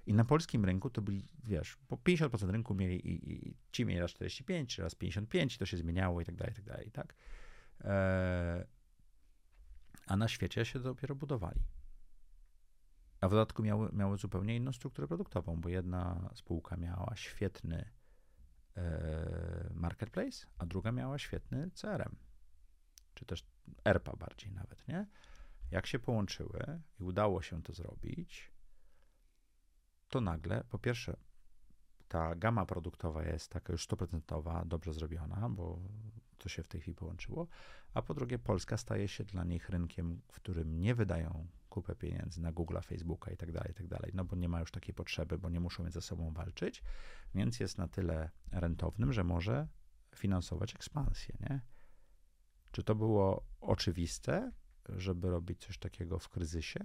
I 0.07 0.15
na 0.15 0.25
polskim 0.25 0.65
rynku 0.65 0.91
to 0.91 1.03
byli, 1.03 1.29
wiesz, 1.45 1.77
po 1.89 1.97
50% 1.97 2.51
rynku 2.51 2.75
mieli 2.75 3.09
i, 3.09 3.33
i 3.33 3.57
ci 3.73 3.85
mieli 3.85 4.01
raz 4.01 4.11
45, 4.11 4.79
raz 4.79 4.95
55 4.95 5.55
i 5.55 5.59
to 5.59 5.67
się 5.67 5.77
zmieniało 5.77 6.21
i 6.21 6.25
tak 6.25 6.37
dalej, 6.37 6.53
i 6.53 6.57
tak 6.57 6.65
dalej, 6.65 6.91
tak. 6.91 7.15
E, 7.81 8.76
a 10.07 10.17
na 10.17 10.29
świecie 10.29 10.65
się 10.65 10.81
dopiero 10.81 11.15
budowali. 11.15 11.61
A 13.21 13.29
w 13.29 13.31
dodatku 13.31 13.63
miały, 13.63 13.93
miały 13.93 14.19
zupełnie 14.19 14.57
inną 14.57 14.73
strukturę 14.73 15.09
produktową, 15.09 15.61
bo 15.61 15.69
jedna 15.69 16.31
spółka 16.35 16.77
miała 16.77 17.17
świetny 17.17 17.91
e, 18.77 19.71
marketplace, 19.75 20.47
a 20.59 20.67
druga 20.67 20.93
miała 20.93 21.19
świetny 21.19 21.71
CRM, 21.71 22.17
czy 23.15 23.25
też 23.25 23.47
ERPA 23.85 24.17
bardziej 24.17 24.53
nawet, 24.53 24.89
nie? 24.89 25.07
Jak 25.71 25.87
się 25.87 25.99
połączyły 25.99 26.83
i 27.01 27.03
udało 27.03 27.43
się 27.43 27.63
to 27.63 27.73
zrobić, 27.73 28.53
to 30.09 30.21
nagle, 30.21 30.65
po 30.65 30.79
pierwsze, 30.79 31.17
ta 32.09 32.35
gama 32.35 32.67
produktowa 32.67 33.23
jest 33.23 33.51
taka 33.51 33.73
już 33.73 33.89
100% 33.89 34.67
dobrze 34.67 34.93
zrobiona, 34.93 35.49
bo 35.51 35.81
to 36.39 36.49
się 36.49 36.63
w 36.63 36.69
tej 36.69 36.81
chwili 36.81 36.95
połączyło, 36.95 37.47
a 37.95 38.03
po 38.03 38.15
drugie 38.15 38.39
Polska 38.39 38.77
staje 38.77 39.09
się 39.09 39.25
dla 39.25 39.45
nich 39.45 39.69
rynkiem, 39.69 40.21
w 40.33 40.37
którym 40.37 40.81
nie 40.81 40.95
wydają 40.95 41.47
kupę 41.69 41.95
pieniędzy 41.95 42.41
na 42.41 42.53
Google, 42.53 42.79
Facebooka 42.85 43.31
i 43.31 43.37
tak 43.37 43.53
dalej, 43.53 43.71
i 43.71 43.75
tak 43.75 43.89
dalej, 43.89 44.11
no 44.15 44.25
bo 44.25 44.37
nie 44.37 44.49
ma 44.49 44.61
już 44.61 44.71
takiej 44.71 44.95
potrzeby, 44.95 45.39
bo 45.39 45.49
nie 45.49 45.61
muszą 45.61 45.83
między 45.83 46.01
sobą 46.01 46.33
walczyć, 46.33 46.83
więc 47.35 47.61
jest 47.61 47.79
na 47.79 47.89
tyle 47.89 48.31
rentownym, 48.53 49.13
że 49.13 49.25
może 49.25 49.69
finansować 50.15 50.75
ekspansję, 50.75 51.37
nie? 51.41 51.61
Czy 52.73 52.85
to 52.85 52.95
było 52.95 53.47
oczywiste, 53.61 54.53
żeby 54.89 55.31
robić 55.31 55.61
coś 55.61 55.79
takiego 55.79 56.19
w 56.19 56.29
kryzysie? 56.29 56.81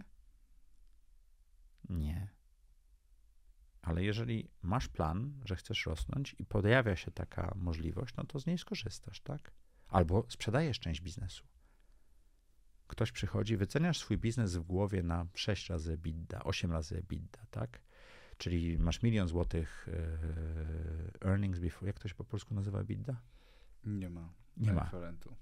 Nie. 1.89 2.40
Ale 3.81 4.03
jeżeli 4.03 4.49
masz 4.61 4.87
plan, 4.87 5.33
że 5.45 5.55
chcesz 5.55 5.85
rosnąć 5.85 6.35
i 6.39 6.45
pojawia 6.45 6.95
się 6.95 7.11
taka 7.11 7.53
możliwość, 7.55 8.15
no 8.15 8.23
to 8.23 8.39
z 8.39 8.45
niej 8.45 8.57
skorzystasz, 8.57 9.21
tak? 9.21 9.51
Albo 9.87 10.25
sprzedajesz 10.29 10.79
część 10.79 11.01
biznesu. 11.01 11.43
Ktoś 12.87 13.11
przychodzi, 13.11 13.57
wyceniasz 13.57 13.99
swój 13.99 14.17
biznes 14.17 14.55
w 14.55 14.61
głowie 14.61 15.03
na 15.03 15.25
6 15.33 15.69
razy 15.69 15.93
EBITDA, 15.93 16.43
8 16.43 16.71
razy 16.71 16.97
EBITDA, 16.97 17.45
tak? 17.51 17.81
Czyli 18.37 18.79
masz 18.79 19.01
milion 19.01 19.27
złotych 19.27 19.87
yy, 21.21 21.29
earnings 21.29 21.59
before, 21.59 21.87
jak 21.87 21.99
to 21.99 22.07
się 22.07 22.15
po 22.15 22.23
polsku 22.23 22.53
nazywa 22.53 22.79
EBITDA? 22.79 23.21
Nie 23.83 24.09
ma. 24.09 24.33
Nie 24.57 24.73
ma. 24.73 24.83
Referentu. 24.83 25.35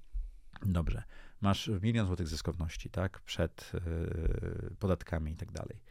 Dobrze. 0.66 1.04
Masz 1.42 1.72
milion 1.82 2.08
złotych 2.08 2.28
zyskowności, 2.28 2.90
tak? 2.90 3.20
Przed 3.20 3.72
yy, 3.74 4.76
podatkami 4.80 5.32
i 5.32 5.36
tak 5.36 5.52
dalej. 5.52 5.82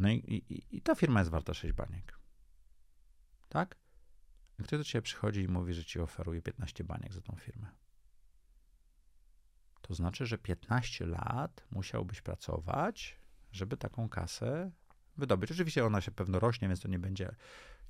No 0.00 0.08
i, 0.10 0.14
i, 0.14 0.76
i 0.76 0.82
ta 0.82 0.94
firma 0.94 1.20
jest 1.20 1.30
warta 1.30 1.54
6 1.54 1.74
baniek. 1.74 2.18
Tak? 3.48 3.76
Ktoś 4.62 4.78
do 4.78 4.84
ciebie 4.84 5.02
przychodzi 5.02 5.40
i 5.40 5.48
mówi, 5.48 5.74
że 5.74 5.84
ci 5.84 6.00
oferuje 6.00 6.42
15 6.42 6.84
baniek 6.84 7.12
za 7.12 7.20
tą 7.20 7.36
firmę. 7.36 7.70
To 9.82 9.94
znaczy, 9.94 10.26
że 10.26 10.38
15 10.38 11.06
lat 11.06 11.66
musiałbyś 11.70 12.22
pracować, 12.22 13.20
żeby 13.52 13.76
taką 13.76 14.08
kasę 14.08 14.70
wydobyć. 15.16 15.50
Oczywiście 15.52 15.84
ona 15.84 16.00
się 16.00 16.10
pewno 16.10 16.40
rośnie, 16.40 16.68
więc 16.68 16.80
to 16.80 16.88
nie 16.88 16.98
będzie. 16.98 17.36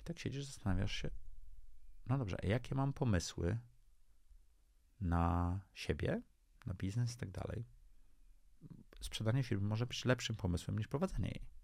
I 0.01 0.05
tak 0.05 0.19
siedzisz, 0.19 0.45
zastanawiasz 0.45 0.93
się, 0.93 1.11
no 2.07 2.19
dobrze, 2.19 2.37
a 2.43 2.47
jakie 2.47 2.75
mam 2.75 2.93
pomysły 2.93 3.59
na 5.01 5.61
siebie, 5.75 6.23
na 6.67 6.75
biznes 6.75 7.15
i 7.15 7.17
tak 7.17 7.31
dalej? 7.31 7.67
Sprzedanie 9.01 9.43
firmy 9.43 9.69
może 9.69 9.87
być 9.87 10.05
lepszym 10.05 10.37
pomysłem 10.37 10.79
niż 10.79 10.89
prowadzenie 10.89 11.29
jej. 11.29 11.60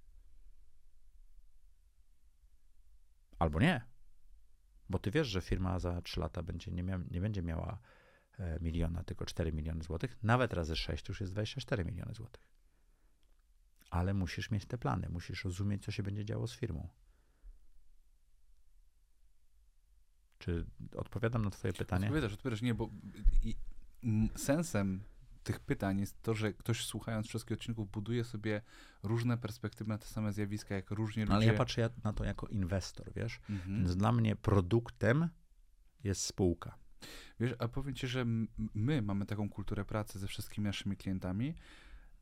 Albo 3.38 3.60
nie. 3.60 3.84
Bo 4.88 4.98
ty 4.98 5.10
wiesz, 5.10 5.28
że 5.28 5.40
firma 5.40 5.78
za 5.78 6.02
3 6.02 6.20
lata 6.20 6.42
będzie 6.42 6.70
nie, 6.70 6.84
mia- 6.84 7.10
nie 7.10 7.20
będzie 7.20 7.42
miała 7.42 7.78
e, 8.38 8.58
miliona, 8.60 9.04
tylko 9.04 9.26
4 9.26 9.52
miliony 9.52 9.82
złotych. 9.82 10.18
Nawet 10.22 10.52
razy 10.52 10.76
6 10.76 11.04
to 11.04 11.10
już 11.12 11.20
jest 11.20 11.32
24 11.32 11.84
miliony 11.84 12.14
złotych. 12.14 12.50
Ale 13.90 14.14
musisz 14.14 14.50
mieć 14.50 14.66
te 14.66 14.78
plany, 14.78 15.08
musisz 15.08 15.44
rozumieć, 15.44 15.84
co 15.84 15.92
się 15.92 16.02
będzie 16.02 16.24
działo 16.24 16.46
z 16.46 16.54
firmą. 16.56 16.88
Czy 20.38 20.66
odpowiadam 20.96 21.44
na 21.44 21.50
Twoje 21.50 21.72
pytanie? 21.72 22.06
Odpowiadasz, 22.06 22.32
odpowiadasz. 22.32 22.62
Nie, 22.62 22.74
bo 22.74 22.90
sensem 24.36 25.04
tych 25.46 25.60
pytań 25.60 26.00
jest 26.00 26.22
to, 26.22 26.34
że 26.34 26.52
ktoś 26.52 26.84
słuchając 26.84 27.26
wszystkich 27.26 27.56
odcinków 27.56 27.90
buduje 27.90 28.24
sobie 28.24 28.62
różne 29.02 29.38
perspektywy 29.38 29.88
na 29.88 29.98
te 29.98 30.06
same 30.06 30.32
zjawiska, 30.32 30.74
jak 30.74 30.90
różnie 30.90 31.24
ludzie... 31.24 31.36
Ale 31.36 31.46
ja 31.46 31.54
patrzę 31.54 31.90
na 32.04 32.12
to 32.12 32.24
jako 32.24 32.46
inwestor, 32.46 33.12
wiesz? 33.16 33.40
Mhm. 33.50 33.76
Więc 33.76 33.96
dla 33.96 34.12
mnie 34.12 34.36
produktem 34.36 35.28
jest 36.04 36.22
spółka. 36.22 36.78
Wiesz, 37.40 37.54
a 37.58 37.68
powiem 37.68 37.94
ci, 37.94 38.06
że 38.06 38.24
my 38.74 39.02
mamy 39.02 39.26
taką 39.26 39.48
kulturę 39.48 39.84
pracy 39.84 40.18
ze 40.18 40.26
wszystkimi 40.26 40.64
naszymi 40.64 40.96
klientami, 40.96 41.54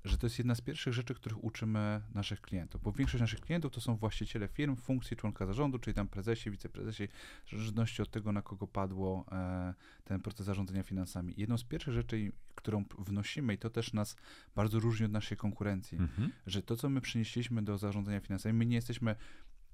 że 0.05 0.19
to 0.19 0.27
jest 0.27 0.39
jedna 0.39 0.55
z 0.55 0.61
pierwszych 0.61 0.93
rzeczy, 0.93 1.15
których 1.15 1.45
uczymy 1.45 2.01
naszych 2.15 2.41
klientów. 2.41 2.83
Bo 2.83 2.93
większość 2.93 3.21
naszych 3.21 3.41
klientów 3.41 3.73
to 3.73 3.81
są 3.81 3.97
właściciele 3.97 4.49
firm, 4.49 4.77
funkcji 4.77 5.17
członka 5.17 5.47
zarządu, 5.47 5.79
czyli 5.79 5.95
tam 5.95 6.09
prezesi, 6.09 6.51
wiceprezesi, 6.51 7.09
w 7.47 7.51
zależności 7.51 8.03
od 8.03 8.11
tego, 8.11 8.33
na 8.33 8.43
kogo 8.43 8.67
padło 8.67 9.25
e, 9.33 9.75
ten 10.05 10.21
proces 10.21 10.47
zarządzania 10.47 10.83
finansami. 10.83 11.35
Jedną 11.37 11.59
z 11.59 11.65
pierwszych 11.65 11.95
rzeczy, 11.95 12.33
którą 12.55 12.85
wnosimy, 12.99 13.55
i 13.55 13.59
to 13.59 13.71
też 13.71 13.93
nas 13.93 14.17
bardzo 14.55 14.81
różni 14.81 15.07
od 15.07 15.13
naszej 15.13 15.37
konkurencji, 15.39 15.99
Mhm. 15.99 16.31
że 16.47 16.63
to, 16.63 16.77
co 16.77 16.89
my 16.89 17.01
przynieśliśmy 17.01 17.63
do 17.63 17.79
zarządzania 17.79 18.21
finansami, 18.21 18.59
my 18.59 18.67
nie 18.67 18.77
jesteśmy, 18.77 19.17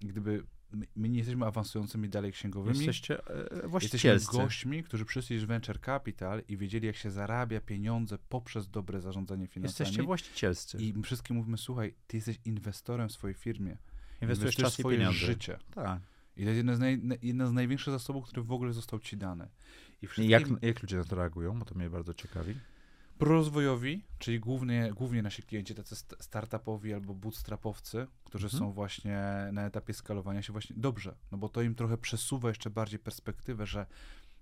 gdyby, 0.01 0.45
my, 0.73 0.87
my 0.97 1.09
nie 1.09 1.19
jesteśmy 1.19 1.47
awansującymi 1.47 2.09
dalej 2.09 2.33
księgowymi. 2.33 2.77
Jesteście 2.79 3.15
e, 3.29 3.39
Jesteśmy 3.39 3.69
właścicielscy. 3.69 4.33
gośćmi, 4.37 4.83
którzy 4.85 5.05
przyszli 5.05 5.39
z 5.39 5.45
Venture 5.45 5.81
Capital 5.81 6.43
i 6.49 6.57
wiedzieli, 6.57 6.87
jak 6.87 6.97
się 6.97 7.11
zarabia 7.11 7.61
pieniądze 7.61 8.19
poprzez 8.29 8.69
dobre 8.71 9.01
zarządzanie 9.01 9.47
finansami. 9.47 9.87
Jesteście 9.87 10.03
właścicielscy. 10.03 10.79
I 10.79 10.93
my 10.95 11.03
wszystkim 11.03 11.37
mówimy, 11.37 11.59
słuchaj, 11.59 11.95
ty 12.07 12.17
jesteś 12.17 12.39
inwestorem 12.45 13.09
w 13.09 13.13
swojej 13.13 13.35
firmie. 13.35 13.77
Inwestujesz 14.23 14.57
czas 14.57 14.79
i 14.79 14.83
swoje 14.83 14.99
pieniądze. 14.99 15.19
życie. 15.19 15.59
Tak. 15.75 16.01
I 16.37 16.43
to 16.43 16.49
jest 16.51 16.57
jedna 16.57 16.75
z, 16.77 16.79
naj, 16.79 16.99
na- 16.99 17.15
jedna 17.23 17.47
z 17.47 17.53
największych 17.53 17.93
zasobów, 17.93 18.25
który 18.27 18.43
w 18.43 18.53
ogóle 18.53 18.73
został 18.73 18.99
ci 19.01 19.17
dany. 19.17 19.49
I 20.03 20.05
I 20.05 20.09
wszystkim 20.09 20.31
jak, 20.31 20.63
jak 20.63 20.83
ludzie 20.83 20.97
na 20.97 21.05
to 21.05 21.17
reagują? 21.17 21.59
Bo 21.59 21.65
to 21.65 21.75
mnie 21.75 21.91
bardzo 21.91 22.15
ciekawi. 22.15 22.55
Prorozwojowi, 23.21 24.05
czyli 24.19 24.41
głównie, 24.41 24.93
głównie 24.97 25.23
nasi 25.23 25.43
klienci, 25.43 25.75
tacy 25.75 25.97
st- 25.97 26.17
startupowi 26.21 26.95
albo 26.95 27.15
bootstrapowcy, 27.15 28.07
którzy 28.25 28.47
Mhm. 28.47 28.59
są 28.61 28.73
właśnie 28.73 29.21
na 29.53 29.67
etapie 29.67 29.95
skalowania 29.95 30.43
się 30.43 30.53
właśnie 30.53 30.77
dobrze, 30.79 31.15
no 31.33 31.39
bo 31.39 31.49
to 31.49 31.63
im 31.63 31.75
trochę 31.75 31.99
przesuwa 31.99 32.49
jeszcze 32.49 32.71
bardziej 32.71 32.99
perspektywę, 32.99 33.67
że 33.67 33.87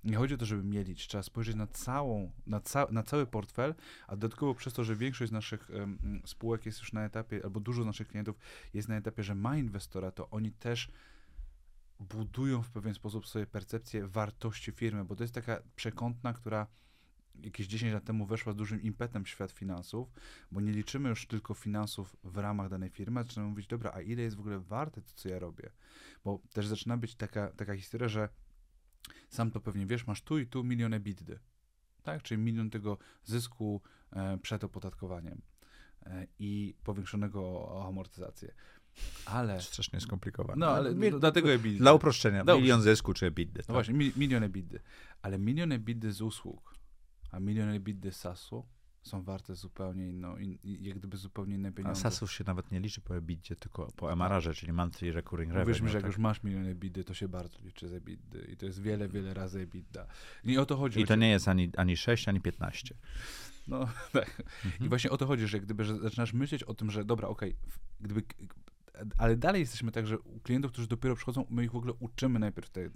nie 0.04 0.16
chodzi 0.16 0.34
o 0.34 0.36
to, 0.36 0.46
żeby 0.46 0.62
mielić, 0.64 1.06
trzeba 1.08 1.22
spojrzeć 1.22 1.56
na 1.56 1.66
całą, 1.66 2.32
na, 2.46 2.60
ca 2.60 2.86
na 2.90 3.02
cały 3.02 3.26
portfel, 3.26 3.74
a 4.06 4.16
dodatkowo 4.16 4.54
przez 4.54 4.72
to, 4.74 4.84
że 4.84 4.96
większość 4.96 5.28
z 5.30 5.32
naszych 5.32 5.70
em, 5.70 6.22
spółek 6.26 6.66
jest 6.66 6.78
już 6.80 6.92
na 6.92 7.04
etapie, 7.04 7.40
albo 7.44 7.60
dużo 7.60 7.82
z 7.82 7.86
naszych 7.86 8.08
klientów 8.08 8.36
jest 8.74 8.88
na 8.88 8.96
etapie, 8.96 9.22
że 9.22 9.34
ma 9.34 9.56
inwestora, 9.56 10.10
to 10.10 10.30
oni 10.30 10.52
też 10.52 10.90
budują 12.00 12.62
w 12.62 12.70
pewien 12.70 12.94
sposób 12.94 13.26
sobie 13.26 13.46
percepcję 13.46 14.06
wartości 14.08 14.72
firmy, 14.72 15.04
bo 15.04 15.16
to 15.16 15.24
jest 15.24 15.34
taka 15.34 15.62
przekątna, 15.76 16.32
która 16.32 16.66
jakieś 17.42 17.66
10 17.66 17.92
lat 17.92 18.04
temu 18.04 18.26
weszła 18.26 18.52
z 18.52 18.56
dużym 18.56 18.82
impetem 18.82 19.24
w 19.24 19.28
świat 19.28 19.52
finansów, 19.52 20.12
bo 20.52 20.60
nie 20.60 20.72
liczymy 20.72 21.08
już 21.08 21.26
tylko 21.26 21.54
finansów 21.54 22.16
w 22.24 22.36
ramach 22.36 22.68
danej 22.68 22.90
firmy, 22.90 23.22
zaczynamy 23.22 23.50
mówić, 23.50 23.66
dobra, 23.66 23.92
a 23.94 24.00
ile 24.00 24.22
jest 24.22 24.36
w 24.36 24.40
ogóle 24.40 24.60
warte 24.60 25.02
to, 25.02 25.12
co 25.14 25.28
ja 25.28 25.38
robię? 25.38 25.70
Bo 26.24 26.40
też 26.52 26.66
zaczyna 26.66 26.96
być 26.96 27.14
taka, 27.14 27.48
taka 27.48 27.76
historia, 27.76 28.08
że 28.08 28.28
sam 29.28 29.50
to 29.50 29.60
pewnie 29.60 29.86
wiesz, 29.86 30.06
masz 30.06 30.22
tu 30.22 30.38
i 30.38 30.46
tu 30.46 30.64
milion 30.64 30.94
EBITDA, 30.94 31.34
tak? 32.02 32.22
Czyli 32.22 32.42
milion 32.42 32.70
tego 32.70 32.98
zysku 33.24 33.82
e, 34.12 34.38
przed 34.38 34.64
opodatkowaniem 34.64 35.42
e, 36.06 36.26
i 36.38 36.74
powiększonego 36.84 37.40
o 37.42 37.88
amortyzację. 37.88 38.54
Ale, 39.26 39.60
Strasznie 39.62 40.00
skomplikowane. 40.00 40.66
no 40.66 40.72
ale 40.72 40.94
Mi- 40.94 41.10
no, 41.10 41.18
dlatego 41.18 41.52
EBITDA. 41.52 41.78
Dla 41.78 41.92
uproszczenia, 41.92 42.44
Dla 42.44 42.54
milion 42.56 42.82
zysku 42.82 43.14
czy 43.14 43.26
EBITDA. 43.26 43.62
No 43.68 43.74
właśnie, 43.74 43.94
mi, 43.94 44.12
milion 44.16 44.42
EBITDA. 44.42 44.78
Ale 45.22 45.38
milion 45.38 45.72
EBITDA 45.72 46.10
z 46.10 46.20
usług, 46.20 46.74
a 47.30 47.40
milion 47.40 47.68
EBITDA 47.68 48.10
z 48.10 48.16
SaaSu 48.16 48.66
są 49.02 49.22
warte 49.22 49.54
zupełnie 49.54 50.08
inną, 50.08 50.36
in, 50.36 50.52
i- 50.64 50.84
jak 50.84 50.98
gdyby 50.98 51.16
zupełnie 51.16 51.54
inne 51.54 51.68
A 51.68 51.72
pieniądze. 51.72 52.00
SaaSów 52.00 52.32
się 52.32 52.44
nawet 52.46 52.70
nie 52.72 52.80
liczy 52.80 53.00
po 53.00 53.16
EBITDA, 53.16 53.54
tylko 53.54 53.92
po 53.96 54.12
MRR-ze, 54.12 54.54
czyli 54.54 54.72
Monthly 54.72 55.12
Recurring 55.12 55.52
Revenue. 55.52 55.82
Mi, 55.82 55.88
że 55.88 55.94
jak 55.94 56.02
tak? 56.02 56.06
już 56.06 56.18
masz 56.18 56.42
milion 56.42 56.66
EBITDA, 56.66 57.02
to 57.04 57.14
się 57.14 57.28
bardzo 57.28 57.58
liczy 57.64 57.88
z 57.88 57.92
EBITDA 57.92 58.38
i 58.52 58.56
to 58.56 58.66
jest 58.66 58.82
wiele, 58.82 59.08
wiele 59.08 59.34
razy 59.34 59.60
EBITDA. 59.60 60.06
Nie 60.44 60.60
o 60.60 60.66
to 60.66 60.76
chodzi. 60.76 61.00
I 61.00 61.06
to 61.06 61.16
nie 61.16 61.30
jest 61.30 61.48
ani, 61.48 61.70
ani 61.76 61.96
6, 61.96 62.28
ani 62.28 62.40
15. 62.40 62.94
No 63.68 63.88
tak. 64.12 64.42
Mhm. 64.64 64.86
I 64.86 64.88
właśnie 64.88 65.10
o 65.10 65.16
to 65.16 65.26
chodzi, 65.26 65.46
że 65.46 65.60
gdyby 65.60 65.84
że 65.84 65.98
zaczynasz 65.98 66.32
myśleć 66.32 66.62
o 66.64 66.74
tym, 66.74 66.90
że 66.90 67.04
dobra, 67.04 67.28
okej, 67.28 67.56
w- 67.68 67.78
gdyby. 68.00 68.22
Ale 69.18 69.36
dalej 69.36 69.60
jesteśmy 69.60 69.92
tak, 69.92 70.06
że 70.06 70.18
u 70.18 70.40
klientów, 70.40 70.72
którzy 70.72 70.88
dopiero 70.88 71.16
przychodzą, 71.16 71.46
my 71.50 71.64
ich 71.64 71.70
w 71.72 71.76
ogóle 71.76 71.92
uczymy 71.92 72.38
najpierw, 72.38 72.70
te, 72.70 72.90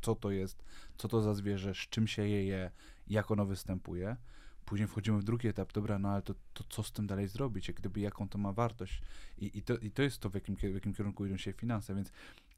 co- 0.00 0.14
to 0.14 0.30
jest, 0.30 0.64
co 0.96 1.08
to 1.08 1.22
za 1.22 1.34
zwierzę, 1.34 1.74
z 1.74 1.76
czym 1.76 2.06
się 2.06 2.28
je 2.28 2.44
je, 2.44 2.70
jak 3.06 3.30
ono 3.30 3.46
występuje. 3.46 4.16
Później 4.64 4.88
wchodzimy 4.88 5.18
w 5.18 5.24
drugi 5.24 5.48
etap, 5.48 5.72
dobra, 5.72 5.98
no 5.98 6.08
ale 6.08 6.22
to, 6.22 6.34
to 6.54 6.64
co 6.68 6.82
z 6.82 6.92
tym 6.92 7.06
dalej 7.06 7.28
zrobić, 7.28 7.68
jak 7.68 7.76
gdyby 7.76 8.00
jaką 8.00 8.28
to 8.28 8.38
ma 8.38 8.52
wartość. 8.52 9.02
I, 9.38 9.58
i, 9.58 9.62
to, 9.62 9.78
i 9.78 9.90
to 9.90 10.02
jest 10.02 10.18
to, 10.18 10.30
w 10.30 10.34
jakim, 10.34 10.56
w 10.56 10.62
jakim 10.62 10.94
kierunku 10.94 11.26
idą 11.26 11.36
się 11.36 11.52
finanse, 11.52 11.94
więc 11.94 12.12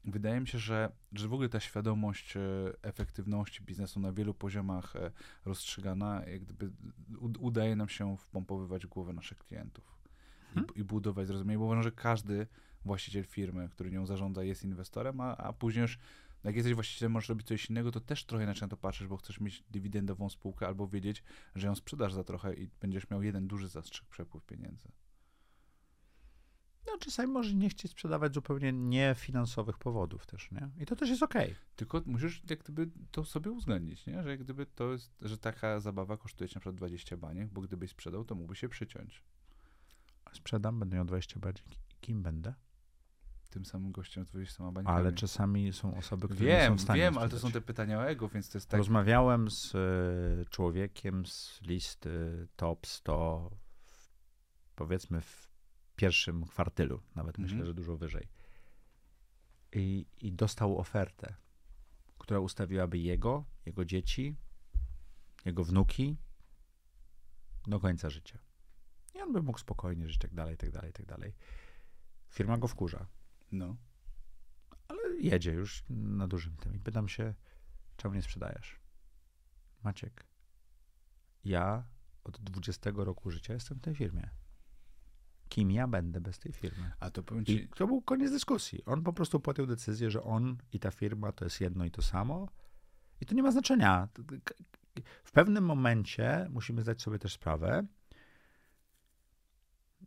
wydaje 0.05 0.39
mi 0.39 0.47
się, 0.47 0.59
że, 0.59 0.91
że 1.13 1.27
w 1.27 1.33
ogóle 1.33 1.49
ta 1.49 1.59
świadomość 1.59 2.37
e, 2.37 2.41
efektywności 2.81 3.63
biznesu 3.63 3.99
na 3.99 4.11
wielu 4.11 4.33
poziomach 4.33 4.95
e, 4.95 5.11
rozstrzygana, 5.45 6.23
jak 6.25 6.41
gdyby 6.41 6.71
udaje 7.39 7.75
nam 7.75 7.89
się 7.89 8.17
wpompowywać 8.17 8.87
głowę 8.87 9.13
naszych 9.13 9.37
klientów 9.37 9.94
i, 10.55 10.59
Hmm. 10.59 10.75
i 10.75 10.83
budować 10.83 11.27
zrozumienie, 11.27 11.59
bo 11.59 11.65
uważam, 11.65 11.83
że 11.83 11.91
każdy 11.91 12.47
właściciel 12.85 13.23
firmy, 13.23 13.69
który 13.69 13.91
nią 13.91 14.05
zarządza, 14.05 14.43
jest 14.43 14.63
inwestorem, 14.63 15.21
a, 15.21 15.37
a 15.37 15.53
później 15.53 15.81
już 15.81 15.97
jak 16.43 16.55
jesteś 16.55 16.73
właścicielem, 16.73 17.11
możesz 17.11 17.29
robić 17.29 17.47
coś 17.47 17.69
innego, 17.69 17.91
to 17.91 17.99
też 17.99 18.25
trochę 18.25 18.43
inaczej 18.43 18.61
na 18.61 18.67
to 18.67 18.77
patrzysz, 18.77 19.07
bo 19.07 19.17
chcesz 19.17 19.39
mieć 19.39 19.63
dywidendową 19.69 20.29
spółkę 20.29 20.67
albo 20.67 20.87
wiedzieć, 20.87 21.23
że 21.55 21.67
ją 21.67 21.75
sprzedasz 21.75 22.13
za 22.13 22.23
trochę 22.23 22.53
i 22.53 22.69
będziesz 22.81 23.09
miał 23.09 23.23
jeden 23.23 23.47
duży 23.47 23.67
zastrzyk 23.67 24.05
przepływ 24.05 24.45
pieniędzy. 24.45 24.91
No, 26.87 26.97
czasami 26.99 27.31
może 27.31 27.53
nie 27.53 27.69
chcieć 27.69 27.91
sprzedawać 27.91 28.33
zupełnie 28.33 28.73
niefinansowych 28.73 29.77
powodów 29.77 30.25
też, 30.25 30.51
nie? 30.51 30.69
I 30.79 30.85
to 30.85 30.95
też 30.95 31.09
jest 31.09 31.23
okej. 31.23 31.55
Tylko 31.75 32.01
musisz 32.05 32.41
jak 32.49 32.59
gdyby 32.59 32.89
to 33.11 33.25
sobie 33.25 33.51
uwzględnić, 33.51 34.05
nie? 34.05 34.23
Że 34.23 34.29
jak 34.29 34.43
gdyby 34.43 34.65
to 34.65 34.91
jest, 34.91 35.15
że 35.21 35.37
taka 35.37 35.79
zabawa 35.79 36.17
kosztuje 36.17 36.49
ci 36.49 36.55
na 36.55 36.59
przykład 36.59 36.75
20 36.75 37.17
baniek, 37.17 37.49
bo 37.49 37.61
gdybyś 37.61 37.91
sprzedał, 37.91 38.25
to 38.25 38.35
mógłby 38.35 38.55
się 38.55 38.69
przyciąć. 38.69 39.23
Sprzedam, 40.35 40.79
będę 40.79 40.95
miał 40.95 41.05
20 41.05 41.39
baniek. 41.39 41.63
Kim 42.01 42.23
będę? 42.23 42.53
Tym 43.49 43.65
samym 43.65 43.91
gościem 43.91 44.25
z 44.25 44.29
20 44.29 44.63
bańkami. 44.71 44.97
Ale 44.97 45.13
czasami 45.13 45.73
są 45.73 45.97
osoby, 45.97 46.27
które 46.27 46.45
nie 46.49 46.57
są 46.57 46.61
Wiem, 46.61 46.77
w 46.77 46.81
stanie 46.81 47.01
wiem, 47.01 47.17
ale 47.17 47.29
to 47.29 47.39
są 47.39 47.51
te 47.51 47.61
pytania 47.61 47.99
o 47.99 48.07
ego, 48.07 48.29
więc 48.29 48.49
to 48.49 48.57
jest 48.57 48.69
tak... 48.69 48.77
Rozmawiałem 48.77 49.49
z 49.51 49.75
e, 49.75 50.45
człowiekiem 50.45 51.25
z 51.25 51.61
listy 51.61 52.47
top 52.55 52.87
100, 52.87 53.51
w, 53.83 54.09
powiedzmy 54.75 55.21
w 55.21 55.49
pierwszym 55.95 56.45
kwartylu, 56.45 57.01
nawet 57.15 57.39
Mhm. 57.39 57.43
myślę, 57.57 57.65
że 57.65 57.73
dużo 57.73 57.97
wyżej. 57.97 58.27
I, 59.73 60.05
I 60.21 60.33
dostał 60.33 60.79
ofertę, 60.79 61.35
która 62.17 62.39
ustawiłaby 62.39 62.97
jego, 62.97 63.45
jego 63.65 63.85
dzieci, 63.85 64.35
jego 65.45 65.63
wnuki 65.63 66.17
do 67.67 67.79
końca 67.79 68.09
życia. 68.09 68.39
I 69.15 69.21
on 69.21 69.33
by 69.33 69.41
mógł 69.41 69.59
spokojnie 69.59 70.07
żyć, 70.07 70.17
tak 70.17 70.33
dalej, 70.33 70.57
tak 70.57 70.71
dalej, 70.71 70.93
tak 70.93 71.05
dalej. 71.05 71.33
Firma 72.29 72.57
go 72.57 72.67
wkurza, 72.67 73.07
No. 73.51 73.75
ale 74.87 74.99
jedzie 75.19 75.51
już 75.51 75.83
na 75.89 76.27
dużym 76.27 76.57
tym. 76.57 76.75
I 76.75 76.79
pytam 76.79 77.07
się, 77.07 77.33
czemu 77.97 78.15
nie 78.15 78.21
sprzedajesz? 78.21 78.79
Maciek, 79.83 80.25
ja 81.45 81.83
od 82.23 82.37
20 82.39 82.91
roku 82.95 83.31
życia 83.31 83.53
jestem 83.53 83.77
w 83.77 83.81
tej 83.81 83.95
firmie. 83.95 84.29
Kim 85.49 85.71
ja 85.71 85.87
będę 85.87 86.21
bez 86.21 86.39
tej 86.39 86.51
firmy? 86.53 86.91
A 86.99 87.09
to 87.09 87.23
powiem 87.23 87.43
I 87.43 87.45
ci... 87.45 87.67
to 87.75 87.87
był 87.87 88.01
koniec 88.01 88.31
dyskusji. 88.31 88.85
On 88.85 89.03
po 89.03 89.13
prostu 89.13 89.39
podjął 89.39 89.67
decyzję, 89.67 90.11
że 90.11 90.23
on 90.23 90.57
i 90.73 90.79
ta 90.79 90.91
firma 90.91 91.31
to 91.31 91.45
jest 91.45 91.61
jedno 91.61 91.85
i 91.85 91.91
to 91.91 92.01
samo. 92.01 92.47
I 93.21 93.25
to 93.25 93.35
nie 93.35 93.43
ma 93.43 93.51
znaczenia. 93.51 94.07
W 95.23 95.31
pewnym 95.31 95.65
momencie 95.65 96.47
musimy 96.49 96.81
zdać 96.81 97.01
sobie 97.01 97.19
też 97.19 97.33
sprawę, 97.33 97.87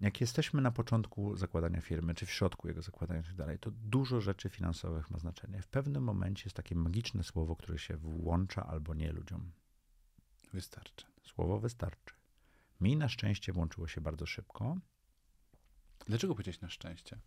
jak 0.01 0.21
jesteśmy 0.21 0.63
na 0.63 0.71
początku 0.71 1.37
zakładania 1.37 1.81
firmy, 1.81 2.15
czy 2.15 2.27
w 2.27 2.31
środku 2.31 2.69
jego 2.69 2.83
zakładania 2.83 3.21
i 3.21 3.25
tak 3.25 3.35
dalej, 3.35 3.59
to 3.59 3.71
dużo 3.71 4.21
rzeczy 4.21 4.49
finansowych 4.49 5.11
ma 5.11 5.19
znaczenie. 5.19 5.63
W 5.63 5.69
pewnym 5.69 6.03
momencie 6.03 6.43
jest 6.45 6.57
takie 6.57 6.75
magiczne 6.75 7.25
słowo, 7.25 7.57
które 7.57 7.79
się 7.79 7.97
włącza 7.97 8.67
albo 8.67 8.95
nie 8.95 9.13
ludziom. 9.13 9.53
Wystarczy. 10.53 11.07
Słowo 11.23 11.59
wystarczy. 11.59 12.15
Mi 12.81 12.97
na 12.97 13.09
szczęście 13.09 13.53
włączyło 13.53 13.89
się 13.89 14.01
bardzo 14.01 14.27
szybko, 14.27 14.77
Dlaczego 16.07 16.35
powiedziałeś 16.35 16.61
na 16.61 16.69
szczęście? 16.71 17.19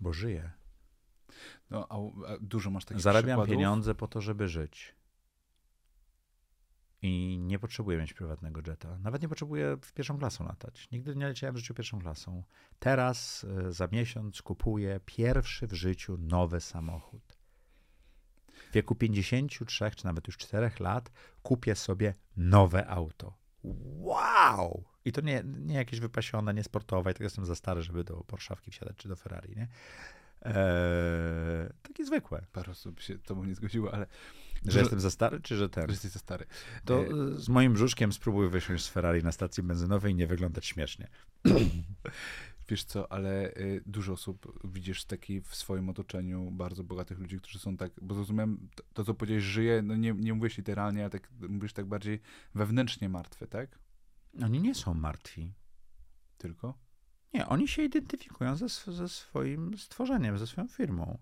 bo 0.00 0.12
żyję. 0.12 0.50
No, 1.70 1.86
a, 1.88 1.96
a 2.32 2.36
dużo 2.40 2.70
masz 2.70 2.84
takich 2.84 3.02
Zarabiam 3.02 3.26
przykładów? 3.26 3.52
pieniądze 3.54 3.94
po 3.94 4.08
to, 4.08 4.20
żeby 4.20 4.48
żyć. 4.48 4.94
I 7.02 7.38
nie 7.40 7.58
potrzebuję 7.58 7.98
mieć 7.98 8.14
prywatnego 8.14 8.60
jeta. 8.66 8.98
Nawet 8.98 9.22
nie 9.22 9.28
potrzebuję 9.28 9.76
w 9.82 9.92
pierwszą 9.92 10.18
klasą 10.18 10.44
latać. 10.44 10.88
Nigdy 10.92 11.16
nie 11.16 11.26
leciałem 11.26 11.54
w 11.54 11.58
życiu 11.58 11.74
pierwszą 11.74 12.00
klasą. 12.00 12.42
Teraz 12.78 13.44
y, 13.44 13.72
za 13.72 13.88
miesiąc 13.92 14.42
kupuję 14.42 15.00
pierwszy 15.06 15.66
w 15.66 15.72
życiu 15.72 16.16
nowy 16.18 16.60
samochód. 16.60 17.36
W 18.70 18.72
wieku 18.74 18.94
53 18.94 19.90
czy 19.96 20.04
nawet 20.04 20.26
już 20.26 20.36
4 20.36 20.70
lat 20.80 21.10
kupię 21.42 21.74
sobie 21.74 22.14
nowe 22.36 22.86
auto. 22.88 23.38
Wow! 23.64 24.84
I 25.04 25.12
to 25.12 25.20
nie, 25.20 25.42
nie 25.44 25.74
jakieś 25.74 26.00
wypasione, 26.00 26.54
nie 26.54 26.64
sportowe, 26.64 27.14
tylko 27.14 27.24
jestem 27.24 27.46
za 27.46 27.54
stary, 27.54 27.82
żeby 27.82 28.04
do 28.04 28.24
Porszawki 28.24 28.70
wsiadać 28.70 28.96
czy 28.96 29.08
do 29.08 29.16
Ferrari, 29.16 29.56
nie? 29.56 29.68
Eee, 30.42 30.54
takie 31.82 32.04
zwykłe. 32.04 32.46
Parę 32.52 32.72
osób 32.72 33.00
się 33.00 33.18
tobą 33.18 33.44
nie 33.44 33.54
zgodziło, 33.54 33.94
ale... 33.94 34.06
Że 34.64 34.68
Dużo- 34.68 34.78
jestem 34.80 35.00
za 35.00 35.10
stary, 35.10 35.40
czy 35.40 35.56
że 35.56 35.68
ten? 35.68 35.86
Że 35.86 35.92
jesteś 35.92 36.10
za 36.10 36.18
stary. 36.18 36.46
To 36.84 37.00
E, 37.04 37.34
y, 37.34 37.40
z 37.40 37.48
moim 37.48 37.72
brzuszkiem 37.72 38.12
spróbuj 38.12 38.48
wysiąść 38.50 38.84
z 38.84 38.88
Ferrari 38.88 39.22
na 39.22 39.32
stacji 39.32 39.62
benzynowej 39.62 40.12
i 40.12 40.14
nie 40.14 40.26
wyglądać 40.26 40.66
śmiesznie. 40.66 41.08
Wiesz 42.68 42.84
co, 42.84 43.12
ale 43.12 43.54
y, 43.56 43.82
dużo 43.86 44.12
osób 44.12 44.60
widzisz 44.64 45.04
taki 45.04 45.40
w 45.40 45.54
swoim 45.54 45.88
otoczeniu 45.88 46.50
bardzo 46.50 46.84
bogatych 46.84 47.18
ludzi, 47.18 47.38
którzy 47.38 47.58
są 47.58 47.76
tak, 47.76 47.92
bo 48.02 48.14
zrozumiałem, 48.14 48.68
to, 48.74 48.82
to 48.92 49.04
co 49.04 49.14
powiedziałeś, 49.14 49.44
żyje, 49.44 49.82
no 49.82 49.96
nie, 49.96 50.12
nie 50.12 50.34
mówisz 50.34 50.56
literalnie, 50.58 51.00
ale 51.00 51.10
tak 51.10 51.30
mówisz 51.48 51.72
tak 51.72 51.86
bardziej 51.86 52.20
wewnętrznie 52.54 53.08
martwy, 53.08 53.46
tak? 53.46 53.78
Oni 54.42 54.60
nie 54.60 54.74
są 54.74 54.94
martwi. 54.94 55.52
Tylko? 56.38 56.78
Nie, 57.34 57.46
oni 57.46 57.68
się 57.68 57.82
identyfikują 57.82 58.56
ze, 58.56 58.68
ze 58.68 59.08
swoim 59.08 59.78
stworzeniem, 59.78 60.38
ze 60.38 60.46
swoją 60.46 60.68
firmą. 60.68 61.18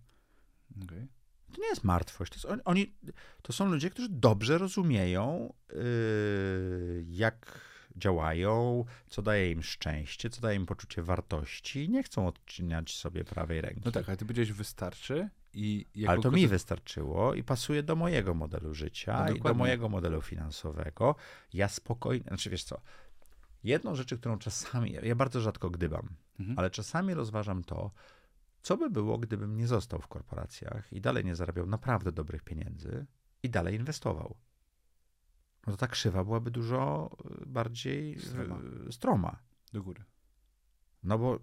Okej. 0.85 1.09
To 1.53 1.61
nie 1.63 1.69
jest 1.69 1.85
martwość. 1.85 2.33
To, 2.33 2.37
jest, 2.37 2.45
oni- 2.47 2.63
oni, 2.65 2.95
to 3.43 3.53
są 3.53 3.67
ludzie, 3.71 3.91
którzy 3.91 4.09
dobrze 4.09 4.59
rozumieją, 4.59 5.53
yy, 5.73 7.05
jak 7.09 7.61
działają, 7.97 8.85
co 9.09 9.23
daje 9.23 9.51
im 9.51 9.63
szczęście, 9.63 10.31
co 10.31 10.41
daje 10.41 10.57
im 10.57 10.67
poczucie 10.67 11.03
wartości 11.03 11.85
i 11.85 11.89
nie 11.89 12.03
chcą 12.03 12.27
odcinać 12.27 12.97
sobie 12.97 13.25
prawej 13.25 13.61
ręki. 13.61 13.81
No 13.85 13.91
tak, 13.93 14.09
ale 14.09 14.17
ty 14.17 14.25
powiedziałeś 14.25 14.53
wystarczy 14.53 15.29
i... 15.55 15.87
Jako 15.95 16.13
Ale 16.13 16.23
to 16.23 16.31
mi 16.31 16.49
wystarczyło 16.49 17.35
i 17.35 17.43
pasuje 17.43 17.83
do 17.83 17.97
mojego 17.97 18.35
modelu 18.35 18.75
życia 18.75 19.25
No 19.29 19.35
i 19.35 19.41
do 19.41 19.55
mojego 19.55 19.89
modelu 19.89 20.23
finansowego. 20.23 21.15
Ja 21.53 21.69
spokojnie, 21.69 22.25
znaczy 22.29 22.51
wiesz 22.51 22.65
co, 22.65 22.81
jedną 23.65 23.95
rzecz, 23.95 24.15
którą 24.15 24.39
czasami, 24.39 24.93
ja 25.03 25.15
bardzo 25.15 25.41
rzadko 25.41 25.71
gdybam, 25.71 26.09
Mhm. 26.41 26.59
ale 26.59 26.71
czasami 26.71 27.15
rozważam 27.15 27.65
to, 27.65 27.91
co 28.63 28.77
by 28.77 28.91
było, 28.91 29.19
gdybym 29.19 29.57
nie 29.57 29.67
został 29.67 30.01
w 30.01 30.09
korporacjach 30.09 30.93
i 30.93 31.01
dalej 31.01 31.25
nie 31.25 31.37
zarabiał 31.37 31.67
naprawdę 31.67 32.13
dobrych 32.13 32.43
pieniędzy 32.43 33.07
i 33.43 33.51
dalej 33.51 33.75
inwestował. 33.75 34.37
No 35.67 35.73
to 35.73 35.77
ta 35.77 35.87
krzywa 35.87 36.25
byłaby 36.25 36.51
dużo 36.51 37.11
y, 37.43 37.47
bardziej 37.47 38.21
Stroma. 38.21 38.59
y, 38.89 38.93
stroma. 38.93 39.39
Do 39.73 39.83
góry. 39.83 40.05
No 41.03 41.19
bo 41.19 41.37
y, 41.37 41.41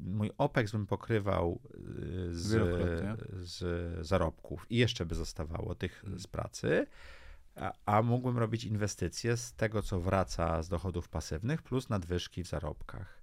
mój 0.00 0.30
OPEX 0.38 0.72
bym 0.72 0.86
pokrywał 0.86 1.60
y, 1.74 2.34
z, 2.34 2.48
z 3.48 4.06
zarobków 4.06 4.66
i 4.70 4.76
jeszcze 4.76 5.06
by 5.06 5.14
zostawało 5.14 5.74
tych 5.74 6.04
Mhm. 6.04 6.18
z 6.20 6.26
pracy, 6.26 6.86
a, 7.56 7.72
a 7.86 8.02
mógłbym 8.02 8.38
robić 8.38 8.64
inwestycje 8.64 9.36
z 9.36 9.54
tego, 9.54 9.82
co 9.82 10.00
wraca 10.00 10.62
z 10.62 10.68
dochodów 10.68 11.08
pasywnych, 11.08 11.62
plus 11.62 11.88
nadwyżki 11.88 12.44
w 12.44 12.48
zarobkach. 12.48 13.21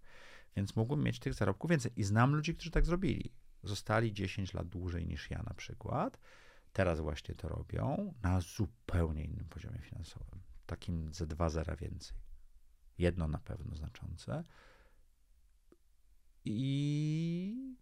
Więc 0.55 0.75
mógłbym 0.75 1.03
mieć 1.03 1.19
tych 1.19 1.33
zarobków 1.33 1.69
więcej. 1.69 1.91
I 1.95 2.03
znam 2.03 2.35
ludzi, 2.35 2.55
którzy 2.55 2.71
tak 2.71 2.85
zrobili. 2.85 3.33
Zostali 3.63 4.13
10 4.13 4.53
lat 4.53 4.67
dłużej 4.67 5.07
niż 5.07 5.29
ja 5.29 5.43
na 5.43 5.53
przykład. 5.53 6.19
Teraz 6.73 6.99
właśnie 6.99 7.35
to 7.35 7.49
robią 7.49 8.13
na 8.21 8.41
zupełnie 8.41 9.23
innym 9.23 9.45
poziomie 9.45 9.79
finansowym. 9.79 10.41
Takim 10.65 11.13
ze 11.13 11.27
dwa 11.27 11.49
zera 11.49 11.75
więcej. 11.75 12.17
Jedno 12.97 13.27
na 13.27 13.39
pewno 13.39 13.75
znaczące. 13.75 14.43
I. 16.45 17.78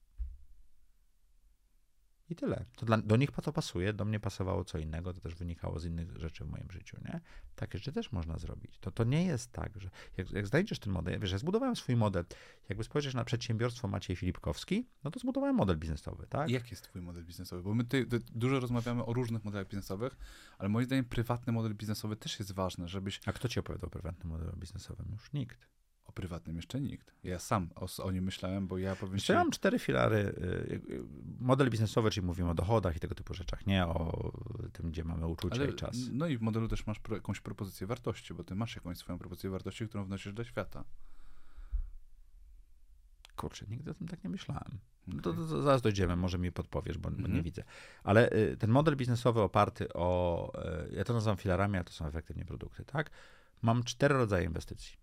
I 2.30 2.36
tyle. 2.36 2.66
To 2.76 2.86
dla, 2.86 2.98
do 2.98 3.16
nich 3.16 3.32
to 3.32 3.54
pasuje, 3.54 3.94
do 3.94 4.06
mnie 4.06 4.20
pasowało 4.20 4.64
co 4.64 4.78
innego, 4.78 5.14
to 5.14 5.22
też 5.22 5.36
wynikało 5.36 5.80
z 5.80 5.86
innych 5.86 6.18
rzeczy 6.18 6.46
w 6.46 6.50
moim 6.50 6.72
życiu, 6.72 6.98
nie? 7.06 7.22
Takie 7.56 7.78
rzeczy 7.78 7.92
też 7.92 8.12
można 8.12 8.38
zrobić. 8.38 8.78
To, 8.80 8.92
to 8.92 9.04
nie 9.04 9.26
jest 9.26 9.52
tak, 9.52 9.72
że 9.82 9.90
jak, 10.18 10.32
jak 10.32 10.48
znajdziesz 10.48 10.80
ten 10.80 10.94
model, 10.94 11.20
wiesz, 11.20 11.32
ja 11.32 11.38
zbudowałem 11.38 11.76
swój 11.76 11.96
model. 11.96 12.26
Jakby 12.70 12.84
spojrzysz 12.84 13.14
na 13.14 13.24
przedsiębiorstwo 13.24 13.88
Maciej 13.88 14.16
Filipkowski, 14.16 14.88
no 15.04 15.12
to 15.12 15.20
zbudowałem 15.20 15.56
model 15.56 15.78
biznesowy, 15.78 16.28
tak? 16.30 16.50
I 16.50 16.54
Jak 16.54 16.72
jest 16.72 16.84
twój 16.84 17.02
model 17.02 17.26
biznesowy? 17.26 17.64
Bo 17.64 17.76
my 17.76 17.84
tutaj 17.84 18.06
dużo 18.36 18.60
rozmawiamy 18.60 19.06
o 19.06 19.14
różnych 19.14 19.44
modelach 19.44 19.68
biznesowych, 19.68 20.18
ale 20.58 20.70
moim 20.70 20.86
zdaniem 20.86 21.06
prywatny 21.06 21.54
model 21.54 21.76
biznesowy 21.76 22.16
też 22.16 22.40
jest 22.40 22.52
ważny, 22.52 22.88
żebyś... 22.88 23.22
A 23.26 23.34
kto 23.34 23.48
ci 23.48 23.60
opowiadał 23.60 23.88
o 23.88 23.92
prywatnym 23.92 24.28
modelu 24.28 24.58
biznesowym? 24.58 25.08
Już 25.12 25.34
nikt. 25.34 25.68
O 26.08 26.12
prywatnym 26.12 26.56
jeszcze 26.56 26.82
nikt. 26.82 27.14
Ja 27.24 27.40
sam 27.40 27.70
o, 27.76 28.04
o 28.04 28.12
nim 28.12 28.24
myślałem, 28.24 28.68
bo 28.68 28.78
ja 28.78 28.96
powiem 28.96 29.16
Jeszcze 29.16 29.34
ci... 29.34 29.38
mam 29.38 29.52
cztery 29.52 29.80
filary. 29.80 30.18
y, 30.18 30.82
y, 30.94 31.04
Model 31.40 31.70
biznesowy, 31.70 32.12
czyli 32.12 32.26
mówimy 32.28 32.50
o 32.50 32.54
dochodach 32.54 32.96
i 32.96 33.00
tego 33.00 33.16
typu 33.16 33.34
rzeczach, 33.34 33.66
nie 33.68 33.86
o 33.88 34.32
tym, 34.74 34.90
gdzie 34.92 35.04
mamy 35.04 35.28
uczucie 35.28 35.62
Ale, 35.62 35.72
i 35.72 35.74
czas. 35.76 35.96
no 36.12 36.28
i 36.28 36.38
w 36.38 36.42
modelu 36.42 36.68
też 36.68 36.88
masz 36.88 37.00
pro, 37.00 37.16
jakąś 37.16 37.40
propozycję 37.42 37.88
wartości, 37.88 38.34
bo 38.34 38.44
ty 38.44 38.56
masz 38.56 38.76
jakąś 38.76 38.98
swoją 38.98 39.20
propozycję 39.20 39.50
wartości, 39.50 39.88
którą 39.88 40.06
wnosisz 40.06 40.34
do 40.34 40.44
świata. 40.44 40.84
Kurczę, 43.36 43.66
nigdy 43.70 43.92
o 43.92 43.94
tym 43.94 44.08
tak 44.08 44.24
nie 44.24 44.30
myślałem. 44.30 44.80
No 45.08 45.14
Okej. 45.14 45.22
to, 45.24 45.34
to, 45.34 45.40
to 45.48 45.62
zaraz 45.62 45.82
dojdziemy, 45.82 46.16
może 46.16 46.38
mi 46.38 46.52
podpowiesz, 46.52 46.98
bo, 46.98 47.10
bo 47.12 47.18
nie 47.18 47.26
Mhm. 47.26 47.44
widzę. 47.44 47.64
Ale 48.04 48.32
y, 48.34 48.58
ten 48.58 48.70
model 48.70 48.96
biznesowy 48.96 49.42
oparty 49.42 49.94
o, 49.94 50.52
y, 50.92 50.96
ja 50.96 51.04
to 51.04 51.14
nazywam 51.14 51.38
filarami, 51.38 51.78
a 51.78 51.84
to 51.84 51.92
są 51.94 52.06
efektywnie 52.08 52.46
produkty, 52.46 52.86
tak? 52.86 53.12
Mam 53.62 53.84
cztery 53.84 54.16
rodzaje 54.16 54.46
inwestycji. 54.46 54.98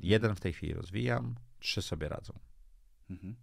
Jeden 0.00 0.34
w 0.34 0.40
tej 0.40 0.52
chwili 0.52 0.74
rozwijam, 0.74 1.34
trzy 1.58 1.82
sobie 1.82 2.08
radzą. 2.08 2.38
Mhm. 3.10 3.36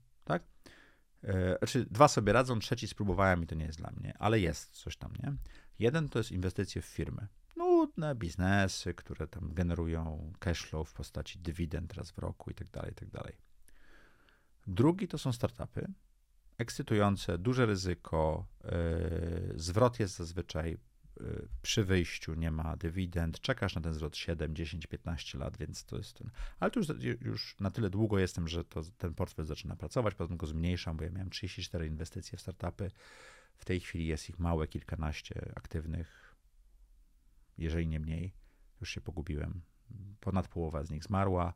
E, 1.24 1.58
Znaczy, 1.58 1.86
dwa 1.92 2.08
sobie 2.08 2.34
radzą, 2.34 2.60
trzeci 2.60 2.88
spróbowałem 2.88 3.44
i 3.44 3.48
to 3.48 3.56
nie 3.56 3.66
jest 3.66 3.78
dla 3.78 3.92
mnie, 3.92 4.14
ale 4.20 4.40
jest 4.40 4.72
coś 4.72 4.98
tam, 4.98 5.14
nie? 5.24 5.34
Jeden 5.80 6.10
to 6.10 6.20
jest 6.20 6.32
inwestycje 6.32 6.82
w 6.82 6.86
firmy. 6.86 7.28
Nudne 7.56 8.16
biznesy, 8.16 8.94
które 8.94 9.28
tam 9.28 9.54
generują 9.54 10.34
cash 10.40 10.62
flow 10.62 10.90
w 10.90 10.94
postaci 10.94 11.40
dywidend 11.40 11.94
raz 11.94 12.12
w 12.12 12.18
roku 12.18 12.52
i 12.52 12.54
tak 12.54 12.70
dalej, 12.70 12.92
i 12.92 12.96
tak 12.96 13.10
dalej. 13.10 13.34
Drugi 14.68 15.08
to 15.08 15.18
są 15.18 15.34
startupy. 15.34 15.88
Ekscytujące, 16.58 17.38
duże 17.38 17.66
ryzyko, 17.66 18.48
yy, 18.64 19.54
zwrot 19.56 20.00
jest 20.00 20.16
zazwyczaj 20.16 20.78
przy 21.62 21.84
wyjściu, 21.84 22.34
nie 22.34 22.52
ma 22.52 22.78
dywidend, 22.78 23.42
czekasz 23.42 23.76
na 23.76 23.82
ten 23.82 23.94
zwrot 23.94 24.18
7, 24.18 24.56
10, 24.56 24.88
15 24.88 25.38
lat, 25.38 25.58
więc 25.58 25.86
to 25.86 25.98
jest 25.98 26.14
ten. 26.14 26.30
Ale 26.60 26.72
tu 26.72 26.80
już, 26.80 26.90
już 27.22 27.56
na 27.60 27.72
tyle 27.72 27.90
długo 27.90 28.20
jestem, 28.20 28.48
że 28.48 28.66
to, 28.66 28.82
ten 28.98 29.14
portfel 29.14 29.46
zaczyna 29.46 29.76
pracować, 29.76 30.16
potem 30.16 30.38
go 30.38 30.48
zmniejszam, 30.48 30.98
bo 30.98 31.04
ja 31.04 31.10
miałem 31.10 31.30
34 31.30 31.88
inwestycje 31.88 32.38
w 32.38 32.42
startupy. 32.42 32.92
W 33.58 33.66
tej 33.66 33.80
chwili 33.80 34.08
jest 34.08 34.30
ich 34.30 34.40
małe, 34.40 34.68
kilkanaście 34.68 35.52
aktywnych, 35.56 36.36
jeżeli 37.58 37.88
nie 37.88 38.00
mniej. 38.00 38.34
Już 38.82 38.90
się 38.90 39.02
pogubiłem. 39.02 39.62
Ponad 40.20 40.48
połowa 40.48 40.84
z 40.84 40.90
nich 40.90 41.04
zmarła 41.04 41.54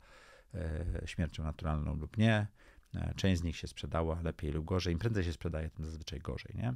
e, 0.54 1.02
śmiercią 1.06 1.44
naturalną 1.44 1.96
lub 1.96 2.18
nie. 2.18 2.48
E, 2.96 3.14
część 3.16 3.42
z 3.42 3.44
nich 3.44 3.56
się 3.56 3.68
sprzedała 3.68 4.22
lepiej 4.22 4.52
lub 4.52 4.66
gorzej. 4.66 4.94
Im 4.94 5.00
prędzej 5.00 5.24
się 5.24 5.34
sprzedaje, 5.34 5.70
tym 5.70 5.86
zazwyczaj 5.86 6.20
gorzej. 6.20 6.56
Nie? 6.56 6.74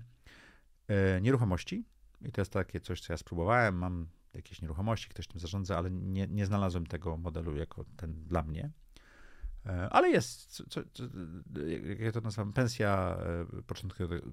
E, 0.87 1.21
nieruchomości. 1.21 1.85
I 2.21 2.31
to 2.31 2.41
jest 2.41 2.51
takie 2.51 2.79
coś, 2.79 3.01
co 3.01 3.13
ja 3.13 3.17
spróbowałem. 3.17 3.75
Mam 3.75 4.07
jakieś 4.33 4.61
nieruchomości, 4.61 5.09
ktoś 5.09 5.27
tym 5.27 5.39
zarządza, 5.39 5.77
ale 5.77 5.91
nie, 5.91 6.27
nie 6.27 6.45
znalazłem 6.45 6.85
tego 6.85 7.17
modelu 7.17 7.55
jako 7.55 7.85
ten 7.97 8.23
dla 8.23 8.43
mnie. 8.43 8.71
E, 9.65 9.89
ale 9.89 10.09
jest, 10.09 10.45
co, 10.45 10.63
co, 10.93 11.03
jak 11.87 11.99
ja 11.99 12.11
to 12.11 12.21
nazywam, 12.21 12.53
pensja 12.53 13.17
e, 13.19 13.61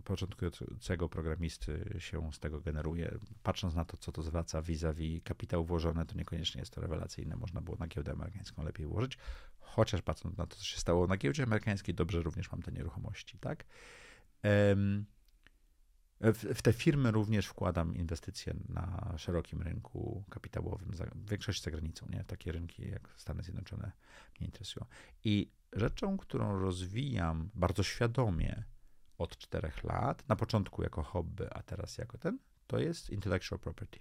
początkującego 0.04 1.08
programisty 1.08 1.96
się 1.98 2.32
z 2.32 2.38
tego 2.38 2.60
generuje. 2.60 3.18
Patrząc 3.42 3.74
na 3.74 3.84
to, 3.84 3.96
co 3.96 4.12
to 4.12 4.22
zwraca 4.22 4.62
vis-a-vis 4.62 5.22
kapitał 5.24 5.64
włożony, 5.64 6.06
to 6.06 6.14
niekoniecznie 6.18 6.60
jest 6.60 6.74
to 6.74 6.80
rewelacyjne. 6.80 7.36
Można 7.36 7.60
było 7.60 7.76
na 7.76 7.86
giełdę 7.86 8.12
amerykańską 8.12 8.64
lepiej 8.64 8.86
włożyć, 8.86 9.18
chociaż 9.58 10.02
patrząc 10.02 10.36
na 10.36 10.46
to, 10.46 10.56
co 10.56 10.64
się 10.64 10.78
stało 10.78 11.06
na 11.06 11.16
giełdzie 11.16 11.42
amerykańskiej, 11.42 11.94
dobrze 11.94 12.22
również 12.22 12.52
mam 12.52 12.62
te 12.62 12.72
nieruchomości, 12.72 13.38
tak? 13.38 13.64
Um, 14.44 15.04
w, 16.20 16.54
w, 16.54 16.62
te 16.62 16.72
firmy 16.72 17.10
również 17.10 17.46
wkładam 17.46 17.96
inwestycje 17.96 18.54
na 18.68 19.14
szerokim 19.18 19.62
rynku 19.62 20.24
kapitałowym, 20.30 20.94
za, 20.94 21.04
w 21.04 21.28
większości 21.30 21.64
za 21.64 21.70
granicą, 21.70 22.06
nie? 22.10 22.24
Takie 22.24 22.52
rynki 22.52 22.90
jak 22.90 23.14
Stany 23.16 23.42
Zjednoczone 23.42 23.92
mnie 24.40 24.46
interesują. 24.46 24.86
I 25.24 25.50
rzeczą, 25.72 26.16
którą 26.16 26.58
rozwijam 26.58 27.50
bardzo 27.54 27.82
świadomie 27.82 28.64
od 29.18 29.38
czterech 29.38 29.84
lat, 29.84 30.28
na 30.28 30.36
początku 30.36 30.82
jako 30.82 31.02
hobby, 31.02 31.46
a 31.50 31.62
teraz 31.62 31.98
jako 31.98 32.18
ten, 32.18 32.38
to 32.66 32.78
jest 32.78 33.10
intellectual 33.10 33.58
property, 33.58 34.00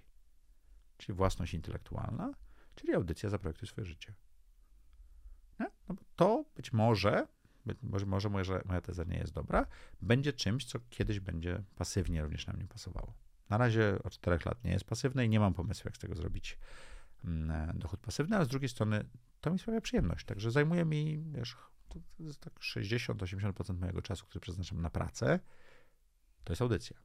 czyli 0.96 1.16
własność 1.16 1.54
intelektualna, 1.54 2.34
czyli 2.74 2.94
audycja 2.94 3.30
Zaprojektuj 3.30 3.68
swoje 3.68 3.84
życie. 3.84 4.14
No, 5.58 5.66
to 6.16 6.44
być 6.56 6.72
może 6.72 7.26
może, 7.82 8.06
może 8.06 8.30
moja, 8.30 8.44
moja 8.64 8.80
teza 8.80 9.04
nie 9.04 9.18
jest 9.18 9.32
dobra, 9.32 9.66
będzie 10.02 10.32
czymś, 10.32 10.64
co 10.64 10.78
kiedyś 10.90 11.20
będzie 11.20 11.62
pasywnie 11.76 12.22
również 12.22 12.46
na 12.46 12.52
mnie 12.52 12.66
pasowało. 12.66 13.14
Na 13.50 13.58
razie 13.58 13.98
od 14.04 14.12
czterech 14.12 14.46
lat 14.46 14.64
nie 14.64 14.70
jest 14.70 14.84
pasywne 14.84 15.26
i 15.26 15.28
nie 15.28 15.40
mam 15.40 15.54
pomysłu, 15.54 15.82
jak 15.88 15.96
z 15.96 15.98
tego 15.98 16.14
zrobić 16.14 16.58
mm, 17.24 17.78
dochód 17.78 18.00
pasywny, 18.00 18.36
ale 18.36 18.44
z 18.44 18.48
drugiej 18.48 18.68
strony 18.68 19.04
to 19.40 19.50
mi 19.50 19.58
sprawia 19.58 19.80
przyjemność. 19.80 20.26
Także 20.26 20.50
zajmuje 20.50 20.84
mi, 20.84 21.24
wiesz, 21.32 21.56
tak 22.40 22.54
60-80% 22.54 23.78
mojego 23.78 24.02
czasu, 24.02 24.26
który 24.26 24.40
przeznaczam 24.40 24.82
na 24.82 24.90
pracę, 24.90 25.40
to 26.44 26.52
jest 26.52 26.62
audycja. 26.62 26.96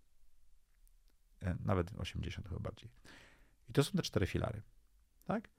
E, 1.42 1.58
nawet 1.60 1.92
80 1.98 2.48
chyba 2.48 2.60
bardziej. 2.60 2.90
I 3.70 3.74
to 3.74 3.84
są 3.84 3.92
te 3.92 4.02
cztery 4.02 4.28
filary. 4.28 4.62
Tak? 5.26 5.50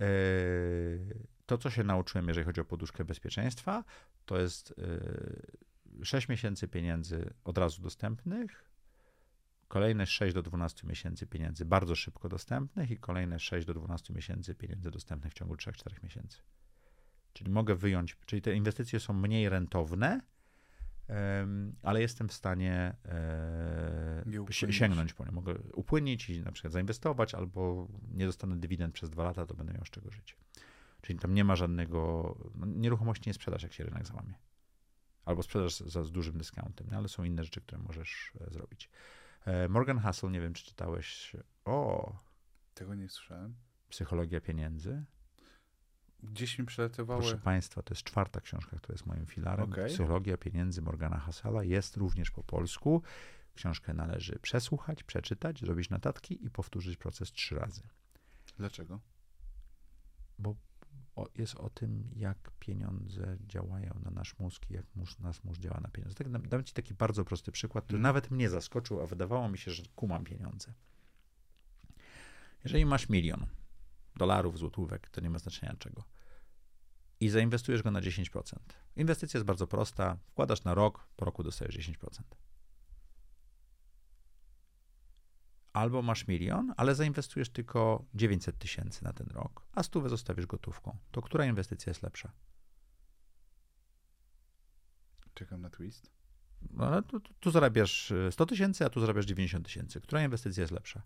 Yy, 0.00 1.26
to, 1.46 1.58
co 1.58 1.70
się 1.70 1.84
nauczyłem, 1.84 2.28
jeżeli 2.28 2.46
chodzi 2.46 2.60
o 2.60 2.64
poduszkę 2.64 3.04
bezpieczeństwa, 3.04 3.84
to 4.26 4.40
jest 4.40 4.74
6 6.02 6.28
yy, 6.28 6.32
miesięcy 6.32 6.68
pieniędzy 6.68 7.34
od 7.44 7.58
razu 7.58 7.82
dostępnych, 7.82 8.70
kolejne 9.68 10.06
6 10.06 10.34
do 10.34 10.42
12 10.42 10.86
miesięcy 10.86 11.26
pieniędzy 11.26 11.64
bardzo 11.64 11.94
szybko 11.94 12.28
dostępnych 12.28 12.90
i 12.90 12.96
kolejne 12.96 13.38
6 13.38 13.66
do 13.66 13.74
12 13.74 14.14
miesięcy 14.14 14.54
pieniędzy 14.54 14.90
dostępnych 14.90 15.32
w 15.32 15.34
ciągu 15.34 15.54
3-4 15.54 16.02
miesięcy. 16.02 16.38
Czyli 17.32 17.50
mogę 17.50 17.74
wyjąć, 17.74 18.16
czyli 18.26 18.42
te 18.42 18.54
inwestycje 18.54 19.00
są 19.00 19.12
mniej 19.12 19.48
rentowne, 19.48 20.20
ale 21.82 22.00
jestem 22.00 22.28
w 22.28 22.32
stanie 22.32 22.96
e, 23.04 24.24
sięgnąć 24.72 25.14
po 25.14 25.24
nie. 25.24 25.32
Mogę 25.32 25.54
upłynić 25.74 26.30
i 26.30 26.40
na 26.40 26.52
przykład 26.52 26.72
zainwestować, 26.72 27.34
albo 27.34 27.88
nie 28.14 28.26
dostanę 28.26 28.56
dywidend 28.56 28.94
przez 28.94 29.10
dwa 29.10 29.24
lata, 29.24 29.46
to 29.46 29.54
będę 29.54 29.72
miał 29.72 29.84
z 29.84 29.90
czego 29.90 30.10
żyć. 30.10 30.36
Czyli 31.06 31.18
tam 31.18 31.34
nie 31.34 31.44
ma 31.44 31.56
żadnego, 31.56 32.34
no, 32.54 32.66
nieruchomości 32.66 33.28
nie 33.28 33.34
sprzedasz, 33.34 33.62
jak 33.62 33.72
się 33.72 33.84
rynek 33.84 34.06
załamie. 34.06 34.34
Albo 35.24 35.42
sprzedasz 35.42 35.76
za 35.76 36.04
z 36.04 36.10
dużym 36.10 36.38
dyskountem, 36.38 36.86
ale 36.92 37.08
są 37.08 37.24
inne 37.24 37.44
rzeczy, 37.44 37.60
które 37.60 37.82
możesz 37.82 38.32
e, 38.40 38.50
zrobić. 38.50 38.90
E, 39.44 39.68
Morgan 39.68 39.98
Hassel, 39.98 40.30
nie 40.30 40.40
wiem, 40.40 40.54
czy 40.54 40.64
czytałeś. 40.64 41.36
O! 41.64 42.12
Tego 42.74 42.94
nie 42.94 43.08
słyszałem. 43.08 43.54
Psychologia 43.88 44.40
pieniędzy. 44.40 45.04
Gdzieś 46.22 46.58
mi 46.58 46.66
przelatywały. 46.66 47.20
Proszę 47.20 47.38
Państwa, 47.38 47.82
to 47.82 47.94
jest 47.94 48.02
czwarta 48.02 48.40
książka, 48.40 48.76
która 48.76 48.94
jest 48.94 49.06
moim 49.06 49.26
filarem. 49.26 49.72
Okay. 49.72 49.86
Psychologia 49.86 50.36
pieniędzy 50.36 50.82
Morgana 50.82 51.18
Hassela 51.18 51.64
jest 51.64 51.96
również 51.96 52.30
po 52.30 52.42
polsku. 52.42 53.02
Książkę 53.54 53.94
należy 53.94 54.38
przesłuchać, 54.38 55.02
przeczytać, 55.02 55.60
zrobić 55.60 55.90
notatki 55.90 56.44
i 56.44 56.50
powtórzyć 56.50 56.96
proces 56.96 57.32
trzy 57.32 57.54
razy. 57.54 57.82
Dlaczego? 58.58 59.00
Bo 60.38 60.56
o, 61.16 61.28
jest 61.34 61.54
o 61.54 61.70
tym, 61.70 62.10
jak 62.16 62.50
pieniądze 62.58 63.36
działają 63.46 64.00
na 64.04 64.10
nasz 64.10 64.38
mózg 64.38 64.70
i 64.70 64.74
jak 64.74 64.86
mózg, 64.94 65.18
nasz 65.20 65.44
mózg 65.44 65.60
działa 65.60 65.80
na 65.80 65.88
pieniądze. 65.88 66.14
Tak, 66.14 66.28
dam, 66.30 66.48
dam 66.48 66.64
ci 66.64 66.74
taki 66.74 66.94
bardzo 66.94 67.24
prosty 67.24 67.52
przykład, 67.52 67.84
który 67.84 67.96
hmm. 67.98 68.02
nawet 68.02 68.30
mnie 68.30 68.50
zaskoczył, 68.50 69.00
a 69.02 69.06
wydawało 69.06 69.48
mi 69.48 69.58
się, 69.58 69.70
że 69.70 69.82
kumam 69.96 70.24
pieniądze. 70.24 70.72
Jeżeli 72.64 72.86
masz 72.86 73.08
milion 73.08 73.46
dolarów, 74.16 74.58
złotówek, 74.58 75.10
to 75.10 75.20
nie 75.20 75.30
ma 75.30 75.38
znaczenia 75.38 75.76
czego, 75.78 76.04
i 77.20 77.28
zainwestujesz 77.28 77.82
go 77.82 77.90
na 77.90 78.00
10%. 78.00 78.56
Inwestycja 78.96 79.38
jest 79.38 79.46
bardzo 79.46 79.66
prosta, 79.66 80.16
wkładasz 80.26 80.64
na 80.64 80.74
rok, 80.74 81.08
po 81.16 81.24
roku 81.24 81.42
dostajesz 81.42 81.78
10%. 81.78 82.22
Albo 85.76 86.02
masz 86.02 86.28
milion, 86.28 86.74
ale 86.76 86.94
zainwestujesz 86.94 87.48
tylko 87.48 88.04
900 88.14 88.58
tysięcy 88.58 89.04
na 89.04 89.12
ten 89.12 89.26
rok, 89.26 89.62
a 89.72 89.82
stówę 89.82 90.08
zostawisz 90.08 90.46
gotówką. 90.46 90.96
To 91.10 91.22
która 91.22 91.46
inwestycja 91.46 91.90
jest 91.90 92.02
lepsza? 92.02 92.32
Czekam 95.34 95.60
na 95.60 95.70
twist. 95.70 96.10
No, 96.70 96.86
ale 96.86 97.02
tu, 97.02 97.20
tu, 97.20 97.50
zarabiasz 97.50 98.12
100 98.30 98.44
e, 98.44 98.46
tysięcy, 98.46 98.84
a 98.84 98.90
tu 98.90 99.00
zarabiasz 99.00 99.26
90 99.26 99.66
tysięcy. 99.66 100.00
Która 100.00 100.24
inwestycja 100.24 100.60
jest 100.60 100.72
lepsza? 100.72 101.02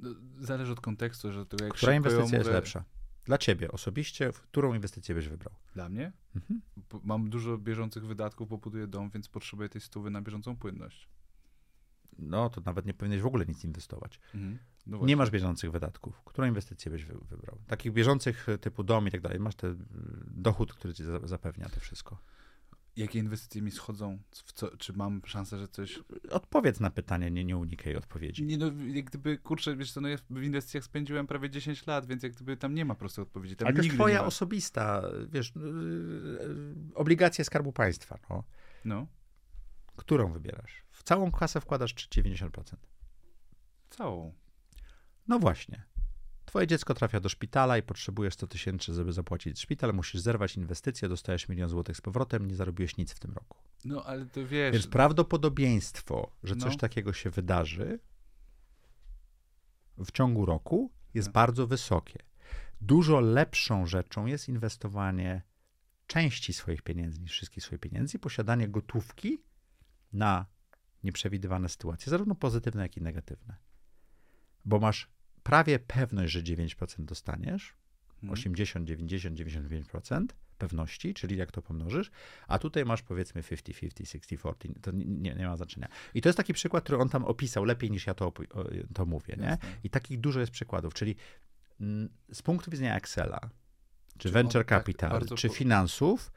No, 0.00 0.10
zależy 0.38 0.72
od 0.72 0.80
kontekstu, 0.80 1.32
że 1.32 1.46
to 1.46 1.64
jak 1.64 1.74
Która 1.74 1.94
inwestycja 1.94 2.24
mówię... 2.24 2.38
jest 2.38 2.50
lepsza? 2.50 2.84
Dla 3.24 3.38
ciebie 3.38 3.72
osobiście, 3.72 4.32
którą 4.32 4.74
inwestycję 4.74 5.14
byś 5.14 5.28
wybrał? 5.28 5.54
Dla 5.74 5.88
mnie? 5.88 6.12
Mhm. 6.34 6.60
Mam 7.04 7.30
dużo 7.30 7.58
bieżących 7.58 8.06
wydatków, 8.06 8.48
bo 8.48 8.58
buduję 8.58 8.86
dom, 8.86 9.10
więc 9.10 9.28
potrzebuję 9.28 9.68
tej 9.68 9.80
stówy 9.80 10.10
na 10.10 10.22
bieżącą 10.22 10.56
płynność 10.56 11.08
no 12.18 12.50
to 12.50 12.60
nawet 12.64 12.86
nie 12.86 12.94
powinieneś 12.94 13.22
w 13.22 13.26
ogóle 13.26 13.46
nic 13.46 13.64
inwestować. 13.64 14.20
Mhm. 14.34 14.58
No 14.86 15.06
nie 15.06 15.16
masz 15.16 15.30
bieżących 15.30 15.70
wydatków. 15.70 16.22
Którą 16.24 16.48
inwestycję 16.48 16.90
byś 16.90 17.04
wybrał? 17.04 17.58
Takich 17.66 17.92
bieżących 17.92 18.48
e, 18.48 18.58
typu 18.58 18.84
dom 18.84 19.08
i 19.08 19.10
tak 19.10 19.20
dalej. 19.20 19.40
Masz 19.40 19.54
ten 19.54 19.86
dochód, 20.26 20.74
który 20.74 20.94
ci 20.94 21.04
zapewnia 21.24 21.68
to 21.68 21.80
wszystko. 21.80 22.18
Jakie 22.96 23.18
inwestycje 23.18 23.62
mi 23.62 23.70
schodzą? 23.70 24.18
Co, 24.30 24.76
czy 24.76 24.92
mam 24.92 25.22
szansę, 25.24 25.58
że 25.58 25.68
coś... 25.68 26.00
Odpowiedz 26.30 26.80
na 26.80 26.90
pytanie, 26.90 27.30
nie, 27.30 27.44
nie 27.44 27.56
unikaj 27.56 27.96
odpowiedzi. 27.96 28.44
Nie 28.44 28.58
no, 28.58 28.66
jak 28.86 29.04
gdyby, 29.04 29.38
kurczę, 29.38 29.76
wiesz 29.76 29.92
co, 29.92 30.00
no 30.00 30.08
ja 30.08 30.16
w 30.30 30.42
inwestycjach 30.42 30.84
spędziłem 30.84 31.26
prawie 31.26 31.50
10 31.50 31.86
lat, 31.86 32.06
więc 32.06 32.22
jak 32.22 32.32
gdyby 32.32 32.56
tam 32.56 32.74
nie 32.74 32.84
ma 32.84 32.94
prostej 32.94 33.22
odpowiedzi. 33.22 33.56
Tam 33.56 33.68
Ale 33.68 33.76
jest 33.76 33.94
twoja 33.94 34.24
osobista, 34.24 35.02
wiesz, 35.28 35.52
y, 35.56 35.60
y, 35.60 36.94
obligacje 36.94 37.44
Skarbu 37.44 37.72
Państwa, 37.72 38.18
no. 38.30 38.44
No. 38.84 39.06
Którą 39.96 40.32
wybierasz? 40.32 40.84
W 40.90 41.02
całą 41.02 41.32
kasę 41.32 41.60
wkładasz 41.60 41.94
90%. 41.94 42.50
Całą. 43.90 44.34
No 45.28 45.38
właśnie. 45.38 45.82
Twoje 46.44 46.66
dziecko 46.66 46.94
trafia 46.94 47.20
do 47.20 47.28
szpitala 47.28 47.78
i 47.78 47.82
potrzebujesz 47.82 48.34
100 48.34 48.46
tysięcy, 48.46 48.94
żeby 48.94 49.12
zapłacić 49.12 49.60
szpital, 49.60 49.94
musisz 49.94 50.20
zerwać 50.20 50.56
inwestycje, 50.56 51.08
dostajesz 51.08 51.48
milion 51.48 51.68
złotych 51.68 51.96
z 51.96 52.00
powrotem, 52.00 52.48
nie 52.48 52.56
zarobiłeś 52.56 52.96
nic 52.96 53.12
w 53.12 53.18
tym 53.18 53.32
roku. 53.32 53.58
No 53.84 54.04
ale 54.04 54.26
to 54.26 54.46
wiesz... 54.46 54.72
Więc 54.72 54.86
prawdopodobieństwo, 54.86 56.30
że 56.42 56.56
coś 56.56 56.72
no. 56.72 56.78
takiego 56.78 57.12
się 57.12 57.30
wydarzy 57.30 57.98
w 59.98 60.12
ciągu 60.12 60.46
roku 60.46 60.92
jest 61.14 61.28
no. 61.28 61.32
bardzo 61.32 61.66
wysokie. 61.66 62.18
Dużo 62.80 63.20
lepszą 63.20 63.86
rzeczą 63.86 64.26
jest 64.26 64.48
inwestowanie 64.48 65.42
części 66.06 66.52
swoich 66.52 66.82
pieniędzy 66.82 67.20
niż 67.20 67.32
wszystkich 67.32 67.64
swoich 67.64 67.80
pieniędzy, 67.80 68.18
posiadanie 68.18 68.68
gotówki 68.68 69.42
na 70.16 70.46
nieprzewidywane 71.02 71.68
sytuacje, 71.68 72.10
zarówno 72.10 72.34
pozytywne, 72.34 72.82
jak 72.82 72.96
i 72.96 73.02
negatywne. 73.02 73.56
Bo 74.64 74.78
masz 74.78 75.08
prawie 75.42 75.78
pewność, 75.78 76.32
że 76.32 76.42
9% 76.42 77.04
dostaniesz, 77.04 77.76
80, 78.30 78.88
90, 78.88 79.38
95%, 79.38 80.26
pewności, 80.58 81.14
czyli 81.14 81.36
jak 81.36 81.52
to 81.52 81.62
pomnożysz, 81.62 82.10
a 82.48 82.58
tutaj 82.58 82.84
masz 82.84 83.02
powiedzmy 83.02 83.42
50-50, 83.42 83.88
60-40, 84.38 84.72
to 84.82 84.90
nie, 84.94 85.34
nie 85.34 85.46
ma 85.46 85.56
znaczenia. 85.56 85.88
I 86.14 86.20
to 86.22 86.28
jest 86.28 86.36
taki 86.36 86.54
przykład, 86.54 86.84
który 86.84 86.98
on 86.98 87.08
tam 87.08 87.24
opisał 87.24 87.64
lepiej 87.64 87.90
niż 87.90 88.06
ja 88.06 88.14
to, 88.14 88.32
to 88.94 89.06
mówię, 89.06 89.36
nie? 89.38 89.58
I 89.84 89.90
takich 89.90 90.20
dużo 90.20 90.40
jest 90.40 90.52
przykładów, 90.52 90.94
czyli 90.94 91.16
mm, 91.80 92.08
z 92.32 92.42
punktu 92.42 92.70
widzenia 92.70 92.96
Excela, 92.96 93.40
czy, 94.12 94.18
czy 94.18 94.30
venture 94.30 94.60
on, 94.60 94.66
tak, 94.66 94.78
capital, 94.78 95.26
tak, 95.26 95.38
czy 95.38 95.48
finansów, 95.48 96.32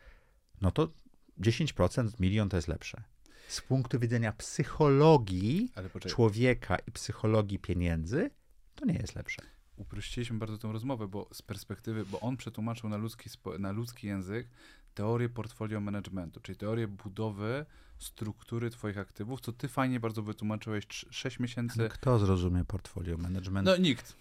no 0.62 0.72
to 0.72 0.94
10%, 1.40 2.10
milion 2.20 2.50
to 2.50 2.58
jest 2.58 2.68
lepsze. 2.68 3.04
Z 3.50 3.62
punktu 3.62 4.00
widzenia 4.00 4.32
psychologii 4.32 5.72
człowieka 6.08 6.78
i 6.88 6.92
psychologii 6.92 7.60
pieniędzy, 7.60 8.30
to 8.76 8.86
nie 8.86 8.94
jest 8.94 9.16
lepsze 9.16 9.42
uprościliśmy 9.80 10.38
bardzo 10.38 10.58
tę 10.58 10.72
rozmowę, 10.72 11.08
bo 11.08 11.28
z 11.34 11.42
perspektywy, 11.42 12.06
bo 12.06 12.20
on 12.20 12.38
przetłumaczył 12.38 12.90
na 12.90 12.98
ludzki, 12.98 13.30
na 13.60 13.72
ludzki 13.72 14.08
język 14.08 14.48
teorię 14.94 15.30
portfolio 15.30 15.82
managementu, 15.82 16.40
czyli 16.40 16.58
teorię 16.58 16.88
budowy 16.88 17.66
struktury 17.98 18.70
twoich 18.70 18.98
aktywów, 18.98 19.42
co 19.42 19.52
ty 19.52 19.68
fajnie 19.68 20.00
bardzo 20.00 20.24
wytłumaczyłeś 20.24 20.88
6 21.10 21.40
miesięcy. 21.40 21.90
Kto 21.90 22.20
zrozumie 22.20 22.66
portfolio 22.66 23.18
management? 23.18 23.66
No 23.66 23.78
nikt. 23.78 24.16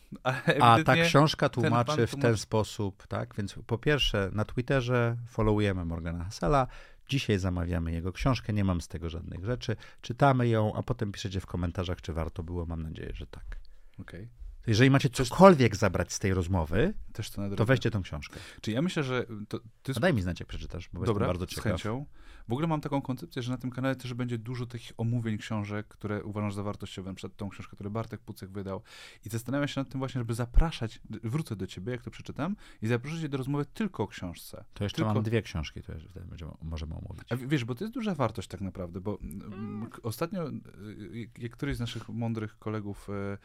A 0.61 0.79
ta 0.85 0.97
książka 0.97 1.49
tłumaczy 1.49 2.07
w 2.07 2.17
ten 2.17 2.37
sposób, 2.37 3.07
tak? 3.07 3.35
Więc 3.35 3.55
po 3.67 3.79
pierwsze 3.79 4.31
na 4.33 4.45
Twitterze 4.45 5.17
followujemy 5.27 5.85
Morgana 5.85 6.25
Hasela, 6.25 6.67
Dzisiaj 7.09 7.39
zamawiamy 7.39 7.93
jego 7.93 8.13
książkę, 8.13 8.53
nie 8.53 8.65
mam 8.65 8.81
z 8.81 8.89
tego 8.89 9.11
żadnych 9.11 9.45
rzeczy. 9.45 9.77
Czytamy 10.01 10.49
ją, 10.49 10.75
a 10.75 10.83
potem 10.83 11.13
piszecie 11.13 11.41
w 11.41 11.47
komentarzach, 11.47 12.03
czy 12.03 12.13
warto 12.13 12.43
było. 12.43 12.67
Mam 12.67 12.83
nadzieję, 12.83 13.13
że 13.15 13.27
tak. 13.27 13.59
Okej. 13.99 14.21
Okay. 14.21 14.38
Jeżeli 14.69 14.91
macie 14.91 15.11
cokolwiek 15.11 15.77
zabrać 15.77 16.13
z 16.13 16.19
tej 16.19 16.35
rozmowy, 16.35 16.95
Też 17.13 17.31
to, 17.31 17.57
to 17.57 17.65
weźcie 17.65 17.91
tą 17.91 18.03
książkę. 18.03 18.41
Czy 18.61 18.73
ja 18.73 18.83
myślę, 18.83 19.03
że. 19.03 19.27
To, 19.49 19.61
ty... 19.83 19.93
A 19.97 20.01
daj 20.01 20.15
mi 20.15 20.23
znać, 20.23 20.41
jak 20.41 20.49
przeczytasz, 20.49 20.91
bo 20.93 21.05
Dobra, 21.05 21.27
bardzo 21.27 21.47
ciekaw. 21.47 21.65
z 21.65 21.67
chęcią. 21.67 22.07
W 22.49 22.53
ogóle 22.53 22.67
mam 22.67 22.81
taką 22.81 23.03
koncepcję, 23.03 23.43
że 23.43 23.51
na 23.51 23.59
tym 23.59 23.71
kanale 23.71 23.97
też 23.97 24.15
będzie 24.15 24.39
dużo 24.39 24.67
takich 24.67 24.93
omówień 24.97 25.39
książek, 25.39 25.89
które 25.89 26.25
uważam 26.25 26.53
za 26.53 26.63
wartościowe, 26.63 27.15
przed 27.15 27.37
tą 27.37 27.49
książkę, 27.49 27.77
którą 27.77 27.91
Bartek 27.91 28.21
Pucek 28.21 28.51
wydał. 28.51 28.83
I 29.27 29.29
zastanawiam 29.29 29.69
się 29.69 29.81
nad 29.81 29.89
tym 29.89 29.99
właśnie, 29.99 30.21
żeby 30.21 30.35
zapraszać, 30.35 31.01
wrócę 31.11 31.57
do 31.57 31.67
ciebie, 31.67 31.93
jak 31.93 32.03
to 32.03 32.11
przeczytam, 32.11 32.57
i 32.83 32.87
zaprosić 32.87 33.21
cię 33.21 33.29
do 33.29 33.39
rozmowy 33.39 33.67
tylko 33.67 34.03
o 34.03 34.07
książce. 34.07 34.65
To 34.75 34.85
jeszcze 34.85 34.97
tylko... 34.97 35.15
mam 35.15 35.23
dwie 35.23 35.43
książki, 35.43 35.83
które 35.83 35.99
będziemy, 36.25 36.53
możemy 36.63 36.95
omówić. 36.95 37.33
A 37.33 37.37
wiesz, 37.37 37.65
bo 37.65 37.75
to 37.75 37.85
jest 37.85 37.95
duża 37.95 38.15
wartość 38.15 38.49
tak 38.49 38.61
naprawdę, 38.61 39.01
bo 39.01 39.19
mm. 39.21 39.91
ostatnio 40.03 40.49
y, 40.49 41.31
y, 41.43 41.49
któryś 41.49 41.77
z 41.77 41.81
naszych 41.81 42.09
mądrych 42.09 42.59
kolegów 42.59 43.09
y, 43.09 43.13
E, 43.13 43.39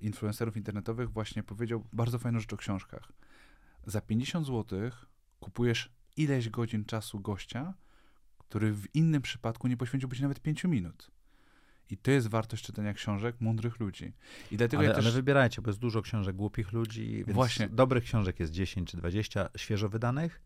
influencerów 0.00 0.56
internetowych 0.56 1.10
właśnie 1.10 1.42
powiedział 1.42 1.84
bardzo 1.92 2.18
fajną 2.18 2.40
rzecz 2.40 2.52
o 2.52 2.56
książkach. 2.56 3.12
Za 3.86 4.00
50 4.00 4.46
zł 4.46 4.90
kupujesz 5.40 5.92
ileś 6.16 6.48
godzin 6.48 6.84
czasu 6.84 7.20
gościa, 7.20 7.74
który 8.38 8.72
w 8.72 8.94
innym 8.94 9.22
przypadku 9.22 9.68
nie 9.68 9.76
poświęciłby 9.76 10.16
ci 10.16 10.22
nawet 10.22 10.40
5 10.40 10.64
minut. 10.64 11.10
I 11.90 11.96
to 11.96 12.10
jest 12.10 12.28
wartość 12.28 12.64
czytania 12.64 12.94
książek 12.94 13.36
mądrych 13.40 13.80
ludzi. 13.80 14.12
I 14.50 14.56
dlatego 14.56 14.78
ale, 14.80 14.88
ja 14.88 14.94
też... 14.94 15.04
ale 15.04 15.14
wybierajcie, 15.14 15.62
bo 15.62 15.70
jest 15.70 15.80
dużo 15.80 16.02
książek 16.02 16.36
głupich 16.36 16.72
ludzi, 16.72 17.16
więc 17.16 17.32
Właśnie. 17.34 17.68
dobrych 17.68 18.04
książek 18.04 18.40
jest 18.40 18.52
10 18.52 18.90
czy 18.90 18.96
20 18.96 19.48
świeżo 19.56 19.88
wydanych, 19.88 20.40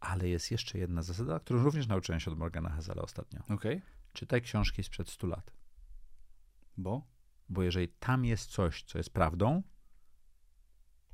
ale 0.00 0.28
jest 0.28 0.50
jeszcze 0.50 0.78
jedna 0.78 1.02
zasada, 1.02 1.40
którą 1.40 1.62
również 1.62 1.86
nauczyłem 1.86 2.20
się 2.20 2.30
od 2.30 2.38
Morgana 2.38 2.68
Hazela 2.68 3.02
ostatnio. 3.02 3.42
Okay. 3.48 3.80
Czytaj 4.12 4.42
książki 4.42 4.82
sprzed 4.82 5.08
100 5.08 5.26
lat. 5.26 5.52
Bo? 6.76 7.06
Bo 7.48 7.62
jeżeli 7.62 7.88
tam 7.88 8.24
jest 8.24 8.50
coś, 8.50 8.82
co 8.82 8.98
jest 8.98 9.10
prawdą, 9.10 9.62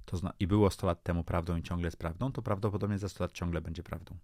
to 0.04 0.16
zna- 0.16 0.32
i 0.40 0.46
było 0.46 0.70
100 0.70 0.86
lat 0.86 1.02
temu 1.02 1.24
prawdą 1.24 1.56
i 1.56 1.62
ciągle 1.62 1.86
jest 1.86 1.96
prawdą, 1.96 2.32
to 2.32 2.42
prawdopodobnie 2.42 2.98
za 2.98 3.08
100 3.08 3.24
lat 3.24 3.32
ciągle 3.32 3.60
będzie 3.60 3.82
prawdą. 3.82 4.16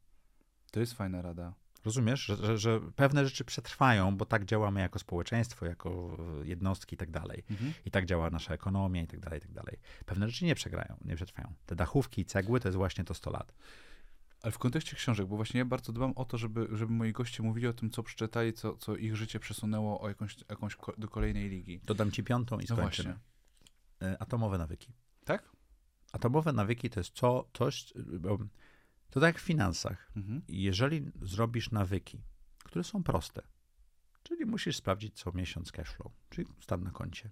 To 0.70 0.80
jest 0.80 0.94
fajna 0.94 1.22
rada. 1.22 1.54
Rozumiesz, 1.84 2.20
że, 2.20 2.36
że, 2.36 2.58
że, 2.58 2.80
pewne 2.96 3.24
rzeczy 3.26 3.44
przetrwają, 3.44 4.16
bo 4.16 4.24
tak 4.24 4.44
działamy 4.44 4.80
jako 4.80 4.98
społeczeństwo, 4.98 5.66
jako 5.66 6.16
jednostki 6.44 6.94
i 6.94 6.98
tak 6.98 7.10
dalej. 7.10 7.44
Mhm. 7.50 7.72
I 7.84 7.90
tak 7.90 8.06
działa 8.06 8.30
nasza 8.30 8.54
ekonomia 8.54 9.02
i 9.02 9.06
tak 9.06 9.20
dalej, 9.20 9.38
i 9.38 9.42
tak 9.42 9.52
dalej. 9.52 9.78
Pewne 10.06 10.28
rzeczy 10.28 10.44
nie 10.44 10.54
przegrają, 10.54 10.96
nie 11.04 11.16
przetrwają. 11.16 11.54
Te 11.66 11.76
dachówki 11.76 12.20
i 12.20 12.24
cegły 12.24 12.60
to 12.60 12.68
jest 12.68 12.76
właśnie 12.76 13.04
to 13.04 13.14
100 13.14 13.30
lat. 13.30 13.52
Ale 14.42 14.52
w 14.52 14.58
kontekście 14.58 14.96
książek, 14.96 15.26
bo 15.26 15.36
właśnie 15.36 15.58
ja 15.58 15.64
bardzo 15.64 15.92
dbam 15.92 16.12
o 16.12 16.24
to, 16.24 16.38
żeby, 16.38 16.68
żeby 16.72 16.92
moi 16.92 17.12
goście 17.12 17.42
mówili 17.42 17.66
o 17.66 17.72
tym, 17.72 17.90
co 17.90 18.02
przeczytali, 18.02 18.52
co, 18.52 18.76
co 18.76 18.96
ich 18.96 19.16
życie 19.16 19.40
przesunęło 19.40 20.00
o 20.00 20.08
jakąś, 20.08 20.36
jakąś 20.48 20.76
do 20.98 21.08
kolejnej 21.08 21.48
ligi. 21.48 21.80
Dodam 21.84 22.10
ci 22.10 22.24
piątą 22.24 22.58
i 22.58 22.64
no 22.70 22.76
skończymy. 22.76 23.18
E, 24.02 24.22
atomowe 24.22 24.58
nawyki. 24.58 24.92
Tak? 25.24 25.52
Atomowe 26.12 26.52
nawyki 26.52 26.90
to 26.90 27.00
jest 27.00 27.12
co, 27.14 27.48
coś, 27.52 27.92
to 29.10 29.20
tak 29.20 29.34
jak 29.34 29.38
w 29.38 29.46
finansach. 29.46 30.12
Mhm. 30.16 30.42
Jeżeli 30.48 31.10
zrobisz 31.22 31.70
nawyki, 31.70 32.22
które 32.64 32.84
są 32.84 33.02
proste, 33.02 33.42
czyli 34.22 34.46
musisz 34.46 34.76
sprawdzić 34.76 35.18
co 35.18 35.32
miesiąc 35.32 35.72
cash 35.72 35.90
flow, 35.90 36.12
czyli 36.30 36.46
stan 36.60 36.82
na 36.82 36.90
koncie 36.90 37.30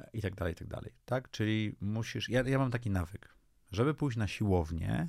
e, 0.00 0.10
i 0.12 0.22
tak 0.22 0.34
dalej, 0.34 0.52
i 0.52 0.56
tak 0.56 0.68
dalej, 0.68 0.92
tak? 1.04 1.30
Czyli 1.30 1.76
musisz, 1.80 2.28
ja, 2.28 2.42
ja 2.42 2.58
mam 2.58 2.70
taki 2.70 2.90
nawyk, 2.90 3.34
żeby 3.72 3.94
pójść 3.94 4.16
na 4.16 4.28
siłownię, 4.28 5.08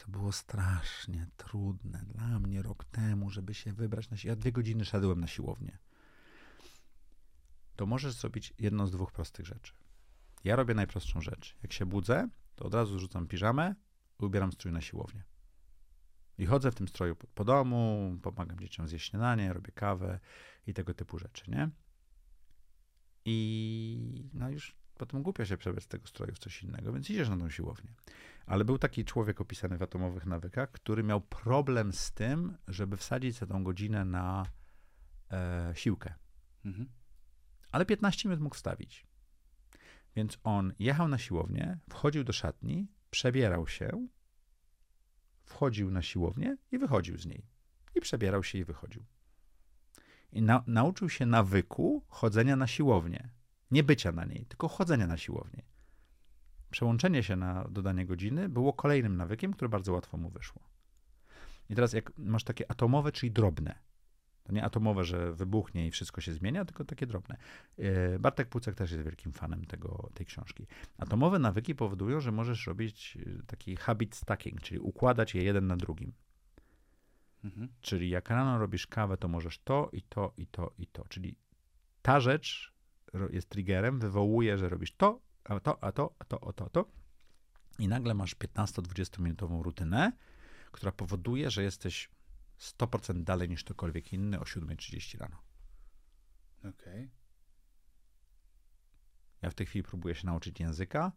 to 0.00 0.08
było 0.08 0.32
strasznie 0.32 1.26
trudne 1.36 2.02
dla 2.02 2.38
mnie 2.40 2.62
rok 2.62 2.84
temu, 2.84 3.30
żeby 3.30 3.54
się 3.54 3.72
wybrać 3.72 4.10
na 4.10 4.16
siłownię. 4.16 4.30
Ja 4.30 4.40
dwie 4.40 4.52
godziny 4.52 4.84
szedłem 4.84 5.20
na 5.20 5.26
siłownię. 5.26 5.78
To 7.76 7.86
możesz 7.86 8.12
zrobić 8.12 8.54
jedną 8.58 8.86
z 8.86 8.90
dwóch 8.90 9.12
prostych 9.12 9.46
rzeczy. 9.46 9.72
Ja 10.44 10.56
robię 10.56 10.74
najprostszą 10.74 11.20
rzecz. 11.20 11.56
Jak 11.62 11.72
się 11.72 11.86
budzę, 11.86 12.28
to 12.56 12.64
od 12.64 12.74
razu 12.74 12.98
rzucam 12.98 13.26
piżamę 13.26 13.74
i 14.20 14.24
ubieram 14.24 14.52
strój 14.52 14.72
na 14.72 14.80
siłownię. 14.80 15.22
I 16.38 16.46
chodzę 16.46 16.70
w 16.70 16.74
tym 16.74 16.88
stroju 16.88 17.16
po, 17.16 17.26
po 17.26 17.44
domu, 17.44 18.16
pomagam 18.22 18.60
dzieciom 18.60 18.88
zjeść 18.88 19.10
śniadanie, 19.10 19.52
robię 19.52 19.72
kawę 19.72 20.20
i 20.66 20.74
tego 20.74 20.94
typu 20.94 21.18
rzeczy, 21.18 21.50
nie? 21.50 21.70
I 23.24 24.30
no 24.32 24.50
już 24.50 24.76
potem 25.00 25.22
głupio 25.22 25.44
się 25.44 25.56
przebrać 25.56 25.84
z 25.84 25.88
tego 25.88 26.06
stroju 26.06 26.34
w 26.34 26.38
coś 26.38 26.62
innego, 26.62 26.92
więc 26.92 27.10
idziesz 27.10 27.28
na 27.28 27.36
tą 27.36 27.50
siłownię. 27.50 27.90
Ale 28.46 28.64
był 28.64 28.78
taki 28.78 29.04
człowiek 29.04 29.40
opisany 29.40 29.78
w 29.78 29.82
atomowych 29.82 30.26
nawykach, 30.26 30.70
który 30.70 31.02
miał 31.02 31.20
problem 31.20 31.92
z 31.92 32.12
tym, 32.12 32.56
żeby 32.68 32.96
wsadzić 32.96 33.38
za 33.38 33.46
tą 33.46 33.64
godzinę 33.64 34.04
na 34.04 34.46
e, 35.30 35.72
siłkę. 35.74 36.14
Mhm. 36.64 36.88
Ale 37.72 37.86
15 37.86 38.28
minut 38.28 38.42
mógł 38.42 38.54
wstawić. 38.54 39.06
Więc 40.16 40.38
on 40.44 40.72
jechał 40.78 41.08
na 41.08 41.18
siłownię, 41.18 41.78
wchodził 41.90 42.24
do 42.24 42.32
szatni, 42.32 42.88
przebierał 43.10 43.68
się, 43.68 44.08
wchodził 45.44 45.90
na 45.90 46.02
siłownię 46.02 46.56
i 46.72 46.78
wychodził 46.78 47.18
z 47.18 47.26
niej. 47.26 47.46
I 47.94 48.00
przebierał 48.00 48.42
się 48.42 48.58
i 48.58 48.64
wychodził. 48.64 49.04
I 50.32 50.42
na, 50.42 50.64
nauczył 50.66 51.08
się 51.08 51.26
nawyku 51.26 52.04
chodzenia 52.08 52.56
na 52.56 52.66
siłownię. 52.66 53.39
Nie 53.70 53.84
bycia 53.84 54.12
na 54.12 54.24
niej, 54.24 54.46
tylko 54.46 54.68
chodzenia 54.68 55.06
na 55.06 55.16
siłownię. 55.16 55.62
Przełączenie 56.70 57.22
się 57.22 57.36
na 57.36 57.64
dodanie 57.64 58.06
godziny 58.06 58.48
było 58.48 58.72
kolejnym 58.72 59.16
nawykiem, 59.16 59.52
który 59.52 59.68
bardzo 59.68 59.92
łatwo 59.92 60.16
mu 60.16 60.30
wyszło. 60.30 60.62
I 61.70 61.74
teraz 61.74 61.92
jak 61.92 62.12
masz 62.18 62.44
takie 62.44 62.70
atomowe, 62.70 63.12
czyli 63.12 63.32
drobne, 63.32 63.78
to 64.44 64.52
nie 64.52 64.64
atomowe, 64.64 65.04
że 65.04 65.32
wybuchnie 65.32 65.86
i 65.86 65.90
wszystko 65.90 66.20
się 66.20 66.32
zmienia, 66.32 66.64
tylko 66.64 66.84
takie 66.84 67.06
drobne. 67.06 67.36
E, 67.78 68.18
Bartek 68.18 68.48
Pucek 68.48 68.74
też 68.74 68.90
jest 68.90 69.04
wielkim 69.04 69.32
fanem 69.32 69.64
tego, 69.64 70.10
tej 70.14 70.26
książki. 70.26 70.66
Atomowe 70.98 71.38
nawyki 71.38 71.74
powodują, 71.74 72.20
że 72.20 72.32
możesz 72.32 72.66
robić 72.66 73.18
e, 73.40 73.42
taki 73.46 73.76
habit 73.76 74.14
stacking, 74.14 74.60
czyli 74.60 74.80
układać 74.80 75.34
je 75.34 75.42
jeden 75.42 75.66
na 75.66 75.76
drugim. 75.76 76.12
Mhm. 77.44 77.68
Czyli 77.80 78.10
jak 78.10 78.30
rano 78.30 78.58
robisz 78.58 78.86
kawę, 78.86 79.16
to 79.16 79.28
możesz 79.28 79.58
to 79.58 79.90
i 79.92 80.02
to 80.02 80.32
i 80.36 80.46
to 80.46 80.72
i 80.78 80.86
to. 80.86 81.04
Czyli 81.08 81.36
ta 82.02 82.20
rzecz 82.20 82.72
jest 83.30 83.48
triggerem, 83.48 83.98
wywołuje, 83.98 84.58
że 84.58 84.68
robisz 84.68 84.96
to, 84.96 85.20
a 85.44 85.60
to, 85.60 85.84
a 85.84 85.92
to, 85.92 86.14
a 86.18 86.24
to, 86.24 86.48
a 86.48 86.52
to, 86.52 86.64
a 86.66 86.68
to. 86.68 86.84
I 87.78 87.88
nagle 87.88 88.14
masz 88.14 88.36
15-20 88.36 89.20
minutową 89.20 89.62
rutynę, 89.62 90.12
która 90.72 90.92
powoduje, 90.92 91.50
że 91.50 91.62
jesteś 91.62 92.10
100% 92.58 93.22
dalej 93.24 93.48
niż 93.48 93.64
ktokolwiek 93.64 94.12
inny 94.12 94.40
o 94.40 94.42
7.30 94.42 95.18
rano. 95.18 95.42
Okej. 96.58 96.70
Okay. 96.70 97.08
Ja 99.42 99.50
w 99.50 99.54
tej 99.54 99.66
chwili 99.66 99.82
próbuję 99.82 100.14
się 100.14 100.26
nauczyć 100.26 100.60
języka 100.60 101.12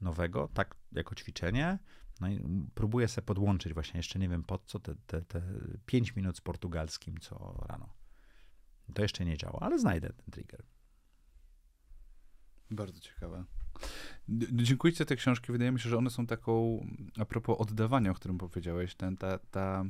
nowego, 0.00 0.48
tak 0.54 0.76
jako 0.92 1.14
ćwiczenie. 1.14 1.78
No 2.20 2.28
i 2.28 2.44
próbuję 2.74 3.08
sobie 3.08 3.26
podłączyć 3.26 3.74
właśnie, 3.74 3.98
jeszcze 3.98 4.18
nie 4.18 4.28
wiem 4.28 4.42
pod 4.42 4.64
co, 4.64 4.80
te, 4.80 4.94
te, 5.06 5.22
te 5.22 5.42
5 5.86 6.16
minut 6.16 6.36
z 6.36 6.40
portugalskim 6.40 7.18
co 7.18 7.64
rano. 7.68 7.94
To 8.94 9.02
jeszcze 9.02 9.24
nie 9.24 9.36
działa, 9.36 9.60
ale 9.60 9.78
znajdę 9.78 10.08
ten 10.08 10.30
trigger. 10.30 10.64
Bardzo 12.70 13.00
ciekawe. 13.00 13.44
Dziękuję 14.52 14.94
za 14.94 15.04
te 15.04 15.16
książki. 15.16 15.52
Wydaje 15.52 15.72
mi 15.72 15.80
się, 15.80 15.88
że 15.88 15.98
one 15.98 16.10
są 16.10 16.26
taką, 16.26 16.86
a 17.18 17.24
propos 17.24 17.60
oddawania, 17.60 18.10
o 18.10 18.14
którym 18.14 18.38
powiedziałeś, 18.38 18.94
ten, 18.94 19.16
ta, 19.16 19.38
ta, 19.38 19.84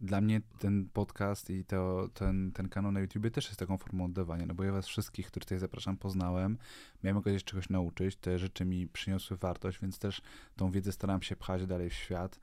dla 0.00 0.20
mnie 0.20 0.40
ten 0.58 0.88
podcast 0.92 1.50
i 1.50 1.64
to, 1.64 2.08
ten, 2.14 2.52
ten 2.52 2.68
kanał 2.68 2.92
na 2.92 3.00
YouTube 3.00 3.30
też 3.30 3.46
jest 3.46 3.58
taką 3.58 3.78
formą 3.78 4.04
oddawania, 4.04 4.46
no 4.46 4.54
bo 4.54 4.64
ja 4.64 4.72
was 4.72 4.86
wszystkich, 4.86 5.26
których 5.26 5.44
tutaj 5.44 5.58
zapraszam, 5.58 5.96
poznałem, 5.96 6.58
miałem 7.02 7.16
okazję 7.16 7.40
czegoś 7.40 7.68
nauczyć, 7.68 8.16
te 8.16 8.38
rzeczy 8.38 8.64
mi 8.64 8.88
przyniosły 8.88 9.36
wartość, 9.36 9.80
więc 9.80 9.98
też 9.98 10.22
tą 10.56 10.70
wiedzę 10.70 10.92
staram 10.92 11.22
się 11.22 11.36
pchać 11.36 11.66
dalej 11.66 11.90
w 11.90 11.94
świat. 11.94 12.40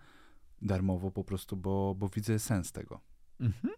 darmowo 0.62 1.12
po 1.12 1.24
prostu, 1.24 1.58
bo, 1.58 1.96
bo 1.96 2.10
widzę 2.10 2.40
sens 2.40 2.72
tego. 2.72 3.02
Mhm. 3.40 3.74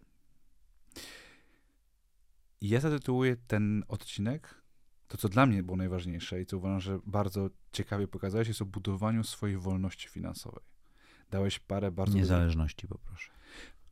Ja 2.62 2.80
zatytułuję 2.80 3.36
ten 3.48 3.84
odcinek, 3.88 4.65
to 5.08 5.18
co 5.18 5.30
dla 5.30 5.46
mnie 5.46 5.64
było 5.64 5.78
najważniejsze 5.78 6.42
i 6.42 6.46
co 6.46 6.58
uważam, 6.58 6.80
że 6.80 7.00
bardzo 7.06 7.50
ciekawie 7.72 8.08
pokazałeś, 8.08 8.48
jest 8.48 8.62
o 8.62 8.66
budowaniu 8.66 9.24
swojej 9.24 9.58
wolności 9.58 10.10
finansowej. 10.10 10.64
Dałeś 11.32 11.60
parę 11.60 11.92
bardzo... 11.92 12.18
Niezależności 12.18 12.88
poproszę. 12.88 13.32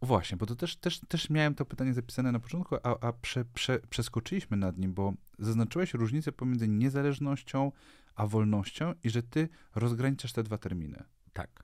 Właśnie, 0.01 0.37
bo 0.37 0.45
to 0.45 0.55
też, 0.55 0.75
też, 0.75 0.99
też 0.99 1.29
miałem 1.29 1.55
to 1.55 1.65
pytanie 1.65 1.93
zapisane 1.93 2.31
na 2.31 2.39
początku, 2.39 2.75
a, 2.83 2.99
a 2.99 3.13
prze, 3.13 3.45
prze, 3.45 3.79
przeskoczyliśmy 3.89 4.57
nad 4.57 4.77
nim, 4.77 4.93
bo 4.93 5.13
zaznaczyłeś 5.39 5.93
różnicę 5.93 6.31
pomiędzy 6.31 6.67
niezależnością 6.67 7.71
a 8.15 8.27
wolnością 8.27 8.93
i 9.03 9.09
że 9.09 9.23
ty 9.23 9.49
rozgraniczasz 9.75 10.33
te 10.33 10.43
dwa 10.43 10.57
terminy. 10.57 11.03
Tak. 11.33 11.63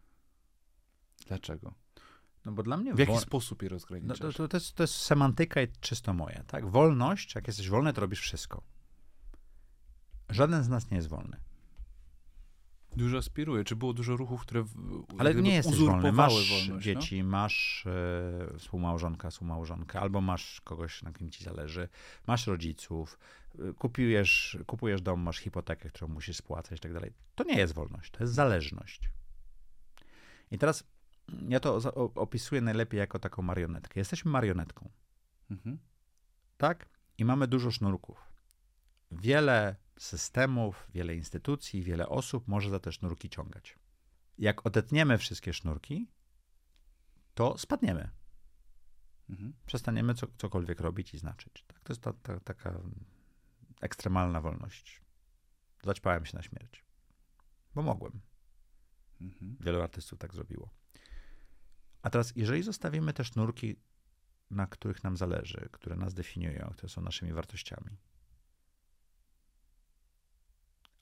Dlaczego? 1.28 1.74
No 2.46 2.52
bo 2.52 2.64
dla 2.64 2.78
mnie... 2.78 2.94
W 2.94 3.00
jaki 3.00 3.12
wol- 3.12 3.22
sposób 3.22 3.62
je 3.62 3.70
No 3.70 3.74
rozgraniczasz? 3.74 4.20
to, 4.20 4.32
to, 4.32 4.48
to, 4.48 4.58
jest, 4.58 4.74
to 4.74 4.84
jest 4.84 4.96
semantyka 4.96 5.62
i 5.62 5.68
czysto 5.80 6.14
moje, 6.14 6.44
tak? 6.48 6.70
Wolność, 6.70 7.36
jak 7.36 7.48
jesteś 7.48 7.70
wolny, 7.70 7.94
to 7.94 8.02
robisz 8.02 8.20
wszystko. 8.22 8.64
Żaden 10.30 10.64
z 10.64 10.70
nas 10.70 10.92
nie 10.92 10.98
jest 10.98 11.10
wolny. 11.10 11.38
Dużo 12.96 13.18
aspiruję. 13.18 13.64
Czy 13.64 13.76
było 13.76 13.94
dużo 13.94 14.18
ruchów, 14.18 14.42
które 14.42 14.66
Ale 15.18 15.36
nie 15.36 15.54
jesteś 15.54 15.80
wolny. 15.80 16.12
Masz 16.12 16.34
wolność, 16.34 16.70
no? 16.70 16.80
dzieci, 16.80 17.24
masz 17.24 17.86
e, 17.88 18.58
współmałżonka, 18.58 19.30
współmałżonkę, 19.30 20.00
albo 20.00 20.22
masz 20.22 20.62
kogoś, 20.62 21.04
na 21.04 21.14
kim 21.14 21.32
ci 21.32 21.44
zależy, 21.44 21.90
masz 22.28 22.48
rodziców, 22.48 23.20
e, 23.60 23.74
kupujesz, 23.74 24.58
kupujesz 24.68 25.02
dom, 25.02 25.20
masz 25.20 25.38
hipotekę, 25.38 25.90
którą 25.90 26.08
musisz 26.08 26.38
spłacać 26.38 26.78
i 26.78 26.82
tak 26.82 26.94
dalej. 26.94 27.14
To 27.36 27.44
nie 27.44 27.58
jest 27.58 27.74
wolność, 27.74 28.12
to 28.12 28.24
jest 28.24 28.34
zależność. 28.34 29.10
I 30.52 30.58
teraz 30.58 30.84
mm, 31.30 31.52
ja 31.52 31.60
to 31.60 31.94
opisuję 32.16 32.62
najlepiej 32.62 32.98
jako 32.98 33.20
taką 33.20 33.42
marionetkę. 33.42 34.00
Jesteśmy 34.00 34.32
marionetką. 34.32 34.90
Mhm. 35.52 35.80
tak? 36.58 36.90
I 37.18 37.26
mamy 37.26 37.48
dużo 37.48 37.72
sznurków. 37.72 38.18
Wiele 39.12 39.76
systemów, 40.00 40.88
wiele 40.94 41.16
instytucji, 41.16 41.84
wiele 41.84 42.10
osób 42.10 42.48
może 42.48 42.70
za 42.70 42.80
te 42.80 42.92
sznurki 42.92 43.30
ciągać. 43.30 43.80
Jak 44.38 44.66
odetniemy 44.66 45.18
wszystkie 45.18 45.54
sznurki, 45.54 46.08
to 47.34 47.58
spadniemy. 47.58 48.10
Mhm. 49.30 49.54
Przestaniemy 49.66 50.14
co, 50.14 50.28
cokolwiek 50.38 50.80
robić 50.80 51.14
i 51.14 51.18
znaczyć. 51.18 51.64
Tak? 51.68 51.80
To 51.84 51.94
jest 51.94 52.02
ta, 52.02 52.14
ta, 52.14 52.40
taka 52.40 52.82
ekstremalna 53.82 54.42
wolność. 54.42 55.02
Zaćpałem 55.84 56.26
się 56.26 56.38
na 56.38 56.44
śmierć. 56.44 56.84
Bo 57.76 57.82
mogłem. 57.82 58.22
Mhm. 59.22 59.58
Wielu 59.60 59.82
artystów 59.82 60.20
tak 60.20 60.34
zrobiło. 60.34 60.70
A 62.02 62.10
teraz, 62.10 62.34
jeżeli 62.36 62.64
zostawimy 62.64 63.14
te 63.14 63.24
sznurki, 63.24 63.76
na 64.52 64.68
których 64.68 65.04
nam 65.04 65.18
zależy, 65.18 65.70
które 65.72 65.96
nas 65.96 66.14
definiują, 66.14 66.70
które 66.74 66.90
są 66.90 67.02
naszymi 67.02 67.34
wartościami, 67.34 67.98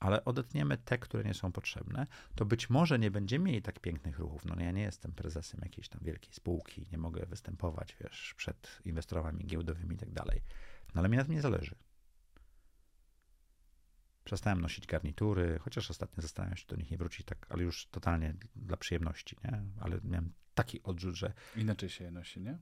ale 0.00 0.24
odetniemy 0.24 0.78
te, 0.78 0.98
które 0.98 1.24
nie 1.24 1.34
są 1.34 1.52
potrzebne, 1.52 2.06
to 2.34 2.44
być 2.44 2.70
może 2.70 2.98
nie 2.98 3.10
będziemy 3.10 3.44
mieli 3.44 3.62
tak 3.62 3.80
pięknych 3.80 4.18
ruchów. 4.18 4.44
No 4.44 4.62
ja 4.62 4.70
nie 4.70 4.82
jestem 4.82 5.12
prezesem 5.12 5.60
jakiejś 5.62 5.88
tam 5.88 6.00
wielkiej 6.04 6.32
spółki, 6.32 6.86
nie 6.92 6.98
mogę 6.98 7.26
występować, 7.26 7.96
wiesz, 8.00 8.34
przed 8.36 8.80
inwestorami 8.84 9.46
giełdowymi 9.46 9.94
i 9.94 9.98
tak 9.98 10.10
dalej. 10.10 10.42
No 10.94 10.98
ale 11.00 11.08
mi 11.08 11.16
na 11.16 11.24
tym 11.24 11.34
nie 11.34 11.42
zależy. 11.42 11.74
Przestałem 14.24 14.60
nosić 14.60 14.86
garnitury, 14.86 15.58
chociaż 15.58 15.90
ostatnio 15.90 16.22
zastanawiam 16.22 16.56
się 16.56 16.66
do 16.66 16.76
nich 16.76 16.90
nie 16.90 16.98
wrócić, 16.98 17.26
tak, 17.26 17.46
ale 17.48 17.62
już 17.62 17.86
totalnie 17.86 18.34
dla 18.56 18.76
przyjemności, 18.76 19.36
nie? 19.44 19.62
Ale 19.80 20.00
miałem 20.04 20.32
taki 20.54 20.82
odrzut, 20.82 21.14
że 21.14 21.32
Inaczej 21.56 21.88
się 21.88 22.04
je 22.04 22.10
nosi, 22.10 22.40
nie? 22.40 22.58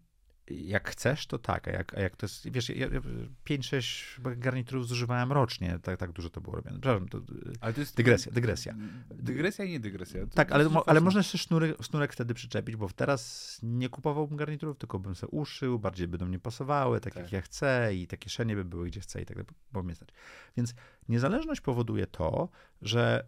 Jak 0.50 0.90
chcesz, 0.90 1.26
to 1.26 1.38
tak, 1.38 1.68
a 1.68 1.70
jak, 1.70 1.94
a 1.94 2.00
jak 2.00 2.16
to 2.16 2.26
jest, 2.26 2.50
wiesz, 2.50 2.68
ja, 2.68 2.86
ja 2.86 3.00
5-6 3.44 4.38
garniturów 4.38 4.88
zużywałem 4.88 5.32
rocznie, 5.32 5.78
tak, 5.82 6.00
tak 6.00 6.12
dużo 6.12 6.30
to 6.30 6.40
było 6.40 6.56
robione. 6.56 6.80
Przepraszam, 6.80 7.08
to, 7.08 7.20
Ale 7.60 7.72
to 7.72 7.80
jest... 7.80 7.96
Dygresja, 7.96 8.32
dygresja. 8.32 8.74
Dygresja 9.10 9.64
i 9.64 9.70
nie 9.70 9.80
dygresja. 9.80 10.26
To 10.26 10.34
tak, 10.34 10.48
to 10.48 10.54
ale, 10.54 10.68
mo, 10.68 10.88
ale 10.88 11.00
można 11.00 11.20
jeszcze 11.20 11.38
sznurek, 11.38 11.82
sznurek 11.82 12.12
wtedy 12.12 12.34
przyczepić, 12.34 12.76
bo 12.76 12.88
teraz 12.96 13.60
nie 13.62 13.88
kupowałbym 13.88 14.36
garniturów, 14.36 14.78
tylko 14.78 14.98
bym 14.98 15.14
se 15.14 15.26
uszył, 15.26 15.78
bardziej 15.78 16.08
by 16.08 16.18
do 16.18 16.26
mnie 16.26 16.38
pasowały, 16.38 17.00
tak, 17.00 17.14
Tak. 17.14 17.22
jak 17.22 17.32
ja 17.32 17.40
chcę 17.40 17.94
i 17.94 18.06
te 18.06 18.16
kieszenie 18.16 18.56
by 18.56 18.64
były 18.64 18.86
gdzie 18.86 19.00
chcę 19.00 19.22
i 19.22 19.26
tak 19.26 19.36
dalej, 19.36 19.52
bo 19.72 19.82
mnie 19.82 19.94
stać. 19.94 20.08
Więc 20.56 20.74
niezależność 21.08 21.60
powoduje 21.60 22.06
to, 22.06 22.48
że 22.82 23.26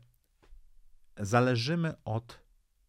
zależymy 1.17 1.95
od 2.05 2.48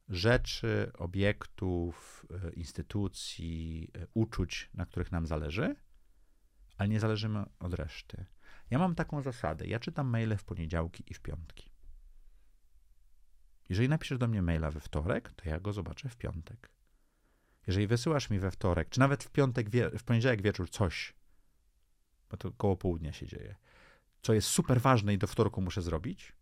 rzeczy, 0.10 0.91
obiektów, 0.98 2.26
e, 2.45 2.49
instytucji, 2.53 3.91
e, 3.95 4.07
uczuć, 4.14 4.69
na 4.73 4.86
których 4.86 5.11
nam 5.11 5.27
zależy, 5.27 5.76
ale 6.77 6.90
nie 6.90 6.99
zależymy 6.99 7.45
od 7.60 7.73
reszty. 7.73 8.26
Ja 8.69 8.80
mam 8.80 8.95
taką 8.95 9.22
zasadę. 9.22 9.68
Ja 9.68 9.80
czytam 9.80 10.07
maile 10.07 10.38
w 10.38 10.44
poniedziałki 10.44 11.03
i 11.07 11.14
w 11.14 11.19
piątki. 11.19 11.72
Jeżeli 13.69 13.90
napiszesz 13.90 14.18
do 14.18 14.27
mnie 14.27 14.41
maila 14.41 14.72
we 14.72 14.80
wtorek, 14.80 15.34
to 15.34 15.49
ja 15.49 15.60
go 15.60 15.73
zobaczę 15.73 16.10
w 16.10 16.18
piątek. 16.18 16.72
Jeżeli 17.68 17.88
wysyłasz 17.88 18.30
mi 18.30 18.40
we 18.40 18.52
wtorek, 18.52 18.90
czy 18.90 18.99
nawet 18.99 19.23
w 19.23 19.31
piątek, 19.31 19.69
w 19.99 20.03
poniedziałek 20.03 20.41
wieczór 20.41 20.69
coś, 20.69 21.14
bo 22.30 22.38
to 22.38 22.52
koło 22.52 22.77
południa 22.77 23.14
się 23.14 23.27
dzieje, 23.27 23.56
co 24.22 24.34
jest 24.34 24.48
super 24.48 24.81
ważne 24.81 25.14
i 25.14 25.18
do 25.18 25.27
wtorku 25.27 25.61
muszę 25.61 25.81
zrobić, 25.81 26.34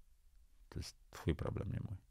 to 0.69 0.79
jest 0.79 0.97
twój 1.11 1.35
problem, 1.35 1.71
nie 1.71 1.79
mój. 1.79 2.06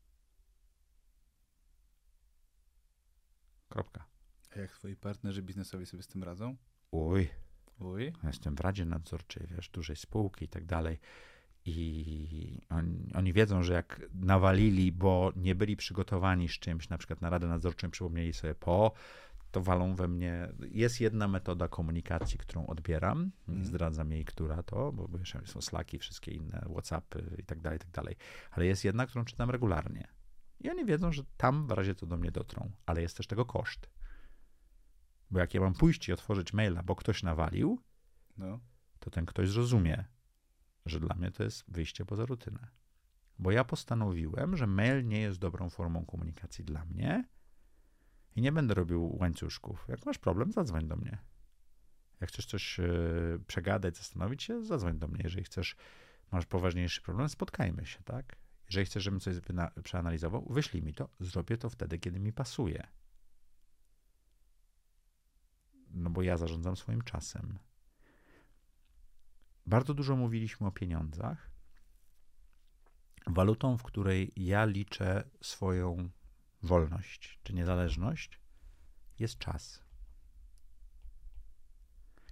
Kropka. 3.77 4.05
A 4.57 4.59
jak 4.61 4.71
twoi 4.73 4.97
partnerzy 4.97 5.43
biznesowi 5.43 5.87
sobie 5.87 6.03
z 6.03 6.09
tym 6.09 6.25
radzą? 6.25 6.57
Uj, 6.91 7.29
Uj. 7.81 8.13
jestem 8.25 8.55
w 8.57 8.61
radzie 8.61 8.85
nadzorczej, 8.85 9.47
wiesz, 9.51 9.69
dużej 9.69 9.97
spółki 9.97 10.45
i 10.45 10.49
tak 10.49 10.65
dalej. 10.65 10.99
I 11.65 12.61
oni, 12.71 13.13
oni 13.15 13.33
wiedzą, 13.33 13.63
że 13.63 13.73
jak 13.73 14.01
nawalili, 14.15 14.93
bo 14.93 15.33
nie 15.37 15.55
byli 15.55 15.77
przygotowani 15.77 16.49
z 16.49 16.53
czymś, 16.53 16.89
na 16.89 16.99
przykład 16.99 17.21
na 17.21 17.31
radę 17.31 17.47
nadzorczą, 17.47 17.91
przypomnieli 17.91 18.33
sobie 18.33 18.55
po, 18.55 18.93
to 19.51 19.61
walą 19.63 19.95
we 19.95 20.09
mnie. 20.09 20.49
Jest 20.71 21.01
jedna 21.01 21.29
metoda 21.29 21.69
komunikacji, 21.69 22.39
którą 22.39 22.67
odbieram. 22.67 23.31
Nie 23.49 23.55
Mhm. 23.55 23.65
zdradzam 23.65 24.13
jej, 24.13 24.25
która 24.25 24.63
to, 24.63 24.93
bo 24.93 25.19
jeszcze 25.19 25.47
są 25.47 25.61
Slacki, 25.61 25.99
wszystkie 25.99 26.31
inne, 26.33 26.67
Whatsappy 26.73 27.37
i 27.39 27.45
tak 27.45 27.61
dalej, 27.61 27.77
i 27.77 27.81
tak 27.81 27.91
dalej. 27.91 28.17
Ale 28.51 28.67
jest 28.67 28.85
jedna, 28.85 29.07
którą 29.07 29.25
czytam 29.25 29.51
regularnie. 29.51 30.09
I 30.61 30.71
oni 30.71 30.85
wiedzą, 30.85 31.13
że 31.13 31.23
tam 31.37 31.67
w 31.67 31.71
razie 31.71 31.95
to 31.95 32.07
do 32.07 32.17
mnie 32.17 32.31
dotrą, 32.31 32.71
ale 32.87 33.03
jest 33.03 33.17
też 33.17 33.27
tego 33.27 33.45
koszt. 33.45 33.91
Bo 35.31 35.39
jak 35.39 35.55
ja 35.55 35.61
mam 35.61 35.75
pójść 35.75 36.09
i 36.09 36.13
otworzyć 36.13 36.53
maila, 36.53 36.83
bo 36.83 36.97
ktoś 36.97 37.23
nawalił, 37.23 37.83
No. 38.37 38.61
to 39.01 39.11
ten 39.11 39.27
ktoś 39.27 39.51
zrozumie, 39.51 40.05
że 40.87 41.01
dla 41.01 41.15
mnie 41.15 41.31
to 41.31 41.45
jest 41.45 41.65
wyjście 41.69 42.05
poza 42.05 42.27
rutynę. 42.27 42.69
Bo 43.39 43.51
ja 43.51 43.65
postanowiłem, 43.65 44.57
że 44.57 44.67
mail 44.67 45.07
nie 45.07 45.21
jest 45.21 45.39
dobrą 45.39 45.71
formą 45.71 46.07
komunikacji 46.07 46.65
dla 46.65 46.85
mnie 46.85 47.25
i 48.37 48.41
nie 48.41 48.53
będę 48.53 48.75
robił 48.75 49.17
łańcuszków. 49.21 49.85
Jak 49.89 50.07
masz 50.07 50.19
problem, 50.19 50.53
zadzwoń 50.53 50.89
do 50.89 50.97
mnie. 50.97 51.19
Jak 52.21 52.31
chcesz 52.31 52.47
coś 52.47 52.81
e, 52.81 52.89
przegadać, 53.47 53.97
zastanowić 53.97 54.43
się, 54.43 54.65
zadzwoń 54.65 54.99
do 54.99 55.09
mnie. 55.09 55.21
Jeżeli 55.25 55.45
chcesz, 55.45 55.77
masz 56.33 56.47
poważniejszy 56.47 57.03
problem, 57.03 57.29
spotkajmy 57.29 57.87
się, 57.87 58.03
tak? 58.03 58.37
Jeżeli 58.69 58.87
chcesz, 58.87 59.03
żebym 59.03 59.21
coś 59.21 59.37
przeanalizował, 59.83 60.47
wyślij 60.51 60.83
mi 60.83 60.95
to, 60.95 61.09
zrobię 61.21 61.57
to 61.57 61.71
wtedy, 61.71 61.99
kiedy 61.99 62.21
mi 62.21 62.33
pasuje. 62.33 62.87
No 65.91 66.11
bo 66.11 66.23
ja 66.23 66.37
zarządzam 66.37 66.77
swoim 66.77 67.03
czasem. 67.03 67.59
Bardzo 69.67 69.95
dużo 69.95 70.17
mówiliśmy 70.17 70.67
o 70.67 70.73
pieniądzach. 70.73 71.51
Walutą, 73.27 73.79
w 73.79 73.83
której 73.83 74.33
ja 74.37 74.65
liczę 74.65 75.31
swoją 75.41 76.11
wolność 76.63 77.41
czy 77.43 77.55
niezależność, 77.55 78.41
jest 79.19 79.39
czas. 79.39 79.86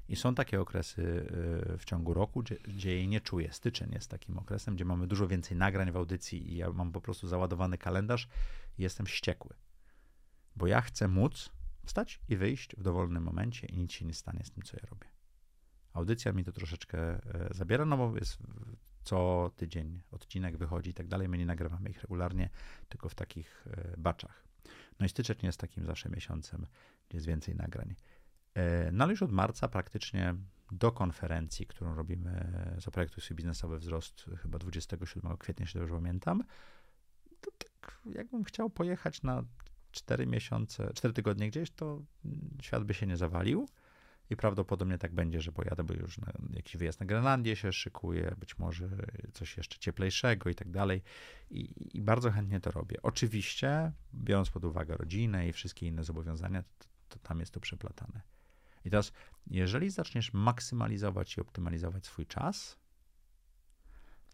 I 0.08 0.16
są 0.16 0.34
takie 0.34 0.60
okresy 0.60 1.02
y, 1.74 1.78
w 1.78 1.84
ciągu 1.84 2.14
roku, 2.14 2.42
gdzie, 2.42 2.56
gdzie 2.56 2.90
jej 2.90 3.08
nie 3.08 3.20
czuję. 3.20 3.52
Styczeń 3.52 3.92
jest 3.92 4.10
takim 4.10 4.38
okresem, 4.38 4.74
gdzie 4.74 4.84
mamy 4.84 5.06
dużo 5.06 5.28
więcej 5.28 5.56
nagrań 5.56 5.92
w 5.92 5.96
audycji 5.96 6.52
i 6.52 6.56
ja 6.56 6.72
mam 6.72 6.92
po 6.92 7.00
prostu 7.00 7.28
załadowany 7.28 7.78
kalendarz 7.78 8.28
i 8.78 8.82
jestem 8.82 9.06
wściekły. 9.06 9.54
Bo 10.56 10.66
ja 10.66 10.80
chcę 10.80 11.08
móc 11.08 11.50
wstać 11.86 12.20
i 12.28 12.36
wyjść 12.36 12.76
w 12.76 12.82
dowolnym 12.82 13.22
momencie 13.22 13.66
i 13.66 13.78
nic 13.78 13.92
się 13.92 14.04
nie 14.04 14.14
stanie 14.14 14.44
z 14.44 14.50
tym, 14.50 14.62
co 14.62 14.76
ja 14.76 14.86
robię. 14.90 15.06
Audycja 15.92 16.32
mi 16.32 16.44
to 16.44 16.52
troszeczkę 16.52 16.98
e, 16.98 17.48
zabiera, 17.50 17.84
no 17.84 17.96
bo 17.96 18.16
jest 18.16 18.38
co 19.04 19.50
tydzień 19.56 20.02
odcinek 20.10 20.56
wychodzi 20.56 20.90
i 20.90 20.94
tak 20.94 21.08
dalej. 21.08 21.28
My 21.28 21.38
nie 21.38 21.46
nagrywamy 21.46 21.90
ich 21.90 22.02
regularnie, 22.02 22.50
tylko 22.88 23.08
w 23.08 23.14
takich 23.14 23.66
e, 23.66 23.94
baczach. 23.96 24.44
No 25.00 25.06
i 25.06 25.08
styczeń 25.08 25.36
jest 25.42 25.60
takim 25.60 25.84
zawsze 25.84 26.08
miesiącem, 26.08 26.66
gdzie 27.08 27.16
jest 27.16 27.26
więcej 27.26 27.54
nagrań. 27.54 27.94
E, 28.54 28.92
No 28.92 29.04
ale 29.04 29.12
już 29.12 29.22
od 29.22 29.32
marca 29.32 29.68
praktycznie 29.68 30.34
do 30.72 30.92
konferencji, 30.92 31.66
którą 31.66 31.94
robimy 31.94 32.52
za 32.78 32.90
projektu 32.90 33.20
swój 33.20 33.36
biznesowy 33.36 33.78
wzrost, 33.78 34.30
chyba 34.42 34.58
27 34.58 35.36
kwietnia, 35.36 35.66
się 35.66 35.78
dobrze 35.78 35.94
pamiętam, 35.94 36.44
to 37.40 37.50
tak 37.50 37.98
jakbym 38.14 38.44
chciał 38.44 38.70
pojechać 38.70 39.22
na 39.22 39.44
cztery 39.92 40.26
miesiące, 40.26 40.92
cztery 40.94 41.14
tygodnie 41.14 41.48
gdzieś, 41.50 41.70
to 41.70 42.02
świat 42.62 42.84
by 42.84 42.94
się 42.94 43.06
nie 43.06 43.16
zawalił. 43.16 43.68
I 44.30 44.36
prawdopodobnie 44.36 44.98
tak 44.98 45.14
będzie, 45.14 45.40
że 45.40 45.52
pojadę, 45.52 45.84
bo 45.84 45.94
już 45.94 46.18
na 46.18 46.32
jakiś 46.50 46.76
wyjazd 46.76 47.00
na 47.00 47.06
Grenlandię 47.06 47.56
się 47.56 47.72
szykuje, 47.72 48.34
być 48.38 48.58
może 48.58 48.88
coś 49.32 49.56
jeszcze 49.56 49.78
cieplejszego 49.78 50.50
i 50.50 50.54
tak 50.54 50.70
dalej. 50.70 51.02
I, 51.50 51.96
I, 51.98 52.02
bardzo 52.02 52.30
chętnie 52.30 52.60
to 52.60 52.70
robię. 52.70 52.96
Oczywiście, 53.02 53.92
biorąc 54.14 54.50
pod 54.50 54.64
uwagę 54.64 54.96
rodzinę 54.96 55.48
i 55.48 55.52
wszystkie 55.52 55.86
inne 55.86 56.04
zobowiązania, 56.04 56.62
to, 56.62 56.86
to 57.08 57.18
tam 57.18 57.40
jest 57.40 57.52
to 57.52 57.60
przeplatane. 57.60 58.33
I 58.84 58.90
teraz, 58.90 59.12
jeżeli 59.46 59.90
zaczniesz 59.90 60.32
maksymalizować 60.32 61.36
i 61.36 61.40
optymalizować 61.40 62.06
swój 62.06 62.26
czas, 62.26 62.78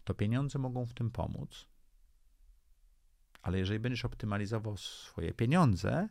to 0.05 0.15
pieniądze 0.15 0.59
mogą 0.59 0.87
w 0.87 0.95
tym 0.95 1.11
pomóc. 1.11 1.67
Ale 3.43 3.59
jeżeli 3.59 3.81
będziesz 3.81 4.05
optymalizował 4.05 4.77
swoje 4.77 5.35
pieniądze, 5.35 6.09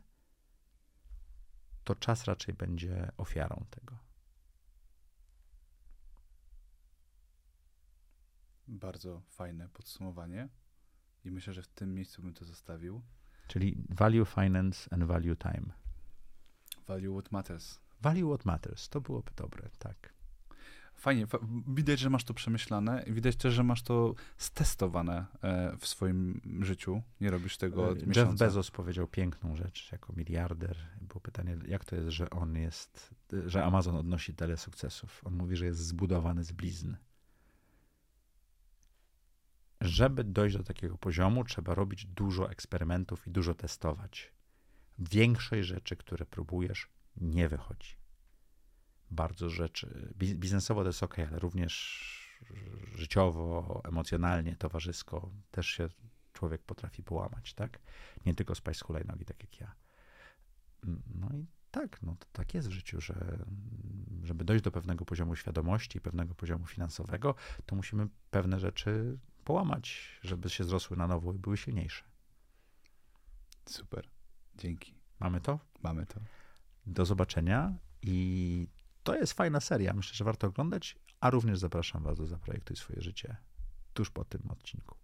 to 1.84 1.96
czas 1.96 2.26
raczej 2.26 2.54
będzie 2.54 3.12
ofiarą 3.18 3.66
tego. 3.70 3.98
Bardzo 8.68 9.22
fajne 9.30 9.70
podsumowanie 9.70 10.50
i 11.26 11.32
myślę, 11.32 11.54
że 11.54 11.62
w 11.62 11.68
tym 11.68 11.94
miejscu 11.94 12.22
bym 12.22 12.34
to 12.34 12.46
zostawił. 12.46 13.02
Czyli 13.48 13.84
value 13.90 14.26
finance 14.26 14.94
and 14.94 15.04
value 15.04 15.36
time. 15.36 15.74
Value 16.88 17.14
what 17.14 17.32
matters. 17.32 17.89
Value 18.02 18.28
what 18.28 18.46
matters. 18.46 18.90
To 18.90 19.02
byłoby 19.02 19.32
dobre, 19.36 19.70
tak. 19.80 20.14
Fajnie, 21.00 21.28
widać, 21.68 22.00
że 22.00 22.10
masz 22.10 22.24
to 22.24 22.34
przemyślane 22.34 23.04
i 23.08 23.14
widać 23.14 23.36
też, 23.36 23.54
że 23.54 23.64
masz 23.64 23.82
to 23.82 24.16
stestowane 24.38 25.26
e, 25.42 25.78
w 25.78 25.88
swoim 25.88 26.42
życiu. 26.62 27.02
Nie 27.22 27.32
robisz 27.32 27.58
tego 27.58 27.88
od 27.90 27.98
Jeff 27.98 28.08
miesiąca. 28.08 28.46
Bezos 28.46 28.72
powiedział 28.72 29.08
piękną 29.08 29.56
rzecz 29.56 29.92
jako 29.92 30.14
miliarder. 30.14 30.78
Było 31.02 31.20
pytanie, 31.20 31.58
jak 31.68 31.86
to 31.86 31.96
jest, 31.96 32.10
że 32.10 32.30
on 32.30 32.56
jest, 32.56 33.16
że 33.46 33.64
Amazon 33.66 33.96
odnosi 33.96 34.34
tyle 34.34 34.58
sukcesów. 34.58 35.22
On 35.26 35.34
mówi, 35.34 35.56
że 35.56 35.66
jest 35.66 35.80
zbudowany 35.80 36.44
z 36.44 36.52
blizn. 36.52 36.96
Żeby 39.82 40.24
dojść 40.24 40.58
do 40.58 40.64
takiego 40.64 40.98
poziomu, 40.98 41.44
trzeba 41.44 41.76
robić 41.76 42.06
dużo 42.06 42.52
eksperymentów 42.52 43.28
i 43.28 43.32
dużo 43.32 43.56
testować. 43.56 44.32
Większość 45.00 45.68
rzeczy, 45.68 45.96
które 45.96 46.26
próbujesz, 46.26 46.88
nie 47.22 47.50
wychodzi 47.50 48.00
bardzo 49.12 49.50
rzeczy. 49.50 50.14
Biznesowo 50.18 50.82
to 50.82 50.88
jest 50.88 51.04
ok, 51.04 51.20
ale 51.20 51.40
również 51.40 52.30
życiowo, 52.96 53.82
emocjonalnie, 53.86 54.56
towarzysko 54.56 55.32
też 55.52 55.68
się 55.68 55.90
człowiek 56.34 56.62
potrafi 56.62 57.04
połamać, 57.04 57.54
tak? 57.54 57.80
Nie 58.26 58.36
tylko 58.36 58.56
spaść 58.56 58.80
z 58.80 58.84
hulajnogi, 58.84 59.26
tak 59.26 59.44
jak 59.44 59.60
ja. 59.60 59.76
No 61.16 61.30
i 61.34 61.46
tak, 61.72 62.02
no 62.02 62.16
to 62.16 62.26
tak 62.34 62.54
jest 62.54 62.68
w 62.68 62.72
życiu, 62.72 63.02
że 63.02 63.46
żeby 64.24 64.44
dojść 64.46 64.64
do 64.64 64.72
pewnego 64.72 65.06
poziomu 65.06 65.36
świadomości, 65.36 66.02
pewnego 66.02 66.36
poziomu 66.36 66.66
finansowego, 66.66 67.36
to 67.66 67.76
musimy 67.76 68.08
pewne 68.32 68.60
rzeczy 68.60 69.20
połamać, 69.46 70.20
żeby 70.22 70.50
się 70.50 70.64
zrosły 70.64 70.98
na 70.98 71.08
nowo 71.08 71.34
i 71.34 71.40
były 71.40 71.58
silniejsze. 71.58 72.04
Super. 73.66 74.10
Dzięki. 74.56 74.96
Mamy 75.20 75.42
to? 75.42 75.60
Mamy 75.84 76.06
to. 76.06 76.20
Do 76.90 77.06
zobaczenia 77.06 77.78
i 78.02 78.68
to 79.04 79.16
jest 79.16 79.34
fajna 79.34 79.60
seria. 79.60 79.94
Myślę, 79.94 80.16
że 80.16 80.24
warto 80.24 80.48
oglądać, 80.48 80.96
a 81.20 81.30
również 81.30 81.60
zapraszam 81.60 82.04
Was 82.04 82.18
do 82.18 82.28
Zaprojektuj 82.28 82.76
swoje 82.76 83.02
życie 83.02 83.38
tuż 83.94 84.10
po 84.10 84.26
tym 84.26 84.42
odcinku. 84.50 84.96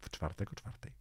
W 0.00 0.10
czwartek 0.10 0.52
o 0.52 0.54
czwartej. 0.54 0.92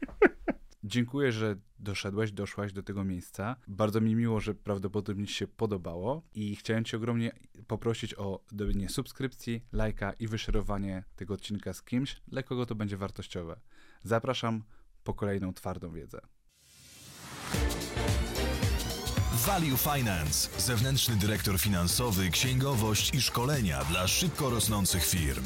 Dziękuję, 0.84 1.32
że 1.32 1.56
doszedłeś, 1.78 2.32
doszłaś 2.32 2.72
do 2.72 2.82
tego 2.82 3.04
miejsca. 3.04 3.56
Bardzo 3.68 4.00
mi 4.00 4.14
miło, 4.14 4.40
że 4.40 4.54
prawdopodobnie 4.54 5.26
Ci 5.26 5.34
się 5.34 5.46
podobało 5.46 6.22
i 6.34 6.56
chciałem 6.56 6.84
Cię 6.84 6.96
ogromnie 6.96 7.32
poprosić 7.66 8.14
o 8.14 8.44
dobienie 8.52 8.88
subskrypcji, 8.88 9.64
lajka 9.72 10.12
i 10.12 10.28
wyszerowanie 10.28 11.04
tego 11.16 11.34
odcinka 11.34 11.72
z 11.72 11.82
kimś, 11.82 12.22
dla 12.28 12.42
kogo 12.42 12.66
to 12.66 12.74
będzie 12.74 12.96
wartościowe. 12.96 13.60
Zapraszam 14.02 14.62
po 15.04 15.14
kolejną 15.14 15.54
twardą 15.54 15.92
wiedzę. 15.92 16.20
Value 19.46 19.76
Finance, 19.76 20.48
zewnętrzny 20.58 21.16
dyrektor 21.16 21.58
finansowy, 21.58 22.30
księgowość 22.30 23.14
i 23.14 23.20
szkolenia 23.20 23.84
dla 23.84 24.08
szybko 24.08 24.50
rosnących 24.50 25.06
firm. 25.06 25.44